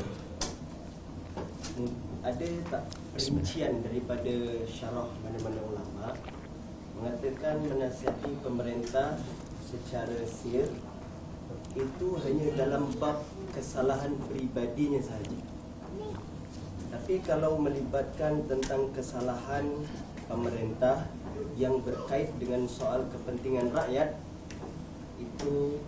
ada 2.23 2.47
tak 3.23 3.39
perincian 3.39 3.87
daripada 3.87 4.35
syarah 4.67 5.07
mana-mana 5.23 5.61
ulama 5.63 6.07
mengatakan 6.99 7.63
menasihati 7.71 8.35
pemerintah 8.43 9.15
secara 9.63 10.27
sir 10.27 10.67
itu 11.79 12.09
hanya 12.27 12.51
dalam 12.59 12.91
bab 12.99 13.23
kesalahan 13.55 14.19
peribadinya 14.27 14.99
sahaja. 14.99 15.39
Tapi 16.91 17.23
kalau 17.23 17.63
melibatkan 17.63 18.43
tentang 18.51 18.91
kesalahan 18.91 19.71
pemerintah 20.27 21.07
yang 21.55 21.79
berkait 21.79 22.35
dengan 22.43 22.67
soal 22.67 23.07
kepentingan 23.07 23.71
rakyat 23.71 24.19
itu 25.23 25.79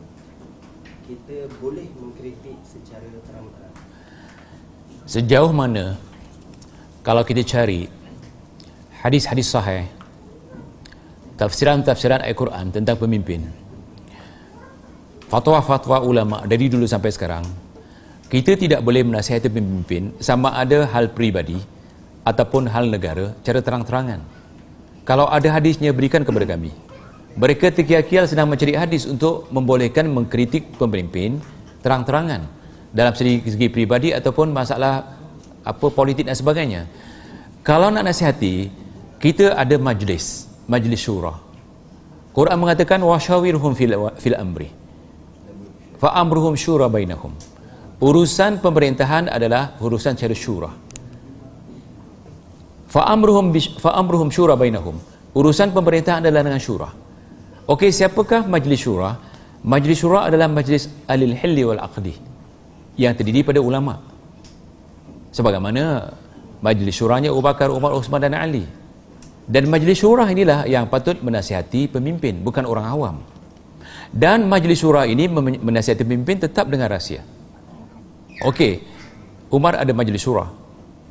kita 1.10 1.50
boleh 1.58 1.90
mengkritik 1.98 2.62
secara 2.62 3.10
terang-terang. 3.26 3.76
Sejauh 5.04 5.50
mana 5.50 5.98
kalau 7.04 7.20
kita 7.20 7.44
cari 7.44 7.86
hadis-hadis 9.04 9.52
sahih 9.52 9.84
tafsiran-tafsiran 11.36 12.24
Al-Quran 12.24 12.72
tentang 12.72 12.96
pemimpin 12.96 13.44
fatwa-fatwa 15.28 16.00
ulama 16.00 16.40
dari 16.48 16.72
dulu 16.72 16.88
sampai 16.88 17.12
sekarang 17.12 17.44
kita 18.32 18.56
tidak 18.56 18.80
boleh 18.80 19.04
menasihati 19.04 19.52
pemimpin 19.52 20.16
sama 20.18 20.56
ada 20.56 20.88
hal 20.88 21.12
pribadi 21.12 21.60
ataupun 22.24 22.66
hal 22.72 22.88
negara 22.88 23.36
cara 23.44 23.60
terang-terangan. 23.60 24.24
Kalau 25.04 25.28
ada 25.28 25.44
hadisnya 25.52 25.92
berikan 25.92 26.24
kepada 26.24 26.48
kami. 26.48 26.72
Mereka 27.36 27.74
terkial-kial 27.74 28.24
sedang 28.24 28.48
mencari 28.48 28.72
hadis 28.78 29.04
untuk 29.04 29.50
membolehkan 29.52 30.08
mengkritik 30.08 30.78
pemimpin 30.80 31.42
terang-terangan 31.84 32.46
dalam 32.94 33.12
segi, 33.12 33.42
segi 33.44 33.68
pribadi 33.68 34.14
ataupun 34.14 34.54
masalah 34.54 35.23
apa 35.64 35.86
politik 35.88 36.28
dan 36.28 36.36
sebagainya. 36.36 36.86
Kalau 37.64 37.88
nak 37.88 38.04
nasihati 38.04 38.68
kita 39.18 39.56
ada 39.56 39.80
majlis 39.80 40.44
majlis 40.68 41.00
syura. 41.00 41.32
Quran 42.34 42.58
mengatakan 42.60 43.00
washawirhum 43.00 43.72
fil, 43.78 43.94
fil 44.20 44.36
amri. 44.36 44.68
Fa 45.96 46.18
amruhum 46.20 46.58
syura 46.58 46.90
bainahum. 46.90 47.32
Urusan 48.02 48.60
pemerintahan 48.60 49.30
adalah 49.30 49.78
urusan 49.80 50.18
cara 50.18 50.34
syura. 50.36 50.70
Fa 52.90 53.08
amruhum 53.08 53.54
fa 53.80 53.96
amruhum 53.96 54.28
syura 54.28 54.58
bainahum. 54.58 54.98
Urusan 55.34 55.72
pemerintahan 55.72 56.22
adalah 56.26 56.42
dengan 56.46 56.60
syura. 56.60 56.90
Okey 57.64 57.88
siapakah 57.88 58.44
majlis 58.44 58.82
syura? 58.82 59.16
Majlis 59.64 59.96
syura 60.04 60.28
adalah 60.28 60.50
majlis 60.52 60.90
alil 61.08 61.32
hilli 61.32 61.64
wal 61.64 61.80
aqdi 61.80 62.12
yang 63.00 63.16
terdiri 63.16 63.40
pada 63.40 63.58
ulama 63.64 64.13
sebagaimana 65.34 66.14
majlis 66.62 66.94
syurahnya 66.94 67.34
Abu 67.34 67.42
Bakar, 67.42 67.74
Umar, 67.74 67.90
Uthman 67.98 68.22
dan 68.22 68.38
Ali. 68.38 68.62
Dan 69.44 69.68
majlis 69.68 70.00
syurah 70.00 70.30
inilah 70.30 70.64
yang 70.64 70.88
patut 70.88 71.20
menasihati 71.20 71.90
pemimpin 71.90 72.40
bukan 72.40 72.64
orang 72.64 72.86
awam. 72.86 73.16
Dan 74.14 74.46
majlis 74.46 74.80
syurah 74.80 75.04
ini 75.04 75.26
menasihati 75.60 76.06
pemimpin 76.06 76.40
tetap 76.40 76.70
dengan 76.70 76.88
rahsia. 76.88 77.20
Okey, 78.46 78.80
Umar 79.52 79.78
ada 79.78 79.92
majlis 79.94 80.22
syurah 80.22 80.50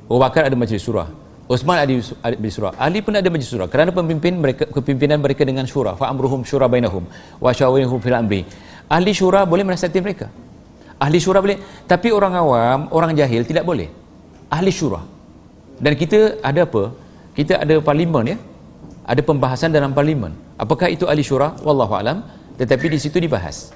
Abu 0.04 0.20
Bakar 0.20 0.52
ada 0.52 0.58
majlis 0.60 0.84
syurah 0.84 1.08
Uthman 1.48 1.80
ada 1.80 1.88
majlis 1.88 2.52
syurah 2.52 2.74
Ali 2.76 3.00
pun 3.00 3.16
ada 3.16 3.28
majlis 3.28 3.48
syurah. 3.52 3.68
Kerana 3.68 3.92
pemimpin 3.92 4.40
mereka 4.40 4.64
kepimpinan 4.68 5.20
mereka 5.20 5.44
dengan 5.44 5.68
syurah. 5.68 5.96
Fa 5.96 6.08
amruhum 6.08 6.44
syura 6.48 6.72
bainahum 6.72 7.04
wa 7.40 7.52
syawirhum 7.52 8.00
fil 8.00 8.16
amri. 8.16 8.48
Ahli 8.88 9.12
syurah 9.12 9.44
boleh 9.44 9.68
menasihati 9.68 10.00
mereka. 10.00 10.32
Ahli 11.00 11.20
syurah 11.20 11.44
boleh. 11.44 11.60
Tapi 11.84 12.16
orang 12.16 12.34
awam 12.36 12.80
orang 12.96 13.12
jahil 13.12 13.44
tidak 13.44 13.68
boleh 13.68 14.03
ahli 14.54 14.70
syurah. 14.70 15.02
Dan 15.82 15.98
kita 15.98 16.38
ada 16.46 16.70
apa? 16.70 16.94
Kita 17.34 17.58
ada 17.58 17.82
parlimen 17.82 18.38
ya? 18.38 18.38
Ada 19.10 19.22
pembahasan 19.26 19.74
dalam 19.74 19.92
parlimen. 19.98 20.38
Apakah 20.62 20.88
itu 20.94 21.10
ahli 21.10 21.26
syurah? 21.26 21.58
Wallahu 21.66 21.98
alam. 21.98 22.22
Tetapi 22.62 22.94
di 22.94 23.00
situ 23.02 23.18
dibahas. 23.18 23.74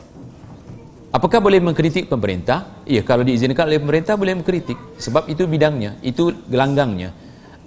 Apakah 1.10 1.42
boleh 1.42 1.58
mengkritik 1.58 2.06
pemerintah? 2.14 2.86
Ya 2.86 3.02
kalau 3.02 3.26
diizinkan 3.26 3.66
oleh 3.66 3.82
pemerintah 3.82 4.14
boleh 4.14 4.38
mengkritik. 4.38 4.78
Sebab 5.02 5.26
itu 5.34 5.50
bidangnya 5.50 5.98
itu 6.06 6.30
gelanggangnya. 6.46 7.10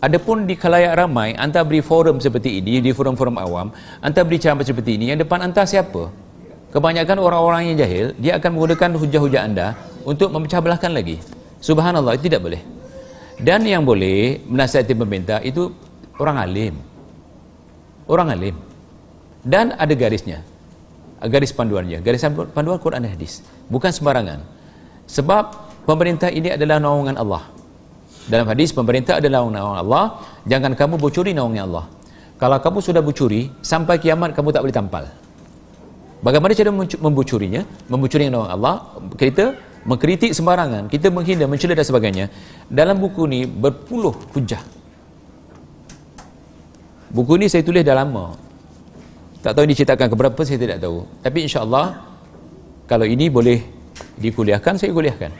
Adapun 0.01 0.49
di 0.49 0.57
khalayak 0.57 0.97
ramai 0.97 1.37
anda 1.37 1.61
beri 1.61 1.85
forum 1.85 2.23
seperti 2.25 2.63
ini 2.63 2.81
di 2.81 2.89
forum-forum 2.89 3.37
awam 3.37 3.69
anda 4.01 4.25
beri 4.25 4.41
ceramah 4.41 4.65
seperti 4.65 4.97
ini 4.97 5.13
yang 5.13 5.21
depan 5.21 5.45
anda 5.45 5.61
siapa? 5.69 6.09
Kebanyakan 6.73 7.21
orang-orang 7.21 7.63
yang 7.69 7.77
jahil 7.85 8.07
dia 8.17 8.41
akan 8.41 8.57
menggunakan 8.57 8.97
hujah-hujah 8.97 9.43
anda 9.45 9.77
untuk 10.09 10.33
memecah 10.33 10.65
belahkan 10.65 10.97
lagi. 10.97 11.21
Subhanallah 11.61 12.17
itu 12.17 12.33
tidak 12.33 12.41
boleh 12.49 12.70
dan 13.41 13.65
yang 13.65 13.89
boleh 13.89 14.45
menasihati 14.45 14.93
pemerintah 14.93 15.41
itu 15.41 15.73
orang 16.21 16.37
alim. 16.45 16.75
Orang 18.05 18.29
alim. 18.29 18.57
Dan 19.41 19.73
ada 19.73 19.95
garisnya. 19.97 20.45
Garis 21.21 21.53
panduannya. 21.53 22.05
Garis 22.05 22.21
panduan 22.53 22.77
Quran 22.77 23.05
dan 23.05 23.13
hadis. 23.17 23.41
Bukan 23.73 23.89
sembarangan. 23.89 24.45
Sebab 25.09 25.45
pemerintah 25.89 26.29
ini 26.29 26.53
adalah 26.53 26.77
naungan 26.77 27.17
Allah. 27.17 27.49
Dalam 28.29 28.45
hadis 28.45 28.77
pemerintah 28.77 29.17
adalah 29.17 29.49
naungan 29.49 29.81
Allah. 29.81 30.05
Jangan 30.45 30.77
kamu 30.77 31.01
bocuri 31.01 31.33
naungan 31.33 31.65
Allah. 31.65 31.87
Kalau 32.37 32.57
kamu 32.61 32.79
sudah 32.85 33.03
bucuri 33.05 33.53
sampai 33.65 33.97
kiamat 34.01 34.37
kamu 34.37 34.53
tak 34.53 34.65
boleh 34.65 34.77
tampal. 34.77 35.05
Bagaimana 36.21 36.53
cara 36.53 36.69
membucurinya 37.01 37.65
membucuri 37.89 38.29
naungan 38.29 38.53
Allah. 38.53 38.75
Kita 39.17 39.57
mengkritik 39.85 40.37
sembarangan, 40.37 40.87
kita 40.93 41.09
menghina, 41.09 41.49
mencela 41.49 41.73
dan 41.73 41.87
sebagainya. 41.87 42.25
Dalam 42.69 43.01
buku 43.01 43.25
ni 43.25 43.45
berpuluh 43.49 44.13
hujah. 44.37 44.61
Buku 47.11 47.41
ni 47.41 47.51
saya 47.51 47.67
tulis 47.67 47.83
dah 47.83 47.97
lama. 47.99 48.37
Tak 49.41 49.57
tahu 49.57 49.65
dicetakkan 49.67 50.13
ke 50.13 50.17
berapa 50.17 50.41
saya 50.45 50.61
tidak 50.61 50.79
tahu. 50.85 51.03
Tapi 51.25 51.39
insya-Allah 51.49 51.97
kalau 52.85 53.09
ini 53.09 53.33
boleh 53.33 53.65
dikuliahkan 54.21 54.77
saya 54.77 54.93
kuliahkan. 54.93 55.33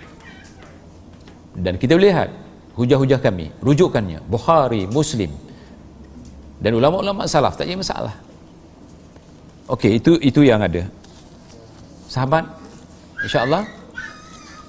Dan 1.55 1.77
kita 1.77 1.99
lihat 2.01 2.33
hujah-hujah 2.79 3.21
kami, 3.21 3.53
rujukannya 3.61 4.25
Bukhari, 4.25 4.89
Muslim 4.89 5.29
dan 6.61 6.77
ulama-ulama 6.77 7.25
salaf 7.25 7.57
tak 7.57 7.67
ada 7.67 7.81
masalah. 7.81 8.15
Okey, 9.65 9.97
itu 9.97 10.21
itu 10.21 10.45
yang 10.45 10.61
ada. 10.61 10.85
Sahabat, 12.05 12.45
insya-Allah 13.25 13.65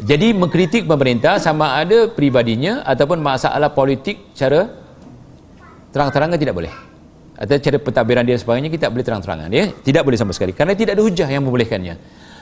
jadi 0.02 0.34
mengkritik 0.34 0.90
pemerintah 0.90 1.38
sama 1.38 1.78
ada 1.78 2.10
pribadinya 2.10 2.82
ataupun 2.82 3.22
masalah 3.22 3.70
politik 3.70 4.34
cara 4.34 4.74
terang-terangan 5.94 6.42
tidak 6.42 6.58
boleh. 6.58 6.74
Atau 7.38 7.58
cara 7.62 7.78
pentadbiran 7.78 8.26
dia 8.26 8.38
sebagainya 8.38 8.70
kita 8.74 8.90
tak 8.90 8.92
boleh 8.98 9.06
terang-terangan 9.06 9.50
ya. 9.54 9.70
Tidak 9.70 10.02
boleh 10.02 10.18
sama 10.18 10.34
sekali 10.34 10.58
kerana 10.58 10.74
tidak 10.74 10.98
ada 10.98 11.04
hujah 11.06 11.30
yang 11.30 11.46
membolehkannya. 11.46 12.02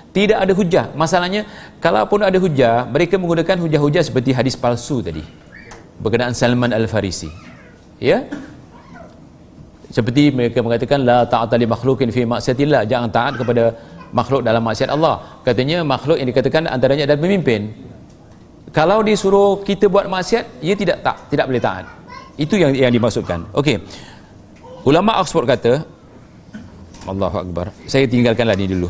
Tidak 0.09 0.37
ada 0.39 0.53
hujah. 0.55 0.89
Masalahnya 0.95 1.45
kalaupun 1.83 2.23
ada 2.23 2.39
hujah, 2.39 2.87
mereka 2.87 3.19
menggunakan 3.19 3.59
hujah-hujah 3.59 4.07
seperti 4.07 4.31
hadis 4.33 4.55
palsu 4.55 5.03
tadi. 5.03 5.21
Berkenaan 5.99 6.31
Salman 6.31 6.71
Al-Farisi. 6.71 7.27
Ya? 7.99 8.23
Seperti 9.91 10.31
mereka 10.31 10.63
mengatakan 10.63 11.03
la 11.03 11.27
ta'ata 11.27 11.59
li 11.59 11.67
makhlukin 11.67 12.09
fi 12.09 12.23
maksiatillah, 12.23 12.87
jangan 12.87 13.09
taat 13.11 13.33
kepada 13.35 13.75
makhluk 14.11 14.41
dalam 14.41 14.61
maksiat 14.65 14.89
Allah. 14.89 15.41
Katanya 15.45 15.81
makhluk 15.85 16.17
yang 16.17 16.27
dikatakan 16.29 16.65
antaranya 16.69 17.05
adalah 17.09 17.21
pemimpin. 17.21 17.61
kalau 18.69 19.01
disuruh 19.01 19.65
kita 19.65 19.89
buat 19.89 20.05
maksiat 20.05 20.61
ia 20.61 20.77
tidak 20.77 21.01
tak 21.01 21.17
tidak 21.33 21.45
boleh 21.49 21.61
taat. 21.61 21.85
Itu 22.37 22.53
yang 22.55 22.71
yang 22.77 22.93
dimaksudkan. 22.93 23.49
Okey. 23.57 23.81
Ulama 24.85 25.17
Oxford 25.19 25.49
kata 25.49 25.83
Allahu 27.09 27.37
akbar. 27.41 27.73
Saya 27.89 28.05
tinggalkanlah 28.05 28.53
ni 28.53 28.69
dulu. 28.69 28.87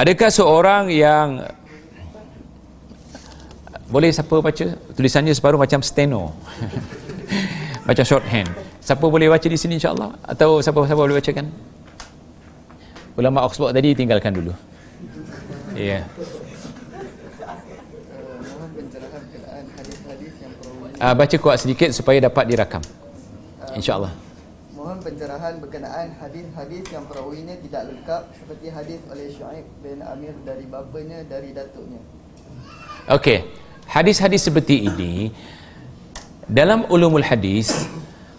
Adakah 0.00 0.30
seorang 0.32 0.88
yang 0.88 1.44
boleh 3.92 4.08
siapa 4.08 4.32
baca? 4.40 4.66
Tulisannya 4.96 5.36
separuh 5.36 5.60
macam 5.60 5.84
steno. 5.84 6.30
Macam 7.88 8.06
shorthand. 8.06 8.46
Siapa 8.78 9.02
boleh 9.02 9.26
baca 9.26 9.42
di 9.42 9.58
sini 9.58 9.74
insyaallah? 9.74 10.14
Atau 10.22 10.62
siapa 10.62 10.78
siapa 10.86 11.00
boleh 11.00 11.18
bacakan 11.18 11.50
ulama 13.20 13.44
Oxford 13.44 13.76
tadi 13.76 13.92
tinggalkan 13.92 14.32
dulu. 14.32 14.56
Ya. 15.76 16.00
Yeah. 16.00 16.04
uh, 21.00 21.14
baca 21.16 21.36
kuat 21.40 21.56
sedikit 21.64 21.90
supaya 21.96 22.20
dapat 22.20 22.44
dirakam. 22.48 22.82
Insyaallah. 23.76 24.12
mohon 24.80 24.96
pencerahan 25.04 25.60
berkenaan 25.60 26.16
hadis-hadis 26.16 26.88
yang 26.88 27.04
perawinya 27.04 27.52
tidak 27.60 27.92
lengkap 27.92 28.22
seperti 28.32 28.66
hadis 28.72 29.00
oleh 29.12 29.28
Syuaib 29.28 29.66
bin 29.84 30.00
Amir 30.00 30.32
dari 30.40 30.64
bapanya 30.64 31.20
dari 31.28 31.52
datuknya. 31.52 32.00
Okey. 33.12 33.44
Hadis-hadis 33.84 34.48
seperti 34.48 34.88
ini 34.88 35.28
dalam 36.48 36.88
ulumul 36.88 37.20
hadis 37.20 37.76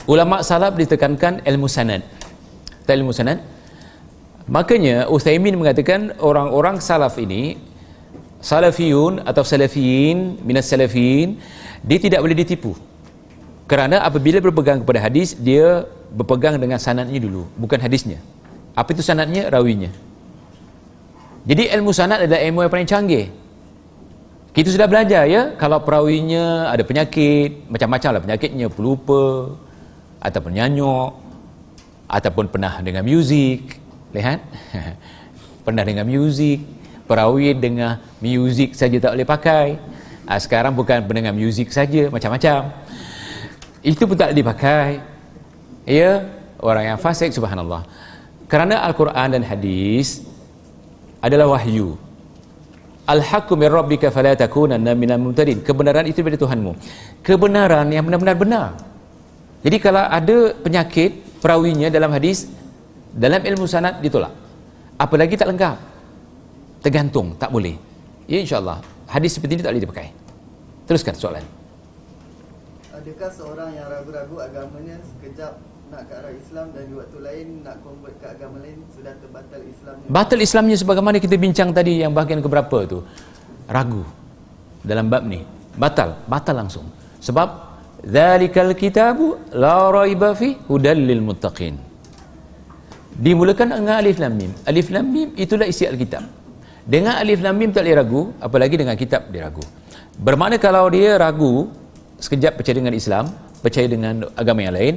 ulama 0.09 0.41
salaf 0.41 0.73
ditekankan 0.73 1.45
ilmu 1.45 1.69
sanad. 1.69 2.01
Ilmu 2.89 3.13
sanad 3.13 3.39
makanya 4.47 5.09
Uthaymin 5.11 5.57
mengatakan 5.57 6.15
orang-orang 6.17 6.81
salaf 6.81 7.17
ini 7.21 7.59
salafiyun 8.41 9.21
atau 9.21 9.45
salafiyin 9.45 10.41
minas 10.41 10.65
salafiyin 10.65 11.37
dia 11.85 11.99
tidak 12.01 12.19
boleh 12.25 12.37
ditipu. 12.37 12.73
Kerana 13.69 14.03
apabila 14.03 14.43
berpegang 14.43 14.83
kepada 14.83 14.99
hadis 14.99 15.37
dia 15.37 15.85
berpegang 16.11 16.59
dengan 16.59 16.81
sanadnya 16.81 17.21
dulu 17.21 17.47
bukan 17.55 17.79
hadisnya. 17.79 18.19
Apa 18.75 18.91
itu 18.91 19.05
sanadnya 19.05 19.47
rawinya. 19.47 19.93
Jadi 21.47 21.73
ilmu 21.73 21.89
sanad 21.95 22.21
adalah 22.25 22.41
ilmu 22.43 22.59
yang 22.65 22.71
paling 22.73 22.89
canggih. 22.89 23.25
Kita 24.51 24.67
sudah 24.67 24.85
belajar 24.85 25.23
ya? 25.31 25.55
Kalau 25.55 25.79
perawinya 25.79 26.67
ada 26.67 26.83
penyakit 26.83 27.71
macam-macam 27.71 28.09
lah 28.19 28.21
penyakitnya 28.21 28.67
pelupa 28.67 29.55
ataupun 30.19 30.51
nyanyok 30.59 31.11
ataupun 32.11 32.45
pernah 32.51 32.83
dengan 32.83 33.07
muzik 33.07 33.79
lihat. 34.15 34.39
Pernah 35.65 35.83
dengan 35.85 36.05
muzik? 36.07 36.63
Perawi 37.07 37.51
dengan 37.55 37.99
muzik 38.23 38.71
saja 38.75 38.95
tak 38.99 39.11
boleh 39.17 39.27
pakai. 39.27 39.67
Ha, 40.29 40.39
sekarang 40.39 40.71
bukan 40.71 41.03
pendengar 41.03 41.35
muzik 41.35 41.73
saja 41.75 42.07
macam-macam. 42.07 42.71
Itu 43.83 44.05
pun 44.05 44.15
tak 44.15 44.31
dipakai 44.31 45.01
ya 45.83 46.23
orang 46.61 46.95
yang 46.95 46.97
fasik 47.01 47.33
subhanallah. 47.33 47.83
Kerana 48.47 48.85
Al-Quran 48.85 49.27
dan 49.35 49.43
hadis 49.43 50.23
adalah 51.19 51.51
wahyu. 51.57 51.97
Al-haqqu 53.09 53.57
min 53.57 53.67
rabbika 53.67 54.07
fala 54.13 54.37
takunanna 54.37 54.93
minal 54.95 55.19
mumtarin 55.19 55.59
kebenaran 55.59 56.05
itu 56.05 56.21
dari 56.21 56.37
Tuhanmu. 56.37 56.71
Kebenaran 57.25 57.89
yang 57.91 58.05
benar-benar 58.07 58.37
benar. 58.37 58.67
Jadi 59.61 59.77
kalau 59.81 60.05
ada 60.05 60.53
penyakit 60.61 61.41
perawinya 61.41 61.89
dalam 61.89 62.13
hadis 62.13 62.49
dalam 63.11 63.43
ilmu 63.43 63.67
sanad 63.67 63.99
ditolak. 63.99 64.31
Apalagi 64.95 65.35
tak 65.35 65.51
lengkap? 65.51 65.75
Tergantung 66.81 67.35
tak 67.35 67.51
boleh. 67.51 67.75
Ya 68.25 68.39
insyaAllah. 68.39 68.79
Hadis 69.11 69.35
seperti 69.35 69.59
ini 69.59 69.63
tak 69.63 69.75
boleh 69.75 69.83
dipakai. 69.83 70.07
Teruskan 70.87 71.13
soalan. 71.19 71.43
Adakah 72.95 73.29
seorang 73.33 73.69
yang 73.75 73.87
ragu-ragu 73.91 74.35
agamanya 74.39 74.95
sekejap 75.03 75.57
nak 75.91 76.07
ke 76.07 76.13
arah 76.15 76.31
Islam 76.31 76.65
dan 76.71 76.83
di 76.87 76.93
waktu 76.95 77.17
lain 77.19 77.47
nak 77.67 77.75
convert 77.83 78.15
ke 78.23 78.27
agama 78.31 78.63
lain 78.63 78.79
sudah 78.95 79.13
terbatal 79.19 79.61
Islamnya? 79.65 80.07
Batal 80.07 80.39
Islamnya 80.39 80.77
sebagaimana 80.79 81.17
kita 81.19 81.35
bincang 81.35 81.69
tadi 81.75 81.99
yang 81.99 82.15
bahagian 82.15 82.39
keberapa 82.39 82.77
tu? 82.87 83.03
Ragu. 83.67 84.07
Dalam 84.81 85.11
bab 85.11 85.27
ni. 85.27 85.43
Batal. 85.75 86.15
Batal 86.29 86.55
langsung. 86.55 86.87
Sebab 87.19 87.49
zalikal 88.07 88.71
kitabu 88.73 89.37
la 89.51 89.91
raiba 89.91 90.31
fi 90.33 90.55
hudal 90.65 90.97
lil 90.97 91.21
muttaqin 91.21 91.90
dimulakan 93.17 93.75
dengan 93.75 93.99
alif 93.99 94.17
lam 94.21 94.33
mim. 94.35 94.51
Alif 94.67 94.87
lam 94.93 95.05
mim 95.07 95.29
itulah 95.35 95.67
isi 95.67 95.83
alkitab. 95.87 96.23
Dengan 96.85 97.19
alif 97.21 97.39
lam 97.43 97.55
mim 97.57 97.69
tak 97.75 97.85
boleh 97.85 97.95
ragu 97.97 98.21
apalagi 98.41 98.75
dengan 98.79 98.95
kitab 98.95 99.29
dia 99.33 99.47
ragu. 99.47 99.63
Bermakna 100.17 100.57
kalau 100.61 100.87
dia 100.91 101.17
ragu 101.17 101.69
sekejap 102.21 102.59
percaya 102.59 102.75
dengan 102.77 102.93
Islam 102.93 103.25
percaya 103.61 103.87
dengan 103.89 104.25
agama 104.37 104.61
yang 104.65 104.75
lain 104.75 104.95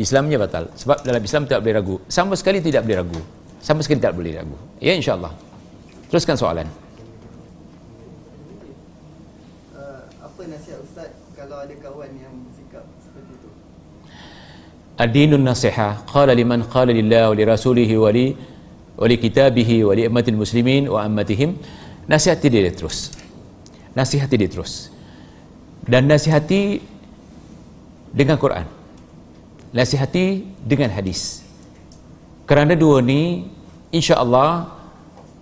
Islamnya 0.00 0.40
batal. 0.40 0.72
Sebab 0.76 1.04
dalam 1.04 1.22
Islam 1.22 1.44
tak 1.44 1.60
boleh 1.60 1.74
ragu. 1.76 1.96
Sama 2.08 2.32
sekali 2.34 2.64
tidak 2.64 2.82
boleh 2.88 2.98
ragu. 3.04 3.20
Sama 3.60 3.80
sekali 3.84 4.00
tak 4.00 4.16
boleh 4.16 4.32
ragu. 4.40 4.56
Ya 4.80 4.96
insyaAllah. 4.96 5.32
Teruskan 6.08 6.36
soalan 6.36 6.68
uh, 9.76 10.02
apa 10.20 10.40
nasihat 10.48 10.78
Ustaz 10.84 11.10
kalau 11.36 11.56
ada 11.60 11.74
kawan 11.80 12.10
yang 12.16 12.34
bersikap 12.46 12.84
seperti 13.02 13.32
itu 13.36 13.50
Ad-dinun 15.00 15.40
nasiha. 15.40 16.04
Qala 16.04 16.36
liman 16.36 16.68
qala 16.68 16.92
lillah 16.92 17.32
wa 17.32 17.34
li 17.36 17.44
rasulihi 17.48 17.94
wa 17.96 18.10
li 18.12 18.36
wa 18.96 19.06
li 19.08 19.16
kitabihi 19.16 19.88
wa 19.88 19.92
li 19.96 20.02
ummatil 20.04 20.36
muslimin 20.36 20.88
wa 20.88 21.04
ammatihim. 21.08 21.56
Nasihati 22.04 22.46
dia 22.52 22.68
terus. 22.68 23.14
Nasihati 23.96 24.34
dia 24.36 24.50
terus. 24.52 24.92
Dan 25.88 26.06
nasihati 26.12 26.82
dengan 28.12 28.36
Quran. 28.36 28.68
Nasihati 29.72 30.44
dengan 30.60 30.92
hadis. 30.92 31.40
Kerana 32.44 32.76
dua 32.76 33.00
ni 33.00 33.48
insya-Allah 33.88 34.68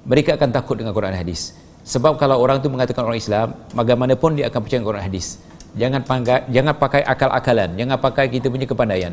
mereka 0.06 0.38
akan 0.38 0.54
takut 0.54 0.78
dengan 0.78 0.94
Quran 0.94 1.10
dan 1.10 1.26
hadis. 1.26 1.58
Sebab 1.82 2.22
kalau 2.22 2.38
orang 2.38 2.62
tu 2.62 2.70
mengatakan 2.70 3.02
orang 3.02 3.18
Islam 3.18 3.56
bagaimanapun 3.74 4.38
dia 4.38 4.46
akan 4.46 4.60
percaya 4.62 4.78
Quran 4.78 5.00
dan 5.02 5.08
hadis 5.10 5.42
jangan 5.78 6.02
pakai 6.02 6.48
jangan 6.50 6.74
pakai 6.74 7.02
akal-akalan 7.06 7.70
jangan 7.78 7.98
pakai 7.98 8.26
kita 8.30 8.46
punya 8.50 8.66
kepandaian. 8.66 9.12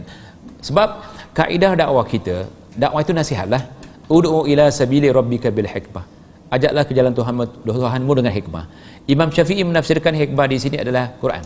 Sebab 0.62 0.90
kaedah 1.38 1.78
dakwah 1.78 2.06
kita 2.06 2.50
dakwah 2.78 3.02
itu 3.02 3.14
nasihatlah. 3.14 3.62
Ud'u 4.08 4.48
ila 4.48 4.72
sabili 4.72 5.12
rabbika 5.12 5.52
bil 5.52 5.68
hikmah. 5.68 6.06
Ajaklah 6.48 6.84
ke 6.88 6.96
jalan 6.96 7.12
Tuhan 7.12 7.36
Tuhanmu 7.68 8.12
dengan 8.16 8.32
hikmah. 8.32 8.64
Imam 9.04 9.28
Syafi'i 9.28 9.68
menafsirkan 9.68 10.16
hikmah 10.16 10.48
di 10.48 10.58
sini 10.64 10.80
adalah 10.80 11.12
Quran. 11.20 11.44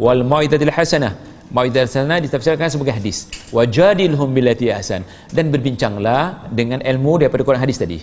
Wal 0.00 0.24
mau'izatil 0.24 0.72
hasanah. 0.72 1.12
Mau'izah 1.52 1.84
hasanah 1.84 2.24
ditafsirkan 2.24 2.72
sebagai 2.72 2.96
hadis. 2.96 3.28
Wajadilhum 3.52 4.32
billati 4.32 4.72
ahsan. 4.72 5.04
Dan 5.28 5.52
berbincanglah 5.52 6.48
dengan 6.48 6.80
ilmu 6.80 7.20
daripada 7.20 7.44
Quran 7.44 7.60
hadis 7.60 7.76
tadi. 7.76 8.00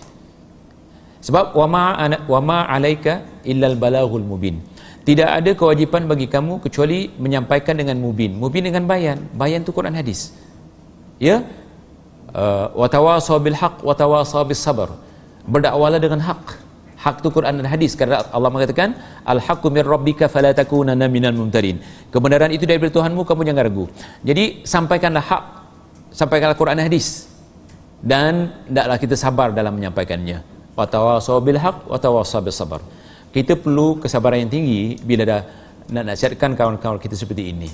Sebab 1.26 1.58
wama 1.58 1.98
wama 2.30 2.70
alaika 2.70 3.26
illal 3.42 3.74
balaghul 3.74 4.22
mubin 4.22 4.62
tidak 5.08 5.30
ada 5.40 5.52
kewajipan 5.56 6.04
bagi 6.04 6.28
kamu 6.28 6.60
kecuali 6.60 7.08
menyampaikan 7.16 7.80
dengan 7.80 7.96
mubin. 7.96 8.36
Mubin 8.36 8.68
dengan 8.68 8.84
bayan. 8.84 9.24
Bayan 9.40 9.64
tu 9.64 9.72
Quran 9.72 9.96
hadis. 9.96 10.36
Ya? 11.16 11.48
Uh, 12.36 12.68
watawasaw 12.76 13.40
bil 13.40 13.56
haq 13.56 13.80
watawasaw 13.88 14.44
bis 14.44 14.60
sabar 14.60 14.92
berdakwalah 15.48 16.04
dengan 16.04 16.20
hak. 16.20 16.60
Hak 17.00 17.24
tu 17.24 17.32
Quran 17.32 17.56
dan 17.56 17.72
hadis. 17.72 17.96
Kerana 17.96 18.28
Allah 18.36 18.52
mengatakan 18.52 19.00
al 19.24 19.40
haqqu 19.40 19.72
mir 19.72 19.88
rabbika 19.88 20.28
fala 20.28 20.52
takunanna 20.52 21.08
minal 21.08 21.32
mumtarin. 21.32 21.80
Kebenaran 22.12 22.52
itu 22.52 22.68
dari 22.68 22.84
Tuhanmu 22.84 23.24
kamu 23.24 23.48
jangan 23.48 23.64
ragu. 23.64 23.88
Jadi 24.28 24.68
sampaikanlah 24.68 25.24
hak. 25.24 25.44
Sampaikanlah 26.12 26.60
Quran 26.60 26.84
dan 26.84 26.92
hadis. 26.92 27.32
Dan 28.04 28.52
hendaklah 28.68 29.00
kita 29.00 29.16
sabar 29.16 29.56
dalam 29.56 29.72
menyampaikannya. 29.72 30.44
Watawasaw 30.76 31.40
bil 31.40 31.64
haq 31.64 31.88
watawasaw 31.88 32.44
bis 32.44 32.60
sabar 32.60 32.84
kita 33.38 33.54
perlu 33.54 34.02
kesabaran 34.02 34.42
yang 34.42 34.50
tinggi 34.50 34.98
bila 35.06 35.22
dah 35.22 35.42
nak 35.94 36.04
nasihatkan 36.10 36.58
kawan-kawan 36.58 36.98
kita 36.98 37.14
seperti 37.14 37.54
ini. 37.54 37.70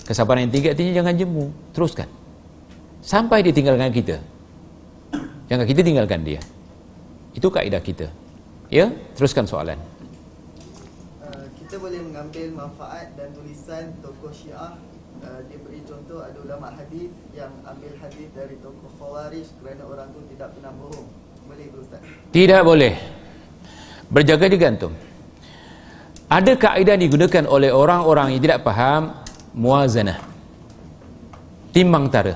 Kesabaran 0.00 0.48
yang 0.48 0.52
tinggi 0.52 0.72
artinya 0.72 0.92
jangan 0.96 1.12
jemu. 1.12 1.44
Teruskan. 1.76 2.08
Sampai 3.04 3.44
dia 3.44 3.52
tinggalkan 3.52 3.92
kita. 3.92 4.16
Jangan 5.52 5.68
kita 5.68 5.80
tinggalkan 5.84 6.24
dia. 6.24 6.40
Itu 7.36 7.52
kaedah 7.52 7.84
kita. 7.84 8.08
Ya? 8.72 8.88
Teruskan 9.12 9.44
soalan. 9.44 9.76
Uh, 11.20 11.52
kita 11.60 11.76
boleh 11.76 12.00
mengambil 12.00 12.64
manfaat 12.64 13.12
dan 13.20 13.28
tulisan 13.36 13.92
tokoh 14.00 14.32
syiah. 14.32 14.72
Uh, 15.20 15.40
dia 15.52 15.60
beri 15.60 15.84
contoh 15.84 16.24
ada 16.24 16.36
ulama 16.40 16.72
hadis 16.72 17.12
yang 17.36 17.52
ambil 17.68 17.92
hadis 18.00 18.28
dari 18.32 18.56
tokoh 18.64 18.88
khawarij 18.96 19.46
kerana 19.60 19.84
orang 19.84 20.08
tu 20.16 20.24
tidak 20.32 20.48
pernah 20.56 20.72
bohong. 20.80 21.08
Boleh 21.44 21.66
ke 21.68 21.76
ustaz? 21.76 22.00
Tidak 22.32 22.60
boleh 22.64 23.13
berjaga 24.10 24.46
digantung 24.48 24.94
ada 26.34 26.52
kaedah 26.56 26.96
digunakan 26.96 27.44
oleh 27.46 27.70
orang-orang 27.70 28.34
yang 28.34 28.42
tidak 28.42 28.64
faham 28.64 29.12
muazanah. 29.54 30.18
Timbang 31.70 32.10
tara. 32.10 32.34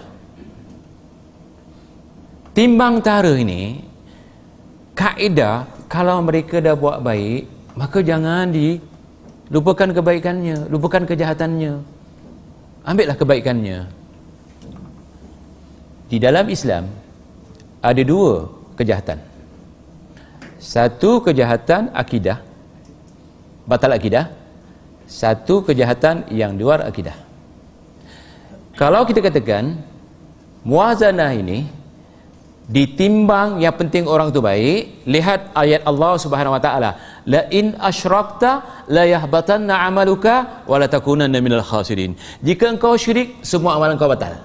Timbang 2.54 3.02
tara 3.02 3.32
ini 3.38 3.82
kaedah 4.98 5.86
kalau 5.86 6.22
mereka 6.26 6.58
dah 6.58 6.74
buat 6.74 7.02
baik 7.02 7.46
maka 7.78 8.02
jangan 8.02 8.50
di 8.50 8.82
lupakan 9.48 9.94
kebaikannya 9.94 10.68
lupakan 10.68 11.02
kejahatannya. 11.06 11.72
Ambillah 12.86 13.16
kebaikannya. 13.18 13.78
Di 16.08 16.16
dalam 16.22 16.46
Islam 16.50 16.88
ada 17.82 18.02
dua 18.02 18.46
kejahatan 18.74 19.18
satu 20.58 21.22
kejahatan 21.22 21.94
akidah. 21.94 22.42
Batal 23.64 23.94
akidah. 23.94 24.34
Satu 25.08 25.64
kejahatan 25.64 26.28
yang 26.28 26.52
luar 26.58 26.84
akidah. 26.84 27.16
Kalau 28.76 29.02
kita 29.08 29.24
katakan 29.24 29.80
muazanah 30.62 31.32
ini 31.32 31.66
ditimbang 32.68 33.64
yang 33.64 33.72
penting 33.72 34.04
orang 34.04 34.28
tu 34.28 34.44
baik 34.44 35.08
lihat 35.08 35.56
ayat 35.56 35.88
Allah 35.88 36.20
Subhanahu 36.20 36.52
wa 36.52 36.60
taala 36.60 37.00
la 37.24 37.48
in 37.48 37.72
asyrakta 37.80 38.84
la 38.92 39.08
yahbatanna 39.08 39.88
amaluka 39.88 40.62
wa 40.68 40.76
la 40.76 40.84
takunanna 40.84 41.40
minal 41.40 41.64
khasirin. 41.64 42.12
Jika 42.44 42.68
engkau 42.68 42.92
syirik 43.00 43.40
semua 43.40 43.80
amalan 43.80 43.96
kau 43.96 44.06
batal. 44.06 44.36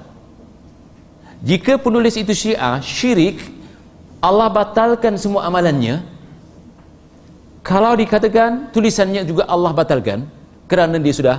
Jika 1.44 1.76
penulis 1.76 2.16
itu 2.16 2.32
syiah 2.32 2.80
syirik 2.80 3.44
Allah 4.24 4.48
batalkan 4.48 5.20
semua 5.20 5.44
amalannya. 5.44 6.00
Kalau 7.60 7.92
dikatakan 8.00 8.72
tulisannya 8.72 9.28
juga 9.28 9.44
Allah 9.52 9.76
batalkan 9.76 10.24
kerana 10.68 10.96
dia 10.96 11.12
sudah 11.12 11.38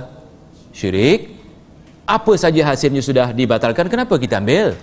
syirik 0.69 1.33
apa 2.05 2.33
saja 2.37 2.61
hasilnya 2.61 3.01
sudah 3.01 3.33
dibatalkan 3.33 3.89
kenapa 3.89 4.13
kita 4.21 4.37
ambil? 4.37 4.77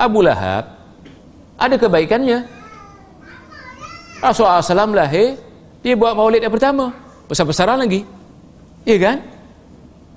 Abu 0.00 0.24
Lahab 0.24 0.72
ada 1.60 1.76
kebaikannya. 1.76 2.48
Rasulullah 4.24 4.64
SAW 4.64 4.96
lahir 4.96 5.36
dia 5.84 5.98
buat 5.98 6.16
maulid 6.16 6.40
yang 6.40 6.52
pertama 6.52 6.96
besar-besaran 7.28 7.76
lagi. 7.76 8.08
Iya 8.88 8.96
kan? 9.04 9.16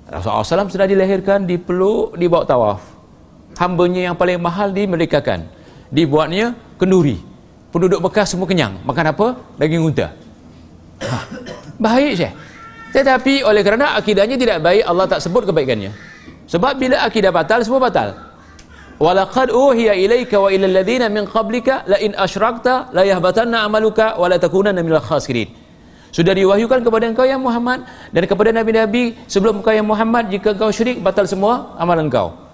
Rasulullah 0.08 0.64
SAW 0.64 0.72
sudah 0.72 0.88
dilahirkan 0.88 1.44
dipeluk 1.44 2.16
dibawa 2.16 2.44
tawaf. 2.48 2.80
Hambanya 3.56 4.12
yang 4.12 4.16
paling 4.16 4.40
mahal 4.40 4.72
dimerdekakan 4.72 5.55
dibuatnya 5.90 6.56
kenduri. 6.80 7.18
Penduduk 7.70 8.00
bekas 8.00 8.32
semua 8.32 8.48
kenyang. 8.48 8.80
Makan 8.86 9.04
apa? 9.12 9.26
daging 9.60 9.82
unta. 9.84 10.08
Ha. 10.96 11.16
baik 11.76 12.16
saya 12.16 12.32
tetapi 12.96 13.44
oleh 13.44 13.60
kerana 13.60 14.00
akidahnya 14.00 14.40
tidak 14.40 14.64
baik 14.64 14.80
Allah 14.88 15.04
tak 15.04 15.20
sebut 15.20 15.44
kebaikannya. 15.44 15.92
Sebab 16.48 16.80
bila 16.80 17.04
akidah 17.04 17.28
batal 17.28 17.60
semua 17.60 17.76
batal. 17.76 18.16
Walaqad 18.96 19.52
uhiya 19.52 19.92
ilaika 19.92 20.40
wa 20.40 20.48
ilal 20.48 20.72
ladina 20.72 21.12
min 21.12 21.28
qablika 21.28 21.84
la 21.84 22.00
in 22.00 22.16
asyrakta 22.16 22.96
la 22.96 23.04
yahbatanna 23.04 23.68
amaluka 23.68 24.16
wa 24.16 24.24
la 24.24 24.40
takunanna 24.40 24.80
minal 24.80 25.04
khasirin. 25.04 25.52
Sudah 26.08 26.32
diwahyukan 26.32 26.80
kepada 26.80 27.04
engkau 27.12 27.28
yang 27.28 27.44
Muhammad 27.44 27.84
dan 28.08 28.24
kepada 28.24 28.48
nabi-nabi 28.48 29.12
sebelum 29.28 29.60
engkau 29.60 29.76
yang 29.76 29.84
Muhammad 29.84 30.32
jika 30.32 30.56
engkau 30.56 30.72
syirik 30.72 31.04
batal 31.04 31.28
semua 31.28 31.76
amalan 31.76 32.08
engkau 32.08 32.46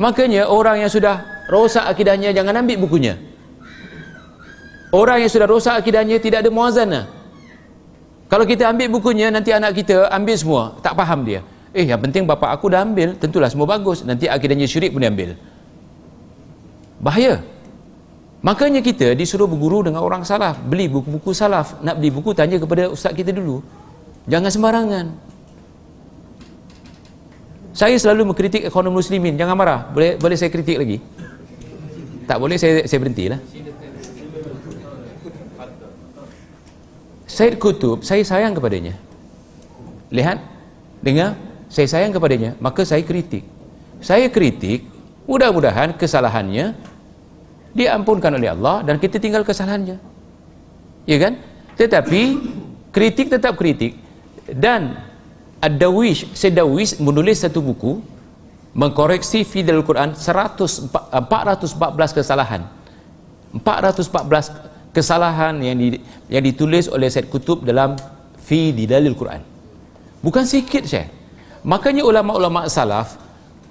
makanya 0.00 0.48
orang 0.48 0.80
yang 0.80 0.88
sudah 0.88 1.20
rosak 1.48 1.86
akidahnya 1.86 2.34
jangan 2.34 2.60
ambil 2.60 2.76
bukunya. 2.82 3.16
Orang 4.90 5.22
yang 5.22 5.30
sudah 5.30 5.46
rosak 5.46 5.78
akidahnya 5.78 6.18
tidak 6.18 6.42
ada 6.42 6.50
muazanah 6.50 7.20
kalau 8.30 8.46
kita 8.46 8.70
ambil 8.70 8.86
bukunya 8.94 9.26
nanti 9.26 9.50
anak 9.50 9.74
kita 9.74 10.06
ambil 10.06 10.36
semua. 10.38 10.62
Tak 10.78 10.94
faham 10.94 11.26
dia. 11.26 11.42
Eh 11.74 11.82
yang 11.82 11.98
penting 11.98 12.22
bapa 12.22 12.54
aku 12.54 12.70
dah 12.70 12.86
ambil 12.86 13.18
tentulah 13.18 13.50
semua 13.50 13.66
bagus. 13.66 14.06
Nanti 14.06 14.30
akidahnya 14.30 14.70
syirik 14.70 14.94
pun 14.94 15.02
dia 15.02 15.10
ambil. 15.10 15.34
Bahaya. 17.02 17.42
Makanya 18.40 18.86
kita 18.86 19.18
disuruh 19.18 19.50
berguru 19.50 19.82
dengan 19.82 20.06
orang 20.06 20.22
salaf. 20.22 20.62
Beli 20.62 20.86
buku-buku 20.86 21.34
salaf. 21.34 21.82
Nak 21.82 21.98
beli 21.98 22.14
buku 22.14 22.30
tanya 22.30 22.62
kepada 22.62 22.86
ustaz 22.86 23.18
kita 23.18 23.34
dulu. 23.34 23.66
Jangan 24.30 24.50
sembarangan 24.54 25.04
saya 27.80 27.96
selalu 27.96 28.28
mengkritik 28.28 28.68
ekonomi 28.68 29.00
muslimin. 29.00 29.40
Jangan 29.40 29.56
marah. 29.56 29.88
Boleh 29.88 30.20
boleh 30.20 30.36
saya 30.36 30.52
kritik 30.52 30.76
lagi? 30.76 31.00
Tak 32.28 32.36
boleh 32.36 32.60
saya 32.60 32.84
saya 32.84 32.98
berhentilah. 33.00 33.40
Said 37.24 37.56
Kutub 37.56 38.04
saya 38.04 38.20
sayang 38.20 38.52
kepadanya. 38.52 39.00
Lihat 40.12 40.44
dengar. 41.00 41.40
Saya 41.70 41.86
sayang 41.88 42.12
kepadanya 42.12 42.58
maka 42.60 42.84
saya 42.84 43.00
kritik. 43.00 43.46
Saya 44.04 44.28
kritik 44.28 44.84
mudah-mudahan 45.24 45.96
kesalahannya 45.96 46.76
diampunkan 47.72 48.34
oleh 48.36 48.50
Allah 48.52 48.84
dan 48.84 49.00
kita 49.00 49.16
tinggal 49.16 49.40
kesalahannya. 49.40 49.96
Ya 51.08 51.16
kan? 51.16 51.40
Tetapi 51.80 52.22
kritik 52.92 53.32
tetap 53.32 53.56
kritik. 53.56 53.96
Dan 54.50 55.09
Ad-Dawish, 55.60 56.32
Sedawish 56.32 56.96
menulis 56.96 57.44
satu 57.44 57.60
buku 57.60 58.00
mengkoreksi 58.72 59.44
fidel 59.44 59.84
Quran 59.84 60.16
100, 60.16 60.88
414 60.88 62.16
kesalahan. 62.16 62.64
414 63.52 64.94
kesalahan 64.96 65.60
yang 65.60 65.76
di, 65.76 66.00
yang 66.32 66.40
ditulis 66.40 66.88
oleh 66.88 67.12
Said 67.12 67.28
Kutub 67.28 67.60
dalam 67.66 67.98
fi 68.40 68.72
di 68.72 68.88
dalil 68.88 69.12
Quran. 69.12 69.42
Bukan 70.24 70.48
sikit 70.48 70.88
saya 70.88 71.12
makanya 71.60 72.08
ulama-ulama 72.08 72.64
salaf 72.72 73.20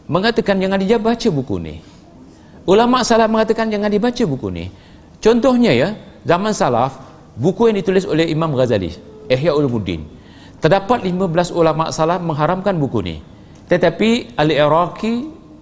mengatakan 0.05 0.61
jangan 0.61 0.77
dia 0.77 1.01
baca 1.01 1.29
buku 1.33 1.55
ni. 1.57 1.75
Ulama 2.69 3.01
salaf 3.01 3.33
mengatakan 3.33 3.65
jangan 3.73 3.89
dibaca 3.89 4.23
buku 4.29 4.47
ni. 4.53 4.69
Contohnya 5.17 5.73
ya 5.73 5.87
zaman 6.21 6.53
salaf 6.53 7.01
buku 7.33 7.73
yang 7.73 7.81
ditulis 7.81 8.05
oleh 8.05 8.29
Imam 8.29 8.53
Ghazali 8.53 8.93
Ihya 9.25 9.57
Ulumuddin 9.57 10.18
terdapat 10.59 11.03
15 11.07 11.55
ulama 11.55 11.89
salah 11.89 12.19
mengharamkan 12.19 12.75
buku 12.75 12.99
ni. 13.03 13.15
Tetapi 13.71 14.35
Al-Iraqi 14.35 15.13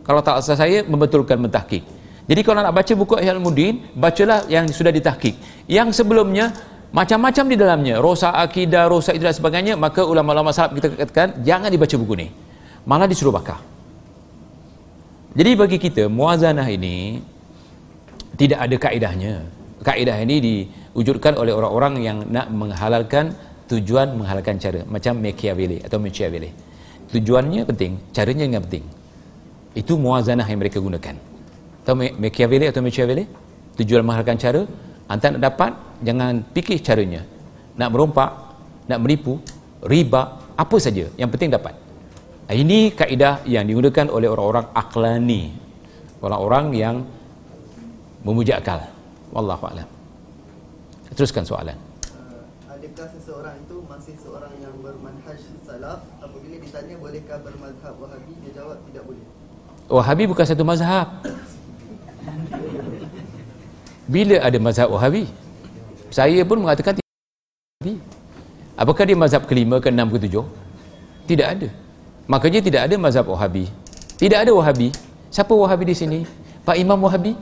kalau 0.03 0.22
tak 0.24 0.41
asal 0.41 0.56
saya 0.57 0.84
membetulkan 0.84 1.38
mentahkik. 1.38 1.84
Jadi 2.28 2.41
kalau 2.44 2.60
nak 2.60 2.76
baca 2.76 2.94
buku 2.95 3.19
Ihya 3.24 3.36
Al-Mudin 3.36 3.95
bacalah 3.95 4.44
yang 4.52 4.68
sudah 4.68 4.91
ditahkik. 4.91 5.36
Yang 5.68 6.03
sebelumnya 6.03 6.52
macam-macam 6.91 7.45
di 7.48 7.56
dalamnya. 7.56 7.95
Rosak 8.03 8.32
akidah, 8.32 8.88
rosak 8.91 9.15
itu 9.15 9.24
dan 9.24 9.36
sebagainya 9.36 9.74
maka 9.80 10.03
ulama-ulama 10.03 10.52
salaf 10.52 10.76
kita 10.76 10.91
katakan 10.95 11.40
jangan 11.44 11.72
dibaca 11.72 11.95
buku 11.95 12.14
ni. 12.19 12.28
Malah 12.88 13.07
disuruh 13.07 13.32
bakar. 13.36 13.60
Jadi 15.38 15.52
bagi 15.53 15.78
kita 15.78 16.07
muazanah 16.07 16.68
ini 16.68 17.19
tidak 18.36 18.60
ada 18.64 18.76
kaedahnya 18.76 19.57
kaedah 19.88 20.18
ini 20.28 20.36
diwujudkan 20.44 21.40
oleh 21.40 21.56
orang-orang 21.56 21.94
yang 22.03 22.18
nak 22.28 22.52
menghalalkan 22.52 23.32
tujuan 23.68 24.15
menghalalkan 24.15 24.56
cara 24.57 24.81
macam 24.88 25.19
Machiavelli 25.19 25.84
atau 25.84 25.99
Machiavelli. 25.99 26.49
Tujuannya 27.11 27.61
penting 27.68 27.91
caranya 28.15 28.44
yang 28.48 28.64
penting. 28.64 28.84
Itu 29.76 29.99
muazanah 29.99 30.48
yang 30.48 30.60
mereka 30.60 30.80
gunakan. 30.80 31.15
Atau 31.84 31.94
Machiavelli 31.95 32.65
atau 32.72 32.81
Machiavelli? 32.81 33.23
Tujuan 33.77 34.02
menghalalkan 34.02 34.39
cara 34.39 34.61
antara 35.06 35.38
nak 35.38 35.44
dapat 35.53 35.72
jangan 36.02 36.41
fikir 36.56 36.81
caranya. 36.81 37.22
Nak 37.77 37.89
merompak 37.94 38.30
nak 38.89 38.99
menipu 39.03 39.38
riba 39.85 40.41
apa 40.57 40.77
saja 40.81 41.06
yang 41.19 41.30
penting 41.30 41.53
dapat. 41.53 41.76
Ini 42.48 42.95
kaedah 42.95 43.44
yang 43.44 43.68
digunakan 43.68 44.07
oleh 44.07 44.31
orang-orang 44.31 44.72
aklani. 44.72 45.52
Orang-orang 46.23 46.65
yang 46.73 46.95
memuja 48.23 48.57
akal. 48.57 48.81
Wallahu 49.35 49.68
alam. 49.68 49.88
Teruskan 51.14 51.44
soalan 51.44 51.77
adakah 52.98 53.14
seseorang 53.14 53.56
itu 53.61 53.77
masih 53.85 54.15
seorang 54.18 54.53
yang 54.57 54.73
bermanhaj 54.81 55.38
salaf 55.61 56.02
apabila 56.18 56.57
ditanya 56.57 56.98
bolehkah 56.98 57.38
bermazhab 57.45 57.94
wahabi 58.02 58.34
dia 58.41 58.57
jawab 58.57 58.81
tidak 58.89 59.06
boleh 59.06 59.26
wahabi 59.88 60.23
bukan 60.27 60.45
satu 60.45 60.64
mazhab. 60.68 61.07
Bila 64.07 64.39
ada 64.39 64.57
mazhab 64.59 64.88
wahabi? 64.91 65.27
Saya 66.07 66.39
pun 66.47 66.64
mengatakan 66.64 66.95
wahabi 66.95 67.99
apakah 68.80 69.03
dia 69.03 69.18
mazhab 69.19 69.43
kelima 69.43 69.84
ke 69.84 69.91
enam 69.91 70.07
ke 70.07 70.19
tujuh 70.23 70.47
tidak 71.27 71.47
ada. 71.59 71.68
Makanya 72.27 72.59
tidak 72.64 72.81
ada 72.88 72.95
mazhab 72.95 73.27
wahabi. 73.27 73.68
Tidak 74.15 74.39
ada 74.39 74.51
wahabi. 74.55 74.95
Siapa 75.27 75.51
wahabi 75.51 75.91
di 75.91 75.95
sini? 75.95 76.19
Pak 76.64 76.76
imam 76.80 76.99
wahabi? 77.03 77.35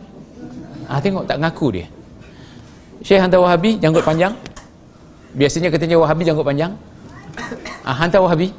Ah 0.90 1.02
tengok 1.02 1.26
tak 1.30 1.38
ngaku 1.42 1.82
dia. 1.82 1.88
Syekh 3.06 3.22
hantar 3.22 3.42
wahabi 3.42 3.78
janggut 3.78 4.02
panjang. 4.02 4.34
Biasanya 5.38 5.70
katanya 5.70 5.98
wahabi 6.02 6.22
janggut 6.26 6.46
panjang. 6.46 6.74
Ah, 7.86 7.94
hantar 7.94 8.26
wahabi. 8.26 8.50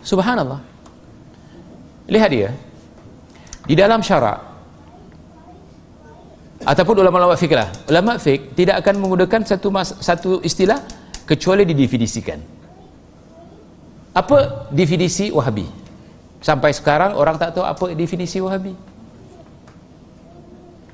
Subhanallah. 0.00 0.60
Lihat 2.08 2.28
dia 2.32 2.48
di 3.64 3.74
dalam 3.74 4.00
syarak 4.00 4.38
ataupun 6.64 6.96
ulama-ulama 7.04 7.36
fiqh 7.36 7.52
lah 7.52 7.68
ulama 7.90 8.16
fiqh 8.16 8.56
tidak 8.56 8.80
akan 8.80 8.94
menggunakan 9.00 9.40
satu 9.44 9.68
mas, 9.68 9.92
satu 10.00 10.40
istilah 10.40 10.80
kecuali 11.28 11.68
didefinisikan 11.68 12.40
apa 14.14 14.68
definisi 14.70 15.28
wahabi 15.34 15.66
sampai 16.40 16.70
sekarang 16.76 17.16
orang 17.16 17.36
tak 17.40 17.56
tahu 17.56 17.64
apa 17.66 17.92
definisi 17.92 18.38
wahabi 18.40 18.72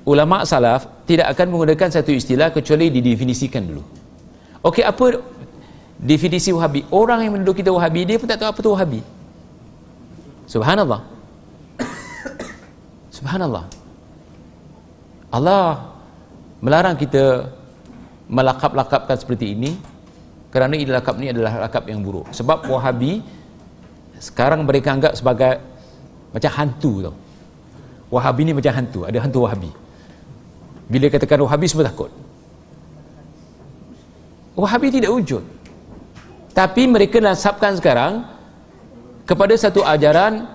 ulama 0.09 0.43
salaf 0.49 0.89
tidak 1.05 1.31
akan 1.35 1.47
menggunakan 1.53 1.89
satu 1.91 2.11
istilah 2.15 2.49
kecuali 2.55 2.89
didefinisikan 2.89 3.63
dulu 3.67 4.01
Okey, 4.61 4.85
apa 4.85 5.25
definisi 5.97 6.53
Wahabi? 6.53 6.85
Orang 6.93 7.25
yang 7.25 7.33
menuduh 7.37 7.57
kita 7.57 7.73
Wahabi, 7.73 8.05
dia 8.05 8.21
pun 8.21 8.29
tak 8.29 8.45
tahu 8.45 8.49
apa 8.53 8.61
tu 8.61 8.71
Wahabi. 8.77 9.01
Subhanallah. 10.45 11.01
Subhanallah. 13.11 13.67
Allah 15.31 15.95
melarang 16.63 16.95
kita 16.95 17.51
melakap-lakapkan 18.31 19.19
seperti 19.19 19.55
ini 19.59 19.75
kerana 20.51 20.75
ini 20.75 20.91
lakap 20.91 21.15
ni 21.19 21.31
adalah 21.31 21.67
lakap 21.67 21.87
yang 21.87 22.03
buruk. 22.03 22.31
Sebab 22.35 22.67
Wahabi 22.67 23.23
sekarang 24.19 24.63
mereka 24.67 24.95
anggap 24.95 25.15
sebagai 25.19 25.59
macam 26.31 26.51
hantu 26.55 26.93
tau. 27.11 27.15
Wahabi 28.11 28.51
ni 28.51 28.53
macam 28.55 28.75
hantu, 28.75 29.07
ada 29.07 29.19
hantu 29.23 29.47
Wahabi. 29.47 29.71
Bila 30.91 31.07
katakan 31.07 31.39
Wahabi 31.47 31.67
semua 31.71 31.87
takut. 31.87 32.11
Wahabi 34.59 34.91
tidak 34.91 35.15
wujud. 35.15 35.43
Tapi 36.51 36.91
mereka 36.91 37.23
nasabkan 37.23 37.79
sekarang 37.79 38.27
kepada 39.23 39.55
satu 39.55 39.87
ajaran 39.87 40.51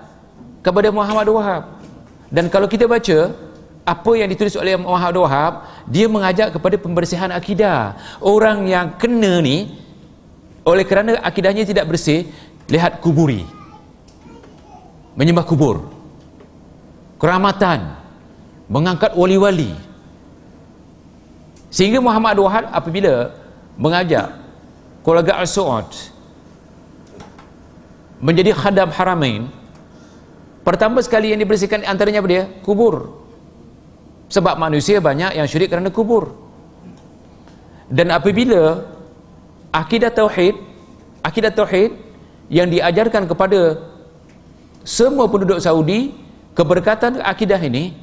kepada 0.60 0.92
Muhammad 0.92 1.28
Wahab. 1.32 1.75
Dan 2.30 2.50
kalau 2.50 2.66
kita 2.66 2.90
baca 2.90 3.34
apa 3.86 4.12
yang 4.18 4.26
ditulis 4.26 4.58
oleh 4.58 4.74
Muhammad 4.74 5.14
Wahab, 5.22 5.52
dia 5.86 6.10
mengajak 6.10 6.50
kepada 6.50 6.74
pembersihan 6.74 7.30
akidah. 7.30 7.94
Orang 8.18 8.66
yang 8.66 8.98
kena 8.98 9.38
ni 9.38 9.86
oleh 10.66 10.82
kerana 10.82 11.22
akidahnya 11.22 11.62
tidak 11.62 11.86
bersih, 11.86 12.26
lihat 12.66 12.98
kuburi. 12.98 13.46
Menyembah 15.14 15.46
kubur. 15.46 15.86
Keramatan. 17.22 17.94
Mengangkat 18.66 19.14
wali-wali. 19.14 19.70
Sehingga 21.70 22.02
Muhammad 22.02 22.34
Wahab 22.42 22.66
apabila 22.74 23.30
mengajak 23.78 24.34
keluarga 25.06 25.38
Al-Su'ud 25.38 25.86
menjadi 28.18 28.50
khadam 28.56 28.90
haramain 28.90 29.46
pertama 30.66 30.98
sekali 30.98 31.30
yang 31.30 31.38
dibersihkan 31.38 31.86
antaranya 31.86 32.18
apa 32.18 32.28
dia? 32.28 32.44
kubur. 32.66 33.22
Sebab 34.26 34.58
manusia 34.58 34.98
banyak 34.98 35.38
yang 35.38 35.46
syirik 35.46 35.70
kerana 35.70 35.94
kubur. 35.94 36.34
Dan 37.86 38.10
apabila 38.10 38.82
akidah 39.70 40.10
tauhid 40.10 40.58
akidah 41.22 41.54
tauhid 41.54 41.94
yang 42.50 42.66
diajarkan 42.66 43.30
kepada 43.30 43.78
semua 44.82 45.30
penduduk 45.30 45.62
Saudi 45.62 46.14
keberkatan 46.58 47.22
akidah 47.22 47.58
ini 47.62 47.94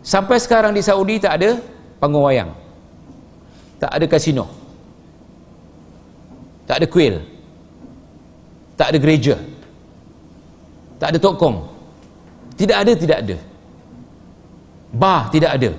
sampai 0.00 0.40
sekarang 0.40 0.72
di 0.72 0.80
Saudi 0.80 1.20
tak 1.20 1.36
ada 1.36 1.60
panggung 2.00 2.24
wayang. 2.24 2.56
Tak 3.76 3.92
ada 3.92 4.06
kasino. 4.08 4.48
Tak 6.64 6.80
ada 6.80 6.86
kuil. 6.88 7.20
Tak 8.76 8.92
ada 8.92 8.98
gereja. 9.00 9.36
Tak 11.00 11.16
ada 11.16 11.18
tokong 11.20 11.69
tidak 12.60 12.76
ada 12.76 12.92
tidak 12.92 13.18
ada. 13.24 13.36
Bah 14.92 15.32
tidak 15.32 15.56
ada. 15.56 15.72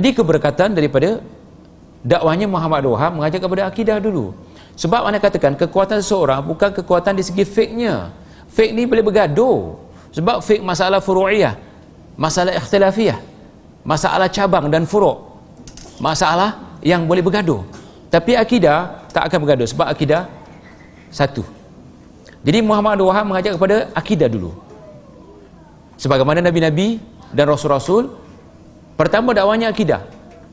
Ini 0.00 0.16
keberkatan 0.16 0.72
daripada 0.72 1.20
dakwahnya 2.00 2.48
Muhammad 2.48 2.88
Wahab 2.88 3.20
mengajak 3.20 3.44
kepada 3.44 3.68
akidah 3.68 4.00
dulu. 4.00 4.32
Sebab 4.80 5.04
anda 5.04 5.20
katakan 5.20 5.52
kekuatan 5.60 6.00
seseorang 6.00 6.40
bukan 6.40 6.72
kekuatan 6.72 7.20
di 7.20 7.24
segi 7.24 7.44
fake-nya. 7.44 8.16
Fake 8.48 8.72
ni 8.72 8.88
boleh 8.88 9.04
bergaduh. 9.04 9.76
Sebab 10.16 10.40
fake 10.40 10.64
masalah 10.64 11.04
furu'iyah 11.04 11.60
masalah 12.16 12.56
ikhtilafiyah 12.56 13.20
masalah 13.84 14.32
cabang 14.32 14.72
dan 14.72 14.88
furu' 14.88 15.20
masalah 16.00 16.80
yang 16.80 17.04
boleh 17.04 17.20
bergaduh. 17.20 17.60
Tapi 18.08 18.40
akidah 18.40 19.04
tak 19.12 19.28
akan 19.28 19.44
bergaduh 19.44 19.68
sebab 19.68 19.92
akidah 19.92 20.24
satu. 21.12 21.44
Jadi 22.40 22.64
Muhammad 22.64 23.04
Wahab 23.04 23.28
mengajak 23.28 23.60
kepada 23.60 23.92
akidah 23.92 24.32
dulu 24.32 24.65
sebagaimana 25.96 26.44
Nabi-Nabi 26.44 27.00
dan 27.32 27.48
Rasul-Rasul 27.50 28.12
pertama 28.96 29.32
dakwanya 29.36 29.72
akidah. 29.72 30.04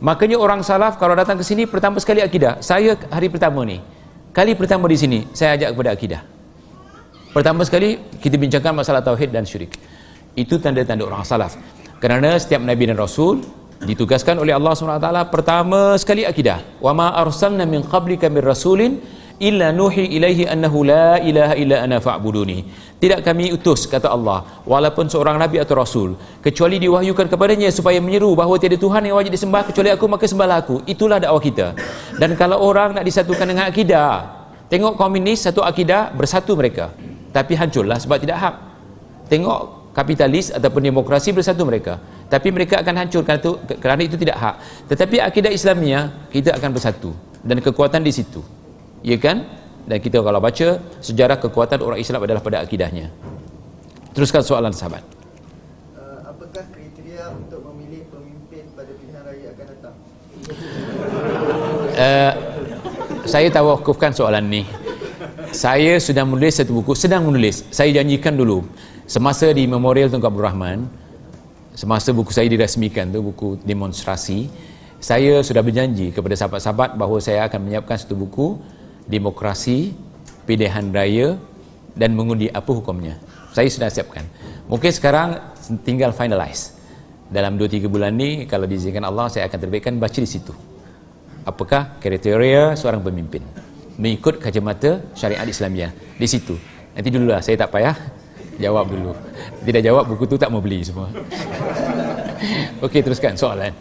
Makanya 0.03 0.35
orang 0.35 0.59
salaf 0.67 0.99
kalau 0.99 1.15
datang 1.15 1.39
ke 1.39 1.45
sini 1.47 1.63
pertama 1.63 1.95
sekali 2.01 2.19
akidah. 2.19 2.59
Saya 2.59 2.99
hari 3.07 3.31
pertama 3.31 3.63
ni 3.63 3.79
kali 4.35 4.57
pertama 4.57 4.89
di 4.91 4.97
sini 4.99 5.19
saya 5.31 5.55
ajak 5.55 5.77
kepada 5.77 5.89
akidah. 5.95 6.21
Pertama 7.31 7.63
sekali 7.63 7.97
kita 8.19 8.35
bincangkan 8.35 8.73
masalah 8.83 8.99
tauhid 8.99 9.31
dan 9.31 9.47
syirik. 9.47 9.73
Itu 10.35 10.59
tanda-tanda 10.59 11.05
orang 11.07 11.23
salaf. 11.23 11.55
Kerana 12.03 12.35
setiap 12.35 12.59
Nabi 12.59 12.83
dan 12.89 12.99
Rasul 12.99 13.39
ditugaskan 13.83 14.39
oleh 14.39 14.51
Allah 14.55 14.75
SWT 14.75 15.07
pertama 15.31 15.95
sekali 15.95 16.27
akidah. 16.27 16.59
Wa 16.83 16.91
ma 16.91 17.15
arsalna 17.15 17.63
min 17.63 17.81
qablika 17.87 18.27
min 18.27 18.43
rasulin 18.43 18.99
illa 19.41 19.73
nuhi 19.73 20.13
ilaihi 20.13 20.45
annahu 20.45 20.85
la 20.85 21.17
ilaha 21.19 21.53
illa 21.57 21.77
ana 21.85 21.97
fa'buduni 21.97 22.59
tidak 23.03 23.19
kami 23.19 23.51
utus 23.51 23.83
kata 23.83 24.07
Allah 24.07 24.63
walaupun 24.63 25.11
seorang 25.11 25.35
nabi 25.35 25.59
atau 25.59 25.75
rasul 25.75 26.15
kecuali 26.39 26.79
diwahyukan 26.79 27.27
kepadanya 27.27 27.67
supaya 27.67 27.99
menyeru 27.99 28.31
bahawa 28.31 28.55
tiada 28.55 28.79
Tuhan 28.79 29.03
yang 29.03 29.19
wajib 29.19 29.35
disembah 29.35 29.67
kecuali 29.67 29.91
aku 29.91 30.07
maka 30.07 30.23
sembahlah 30.23 30.63
aku. 30.63 30.79
Itulah 30.87 31.19
dakwah 31.19 31.43
kita. 31.43 31.75
Dan 32.15 32.39
kalau 32.39 32.63
orang 32.63 32.95
nak 32.95 33.03
disatukan 33.03 33.43
dengan 33.43 33.67
akidah 33.67 34.23
tengok 34.71 34.95
komunis 34.95 35.43
satu 35.43 35.59
akidah 35.67 36.15
bersatu 36.15 36.55
mereka. 36.55 36.95
Tapi 37.35 37.59
hancurlah 37.59 37.99
sebab 37.99 38.23
tidak 38.23 38.39
hak. 38.39 38.55
Tengok 39.27 39.91
kapitalis 39.91 40.55
ataupun 40.55 40.87
demokrasi 40.87 41.35
bersatu 41.35 41.67
mereka. 41.67 41.99
Tapi 42.31 42.55
mereka 42.55 42.79
akan 42.79 43.03
hancur 43.03 43.27
kerana 43.27 43.43
itu, 43.43 43.51
kerana 43.83 44.01
itu 44.07 44.15
tidak 44.15 44.37
hak. 44.39 44.55
Tetapi 44.87 45.19
akidah 45.19 45.51
Islamia 45.51 46.07
kita 46.31 46.55
akan 46.55 46.71
bersatu. 46.71 47.11
Dan 47.43 47.59
kekuatan 47.59 47.99
di 47.99 48.15
situ. 48.15 48.39
Ya 49.03 49.19
kan 49.19 49.43
dan 49.83 49.97
kita 49.99 50.23
kalau 50.23 50.39
baca 50.39 50.79
sejarah 51.03 51.37
kekuatan 51.39 51.79
orang 51.83 51.99
Islam 51.99 52.23
adalah 52.23 52.39
pada 52.39 52.63
akidahnya. 52.63 53.11
Teruskan 54.13 54.45
soalan 54.45 54.71
sahabat. 54.71 55.01
Uh, 55.97 56.21
apakah 56.29 56.63
kriteria 56.69 57.33
untuk 57.33 57.65
memilih 57.73 58.05
pemimpin 58.07 58.63
pada 58.77 58.91
pilihan 58.93 59.21
raya 59.25 59.47
akan 59.57 59.65
datang? 59.73 59.95
Uh, 61.93 62.33
saya 63.25 63.47
tawakufkan 63.49 64.13
soalan 64.13 64.45
ni. 64.47 64.63
Saya 65.53 66.01
sudah 66.01 66.25
menulis 66.25 66.57
satu 66.61 66.81
buku 66.81 66.93
sedang 66.97 67.25
menulis. 67.25 67.65
Saya 67.69 67.89
janjikan 68.01 68.33
dulu. 68.33 68.65
Semasa 69.05 69.51
di 69.51 69.67
memorial 69.69 70.09
Tunku 70.09 70.25
Abdul 70.25 70.45
Rahman 70.45 71.03
semasa 71.73 72.13
buku 72.13 72.29
saya 72.29 72.45
dirasmikan 72.45 73.09
tu 73.09 73.25
buku 73.25 73.57
demonstrasi 73.65 74.45
saya 75.01 75.41
sudah 75.43 75.59
berjanji 75.65 76.13
kepada 76.13 76.37
sahabat-sahabat 76.37 76.95
bahawa 76.95 77.17
saya 77.19 77.43
akan 77.49 77.59
menyiapkan 77.67 77.97
satu 77.99 78.15
buku 78.15 78.61
demokrasi, 79.07 79.95
pilihan 80.47 80.89
raya 80.91 81.39
dan 81.93 82.15
mengundi 82.17 82.49
apa 82.49 82.71
hukumnya. 82.71 83.19
Saya 83.53 83.69
sudah 83.69 83.89
siapkan. 83.91 84.25
Mungkin 84.65 84.89
sekarang 84.89 85.37
tinggal 85.85 86.15
finalize. 86.15 86.73
Dalam 87.29 87.57
2-3 87.57 87.89
bulan 87.89 88.13
ni 88.13 88.45
kalau 88.45 88.69
diizinkan 88.69 89.01
Allah 89.05 89.29
saya 89.29 89.49
akan 89.49 89.59
terbitkan 89.59 89.97
baca 89.97 90.19
di 90.19 90.29
situ. 90.29 90.53
Apakah 91.43 91.99
kriteria 91.99 92.77
seorang 92.79 93.03
pemimpin? 93.03 93.43
Mengikut 93.99 94.39
kacamata 94.39 95.03
syariat 95.13 95.45
Islamiah 95.45 95.91
di 96.17 96.27
situ. 96.29 96.55
Nanti 96.93 97.09
dululah 97.09 97.41
saya 97.41 97.57
tak 97.59 97.73
payah 97.73 97.97
jawab 98.61 98.89
dulu. 98.89 99.11
Tidak 99.65 99.81
jawab 99.81 100.07
buku 100.13 100.29
tu 100.29 100.37
tak 100.37 100.49
mau 100.53 100.61
beli 100.61 100.85
semua. 100.85 101.09
Okey 102.85 103.01
teruskan 103.01 103.33
soalan. 103.35 103.73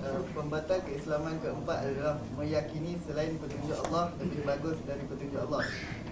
Uh, 0.00 0.20
pembatal 0.36 0.78
keislaman 0.86 1.34
keempat 1.42 1.78
adalah 1.88 2.16
meyakini 2.38 3.00
selain 3.04 3.34
petunjuk 3.40 3.78
Allah 3.88 4.14
lebih 4.20 4.40
bagus 4.46 4.76
dari 4.86 5.02
petunjuk 5.08 5.40
Allah. 5.50 5.62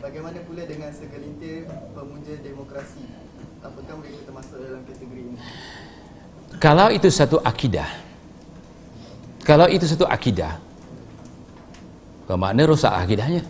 Bagaimana 0.02 0.38
pula 0.42 0.62
dengan 0.66 0.90
segelintir 0.90 1.68
pemuja 1.94 2.34
demokrasi? 2.42 3.06
Apakah 3.62 3.94
mereka 4.02 4.18
termasuk 4.26 4.58
dalam 4.58 4.82
kategori 4.82 5.22
ini? 5.22 5.38
Kalau 6.62 6.94
itu 6.94 7.10
satu 7.10 7.42
akidah. 7.42 7.90
Kalau 9.42 9.66
itu 9.66 9.82
satu 9.82 10.06
akidah. 10.06 10.62
Bermakna 12.30 12.70
rosak 12.70 12.94
akidahnya. 12.94 13.42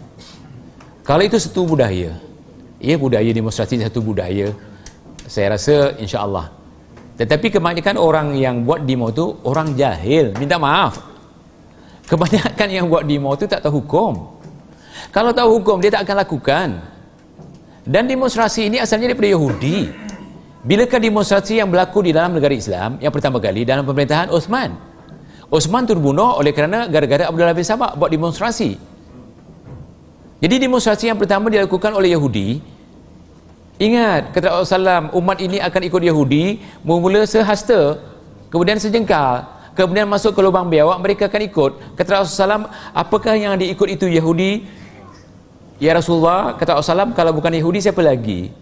Kalau 1.04 1.20
itu 1.20 1.36
satu 1.36 1.68
budaya. 1.68 2.16
Ya 2.80 2.96
budaya 2.96 3.28
demonstrasi 3.28 3.84
satu 3.84 4.00
budaya. 4.00 4.56
Saya 5.28 5.60
rasa 5.60 5.92
insya-Allah. 6.00 6.48
Tetapi 7.20 7.52
kebanyakan 7.52 8.00
orang 8.00 8.32
yang 8.32 8.64
buat 8.64 8.88
demo 8.88 9.12
tu 9.12 9.36
orang 9.44 9.76
jahil, 9.76 10.32
minta 10.40 10.56
maaf. 10.56 10.96
Kebanyakan 12.08 12.68
yang 12.72 12.88
buat 12.88 13.04
demo 13.04 13.36
tu 13.36 13.44
tak 13.44 13.60
tahu 13.60 13.84
hukum. 13.84 14.40
Kalau 15.12 15.36
tahu 15.36 15.60
hukum 15.60 15.84
dia 15.84 15.92
tak 15.92 16.08
akan 16.08 16.16
lakukan. 16.24 16.68
Dan 17.84 18.08
demonstrasi 18.08 18.72
ini 18.72 18.80
asalnya 18.80 19.12
daripada 19.12 19.36
Yahudi. 19.36 20.01
Bilakah 20.62 21.02
demonstrasi 21.02 21.58
yang 21.58 21.66
berlaku 21.66 22.06
di 22.06 22.14
dalam 22.14 22.38
negara 22.38 22.54
Islam 22.54 22.94
yang 23.02 23.10
pertama 23.10 23.42
kali 23.42 23.66
dalam 23.66 23.82
pemerintahan 23.82 24.30
Osman? 24.30 24.78
Osman 25.50 25.84
terbunuh 25.84 26.38
oleh 26.38 26.54
kerana 26.54 26.86
gara-gara 26.86 27.26
Abdullah 27.26 27.50
bin 27.50 27.66
Sabah 27.66 27.98
buat 27.98 28.08
demonstrasi. 28.08 28.78
Jadi 30.38 30.54
demonstrasi 30.62 31.10
yang 31.10 31.18
pertama 31.18 31.50
dilakukan 31.50 31.92
oleh 31.92 32.14
Yahudi. 32.14 32.62
Ingat, 33.82 34.30
kata 34.30 34.62
Rasulullah 34.62 35.10
SAW, 35.10 35.18
umat 35.18 35.42
ini 35.42 35.58
akan 35.58 35.82
ikut 35.90 36.02
Yahudi, 36.06 36.62
mula 36.86 37.26
sehasta, 37.26 37.98
kemudian 38.46 38.78
sejengkal, 38.78 39.42
kemudian 39.74 40.06
masuk 40.06 40.36
ke 40.36 40.40
lubang 40.44 40.68
biawak 40.68 40.96
mereka 41.00 41.26
akan 41.28 41.42
ikut 41.48 41.72
kata 41.96 42.22
Rasulullah 42.22 42.68
SAW 42.68 42.68
apakah 42.92 43.34
yang 43.36 43.56
diikut 43.56 43.88
itu 43.88 44.06
Yahudi 44.08 44.68
ya 45.80 45.96
Rasulullah 45.96 46.54
kata 46.60 46.76
Rasulullah 46.76 47.08
SAW 47.08 47.16
kalau 47.16 47.32
bukan 47.32 47.52
Yahudi 47.56 47.80
siapa 47.80 48.04
lagi 48.04 48.52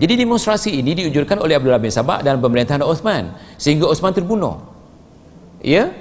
jadi 0.00 0.16
demonstrasi 0.16 0.80
ini 0.80 0.96
diujurkan 0.96 1.44
oleh 1.44 1.60
Abdullah 1.60 1.76
bin 1.76 1.92
Sabah 1.92 2.24
dan 2.24 2.40
pemerintahan 2.40 2.80
Osman 2.80 3.36
sehingga 3.60 3.84
Osman 3.84 4.16
terbunuh. 4.16 4.56
Ya? 5.60 5.92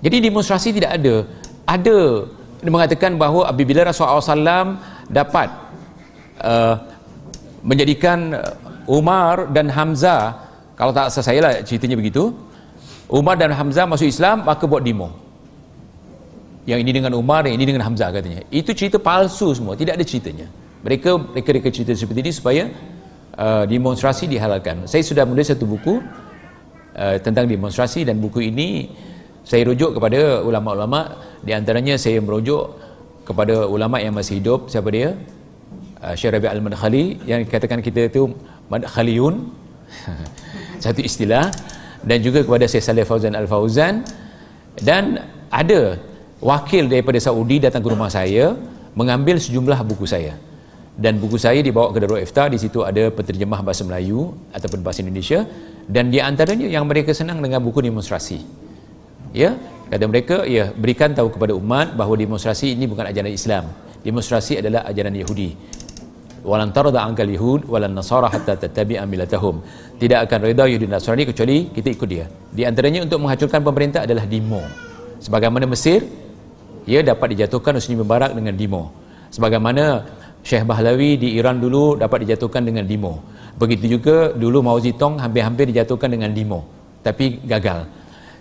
Jadi 0.00 0.24
demonstrasi 0.24 0.72
tidak 0.72 0.96
ada. 0.96 1.28
Ada 1.68 2.24
mengatakan 2.64 3.20
bahawa 3.20 3.52
apabila 3.52 3.84
Rasulullah 3.84 4.24
SAW 4.24 4.80
dapat 5.12 5.52
uh, 6.40 6.80
menjadikan 7.60 8.32
Umar 8.88 9.52
dan 9.52 9.68
Hamzah 9.68 10.48
kalau 10.72 10.96
tak 10.96 11.12
saya 11.12 11.44
lah 11.44 11.52
ceritanya 11.60 12.00
begitu 12.00 12.32
Umar 13.12 13.36
dan 13.36 13.52
Hamzah 13.52 13.84
masuk 13.84 14.08
Islam 14.08 14.48
maka 14.48 14.64
buat 14.64 14.80
demo. 14.80 15.12
Yang 16.64 16.88
ini 16.88 16.92
dengan 17.04 17.12
Umar 17.20 17.44
yang 17.44 17.60
ini 17.60 17.68
dengan 17.68 17.84
Hamzah 17.84 18.08
katanya. 18.16 18.48
Itu 18.48 18.72
cerita 18.72 18.96
palsu 18.96 19.52
semua 19.52 19.76
tidak 19.76 20.00
ada 20.00 20.04
ceritanya 20.08 20.48
mereka 20.82 21.18
mereka 21.18 21.50
reka 21.50 21.68
cerita 21.74 21.92
seperti 21.94 22.20
ini 22.22 22.32
supaya 22.34 22.64
uh, 23.34 23.64
demonstrasi 23.66 24.30
dihalalkan. 24.30 24.86
Saya 24.86 25.02
sudah 25.02 25.26
menulis 25.26 25.50
satu 25.50 25.66
buku 25.66 25.98
uh, 26.94 27.16
tentang 27.22 27.50
demonstrasi 27.50 28.06
dan 28.06 28.18
buku 28.22 28.50
ini 28.50 28.90
saya 29.42 29.66
rujuk 29.66 29.98
kepada 29.98 30.42
ulama-ulama. 30.42 31.18
Di 31.42 31.54
antaranya 31.54 31.98
saya 31.98 32.22
merujuk 32.22 32.74
kepada 33.26 33.66
ulama 33.66 33.98
yang 34.02 34.14
masih 34.14 34.38
hidup. 34.42 34.70
Siapa 34.70 34.88
dia? 34.94 35.14
Uh, 35.98 36.14
Syekh 36.14 36.38
Rabi 36.38 36.46
Al-Madkhali 36.46 37.04
yang 37.26 37.42
katakan 37.46 37.82
kita 37.82 38.06
itu 38.06 38.30
Madkhaliyun. 38.70 39.50
Satu 40.84 41.00
istilah. 41.02 41.50
Dan 42.06 42.22
juga 42.22 42.46
kepada 42.46 42.70
Syekh 42.70 42.86
Saleh 42.86 43.02
Fauzan 43.02 43.34
Al-Fauzan. 43.34 44.06
Dan 44.78 45.18
ada 45.50 45.98
wakil 46.38 46.86
daripada 46.86 47.18
Saudi 47.18 47.58
datang 47.58 47.82
ke 47.82 47.90
rumah 47.90 48.06
saya 48.06 48.54
mengambil 48.94 49.42
sejumlah 49.42 49.82
buku 49.82 50.06
saya 50.06 50.38
dan 50.98 51.22
buku 51.22 51.38
saya 51.38 51.62
dibawa 51.62 51.94
ke 51.94 52.02
Darul 52.02 52.18
Iftar. 52.18 52.50
Di 52.50 52.58
situ 52.58 52.82
ada 52.82 53.06
penterjemah 53.14 53.62
bahasa 53.62 53.86
Melayu 53.86 54.34
ataupun 54.50 54.82
bahasa 54.82 55.06
Indonesia. 55.06 55.46
Dan 55.86 56.10
di 56.10 56.18
antaranya 56.18 56.66
yang 56.66 56.84
mereka 56.90 57.14
senang 57.14 57.38
dengan 57.38 57.62
buku 57.62 57.80
demonstrasi. 57.86 58.42
Ya 59.30 59.54
kata 59.88 60.04
mereka 60.04 60.36
ya 60.44 60.74
berikan 60.74 61.14
tahu 61.14 61.32
kepada 61.32 61.54
umat 61.56 61.94
bahawa 61.94 62.18
demonstrasi 62.18 62.74
ini 62.74 62.90
bukan 62.90 63.06
ajaran 63.06 63.30
Islam. 63.30 63.64
Demonstrasi 64.02 64.58
adalah 64.58 64.84
ajaran 64.90 65.14
Yahudi. 65.14 65.54
Walan 66.42 66.70
tarda 66.74 67.02
angkal 67.02 67.30
yahud 67.30 67.66
walan 67.66 67.94
nasara 67.98 68.30
hatta 68.30 68.54
tattabi'a 68.54 69.02
milatahum 69.04 69.58
tidak 69.98 70.30
akan 70.30 70.38
redha 70.46 70.64
Yahudi 70.70 70.86
Nasrani 70.86 71.26
kecuali 71.26 71.66
kita 71.74 71.88
ikut 71.90 72.08
dia. 72.08 72.26
Di 72.54 72.62
antaranya 72.62 73.02
untuk 73.02 73.18
menghancurkan 73.22 73.60
pemerintah 73.66 74.06
adalah 74.06 74.24
demo. 74.24 74.62
Sebagaimana 75.18 75.66
Mesir 75.66 76.06
ia 76.86 77.02
dapat 77.02 77.34
dijatuhkan 77.34 77.74
Husni 77.74 77.98
Mubarak 77.98 78.32
dengan 78.38 78.54
demo. 78.54 78.94
Sebagaimana 79.34 80.06
Syekh 80.48 80.64
Bahlawi 80.64 81.20
di 81.20 81.36
Iran 81.36 81.60
dulu 81.60 82.00
dapat 82.00 82.24
dijatuhkan 82.24 82.64
dengan 82.64 82.88
demo 82.88 83.20
begitu 83.60 83.98
juga 83.98 84.32
dulu 84.32 84.64
Mao 84.64 84.78
Zedong 84.80 85.20
hampir-hampir 85.20 85.68
dijatuhkan 85.68 86.08
dengan 86.08 86.30
demo 86.32 86.78
tapi 87.02 87.42
gagal. 87.42 87.86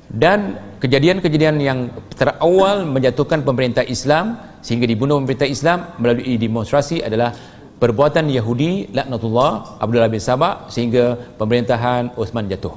Dan 0.07 0.55
kejadian-kejadian 0.79 1.55
yang 1.59 1.79
terawal 2.15 2.87
menjatuhkan 2.87 3.43
pemerintah 3.43 3.83
Islam 3.83 4.39
sehingga 4.63 4.87
dibunuh 4.87 5.19
pemerintah 5.19 5.49
Islam 5.49 5.99
melalui 5.99 6.39
demonstrasi 6.39 7.03
adalah 7.03 7.35
perbuatan 7.77 8.31
Yahudi 8.31 8.95
laknatullah 8.95 9.83
Abdullah 9.83 10.07
bin 10.07 10.23
Sabah 10.23 10.71
sehingga 10.71 11.19
pemerintahan 11.35 12.15
Osman 12.15 12.47
jatuh. 12.47 12.75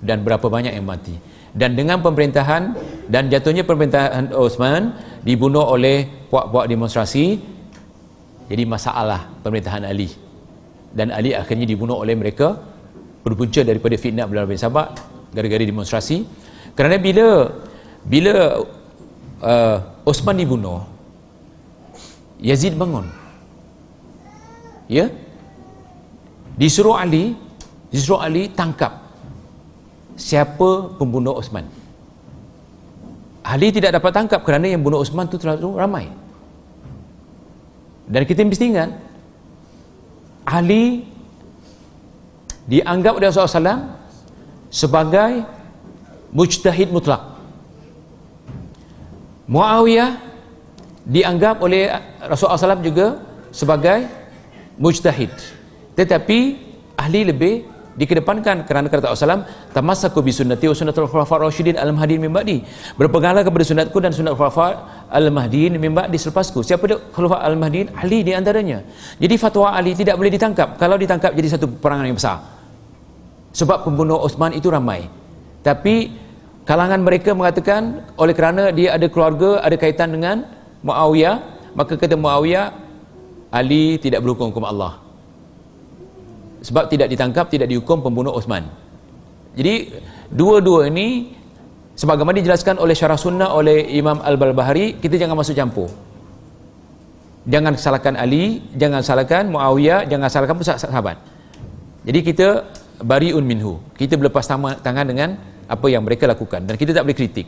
Dan 0.00 0.24
berapa 0.24 0.48
banyak 0.48 0.72
yang 0.72 0.88
mati. 0.88 1.12
Dan 1.52 1.76
dengan 1.76 2.00
pemerintahan 2.00 2.72
dan 3.12 3.28
jatuhnya 3.28 3.68
pemerintahan 3.68 4.32
Osman 4.32 4.96
dibunuh 5.20 5.68
oleh 5.68 6.08
puak-puak 6.32 6.64
demonstrasi 6.64 7.36
jadi 8.50 8.66
masalah 8.66 9.30
pemerintahan 9.46 9.86
Ali. 9.86 10.10
Dan 10.90 11.14
Ali 11.14 11.30
akhirnya 11.38 11.70
dibunuh 11.70 12.02
oleh 12.02 12.18
mereka 12.18 12.58
berpunca 13.22 13.62
daripada 13.62 13.94
fitnah 13.94 14.26
Abdullah 14.26 14.50
bin 14.50 14.58
Sabah 14.58 14.90
gara-gara 15.30 15.62
demonstrasi. 15.62 16.26
Kerana 16.74 16.98
bila 16.98 17.46
bila 18.02 18.66
uh, 19.38 19.76
Osman 20.02 20.34
dibunuh 20.34 20.82
Yazid 22.42 22.74
bangun. 22.74 23.06
Ya? 24.90 25.06
Disuruh 26.58 26.98
Ali 26.98 27.38
disuruh 27.94 28.18
Ali 28.18 28.50
tangkap 28.50 28.98
siapa 30.18 30.90
pembunuh 30.98 31.38
Osman. 31.38 31.70
Ali 33.46 33.70
tidak 33.70 33.94
dapat 33.94 34.10
tangkap 34.10 34.42
kerana 34.42 34.66
yang 34.66 34.82
bunuh 34.82 34.98
Osman 34.98 35.30
itu 35.30 35.38
terlalu 35.38 35.78
ramai 35.78 36.10
dan 38.10 38.26
kita 38.26 38.42
mesti 38.42 38.74
ingat 38.74 38.90
Ali 40.42 41.06
dianggap 42.66 43.22
oleh 43.22 43.30
Rasulullah 43.30 43.54
SAW 43.54 43.82
sebagai 44.66 45.46
mujtahid 46.34 46.90
mutlak. 46.90 47.22
Muawiyah 49.50 50.18
dianggap 51.06 51.62
oleh 51.62 51.90
Rasulullah 52.22 52.58
SAW 52.58 52.82
juga 52.82 53.18
sebagai 53.54 54.06
mujtahid. 54.78 55.30
Tetapi 55.94 56.38
ahli 56.94 57.20
lebih 57.26 57.66
dikedepankan 57.98 58.62
kerana 58.64 58.86
kata 58.86 59.10
Rasulullah 59.10 59.42
SAW 59.42 59.74
tamassaku 59.74 60.22
bi 60.22 60.30
sunnati 60.30 60.70
wa 60.70 60.74
sunnatul 60.74 61.10
khulafa 61.10 61.42
rasyidin 61.42 61.74
al 61.78 61.90
mahdin 61.90 62.22
min 62.22 62.30
ba'di. 62.30 62.62
Kepada 62.94 63.64
sunatku 63.66 63.98
dan 63.98 64.14
sunat 64.14 64.38
khulafa 64.38 64.99
al 65.10 65.26
mahdin 65.34 65.74
min 65.76 65.90
ba'di 65.90 66.16
selepasku. 66.16 66.62
Siapa 66.62 66.86
dia 66.86 66.98
khulafa 67.10 67.42
al 67.42 67.58
mahdin 67.58 67.90
Ali 67.98 68.22
di 68.22 68.32
antaranya. 68.32 68.86
Jadi 69.18 69.34
fatwa 69.34 69.74
Ali 69.74 69.92
tidak 69.98 70.14
boleh 70.14 70.30
ditangkap. 70.30 70.78
Kalau 70.78 70.94
ditangkap 70.94 71.34
jadi 71.34 71.58
satu 71.58 71.66
perangan 71.66 72.06
yang 72.06 72.16
besar. 72.16 72.38
Sebab 73.50 73.82
pembunuh 73.82 74.22
Osman 74.22 74.54
itu 74.54 74.70
ramai. 74.70 75.10
Tapi 75.66 76.14
kalangan 76.62 77.02
mereka 77.02 77.34
mengatakan 77.34 78.06
oleh 78.14 78.32
kerana 78.32 78.70
dia 78.70 78.94
ada 78.94 79.10
keluarga 79.10 79.58
ada 79.58 79.74
kaitan 79.74 80.14
dengan 80.14 80.46
Muawiyah 80.86 81.36
maka 81.74 81.98
kata 81.98 82.14
Muawiyah 82.14 82.72
Ali 83.50 83.98
tidak 83.98 84.22
berhukum 84.22 84.54
hukum 84.54 84.62
Allah. 84.62 85.02
Sebab 86.62 86.86
tidak 86.86 87.10
ditangkap 87.10 87.50
tidak 87.50 87.66
dihukum 87.66 87.98
pembunuh 87.98 88.30
Osman. 88.30 88.70
Jadi 89.58 89.90
dua-dua 90.30 90.86
ini 90.86 91.34
sebagaimana 92.00 92.40
dijelaskan 92.40 92.80
oleh 92.80 92.96
syarah 92.96 93.20
sunnah 93.20 93.52
oleh 93.52 93.84
Imam 93.92 94.24
Al-Balbahari 94.24 94.96
kita 94.96 95.20
jangan 95.20 95.36
masuk 95.36 95.52
campur. 95.52 95.92
Jangan 97.44 97.76
salahkan 97.76 98.16
Ali 98.16 98.64
jangan 98.72 99.04
salahkan 99.04 99.44
Muawiyah 99.52 100.08
jangan 100.08 100.32
salahkan 100.32 100.56
sahabat. 100.64 101.20
Jadi 102.08 102.20
kita 102.24 102.48
bariun 103.04 103.44
minhu. 103.44 103.76
Kita 103.92 104.16
berlepas 104.16 104.48
tangan 104.80 105.04
dengan 105.04 105.36
apa 105.68 105.86
yang 105.92 106.00
mereka 106.00 106.24
lakukan. 106.24 106.64
Dan 106.64 106.80
kita 106.80 106.96
tak 106.96 107.04
boleh 107.04 107.16
kritik. 107.16 107.44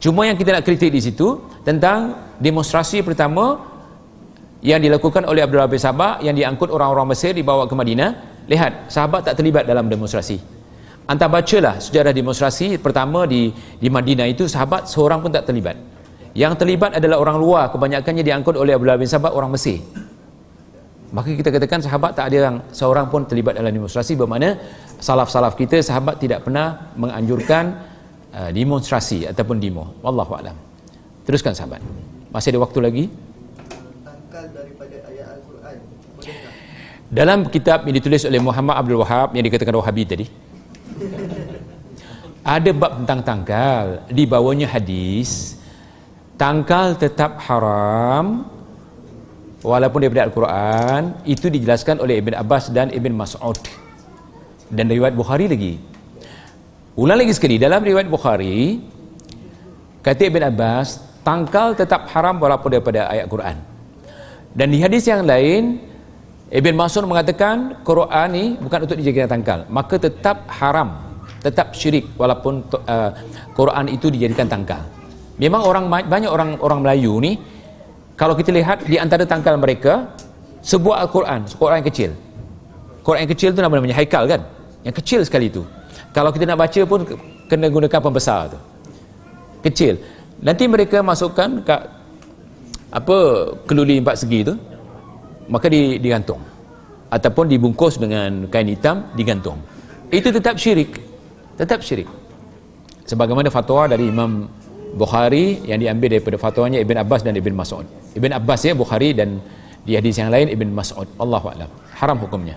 Cuma 0.00 0.24
yang 0.24 0.40
kita 0.40 0.56
nak 0.56 0.64
kritik 0.64 0.88
di 0.88 1.00
situ 1.04 1.44
tentang 1.60 2.32
demonstrasi 2.40 3.04
pertama 3.04 3.60
yang 4.64 4.80
dilakukan 4.80 5.28
oleh 5.28 5.44
Abdullah 5.44 5.68
bin 5.68 5.76
Sabah 5.76 6.24
yang 6.24 6.32
diangkut 6.32 6.72
orang-orang 6.72 7.12
Mesir 7.12 7.36
dibawa 7.36 7.68
ke 7.68 7.74
Madinah. 7.76 8.40
Lihat 8.48 8.88
sahabat 8.88 9.28
tak 9.28 9.36
terlibat 9.36 9.68
dalam 9.68 9.86
demonstrasi 9.86 10.61
anda 11.02 11.26
bacalah 11.26 11.82
sejarah 11.82 12.14
demonstrasi 12.14 12.78
pertama 12.78 13.26
di 13.26 13.50
di 13.82 13.88
Madinah 13.90 14.30
itu 14.30 14.46
sahabat 14.46 14.86
seorang 14.86 15.18
pun 15.18 15.34
tak 15.34 15.50
terlibat. 15.50 15.74
Yang 16.32 16.62
terlibat 16.62 16.96
adalah 16.96 17.18
orang 17.18 17.36
luar. 17.36 17.64
Kebanyakannya 17.74 18.22
diangkut 18.24 18.54
oleh 18.56 18.72
Abdullah 18.78 18.96
bin 18.96 19.10
Sabah 19.10 19.34
orang 19.34 19.52
Mesir. 19.52 19.82
Maka 21.12 21.28
kita 21.36 21.52
katakan 21.52 21.84
sahabat 21.84 22.16
tak 22.16 22.32
ada 22.32 22.36
yang 22.48 22.56
seorang 22.72 23.12
pun 23.12 23.28
terlibat 23.28 23.52
dalam 23.52 23.68
demonstrasi. 23.68 24.16
Bermakna 24.16 24.56
salaf-salaf 24.96 25.58
kita 25.58 25.84
sahabat 25.84 26.16
tidak 26.16 26.48
pernah 26.48 26.88
menganjurkan 26.96 27.64
uh, 28.32 28.48
demonstrasi 28.48 29.28
ataupun 29.28 29.60
demo. 29.60 29.92
Wallahu 30.00 30.32
alam. 30.38 30.56
Teruskan 31.28 31.52
sahabat. 31.52 31.84
Masih 32.32 32.56
ada 32.56 32.64
waktu 32.64 32.78
lagi? 32.80 33.04
Dalam 37.12 37.44
kitab 37.52 37.84
yang 37.84 37.92
ditulis 38.00 38.24
oleh 38.24 38.40
Muhammad 38.40 38.80
Abdul 38.80 39.04
Wahab 39.04 39.36
yang 39.36 39.44
dikatakan 39.44 39.76
Wahabi 39.76 40.08
tadi 40.08 40.24
ada 42.56 42.70
bab 42.74 42.92
tentang 43.02 43.20
tangkal. 43.22 43.86
Di 44.10 44.24
bawahnya 44.26 44.66
hadis 44.66 45.58
tangkal 46.34 46.98
tetap 46.98 47.38
haram 47.46 48.50
walaupun 49.62 49.98
daripada 50.02 50.26
Al-Quran 50.26 51.02
itu 51.22 51.46
dijelaskan 51.46 52.02
oleh 52.02 52.18
Ibn 52.18 52.34
Abbas 52.42 52.74
dan 52.74 52.90
Ibn 52.90 53.12
Mas'ud. 53.14 53.58
Dan 54.72 54.90
riwayat 54.90 55.14
Bukhari 55.14 55.46
lagi. 55.46 55.78
Ulang 56.98 57.22
lagi 57.22 57.32
sekali. 57.32 57.56
Dalam 57.60 57.84
riwayat 57.84 58.08
Bukhari 58.10 58.82
kata 60.02 60.22
Ibn 60.28 60.42
Abbas 60.50 60.88
tangkal 61.22 61.78
tetap 61.78 62.10
haram 62.10 62.42
walaupun 62.42 62.68
daripada 62.74 63.06
ayat 63.06 63.30
Quran. 63.30 63.56
Dan 64.52 64.68
di 64.68 64.82
hadis 64.82 65.08
yang 65.08 65.24
lain 65.24 65.91
Ibn 66.52 66.74
Mas'ud 66.76 67.08
mengatakan 67.08 67.80
Quran 67.80 68.28
ni 68.28 68.44
bukan 68.60 68.84
untuk 68.84 69.00
dijadikan 69.00 69.24
tangkal. 69.24 69.64
Maka 69.72 69.96
tetap 69.96 70.44
haram 70.52 71.12
tetap 71.40 71.72
syirik 71.72 72.12
walaupun 72.20 72.60
uh, 72.86 73.10
Quran 73.56 73.88
itu 73.88 74.12
dijadikan 74.12 74.46
tangkal. 74.46 74.84
Memang 75.40 75.64
orang 75.64 75.88
banyak 75.88 76.28
orang 76.28 76.60
orang 76.60 76.84
Melayu 76.84 77.16
ni 77.24 77.40
kalau 78.20 78.36
kita 78.36 78.52
lihat 78.52 78.84
di 78.84 79.00
antara 79.00 79.24
tangkal 79.24 79.56
mereka 79.56 80.12
sebuah 80.60 81.08
Al-Quran 81.08 81.48
Quran 81.56 81.76
yang 81.80 81.88
kecil. 81.88 82.10
Quran 83.00 83.20
yang 83.24 83.32
kecil 83.32 83.48
tu 83.56 83.60
namanya 83.64 83.96
haikal 83.96 84.28
kan? 84.28 84.44
Yang 84.84 84.94
kecil 85.00 85.20
sekali 85.24 85.48
tu. 85.48 85.64
Kalau 86.12 86.28
kita 86.30 86.44
nak 86.44 86.60
baca 86.60 86.80
pun 86.84 87.00
kena 87.48 87.72
gunakan 87.72 88.00
pembesar 88.04 88.52
tu. 88.52 88.58
Kecil. 89.64 89.98
Nanti 90.44 90.68
mereka 90.68 91.00
masukkan 91.00 91.64
kat 91.64 91.80
apa 92.92 93.16
keluli 93.64 94.04
empat 94.04 94.20
segi 94.20 94.52
tu 94.52 94.54
maka 95.52 95.68
di, 95.68 96.00
digantung. 96.00 96.40
Ataupun 97.12 97.44
dibungkus 97.44 98.00
dengan 98.00 98.48
kain 98.48 98.72
hitam 98.72 99.12
digantung. 99.12 99.60
Itu 100.08 100.32
tetap 100.32 100.56
syirik. 100.56 100.96
Tetap 101.60 101.84
syirik. 101.84 102.08
Sebagaimana 103.04 103.52
fatwa 103.52 103.84
dari 103.84 104.08
Imam 104.08 104.48
Bukhari 104.96 105.60
yang 105.68 105.80
diambil 105.80 106.16
daripada 106.16 106.36
fatwanya 106.40 106.80
Ibn 106.80 107.04
Abbas 107.04 107.20
dan 107.24 107.36
Ibn 107.36 107.52
Mas'ud. 107.52 107.84
Ibn 108.16 108.30
Abbas 108.40 108.60
ya 108.64 108.72
Bukhari 108.72 109.12
dan 109.12 109.40
di 109.84 109.92
hadis 109.92 110.16
yang 110.16 110.32
lain 110.32 110.48
Ibn 110.48 110.68
Mas'ud. 110.72 111.08
Allah 111.20 111.44
Alam. 111.52 111.70
Haram 111.96 112.16
hukumnya. 112.20 112.56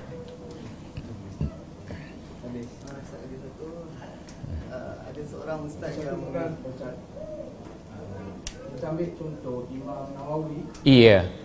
Nawawi 10.16 10.60
Iya. 10.84 11.28
Ibn 11.28 11.45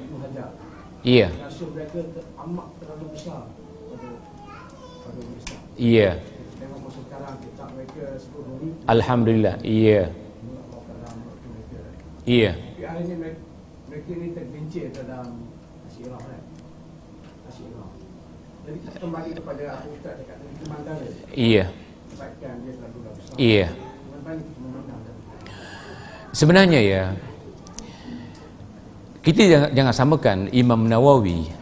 Iya. 1.01 1.33
Rasa 1.33 1.65
mereka 1.73 1.99
amat 2.45 2.67
terlalu 2.77 3.05
besar 3.17 3.49
pada 3.89 4.09
pada 5.01 5.21
Iya. 5.81 6.11
Tengok 6.61 6.79
masa 6.85 7.01
sekarang 7.09 7.35
kitab 7.41 7.69
mereka 7.73 8.05
Alhamdulillah 8.85 9.55
Iya. 9.65 10.13
Iya. 12.29 12.53
Tapi 12.53 12.85
hari 12.85 13.01
ini 13.09 13.15
mereka, 13.17 13.41
mereka 13.89 14.11
ni 14.13 14.29
tergencir 14.37 14.87
dalam 14.93 15.29
Asyirah 15.89 16.21
kan? 16.21 16.43
Asyirah 17.49 17.89
Jadi 18.69 18.79
kita 18.85 18.97
kembali 19.01 19.31
kepada 19.41 19.63
apa 19.73 19.87
Ustaz 19.89 20.15
cakap 20.21 20.37
tadi 20.37 20.55
Kemandang 20.61 20.99
Iya. 21.33 21.65
Sebabkan 22.13 22.55
dia 22.61 22.73
terlalu 22.77 22.99
besar. 23.17 23.35
Iya. 23.41 23.69
Kita 23.73 24.97
Sebenarnya 26.31 26.81
ya 26.85 27.05
kita 29.21 29.43
jangan, 29.45 29.71
jangan 29.77 29.95
samakan 29.95 30.39
Imam 30.53 30.81
Nawawi 30.89 31.53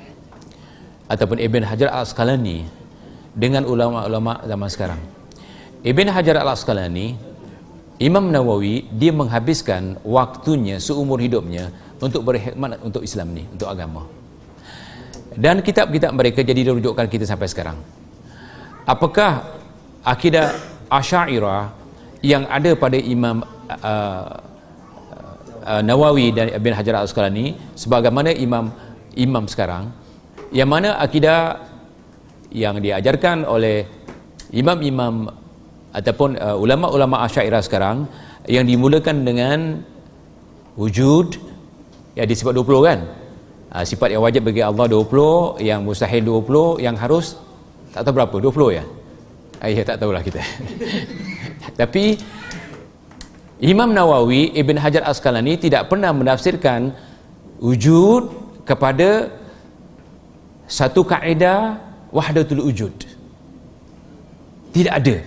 ataupun 1.10 1.43
Ibn 1.43 1.62
Hajar 1.66 1.90
Al-Asqalani 1.90 2.68
dengan 3.35 3.66
ulama-ulama 3.66 4.43
zaman 4.47 4.68
sekarang. 4.70 5.01
Ibn 5.82 6.06
Hajar 6.10 6.39
Al-Asqalani 6.43 7.18
Imam 7.98 8.30
Nawawi 8.30 8.86
dia 8.94 9.10
menghabiskan 9.10 9.98
waktunya 10.06 10.78
seumur 10.78 11.18
hidupnya 11.18 11.74
untuk 11.98 12.22
berkhidmat 12.22 12.78
untuk 12.78 13.02
Islam 13.02 13.35
ni, 13.35 13.43
untuk 13.51 13.66
agama. 13.66 14.06
Dan 15.35 15.62
kitab-kitab 15.62 16.14
mereka 16.14 16.47
jadi 16.47 16.70
rujukan 16.70 17.10
kita 17.10 17.26
sampai 17.26 17.51
sekarang. 17.51 17.78
Apakah 18.86 19.59
akidah 20.06 20.55
Asy'ariyah 20.86 21.74
yang 22.22 22.47
ada 22.47 22.72
pada 22.78 22.97
Imam 22.97 23.43
uh, 23.82 24.30
uh, 25.64 25.82
Nawawi 25.82 26.35
dan 26.35 26.52
Ibn 26.52 26.72
Hajar 26.74 26.94
Al-Asqalani 27.01 27.56
sebagaimana 27.78 28.35
imam 28.35 28.70
imam 29.18 29.44
sekarang 29.51 29.90
yang 30.55 30.70
mana 30.70 30.97
akidah 30.97 31.60
yang 32.48 32.80
diajarkan 32.80 33.44
oleh 33.44 33.85
imam-imam 34.52 35.28
ataupun 35.93 36.40
uh, 36.40 36.56
ulama-ulama 36.56 37.24
Asy'ariyah 37.28 37.64
sekarang 37.64 38.09
yang 38.48 38.64
dimulakan 38.64 39.28
dengan 39.28 39.85
wujud 40.78 41.36
yang 42.16 42.26
disifat 42.28 42.56
20 42.56 42.89
kan? 42.89 42.98
Uh, 43.68 43.85
sifat 43.85 44.16
yang 44.16 44.24
wajib 44.24 44.48
bagi 44.48 44.64
Allah 44.64 44.89
20 44.89 45.60
yang 45.60 45.85
mustahil 45.85 46.24
20 46.24 46.80
yang 46.80 46.97
harus 46.97 47.36
tak 47.93 48.09
tahu 48.09 48.16
berapa 48.16 48.36
20 48.40 48.78
ya? 48.80 48.85
Ayah 49.59 49.85
tak 49.85 49.98
tahulah 50.01 50.22
kita. 50.22 50.40
Tapi 51.80 52.16
Imam 53.59 53.90
Nawawi 53.90 54.55
Ibn 54.55 54.76
Hajar 54.78 55.02
Asqalani 55.02 55.59
tidak 55.59 55.90
pernah 55.90 56.14
menafsirkan 56.14 56.94
wujud 57.59 58.30
kepada 58.62 59.35
satu 60.70 61.02
kaedah 61.02 61.82
wahdatul 62.14 62.62
wujud. 62.62 62.94
Tidak 64.70 64.93
ada. 64.94 65.26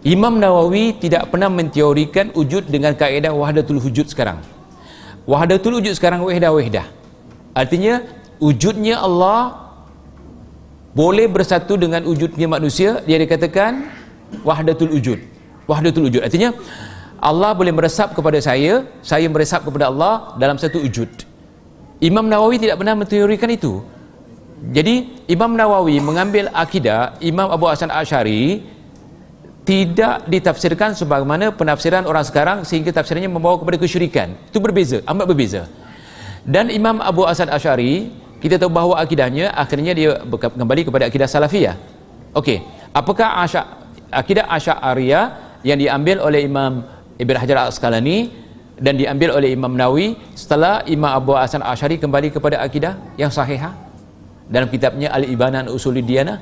Imam 0.00 0.40
Nawawi 0.40 0.96
tidak 0.96 1.28
pernah 1.28 1.52
menteorikan 1.52 2.32
wujud 2.32 2.72
dengan 2.72 2.96
kaedah 2.96 3.36
wahdatul 3.36 3.84
wujud 3.84 4.08
sekarang. 4.08 4.40
Wahdatul 5.28 5.76
wujud 5.76 5.92
sekarang 5.92 6.24
wahdah 6.24 6.56
wahdah 6.56 7.00
artinya 7.54 8.06
wujudnya 8.40 9.02
Allah 9.02 9.70
boleh 10.90 11.30
bersatu 11.30 11.78
dengan 11.78 12.02
wujudnya 12.02 12.50
manusia. 12.50 12.98
Dia 13.06 13.18
dikatakan 13.20 13.86
wahdatul 14.42 14.90
wujud. 14.90 15.22
Wahdatul 15.70 16.10
wujud. 16.10 16.22
Artinya 16.24 16.50
Allah 17.20 17.52
boleh 17.52 17.68
meresap 17.68 18.16
kepada 18.16 18.40
saya 18.40 18.88
saya 19.04 19.28
meresap 19.28 19.60
kepada 19.68 19.92
Allah 19.92 20.34
dalam 20.40 20.56
satu 20.56 20.80
wujud. 20.80 21.28
Imam 22.00 22.24
Nawawi 22.24 22.56
tidak 22.56 22.80
pernah 22.80 22.96
menteorikan 22.96 23.52
itu. 23.52 23.84
Jadi 24.72 25.24
Imam 25.28 25.52
Nawawi 25.52 26.00
mengambil 26.00 26.48
akidah 26.56 27.20
Imam 27.20 27.52
Abu 27.52 27.68
Hasan 27.68 27.92
Ash'ari 27.92 28.64
tidak 29.68 30.24
ditafsirkan 30.32 30.96
sebagaimana 30.96 31.52
penafsiran 31.52 32.08
orang 32.08 32.24
sekarang 32.24 32.58
sehingga 32.64 32.88
tafsirannya 32.88 33.28
membawa 33.28 33.60
kepada 33.60 33.76
kesyirikan. 33.76 34.32
Itu 34.48 34.56
berbeza 34.64 35.04
amat 35.04 35.28
berbeza. 35.28 35.68
Dan 36.48 36.72
Imam 36.72 37.04
Abu 37.04 37.28
Hasan 37.28 37.52
Ash'ari 37.52 38.08
kita 38.40 38.56
tahu 38.56 38.72
bahawa 38.72 39.04
akidahnya 39.04 39.52
akhirnya 39.52 39.92
dia 39.92 40.24
kembali 40.24 40.88
kepada 40.88 41.04
akidah 41.04 41.28
salafiyah. 41.28 41.76
Okey, 42.32 42.64
apakah 42.96 43.44
asya, 43.44 43.68
akidah 44.08 44.48
asy'ariyah 44.48 45.24
yang 45.60 45.76
diambil 45.76 46.24
oleh 46.24 46.48
Imam 46.48 46.80
Ibn 47.20 47.34
Hajar 47.36 47.56
Al-Asqalani 47.68 48.32
dan 48.80 48.96
diambil 48.96 49.36
oleh 49.36 49.52
Imam 49.52 49.76
Nawawi 49.76 50.16
setelah 50.32 50.80
Imam 50.88 51.12
Abu 51.12 51.36
Hasan 51.36 51.60
Asy'ari 51.60 52.00
kembali 52.00 52.32
kepada 52.32 52.64
akidah 52.64 52.96
yang 53.20 53.28
sahihah 53.28 53.76
dalam 54.48 54.72
kitabnya 54.72 55.12
Al-Ibanan 55.12 55.68
Usulid 55.68 56.08
Diyanah 56.08 56.40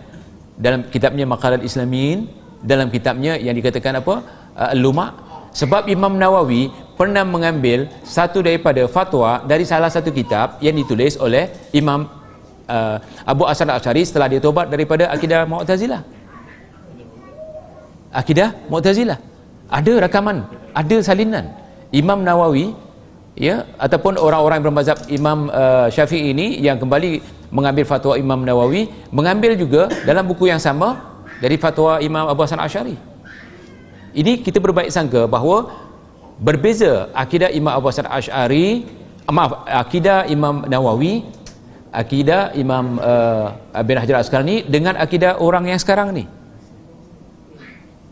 dalam 0.54 0.86
kitabnya 0.86 1.26
Maqalat 1.26 1.66
Islamiyin 1.66 2.30
dalam 2.62 2.88
kitabnya 2.94 3.34
yang 3.34 3.58
dikatakan 3.58 3.98
apa? 3.98 4.14
Uh, 4.54 4.72
Luma 4.78 5.18
sebab 5.50 5.90
Imam 5.90 6.14
Nawawi 6.14 6.70
pernah 6.94 7.26
mengambil 7.26 7.90
satu 8.06 8.38
daripada 8.42 8.86
fatwa 8.86 9.42
dari 9.42 9.66
salah 9.66 9.90
satu 9.90 10.14
kitab 10.14 10.62
yang 10.62 10.78
ditulis 10.78 11.18
oleh 11.18 11.50
Imam 11.74 12.06
uh, 12.70 12.96
Abu 13.26 13.42
Hasan 13.50 13.70
Asy'ari 13.74 14.06
setelah 14.06 14.30
dia 14.30 14.38
tobat 14.38 14.70
daripada 14.70 15.10
akidah 15.10 15.42
Mu'tazilah. 15.42 16.02
Akidah 18.14 18.54
Mu'tazilah 18.70 19.37
ada 19.68 19.92
rakaman 20.04 20.44
ada 20.72 20.96
salinan. 21.04 21.52
Imam 21.88 22.20
Nawawi 22.20 22.76
ya 23.32 23.64
ataupun 23.80 24.20
orang-orang 24.20 24.60
bermazhab 24.60 24.98
Imam 25.08 25.48
uh, 25.48 25.88
Syafi'i 25.88 26.36
ini 26.36 26.60
yang 26.60 26.76
kembali 26.76 27.24
mengambil 27.48 27.84
fatwa 27.88 28.12
Imam 28.20 28.44
Nawawi 28.44 28.92
mengambil 29.08 29.56
juga 29.56 29.88
dalam 30.04 30.28
buku 30.28 30.52
yang 30.52 30.60
sama 30.60 31.00
dari 31.40 31.56
fatwa 31.56 31.96
Imam 32.02 32.28
Abu 32.28 32.44
Hasan 32.44 32.60
Asy'ari. 32.60 32.96
Ini 34.12 34.42
kita 34.44 34.58
berbaik 34.60 34.92
sangka 34.92 35.24
bahawa 35.24 35.72
berbeza 36.36 37.08
akidah 37.16 37.48
Imam 37.48 37.72
Abu 37.72 37.88
Hasan 37.88 38.04
Asy'ari 38.04 38.84
maaf 39.28 39.64
akidah 39.64 40.28
Imam 40.28 40.64
Nawawi 40.68 41.24
akidah 41.92 42.52
Imam 42.52 43.00
uh, 43.00 43.56
Ibn 43.72 43.96
Hajar 44.00 44.20
Asqalani 44.20 44.64
dengan 44.68 44.96
akidah 44.96 45.40
orang 45.40 45.68
yang 45.72 45.80
sekarang 45.80 46.12
ni 46.12 46.24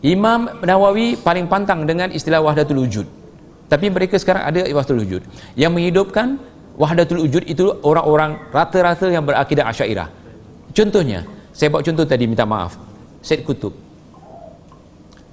Imam 0.05 0.61
Nawawi 0.61 1.17
paling 1.17 1.49
pantang 1.49 1.85
dengan 1.89 2.13
istilah 2.13 2.41
wahdatul 2.41 2.85
wujud. 2.85 3.07
Tapi 3.67 3.89
mereka 3.89 4.21
sekarang 4.21 4.45
ada 4.45 4.61
wahdatul 4.69 5.01
wujud. 5.01 5.21
Yang 5.57 5.71
menghidupkan 5.73 6.37
wahdatul 6.77 7.25
wujud 7.25 7.43
itu 7.49 7.65
orang-orang 7.81 8.37
rata-rata 8.53 9.09
yang 9.09 9.25
berakidah 9.25 9.65
Asy'ariyah. 9.65 10.07
Contohnya, 10.71 11.25
saya 11.49 11.73
bawa 11.73 11.81
contoh 11.81 12.05
tadi 12.05 12.29
minta 12.29 12.45
maaf. 12.45 12.77
Said 13.25 13.41
Kutub. 13.41 13.73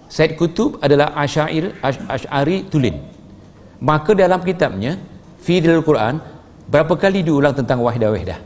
Said 0.09 0.41
Kutub 0.41 0.81
adalah 0.81 1.12
Asy'ari 1.12 1.69
Asy'ari 1.85 2.65
Tulin. 2.73 2.97
Maka 3.85 4.16
dalam 4.16 4.41
kitabnya 4.41 4.97
Fidil 5.45 5.85
Quran 5.85 6.16
berapa 6.73 6.97
kali 6.97 7.20
diulang 7.20 7.53
tentang 7.53 7.85
wahdah-wahdah 7.85 8.41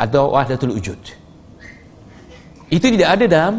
atau 0.00 0.32
wahdatul 0.32 0.72
wujud. 0.72 0.96
Itu 2.72 2.88
tidak 2.88 3.20
ada 3.20 3.24
dalam 3.28 3.54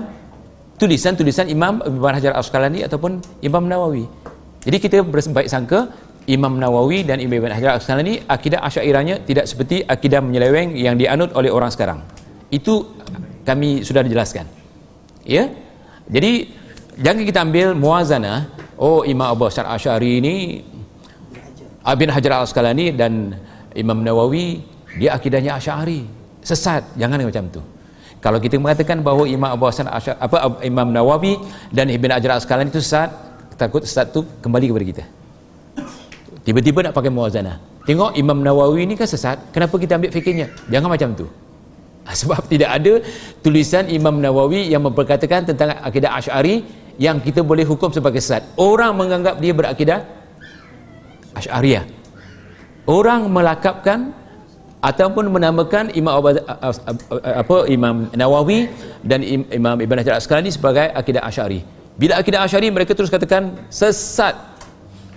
tulisan-tulisan 0.78 1.50
Imam 1.50 1.82
Ibn 1.82 2.14
Hajar 2.14 2.38
Al-Asqalani 2.38 2.86
ataupun 2.86 3.22
Imam 3.42 3.66
Nawawi. 3.66 4.06
Jadi 4.62 4.78
kita 4.78 5.02
berbaik 5.02 5.50
sangka 5.50 5.90
Imam 6.30 6.62
Nawawi 6.62 7.02
dan 7.02 7.18
Imam 7.18 7.42
Ibn 7.42 7.52
Hajar 7.58 7.70
Al-Asqalani 7.78 8.26
akidah 8.30 8.62
Asy'ariyahnya 8.62 9.26
tidak 9.26 9.50
seperti 9.50 9.82
akidah 9.82 10.22
menyeleweng 10.22 10.78
yang 10.78 10.96
dianut 10.96 11.34
oleh 11.34 11.50
orang 11.50 11.74
sekarang. 11.74 12.06
Itu 12.54 12.94
kami 13.44 13.82
sudah 13.82 14.06
dijelaskan. 14.06 14.46
Ya. 15.28 15.52
jadi 16.08 16.48
jangan 16.96 17.24
kita 17.28 17.44
ambil 17.44 17.76
muazanah 17.76 18.48
oh 18.80 19.04
Imam 19.04 19.28
Abu 19.28 19.44
Hasan 19.52 19.68
Asy'ari 19.68 20.24
ini 20.24 20.36
Ibn 21.84 22.10
Hajar 22.16 22.40
Al-Asqalani 22.40 22.96
dan 22.96 23.36
Imam 23.76 24.00
Nawawi 24.00 24.64
dia 24.96 25.20
akidahnya 25.20 25.60
Asy'ari 25.60 26.08
sesat 26.40 26.96
jangan 26.96 27.20
macam 27.20 27.44
tu 27.52 27.60
kalau 28.18 28.42
kita 28.42 28.58
mengatakan 28.58 29.06
bahawa 29.06 29.30
Imam 29.30 29.50
Abu 29.54 29.70
Hasan 29.70 29.86
Asy'ari 29.86 30.18
apa 30.18 30.38
Imam 30.66 30.90
Nawawi 30.90 31.38
dan 31.70 31.88
Ibn 31.94 32.18
Hajar 32.18 32.38
Al-Asqalani 32.38 32.74
itu 32.74 32.82
sesat 32.82 33.14
takut 33.58 33.86
sesat 33.86 34.10
tu 34.14 34.26
kembali 34.42 34.66
kepada 34.70 34.86
kita. 34.86 35.04
Tiba-tiba 36.46 36.80
nak 36.90 36.94
pakai 36.98 37.12
muazanah 37.14 37.58
tengok 37.86 38.18
Imam 38.20 38.42
Nawawi 38.42 38.90
ni 38.90 38.98
kan 38.98 39.06
sesat 39.06 39.54
kenapa 39.54 39.78
kita 39.78 40.02
ambil 40.02 40.10
fikirnya? 40.10 40.50
Jangan 40.68 40.90
macam 40.90 41.10
tu. 41.14 41.26
Sebab 42.24 42.48
tidak 42.50 42.70
ada 42.72 42.94
tulisan 43.46 43.86
Imam 43.92 44.18
Nawawi 44.18 44.72
yang 44.72 44.82
memperkatakan 44.82 45.48
tentang 45.48 45.78
akidah 45.80 46.18
Ash'ari 46.18 46.64
yang 46.98 47.22
kita 47.22 47.46
boleh 47.46 47.64
hukum 47.64 47.94
sebagai 47.94 48.20
sesat. 48.24 48.44
Orang 48.58 48.98
menganggap 48.98 49.38
dia 49.38 49.54
berakidah 49.54 50.00
Ash'ariyah. 51.38 51.86
Orang 52.88 53.30
melakapkan 53.30 54.16
ataupun 54.78 55.34
menamakan 55.34 55.90
Imam 55.98 56.14
Abu, 56.22 56.38
apa 57.22 57.58
Imam 57.66 58.08
Nawawi 58.14 58.70
dan 59.02 59.26
Imam 59.26 59.78
Ibn 59.82 59.96
Hajar 60.06 60.22
Asqalani 60.22 60.54
sebagai 60.54 60.94
akidah 60.94 61.26
Ash'ari 61.26 61.66
bila 61.98 62.22
akidah 62.22 62.46
Ash'ari 62.46 62.70
mereka 62.70 62.94
terus 62.94 63.10
katakan 63.10 63.58
sesat 63.74 64.38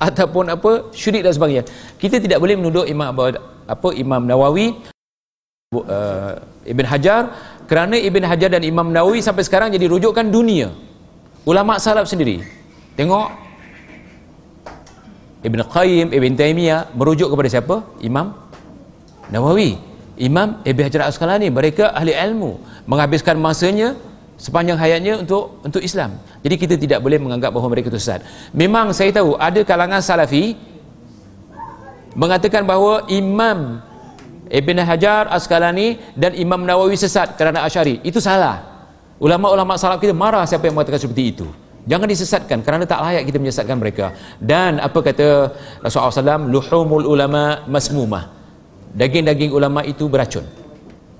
ataupun 0.00 0.48
apa 0.48 0.88
syirik 0.96 1.20
dan 1.20 1.36
sebagainya. 1.36 1.64
Kita 2.00 2.16
tidak 2.16 2.40
boleh 2.40 2.56
menuduh 2.56 2.88
Imam 2.88 3.12
apa 3.12 3.88
Imam 3.92 4.24
Nawawi 4.24 4.80
uh, 5.76 6.40
Ibn 6.64 6.84
Hajar 6.88 7.22
kerana 7.68 8.00
Ibn 8.00 8.24
Hajar 8.24 8.48
dan 8.56 8.64
Imam 8.64 8.88
Nawawi 8.88 9.20
sampai 9.20 9.44
sekarang 9.44 9.68
jadi 9.76 9.86
rujukan 9.92 10.24
dunia. 10.32 10.72
Ulama 11.44 11.76
salaf 11.76 12.08
sendiri. 12.08 12.40
Tengok. 12.96 13.52
Ibn 15.40 15.60
Qayyim 15.72 16.12
Ibn 16.12 16.32
Taymiyah 16.36 16.92
merujuk 16.96 17.28
kepada 17.32 17.48
siapa? 17.48 17.84
Imam 18.00 18.36
Nawawi 19.30 19.78
Imam 20.20 20.60
Ibn 20.66 20.80
Hajar 20.84 21.08
Asqalani 21.08 21.48
mereka 21.48 21.94
ahli 21.96 22.12
ilmu 22.12 22.60
menghabiskan 22.84 23.40
masanya 23.40 23.96
sepanjang 24.36 24.76
hayatnya 24.76 25.22
untuk 25.22 25.62
untuk 25.64 25.80
Islam. 25.80 26.20
Jadi 26.44 26.54
kita 26.60 26.74
tidak 26.76 26.98
boleh 27.00 27.16
menganggap 27.16 27.54
bahawa 27.54 27.72
mereka 27.72 27.88
itu 27.88 28.00
sesat. 28.00 28.24
Memang 28.52 28.92
saya 28.92 29.14
tahu 29.14 29.36
ada 29.40 29.60
kalangan 29.64 30.04
salafi 30.04 30.58
mengatakan 32.18 32.66
bahawa 32.66 33.06
Imam 33.08 33.80
Ibn 34.50 34.76
Hajar 34.82 35.30
Asqalani 35.30 36.02
dan 36.18 36.34
Imam 36.34 36.66
Nawawi 36.66 36.98
sesat 36.98 37.38
kerana 37.38 37.62
Asy'ari. 37.64 38.02
Itu 38.02 38.18
salah. 38.18 38.66
Ulama-ulama 39.20 39.76
salaf 39.76 40.00
kita 40.00 40.16
marah 40.16 40.48
siapa 40.48 40.66
yang 40.66 40.74
mengatakan 40.74 40.98
seperti 40.98 41.22
itu. 41.36 41.46
Jangan 41.84 42.08
disesatkan 42.08 42.58
kerana 42.64 42.84
tak 42.88 43.04
layak 43.04 43.28
kita 43.28 43.36
menyesatkan 43.36 43.76
mereka. 43.76 44.16
Dan 44.40 44.80
apa 44.80 44.96
kata 45.00 45.52
Rasulullah 45.84 46.12
SAW, 46.12 46.48
luhumul 46.48 47.04
ulama 47.04 47.64
masmumah. 47.68 48.39
Daging-daging 48.90 49.54
ulama 49.54 49.86
itu 49.86 50.10
beracun. 50.10 50.42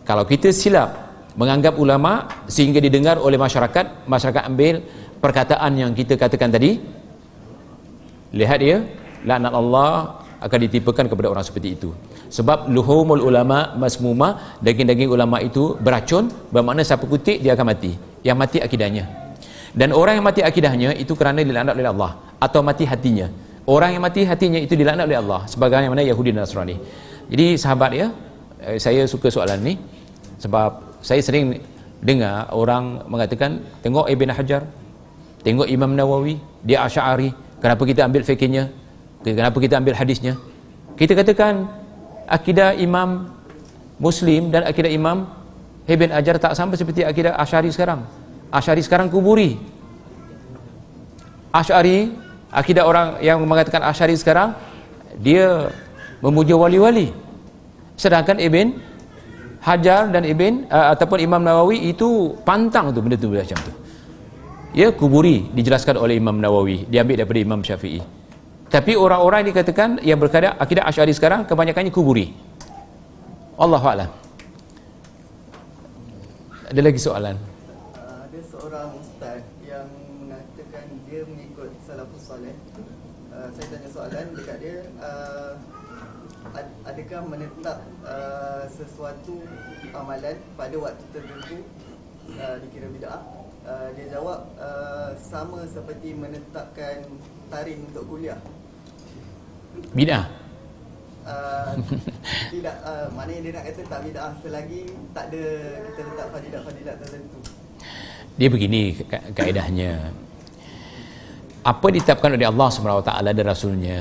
Kalau 0.03 0.27
kita 0.27 0.51
silap 0.51 0.91
menganggap 1.39 1.79
ulama 1.79 2.27
sehingga 2.51 2.83
didengar 2.83 3.23
oleh 3.23 3.39
masyarakat 3.39 4.11
masyarakat 4.11 4.43
ambil 4.51 4.83
perkataan 5.23 5.79
yang 5.79 5.95
kita 5.95 6.19
katakan 6.19 6.51
tadi 6.51 6.83
lihat 8.35 8.59
dia 8.59 8.83
laknat 9.23 9.55
Allah 9.55 10.19
akan 10.41 10.59
ditipukan 10.67 11.07
kepada 11.07 11.29
orang 11.31 11.45
seperti 11.47 11.79
itu. 11.79 11.95
Sebab 12.33 12.73
luhumul 12.73 13.23
ulama 13.23 13.77
masmuma 13.79 14.59
daging-daging 14.65 15.11
ulama 15.13 15.39
itu 15.39 15.77
beracun 15.79 16.33
bermakna 16.51 16.83
siapa 16.83 17.05
kutik 17.07 17.39
dia 17.45 17.55
akan 17.55 17.67
mati. 17.71 17.93
Yang 18.27 18.37
mati 18.37 18.59
akidahnya. 18.59 19.05
Dan 19.71 19.95
orang 19.95 20.19
yang 20.19 20.27
mati 20.27 20.43
akidahnya 20.43 20.99
itu 20.99 21.15
kerana 21.15 21.47
dilaknat 21.47 21.79
oleh 21.79 21.91
Allah 21.95 22.13
atau 22.43 22.61
mati 22.67 22.83
hatinya. 22.89 23.31
Orang 23.69 23.95
yang 23.95 24.03
mati 24.03 24.27
hatinya 24.27 24.59
itu 24.59 24.75
dilaknat 24.75 25.07
oleh 25.07 25.21
Allah. 25.21 25.41
Sebagaimana 25.47 26.03
Yahudi 26.03 26.35
dan 26.35 26.43
Nasrani 26.43 26.77
jadi 27.31 27.47
sahabat 27.57 27.91
ya 27.95 28.07
saya 28.77 29.07
suka 29.07 29.31
soalan 29.33 29.63
ni 29.63 29.75
sebab 30.43 31.01
saya 31.01 31.23
sering 31.25 31.63
dengar 32.05 32.51
orang 32.53 33.07
mengatakan 33.09 33.65
tengok 33.81 34.11
Ibn 34.11 34.29
Hajar 34.35 34.63
tengok 35.47 35.71
Imam 35.71 35.97
Nawawi 35.97 36.37
dia 36.61 36.85
Asy'ari 36.85 37.33
kenapa 37.63 37.83
kita 37.89 38.05
ambil 38.05 38.27
fikirnya 38.27 38.69
kenapa 39.25 39.57
kita 39.61 39.77
ambil 39.77 39.97
hadisnya? 39.97 40.37
Kita 40.97 41.13
katakan 41.17 41.69
akidah 42.29 42.77
Imam 42.77 43.29
Muslim 44.01 44.49
dan 44.53 44.65
akidah 44.65 44.89
Imam 44.89 45.29
Ibn 45.85 46.09
Hajar 46.13 46.37
tak 46.41 46.57
sama 46.57 46.77
seperti 46.77 47.05
akidah 47.05 47.37
Asy'ari 47.37 47.69
sekarang. 47.73 48.05
Asy'ari 48.53 48.81
sekarang 48.85 49.09
kuburi. 49.13 49.61
Asy'ari 51.53 52.15
akidah 52.53 52.85
orang 52.87 53.21
yang 53.21 53.43
mengatakan 53.45 53.85
Asy'ari 53.85 54.17
sekarang 54.17 54.57
dia 55.21 55.69
memuja 56.21 56.55
wali-wali 56.57 57.13
sedangkan 57.97 58.41
Ibn 58.41 58.91
Hajar 59.61 60.09
dan 60.09 60.25
Ibn 60.25 60.73
uh, 60.73 60.97
ataupun 60.97 61.21
Imam 61.21 61.45
Nawawi 61.45 61.93
itu 61.93 62.33
pantang 62.49 62.97
tu 62.97 63.05
benda 63.05 63.21
tu 63.21 63.29
macam 63.29 63.61
tu. 63.61 63.73
Ya 64.73 64.89
kuburi 64.89 65.53
dijelaskan 65.53 66.01
oleh 66.01 66.17
Imam 66.17 66.41
Nawawi, 66.41 66.89
diambil 66.89 67.21
daripada 67.21 67.41
Imam 67.45 67.61
Syafi'i. 67.61 68.01
Tapi 68.73 68.97
orang-orang 68.97 69.45
yang 69.45 69.49
dikatakan 69.53 69.89
yang 70.01 70.17
berkata 70.17 70.57
akidah 70.57 70.89
Asy'ari 70.89 71.13
sekarang 71.13 71.45
kebanyakannya 71.45 71.93
kuburi. 71.93 72.33
Allahu 73.61 73.85
a'lam. 73.85 74.11
Ada 76.71 76.81
lagi 76.81 77.01
soalan? 77.03 77.37
Uh, 77.93 78.25
ada 78.31 78.41
seorang 78.47 78.89
ustaz 78.97 79.45
yang 79.61 79.91
mengatakan 80.25 80.87
dia 81.05 81.21
mengikut 81.29 81.69
salafus 81.85 82.25
soleh. 82.25 82.57
Uh, 83.29 83.51
saya 83.59 83.67
tanya 83.75 83.89
soalan 83.93 84.25
dekat 84.39 84.57
dia, 84.63 84.79
uh, 85.03 85.53
adakah 86.87 87.21
menetap 87.27 87.79
uh, 88.07 88.65
sesuatu 88.71 89.43
amalan 90.21 90.37
pada 90.53 90.77
waktu 90.77 91.05
tertentu 91.17 91.57
uh, 92.37 92.57
dikira 92.61 92.89
bid'ah? 92.93 93.23
Uh, 93.65 93.89
dia 93.97 94.07
jawab 94.13 94.53
uh, 94.61 95.17
sama 95.17 95.65
seperti 95.65 96.13
menetapkan 96.13 97.09
tarikh 97.49 97.81
untuk 97.89 98.05
kuliah. 98.05 98.37
Bid'ah. 99.97 100.29
Uh, 101.25 101.73
tidak 102.53 102.77
uh, 102.85 103.09
maknanya 103.17 103.41
dia 103.49 103.53
nak 103.57 103.65
kata 103.73 103.81
tak 103.89 104.01
bid'ah 104.05 104.33
selagi 104.45 104.83
tak 105.17 105.25
ada 105.33 105.45
kita 105.89 106.01
letak 106.05 106.29
fadilat-fadilat 106.37 106.97
tertentu. 107.01 107.39
Dia 108.37 108.49
begini 108.53 108.83
kaedahnya. 109.33 109.93
Apa 111.65 111.87
ditetapkan 111.93 112.37
oleh 112.37 112.49
Allah 112.49 112.69
SWT 112.73 113.13
dan 113.21 113.45
Rasulnya, 113.45 114.01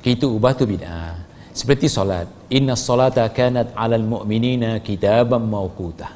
kita 0.00 0.24
ubah 0.28 0.52
tu 0.52 0.68
bid'ah 0.68 1.25
seperti 1.56 1.88
solat. 1.88 2.28
Inna 2.52 2.76
solata 2.76 3.24
kanat 3.32 3.72
alal 3.72 4.04
mu'minina 4.04 4.76
kitaban 4.84 5.48
mawqutah. 5.48 6.12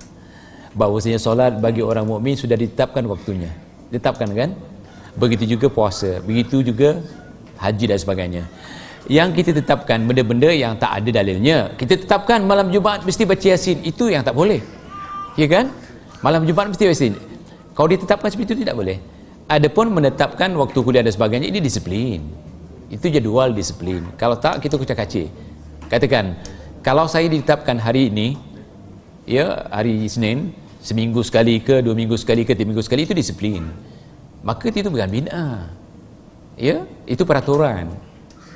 Bahawasanya 0.76 1.18
solat 1.18 1.56
bagi 1.58 1.80
orang 1.80 2.04
mukmin 2.04 2.36
sudah 2.36 2.54
ditetapkan 2.54 3.02
waktunya. 3.08 3.48
Ditetapkan 3.88 4.28
kan? 4.36 4.52
Begitu 5.18 5.56
juga 5.56 5.66
puasa 5.66 6.22
begitu 6.22 6.62
juga 6.62 7.00
haji 7.58 7.84
dan 7.90 7.98
sebagainya. 7.98 8.44
Yang 9.10 9.42
kita 9.42 9.50
tetapkan 9.64 10.04
benda-benda 10.06 10.52
yang 10.54 10.76
tak 10.78 11.02
ada 11.02 11.10
dalilnya 11.10 11.72
kita 11.74 11.98
tetapkan 11.98 12.44
malam 12.44 12.68
Jumaat 12.70 13.02
mesti 13.02 13.24
baca 13.24 13.42
Yasin. 13.42 13.80
Itu 13.82 14.12
yang 14.12 14.22
tak 14.22 14.36
boleh. 14.36 14.60
Ya 15.34 15.48
kan? 15.48 15.72
Malam 16.20 16.44
Jumaat 16.44 16.70
mesti 16.70 16.84
Yasin. 16.86 17.16
Kalau 17.74 17.88
ditetapkan 17.88 18.28
seperti 18.28 18.54
itu 18.54 18.68
tidak 18.68 18.76
boleh. 18.76 19.00
Adapun 19.50 19.90
menetapkan 19.90 20.52
waktu 20.54 20.78
kuliah 20.84 21.02
dan 21.02 21.10
sebagainya 21.10 21.50
ini 21.50 21.58
disiplin 21.58 22.22
itu 22.90 23.06
jadual 23.06 23.54
disiplin. 23.54 24.02
Kalau 24.18 24.34
tak 24.36 24.58
kita 24.58 24.74
kucak 24.74 24.98
kacir. 24.98 25.30
Katakan 25.86 26.34
kalau 26.82 27.06
saya 27.06 27.30
ditetapkan 27.30 27.78
hari 27.78 28.10
ini 28.10 28.34
ya 29.24 29.70
hari 29.70 30.10
Isnin 30.10 30.50
seminggu 30.82 31.22
sekali 31.22 31.62
ke 31.62 31.78
dua 31.86 31.94
minggu 31.94 32.18
sekali 32.18 32.42
ke 32.42 32.52
tiga 32.52 32.66
minggu 32.66 32.82
sekali 32.82 33.06
itu 33.06 33.14
disiplin. 33.14 33.62
Maka 34.42 34.74
itu 34.74 34.90
bukan 34.90 35.06
bina 35.08 35.70
ya 36.58 36.82
itu 37.06 37.22
peraturan. 37.22 37.86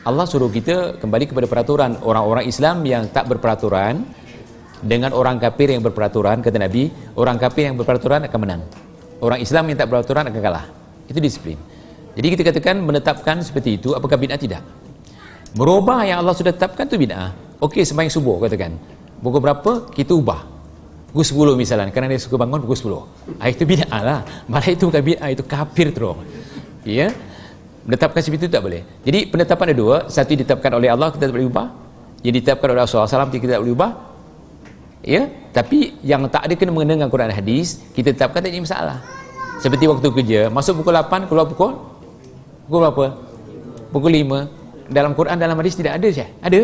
Allah 0.04 0.26
suruh 0.28 0.52
kita 0.52 1.00
kembali 1.00 1.24
kepada 1.30 1.46
peraturan 1.48 1.96
orang-orang 2.04 2.44
Islam 2.44 2.84
yang 2.84 3.08
tak 3.08 3.24
berperaturan 3.30 4.04
dengan 4.84 5.16
orang 5.16 5.40
kafir 5.40 5.72
yang 5.72 5.80
berperaturan 5.80 6.44
kata 6.44 6.60
Nabi 6.60 6.92
orang 7.16 7.40
kafir 7.40 7.70
yang 7.70 7.78
berperaturan 7.78 8.26
akan 8.26 8.40
menang. 8.42 8.62
Orang 9.22 9.40
Islam 9.40 9.70
yang 9.70 9.78
tak 9.78 9.88
berperaturan 9.88 10.28
akan 10.28 10.40
kalah. 10.42 10.66
Itu 11.08 11.22
disiplin 11.22 11.56
jadi 12.14 12.26
kita 12.38 12.42
katakan 12.54 12.78
menetapkan 12.78 13.42
seperti 13.42 13.82
itu 13.82 13.90
apakah 13.90 14.14
bid'ah 14.14 14.38
tidak? 14.38 14.62
Merubah 15.58 16.06
yang 16.06 16.22
Allah 16.22 16.34
sudah 16.34 16.54
tetapkan 16.54 16.86
tu 16.86 16.94
bid'ah. 16.94 17.34
Okey 17.58 17.82
sembahyang 17.82 18.10
subuh 18.10 18.38
katakan. 18.42 18.78
Pukul 19.18 19.42
berapa 19.42 19.90
kita 19.90 20.14
ubah? 20.14 20.46
Pukul 21.10 21.54
10 21.54 21.58
misalnya 21.58 21.90
kerana 21.90 22.14
dia 22.14 22.22
suka 22.22 22.38
bangun 22.38 22.62
pukul 22.62 23.06
10. 23.26 23.42
Ah 23.42 23.50
itu 23.50 23.66
bid'ah 23.66 24.02
lah. 24.02 24.20
Malah 24.46 24.70
itu 24.70 24.86
bukan 24.86 25.02
bid'ah 25.02 25.28
itu 25.34 25.42
kafir 25.42 25.90
terus. 25.90 26.18
Ya. 26.86 27.10
Menetapkan 27.84 28.22
seperti 28.22 28.46
itu 28.46 28.52
tak 28.54 28.62
boleh. 28.64 28.82
Jadi 29.04 29.28
penetapan 29.28 29.64
ada 29.70 29.76
dua, 29.76 29.96
satu 30.08 30.32
ditetapkan 30.32 30.72
oleh 30.72 30.88
Allah 30.88 31.12
kita 31.12 31.28
tak 31.28 31.34
boleh 31.36 31.50
ubah. 31.50 31.66
Yang 32.24 32.34
ditetapkan 32.40 32.66
oleh 32.72 32.80
Rasulullah 32.80 33.10
SAW 33.10 33.28
kita 33.28 33.58
tak 33.58 33.60
boleh 33.60 33.74
ubah. 33.76 33.92
Ya, 35.04 35.28
tapi 35.52 36.00
yang 36.00 36.24
tak 36.32 36.48
ada 36.48 36.54
kena 36.56 36.72
mengenai 36.72 36.96
dengan 36.96 37.12
Quran 37.12 37.28
dan 37.28 37.36
hadis, 37.36 37.84
kita 37.92 38.16
tetapkan 38.16 38.40
tak 38.40 38.48
jadi 38.48 38.64
masalah. 38.64 39.04
seperti 39.62 39.86
waktu 39.86 40.08
kerja 40.10 40.40
masuk 40.50 40.82
pukul 40.82 40.94
8 40.98 41.30
keluar 41.30 41.46
pukul 41.46 41.72
pukul 42.66 42.80
berapa? 42.84 43.04
Pukul 43.94 44.12
5 44.24 44.90
dalam 44.90 45.12
Quran 45.16 45.36
dalam 45.40 45.56
hadis 45.58 45.76
tidak 45.78 45.96
ada 45.96 46.08
saya 46.12 46.28
ada? 46.44 46.60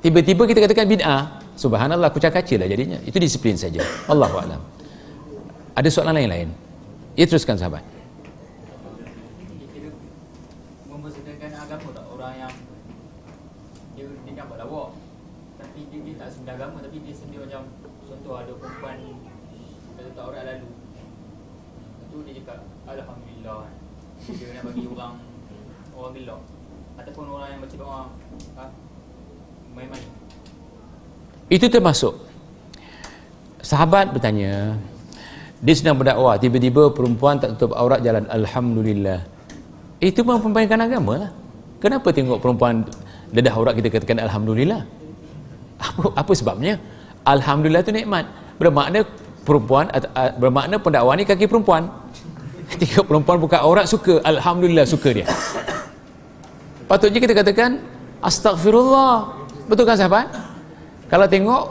Tiba-tiba 0.00 0.48
kita 0.48 0.64
katakan 0.64 0.88
bid'ah. 0.88 1.22
Subhanallah 1.60 2.08
kucak 2.08 2.32
kaca 2.32 2.54
lah 2.56 2.64
jadinya. 2.64 2.96
Itu 3.04 3.20
disiplin 3.20 3.52
saja. 3.52 3.84
Allahu 4.08 4.40
a'lam. 4.40 4.60
Ada 5.76 5.88
soalan 5.92 6.16
lain-lain? 6.16 6.48
Ya 7.18 7.28
teruskan 7.28 7.58
sahabat 7.58 7.84
Kira 9.74 9.90
mempersedakan 10.88 11.50
agama 11.52 11.88
tak 11.92 12.06
orang 12.08 12.34
yang 12.38 12.54
dia 13.98 14.06
dia 14.24 14.32
nampak 14.40 14.56
lawak 14.62 14.94
tapi 15.60 15.80
dia, 15.92 16.00
dia 16.06 16.14
tak 16.16 16.30
senda 16.32 16.54
agama 16.56 16.80
tapi 16.80 17.02
dia 17.02 17.12
sendiri 17.12 17.44
macam 17.44 17.68
contoh 18.08 18.34
ada 18.38 18.52
perempuan 18.56 18.96
dia 19.98 20.00
letak 20.06 20.24
orang 20.24 20.44
lalu 20.48 20.70
Lepas 20.70 22.06
tu 22.08 22.18
dia 22.24 22.32
cakap 22.40 22.58
alhamdulillah 22.88 23.58
kan. 23.68 23.74
dia 24.32 24.46
nak 24.54 24.64
bagi 24.70 24.84
orang 24.88 25.14
orang 25.92 26.12
gelak 26.16 26.40
ataupun 27.04 27.24
orang 27.26 27.48
yang 27.52 27.60
baca 27.60 27.76
doa 27.76 28.02
ha, 28.56 28.62
main-main 29.76 30.06
Itu 31.50 31.66
termasuk. 31.66 32.14
Sahabat 33.60 34.14
bertanya 34.16 34.78
Dia 35.60 35.74
sedang 35.76 36.00
berdakwah 36.00 36.40
Tiba-tiba 36.40 36.88
perempuan 36.96 37.36
tak 37.36 37.60
tutup 37.60 37.76
aurat 37.76 38.00
jalan 38.00 38.24
Alhamdulillah. 38.30 39.20
Itu 40.00 40.24
pun 40.24 40.40
mempermainkan 40.40 40.80
agama 40.80 41.28
lah. 41.28 41.30
Kenapa 41.82 42.08
tengok 42.08 42.40
perempuan 42.40 42.86
Dedah 43.28 43.52
aurat 43.52 43.76
kita 43.76 43.92
katakan 43.92 44.16
Alhamdulillah 44.22 44.86
Apa, 45.76 46.16
apa 46.16 46.32
sebabnya? 46.32 46.80
Alhamdulillah 47.20 47.84
itu 47.84 47.92
nikmat. 47.92 48.24
Bermakna 48.56 49.04
perempuan 49.44 49.92
Bermakna 50.40 50.80
pendakwah 50.80 51.12
ni 51.20 51.28
kaki 51.28 51.44
perempuan. 51.44 51.92
Tengok 52.80 53.04
perempuan 53.04 53.36
buka 53.36 53.60
aurat 53.60 53.84
suka. 53.84 54.24
Alhamdulillah 54.24 54.88
suka 54.88 55.12
dia. 55.12 55.26
Patutnya 56.88 57.20
kita 57.20 57.36
katakan 57.36 57.76
Astaghfirullah. 58.24 59.36
Betul 59.68 59.84
kan 59.84 60.00
sahabat? 60.00 60.49
Kalau 61.10 61.26
tengok 61.26 61.62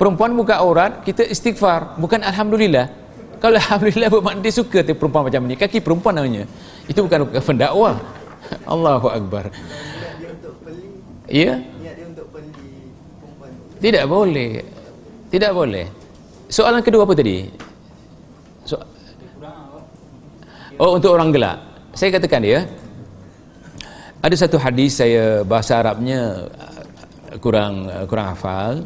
perempuan 0.00 0.32
buka 0.32 0.56
aurat, 0.56 1.04
kita 1.04 1.28
istighfar, 1.28 2.00
bukan 2.00 2.24
alhamdulillah. 2.24 2.88
Kalau 3.36 3.56
alhamdulillah 3.60 4.08
bermakna 4.08 4.40
dia 4.40 4.52
suka 4.56 4.80
tu 4.80 4.96
perempuan 4.96 5.28
macam 5.28 5.44
ni. 5.44 5.56
Kaki 5.56 5.84
perempuan 5.84 6.16
namanya. 6.16 6.48
Itu 6.88 7.04
bukan 7.04 7.28
bukan 7.28 7.42
pendakwah. 7.44 7.96
Allahu 8.72 9.08
akbar. 9.12 9.52
Ya? 11.28 11.60
Tidak 13.80 14.04
boleh. 14.04 14.60
Tidak 15.32 15.52
boleh. 15.56 15.86
Soalan 16.52 16.84
kedua 16.84 17.08
apa 17.08 17.16
tadi? 17.16 17.48
So, 18.68 18.76
oh 20.76 21.00
untuk 21.00 21.16
orang 21.16 21.32
gelak. 21.32 21.56
Saya 21.96 22.12
katakan 22.12 22.44
dia. 22.44 22.68
Ada 24.20 24.36
satu 24.44 24.60
hadis 24.60 25.00
saya 25.00 25.40
bahasa 25.48 25.80
Arabnya 25.80 26.44
kurang 27.38 27.86
uh, 27.86 28.04
kurang 28.10 28.34
hafal. 28.34 28.82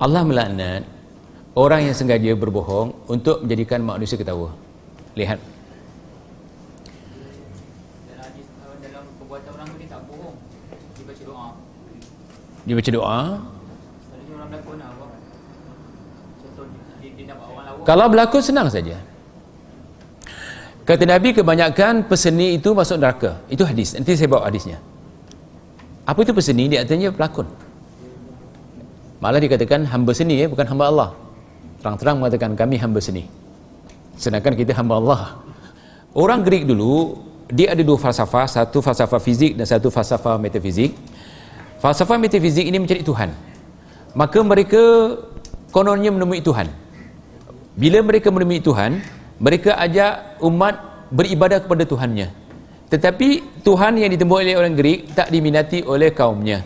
Allah 0.00 0.22
melaknat 0.24 0.82
orang 1.52 1.86
yang 1.90 1.94
sengaja 1.94 2.32
berbohong 2.32 2.96
untuk 3.06 3.44
menjadikan 3.44 3.84
manusia 3.84 4.16
ketawa. 4.16 4.56
Lihat. 5.12 5.52
dia 12.62 12.78
baca 12.78 12.90
doa 12.94 13.22
Kalau 17.82 18.06
berlakon 18.06 18.38
senang 18.38 18.70
saja. 18.70 18.94
Kata 20.86 21.02
Nabi 21.02 21.34
kebanyakan 21.34 22.06
peseni 22.06 22.54
itu 22.54 22.70
masuk 22.74 22.94
neraka. 22.94 23.42
Itu 23.50 23.66
hadis. 23.66 23.98
Nanti 23.98 24.14
saya 24.14 24.30
bawa 24.30 24.46
hadisnya. 24.46 24.78
Apa 26.02 26.18
itu 26.26 26.34
peseni? 26.34 26.66
Dia 26.66 26.82
artinya 26.82 27.14
pelakon. 27.14 27.46
Malah 29.22 29.38
dikatakan 29.38 29.86
hamba 29.86 30.10
seni 30.10 30.42
eh, 30.42 30.50
bukan 30.50 30.66
hamba 30.66 30.90
Allah. 30.90 31.10
Terang-terang 31.78 32.18
mengatakan 32.18 32.58
kami 32.58 32.74
hamba 32.82 32.98
seni. 32.98 33.30
Sedangkan 34.18 34.58
kita 34.58 34.74
hamba 34.74 34.98
Allah. 34.98 35.20
Orang 36.10 36.42
Greek 36.42 36.66
dulu, 36.66 37.22
dia 37.46 37.70
ada 37.70 37.86
dua 37.86 37.94
falsafah. 37.94 38.50
Satu 38.50 38.82
falsafah 38.82 39.22
fizik 39.22 39.54
dan 39.54 39.62
satu 39.62 39.94
falsafah 39.94 40.42
metafizik. 40.42 40.98
Falsafah 41.78 42.18
metafizik 42.18 42.66
ini 42.66 42.82
mencari 42.82 43.06
Tuhan. 43.06 43.30
Maka 44.18 44.42
mereka 44.42 44.82
kononnya 45.70 46.10
menemui 46.10 46.42
Tuhan. 46.42 46.66
Bila 47.78 48.02
mereka 48.02 48.28
menemui 48.34 48.58
Tuhan, 48.58 48.98
mereka 49.38 49.78
ajak 49.78 50.42
umat 50.42 51.06
beribadah 51.14 51.62
kepada 51.62 51.86
Tuhannya. 51.86 52.41
Tetapi 52.92 53.28
Tuhan 53.64 53.96
yang 53.96 54.12
ditemui 54.12 54.44
oleh 54.44 54.52
orang 54.60 54.76
Greek 54.76 55.16
tak 55.16 55.32
diminati 55.32 55.80
oleh 55.80 56.12
kaumnya. 56.12 56.60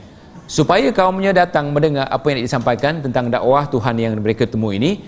Supaya 0.51 0.91
kaumnya 0.91 1.31
datang 1.31 1.71
mendengar 1.71 2.11
apa 2.11 2.27
yang 2.35 2.43
disampaikan 2.43 2.99
tentang 2.99 3.31
dakwah 3.31 3.71
Tuhan 3.71 3.95
yang 3.95 4.19
mereka 4.19 4.43
temui 4.43 4.83
ini, 4.83 5.07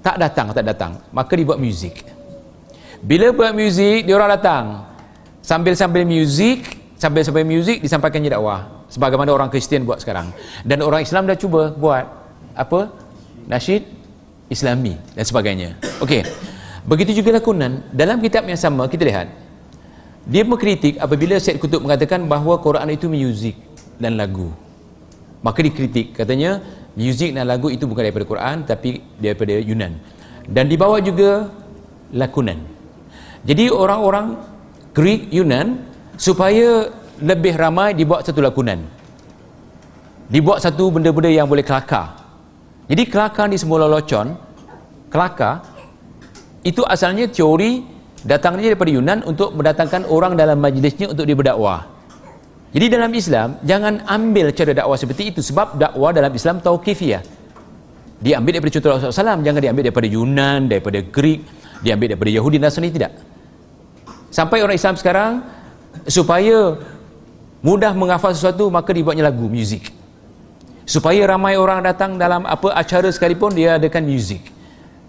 tak 0.00 0.16
datang, 0.16 0.56
tak 0.56 0.64
datang. 0.64 0.96
Maka 1.12 1.36
dibuat 1.36 1.60
muzik. 1.60 2.08
Bila 3.04 3.28
buat 3.36 3.52
muzik, 3.52 4.08
dia 4.08 4.14
orang 4.16 4.40
datang. 4.40 4.64
Sambil-sambil 5.44 6.08
muzik, 6.08 6.64
sambil-sambil 6.96 7.44
muzik 7.44 7.84
disampaikan 7.84 8.24
je 8.24 8.32
dakwah. 8.32 8.88
Sebagaimana 8.88 9.36
orang 9.36 9.52
Kristian 9.52 9.84
buat 9.84 10.00
sekarang. 10.00 10.32
Dan 10.64 10.80
orang 10.80 11.04
Islam 11.04 11.28
dah 11.28 11.36
cuba 11.36 11.76
buat 11.76 12.08
apa? 12.56 12.88
Nasyid 13.44 13.84
Islami 14.48 14.96
dan 15.12 15.24
sebagainya. 15.28 15.76
Okey. 16.00 16.24
Begitu 16.88 17.20
juga 17.20 17.36
lakonan. 17.36 17.84
Dalam 17.92 18.16
kitab 18.24 18.48
yang 18.48 18.56
sama 18.56 18.88
kita 18.88 19.04
lihat 19.04 19.43
dia 20.24 20.40
mengkritik 20.40 20.96
apabila 20.96 21.36
Syed 21.36 21.60
Kutub 21.60 21.84
mengatakan 21.84 22.24
bahawa 22.24 22.56
Quran 22.64 22.88
itu 22.88 23.06
muzik 23.12 23.56
dan 24.00 24.16
lagu. 24.16 24.48
Maka 25.44 25.60
dikritik 25.60 26.16
katanya 26.16 26.64
muzik 26.96 27.36
dan 27.36 27.44
lagu 27.44 27.68
itu 27.68 27.84
bukan 27.84 28.08
daripada 28.08 28.24
Quran 28.24 28.56
tapi 28.64 29.04
daripada 29.20 29.52
Yunan. 29.60 30.00
Dan 30.48 30.72
dibawa 30.72 31.00
juga 31.04 31.52
lakonan. 32.12 32.64
Jadi 33.44 33.68
orang-orang 33.68 34.40
Greek 34.96 35.28
Yunan 35.28 35.84
supaya 36.16 36.88
lebih 37.20 37.60
ramai 37.60 37.92
dibuat 37.92 38.24
satu 38.24 38.40
lakonan. 38.40 38.80
Dibuat 40.32 40.64
satu 40.64 40.88
benda-benda 40.88 41.28
yang 41.28 41.44
boleh 41.44 41.60
kelakar. 41.60 42.16
Jadi 42.88 43.04
kelakar 43.04 43.52
ni 43.52 43.60
semula 43.60 43.84
locon, 43.84 44.32
kelakar 45.12 45.64
itu 46.64 46.80
asalnya 46.88 47.28
teori 47.28 47.93
datangnya 48.24 48.72
daripada 48.72 48.90
Yunan 48.90 49.20
untuk 49.28 49.52
mendatangkan 49.52 50.08
orang 50.08 50.34
dalam 50.34 50.56
majlisnya 50.58 51.12
untuk 51.12 51.28
dia 51.28 51.36
berdakwah. 51.36 51.86
Jadi 52.74 52.86
dalam 52.90 53.12
Islam 53.14 53.48
jangan 53.62 54.02
ambil 54.08 54.50
cara 54.50 54.74
dakwah 54.74 54.98
seperti 54.98 55.30
itu 55.30 55.40
sebab 55.44 55.78
dakwah 55.78 56.10
dalam 56.10 56.32
Islam 56.34 56.58
tauqifiyah. 56.58 57.22
Diambil 58.24 58.58
daripada 58.58 58.72
contoh 58.72 58.90
Rasulullah 58.96 59.36
SAW, 59.36 59.44
jangan 59.44 59.60
diambil 59.60 59.82
daripada 59.84 60.08
Yunan, 60.08 60.60
daripada 60.66 60.98
Greek, 61.04 61.44
diambil 61.84 62.16
daripada 62.16 62.30
Yahudi 62.32 62.56
Nasrani 62.56 62.90
tidak. 62.90 63.12
Sampai 64.32 64.64
orang 64.64 64.74
Islam 64.74 64.96
sekarang 64.96 65.44
supaya 66.08 66.80
mudah 67.62 67.92
menghafal 67.94 68.32
sesuatu 68.34 68.72
maka 68.72 68.90
dibuatnya 68.90 69.28
lagu, 69.28 69.46
muzik. 69.46 69.92
Supaya 70.88 71.22
ramai 71.28 71.60
orang 71.60 71.84
datang 71.84 72.16
dalam 72.16 72.48
apa 72.48 72.72
acara 72.74 73.08
sekalipun 73.12 73.54
dia 73.54 73.76
adakan 73.76 74.04
muzik 74.08 74.42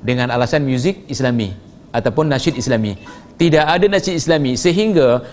dengan 0.05 0.29
alasan 0.29 0.63
muzik 0.63 1.03
Islami 1.09 1.64
ataupun 1.95 2.27
nasyid 2.27 2.59
Islami. 2.59 2.99
Tidak 3.39 3.63
ada 3.63 3.87
nasyid 3.87 4.19
Islami 4.19 4.59
sehingga 4.59 5.23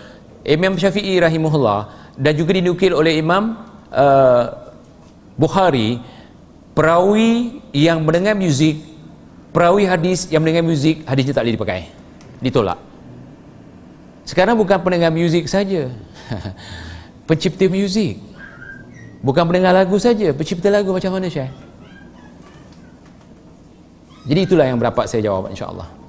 Imam 0.46 0.78
Syafi'i 0.78 1.18
rahimahullah 1.18 2.14
dan 2.18 2.32
juga 2.38 2.54
dinukil 2.54 2.94
oleh 2.94 3.18
Imam 3.18 3.58
uh, 3.90 4.44
Bukhari 5.34 5.98
perawi 6.76 7.62
yang 7.74 8.04
mendengar 8.04 8.36
muzik 8.36 8.78
perawi 9.50 9.84
hadis 9.84 10.28
yang 10.30 10.44
mendengar 10.44 10.64
muzik 10.64 11.02
hadisnya 11.08 11.34
tak 11.34 11.44
boleh 11.44 11.56
dipakai. 11.58 11.80
Ditolak. 12.42 12.78
Sekarang 14.22 14.54
bukan 14.54 14.78
pendengar 14.82 15.10
muzik 15.10 15.50
saja. 15.50 15.90
Pencipta 17.28 17.66
muzik. 17.66 18.18
Bukan 19.22 19.46
pendengar 19.46 19.70
lagu 19.70 19.94
saja 20.02 20.34
pencipta 20.34 20.66
lagu 20.66 20.90
macam 20.90 21.14
mana 21.14 21.30
Syekh? 21.30 21.46
Jadi 24.26 24.40
itulah 24.42 24.66
yang 24.66 24.82
berdapat 24.82 25.06
saya 25.06 25.22
jawab 25.22 25.46
insyaAllah 25.46 26.01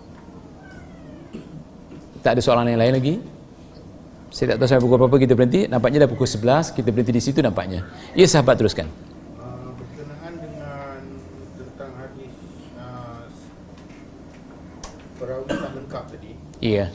tak 2.23 2.39
ada 2.39 2.41
soalan 2.41 2.71
yang 2.71 2.79
lain 2.79 2.93
lagi 2.95 3.15
saya 4.33 4.55
tak 4.55 4.63
tahu 4.63 4.67
sampai 4.71 4.83
pukul 4.87 4.97
berapa 5.05 5.17
kita 5.21 5.33
berhenti 5.37 5.61
nampaknya 5.69 6.07
dah 6.07 6.09
pukul 6.09 6.25
11 6.25 6.73
kita 6.73 6.89
berhenti 6.89 7.13
di 7.13 7.21
situ 7.21 7.39
nampaknya 7.43 7.85
ya 8.17 8.25
sahabat 8.25 8.57
teruskan 8.57 8.87
Uh, 9.37 9.69
berkenaan 9.77 10.33
dengan 10.39 10.99
tentang 11.59 11.91
hadis 11.99 12.33
uh, 12.79 13.27
perawi 15.19 15.47
tak 15.51 15.71
lengkap 15.75 16.03
tadi 16.15 16.31
iya 16.63 16.85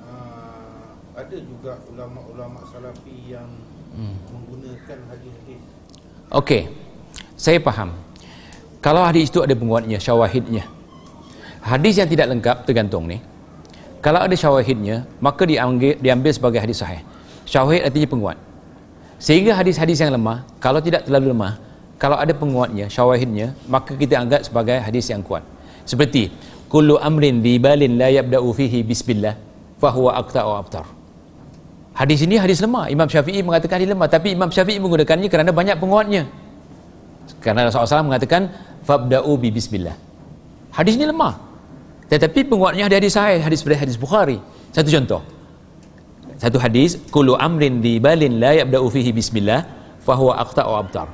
uh, 0.00 0.94
ada 1.18 1.36
juga 1.36 1.82
ulama-ulama 1.90 2.62
salafi 2.70 3.34
yang 3.34 3.50
Hmm. 3.96 4.12
menggunakan 4.28 4.98
hadis-hadis 5.08 5.56
Okey. 6.28 6.68
Saya 7.32 7.56
faham. 7.64 7.96
Kalau 8.84 9.00
hadis 9.00 9.32
itu 9.32 9.40
ada 9.40 9.56
penguatnya, 9.56 9.96
syawahidnya. 9.96 10.68
hadis 11.64 11.96
yang 11.96 12.04
tidak 12.04 12.28
lengkap 12.28 12.56
tergantung 12.68 13.08
ni 13.08 13.24
kalau 14.06 14.22
ada 14.22 14.38
syawahidnya 14.38 15.02
maka 15.18 15.42
diambil, 15.42 15.98
diambil 15.98 16.30
sebagai 16.30 16.62
hadis 16.62 16.78
sahih. 16.78 17.02
Syawahid 17.42 17.90
artinya 17.90 18.06
penguat. 18.06 18.38
Sehingga 19.18 19.58
hadis-hadis 19.58 19.98
yang 19.98 20.14
lemah 20.14 20.46
kalau 20.62 20.78
tidak 20.78 21.10
terlalu 21.10 21.34
lemah 21.34 21.58
kalau 21.98 22.14
ada 22.14 22.30
penguatnya 22.30 22.86
syawahidnya 22.86 23.58
maka 23.66 23.98
kita 23.98 24.14
anggap 24.22 24.46
sebagai 24.46 24.78
hadis 24.78 25.10
yang 25.10 25.26
kuat. 25.26 25.42
Seperti 25.82 26.30
kullu 26.70 27.02
amrin 27.02 27.42
dibalin 27.42 27.98
la 27.98 28.06
yabda'u 28.14 28.46
fihi 28.54 28.86
bismillah 28.86 29.34
fahuwa 29.82 30.14
aqta'u 30.22 30.54
abtar. 30.54 30.86
Hadis 31.98 32.22
ini 32.22 32.38
hadis 32.38 32.62
lemah. 32.62 32.86
Imam 32.86 33.10
Syafi'i 33.10 33.42
mengatakan 33.42 33.82
hadis 33.82 33.90
lemah 33.90 34.06
tapi 34.06 34.38
Imam 34.38 34.54
Syafi'i 34.54 34.78
menggunakannya 34.78 35.26
kerana 35.26 35.50
banyak 35.50 35.82
penguatnya. 35.82 36.30
Kerana 37.42 37.66
Rasulullah 37.66 38.06
SAW 38.06 38.06
mengatakan 38.06 38.54
fabda'u 38.86 39.34
bi 39.34 39.50
bismillah. 39.50 39.98
Hadis 40.70 40.94
ini 40.94 41.10
lemah 41.10 41.45
tetapi 42.06 42.46
penguatnya 42.46 42.86
ada 42.86 42.96
hadis 43.02 43.18
sahih, 43.18 43.42
hadis 43.42 43.66
dari 43.66 43.74
hadis 43.74 43.98
Bukhari. 43.98 44.38
Satu 44.70 44.86
contoh. 44.94 45.22
Satu 46.38 46.60
hadis, 46.62 47.00
kullu 47.10 47.34
amrin 47.34 47.82
di 47.82 47.98
balin 47.98 48.38
la 48.38 48.54
yabda'u 48.62 48.86
fihi 48.92 49.10
bismillah 49.10 49.66
fahuwa 50.04 50.38
aqta'u 50.38 50.72
abtar. 50.78 51.08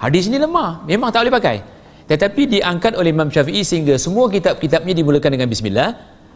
Hadis 0.00 0.26
ini 0.26 0.42
lemah, 0.42 0.82
memang 0.88 1.14
tak 1.14 1.28
boleh 1.28 1.34
pakai. 1.38 1.56
Tetapi 2.10 2.58
diangkat 2.58 2.98
oleh 2.98 3.14
Imam 3.14 3.30
Syafi'i 3.30 3.62
sehingga 3.62 3.94
semua 3.96 4.26
kitab-kitabnya 4.28 4.92
dimulakan 4.92 5.30
dengan 5.38 5.48
bismillah. 5.48 5.88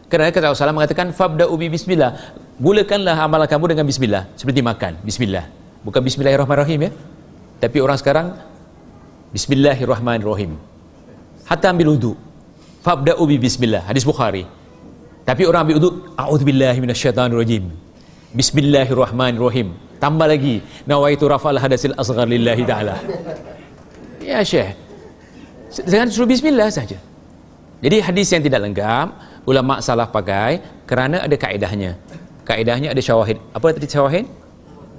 Kerana 0.09 0.33
kata 0.33 0.55
Rasulullah 0.55 0.73
mengatakan 0.73 1.13
fabda'u 1.13 1.53
bi 1.59 1.69
bismillah. 1.69 2.17
Mulakanlah 2.57 3.19
amalan 3.19 3.45
kamu 3.45 3.65
dengan 3.75 3.85
bismillah, 3.85 4.23
seperti 4.33 4.63
makan, 4.65 4.97
bismillah. 5.05 5.45
Bukan 5.85 6.01
bismillahirrahmanirrahim 6.01 6.79
ya. 6.87 6.91
Tapi 7.59 7.77
orang 7.83 7.97
sekarang 7.99 8.27
bismillahirrahmanirrahim. 9.35 10.57
Hatta 11.45 11.69
ambil 11.69 11.93
wudu, 11.93 12.13
fabda'u 12.85 13.23
bi 13.27 13.35
bismillah. 13.39 13.85
Hadis 13.87 14.03
bukhari. 14.07 14.43
Tapi 15.27 15.45
orang 15.45 15.69
ambil 15.69 15.75
uduk 15.77 15.93
a'udzubillahi 16.17 16.79
minasyaitanirrajim. 16.81 17.69
Bismillahirrahmanirrahim. 18.33 19.73
Tambah 19.99 20.27
lagi 20.31 20.63
nawaitu 20.87 21.27
rafal 21.27 21.59
hadasil 21.59 21.93
asghar 21.99 22.25
lillahi 22.25 22.63
taala. 22.63 22.97
Ya 24.23 24.39
syekh. 24.41 24.73
Jangan 25.69 26.07
suruh 26.09 26.29
bismillah 26.29 26.71
saja. 26.71 26.97
Jadi 27.79 27.97
hadis 28.01 28.27
yang 28.33 28.43
tidak 28.43 28.59
lengkap 28.65 29.07
ulama 29.45 29.79
salah 29.79 30.07
pakai 30.09 30.59
kerana 30.89 31.23
ada 31.23 31.35
kaedahnya. 31.35 31.95
Kaedahnya 32.43 32.89
ada 32.91 33.01
syawahid. 33.03 33.37
Apa 33.53 33.65
arti 33.69 33.85
syawahid? 33.85 34.25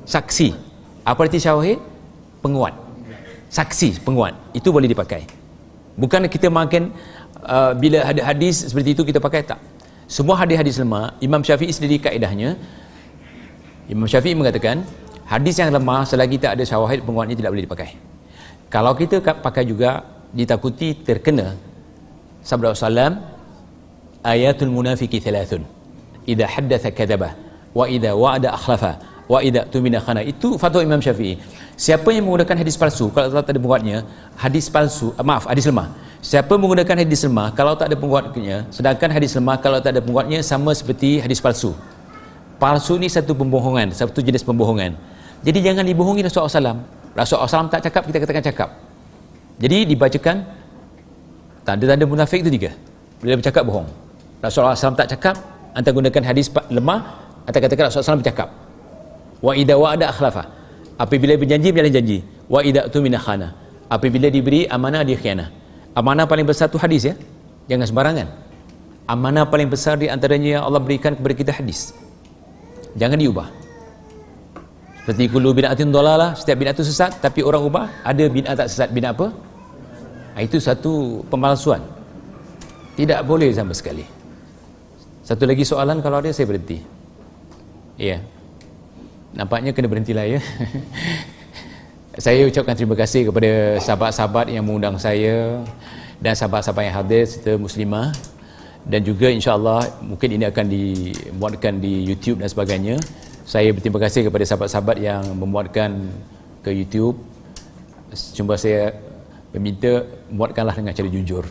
Saksi. 0.06 0.54
Apa 1.02 1.26
arti 1.26 1.42
syawahid? 1.42 1.78
Penguat. 2.38 2.72
Saksi 3.50 3.98
penguat. 4.06 4.38
Itu 4.54 4.70
boleh 4.70 4.86
dipakai. 4.86 5.26
Bukan 5.98 6.30
kita 6.30 6.48
makin 6.48 6.94
uh, 7.44 7.72
bila 7.76 8.04
ada 8.04 8.20
hadis 8.24 8.68
seperti 8.68 8.96
itu 8.96 9.02
kita 9.06 9.20
pakai 9.22 9.42
tak. 9.46 9.60
Semua 10.10 10.34
hadis-hadis 10.42 10.82
lemah 10.82 11.14
Imam 11.22 11.38
Syafi'i 11.38 11.70
sendiri 11.70 12.02
kaedahnya 12.02 12.58
Imam 13.86 14.10
Syafi'i 14.10 14.34
mengatakan 14.34 14.82
hadis 15.26 15.58
yang 15.62 15.70
lemah 15.70 16.02
selagi 16.02 16.36
tak 16.42 16.58
ada 16.58 16.64
syawahid 16.66 17.06
penguatnya 17.06 17.38
tidak 17.38 17.50
boleh 17.54 17.64
dipakai. 17.66 17.90
Kalau 18.70 18.92
kita 18.94 19.22
pakai 19.22 19.66
juga 19.66 20.02
ditakuti 20.30 20.94
terkena 21.06 21.58
sabda 22.42 22.74
Rasulullah 22.74 23.18
ayatul 24.22 24.70
munafiqi 24.70 25.18
thalathun. 25.22 25.62
Idha 26.26 26.46
haddatha 26.46 26.90
kadabah 26.94 27.32
wa 27.74 27.86
idha 27.86 28.14
wa'ada 28.14 28.54
akhlafa 28.58 28.92
wa 29.26 29.38
idha 29.42 29.66
tumina 29.70 29.98
khana. 29.98 30.22
Itu 30.22 30.58
fatwa 30.58 30.82
Imam 30.86 31.02
Syafi'i. 31.02 31.38
Siapa 31.74 32.10
yang 32.14 32.26
menggunakan 32.26 32.62
hadis 32.62 32.76
palsu 32.78 33.10
kalau 33.14 33.30
tak 33.30 33.54
ada 33.54 33.60
penguatnya 33.62 33.96
hadis 34.36 34.66
palsu 34.68 35.14
maaf 35.22 35.46
hadis 35.50 35.66
lemah 35.70 35.88
Siapa 36.20 36.52
menggunakan 36.60 37.00
hadis 37.00 37.24
lemah 37.24 37.48
kalau 37.56 37.72
tak 37.72 37.88
ada 37.88 37.96
penguatnya, 37.96 38.68
sedangkan 38.68 39.08
hadis 39.08 39.32
lemah 39.40 39.56
kalau 39.56 39.80
tak 39.80 39.96
ada 39.96 40.04
penguatnya 40.04 40.44
sama 40.44 40.76
seperti 40.76 41.16
hadis 41.16 41.40
palsu. 41.40 41.72
Palsu 42.60 43.00
ni 43.00 43.08
satu 43.08 43.32
pembohongan, 43.32 43.88
satu 43.88 44.20
jenis 44.20 44.44
pembohongan. 44.44 44.92
Jadi 45.40 45.58
jangan 45.64 45.80
dibohongi 45.80 46.20
Rasulullah 46.20 46.52
SAW. 46.52 46.76
Rasulullah 47.16 47.48
SAW 47.48 47.72
tak 47.72 47.88
cakap, 47.88 48.04
kita 48.04 48.20
katakan 48.20 48.44
cakap. 48.44 48.68
Jadi 49.56 49.88
dibacakan 49.88 50.44
tanda-tanda 51.64 52.04
munafik 52.04 52.44
itu 52.44 52.52
tiga. 52.52 52.76
Bila 53.24 53.40
bercakap 53.40 53.64
bohong. 53.64 53.88
Rasulullah 54.44 54.76
SAW 54.76 55.00
tak 55.00 55.08
cakap, 55.16 55.40
anda 55.72 55.88
gunakan 55.88 56.20
hadis 56.20 56.52
lemah, 56.68 57.16
anda 57.48 57.58
katakan 57.64 57.88
Rasulullah 57.88 58.12
SAW 58.12 58.20
bercakap. 58.20 58.48
Wa 59.40 59.56
idha 59.56 59.72
wa 59.80 59.96
ada 59.96 60.12
akhlafah. 60.12 60.44
Apabila 61.00 61.32
berjanji, 61.40 61.72
berjalan 61.72 61.92
janji. 61.96 62.18
Wa 62.44 62.60
idha 62.60 62.92
tu 62.92 63.00
minakhana. 63.00 63.56
Apabila 63.88 64.28
diberi 64.28 64.68
amanah, 64.68 65.00
dia 65.00 65.16
khianah 65.16 65.59
amanah 65.94 66.26
paling 66.26 66.46
besar 66.46 66.70
tu 66.70 66.78
hadis 66.78 67.06
ya? 67.06 67.14
Jangan 67.70 67.86
sembarangan. 67.86 68.28
Amanah 69.10 69.46
paling 69.46 69.66
besar 69.66 69.98
di 69.98 70.06
antaranya 70.06 70.58
yang 70.58 70.62
Allah 70.66 70.82
berikan 70.82 71.14
kepada 71.14 71.34
kita 71.34 71.52
hadis. 71.54 71.94
Jangan 72.94 73.18
diubah. 73.18 73.48
Seperti 75.02 75.26
kulu 75.32 75.56
bid'atin 75.56 75.90
dolalah 75.90 76.38
setiap 76.38 76.60
bid'ah 76.60 76.74
itu 76.76 76.86
sesat 76.86 77.18
tapi 77.18 77.42
orang 77.42 77.62
ubah 77.66 77.86
ada 78.06 78.24
bid'ah 78.30 78.54
tak 78.54 78.68
sesat 78.70 78.94
bid'ah 78.94 79.10
apa? 79.10 79.34
Ah, 80.38 80.42
itu 80.46 80.62
satu 80.62 81.26
pemalsuan. 81.26 81.82
Tidak 82.94 83.18
boleh 83.26 83.50
sama 83.50 83.74
sekali. 83.74 84.06
Satu 85.26 85.46
lagi 85.46 85.66
soalan 85.66 85.98
kalau 85.98 86.22
ada 86.22 86.30
saya 86.30 86.46
berhenti. 86.46 86.78
Ya. 87.98 88.22
Nampaknya 89.30 89.70
kena 89.70 89.86
berhentilah 89.86 90.26
ya 90.26 90.42
saya 92.18 92.42
ucapkan 92.42 92.74
terima 92.74 92.98
kasih 92.98 93.30
kepada 93.30 93.78
sahabat-sahabat 93.78 94.50
yang 94.50 94.66
mengundang 94.66 94.98
saya 94.98 95.62
dan 96.18 96.34
sahabat-sahabat 96.34 96.90
yang 96.90 96.96
hadir 96.98 97.22
serta 97.22 97.54
muslimah 97.54 98.10
dan 98.82 99.06
juga 99.06 99.30
insya-Allah 99.30 99.86
mungkin 100.02 100.34
ini 100.34 100.44
akan 100.50 100.66
dimuatkan 100.66 101.78
di 101.78 102.02
YouTube 102.02 102.42
dan 102.42 102.50
sebagainya. 102.50 102.96
Saya 103.46 103.70
berterima 103.70 104.02
kasih 104.02 104.26
kepada 104.26 104.42
sahabat-sahabat 104.42 104.96
yang 104.98 105.22
memuatkan 105.38 106.10
ke 106.66 106.74
YouTube. 106.74 107.14
Cuma 108.34 108.58
saya 108.58 108.90
meminta 109.54 110.02
muatkanlah 110.34 110.74
dengan 110.74 110.90
cara 110.90 111.08
jujur. 111.10 111.44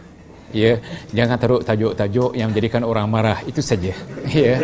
Ya, 0.50 0.82
jangan 1.16 1.38
taruh 1.38 1.62
tajuk-tajuk 1.62 2.36
yang 2.36 2.52
menjadikan 2.52 2.84
orang 2.84 3.08
marah. 3.08 3.40
Itu 3.48 3.64
saja. 3.64 3.96
Ya. 4.28 4.60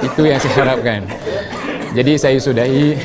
Itu 0.00 0.24
yang 0.24 0.40
saya 0.40 0.64
harapkan. 0.64 1.04
Jadi 1.92 2.12
saya 2.16 2.40
sudahi 2.40 2.96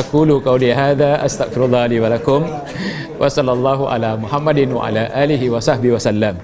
aqulu 0.00 0.40
qawli 0.48 0.70
hadha 0.80 1.20
astaghfirullah 1.26 1.84
li 1.92 2.00
wa 2.04 2.08
lakum 2.14 2.42
wa 3.22 3.28
sallallahu 3.36 3.88
ala 3.94 4.16
muhammadin 4.24 4.72
wa 4.72 4.88
ala 4.88 5.04
alihi 5.24 5.52
wa 5.54 5.60
sahbihi 5.68 5.92
wa 5.96 6.02
sallam 6.08 6.34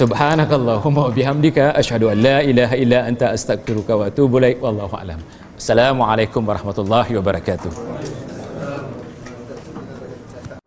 subhanakallahumma 0.00 1.10
wa 1.10 1.14
bihamdika 1.18 1.74
asyhadu 1.80 2.08
an 2.14 2.18
la 2.28 2.38
ilaha 2.50 2.74
illa 2.78 2.98
anta 3.10 3.34
astaghfiruka 3.36 3.98
wa 4.00 4.08
atubu 4.10 4.38
ilaik 4.40 4.62
wallahu 4.62 4.94
alam 4.94 5.20
assalamualaikum 5.60 6.42
warahmatullahi 6.46 7.12
wabarakatuh 7.18 8.23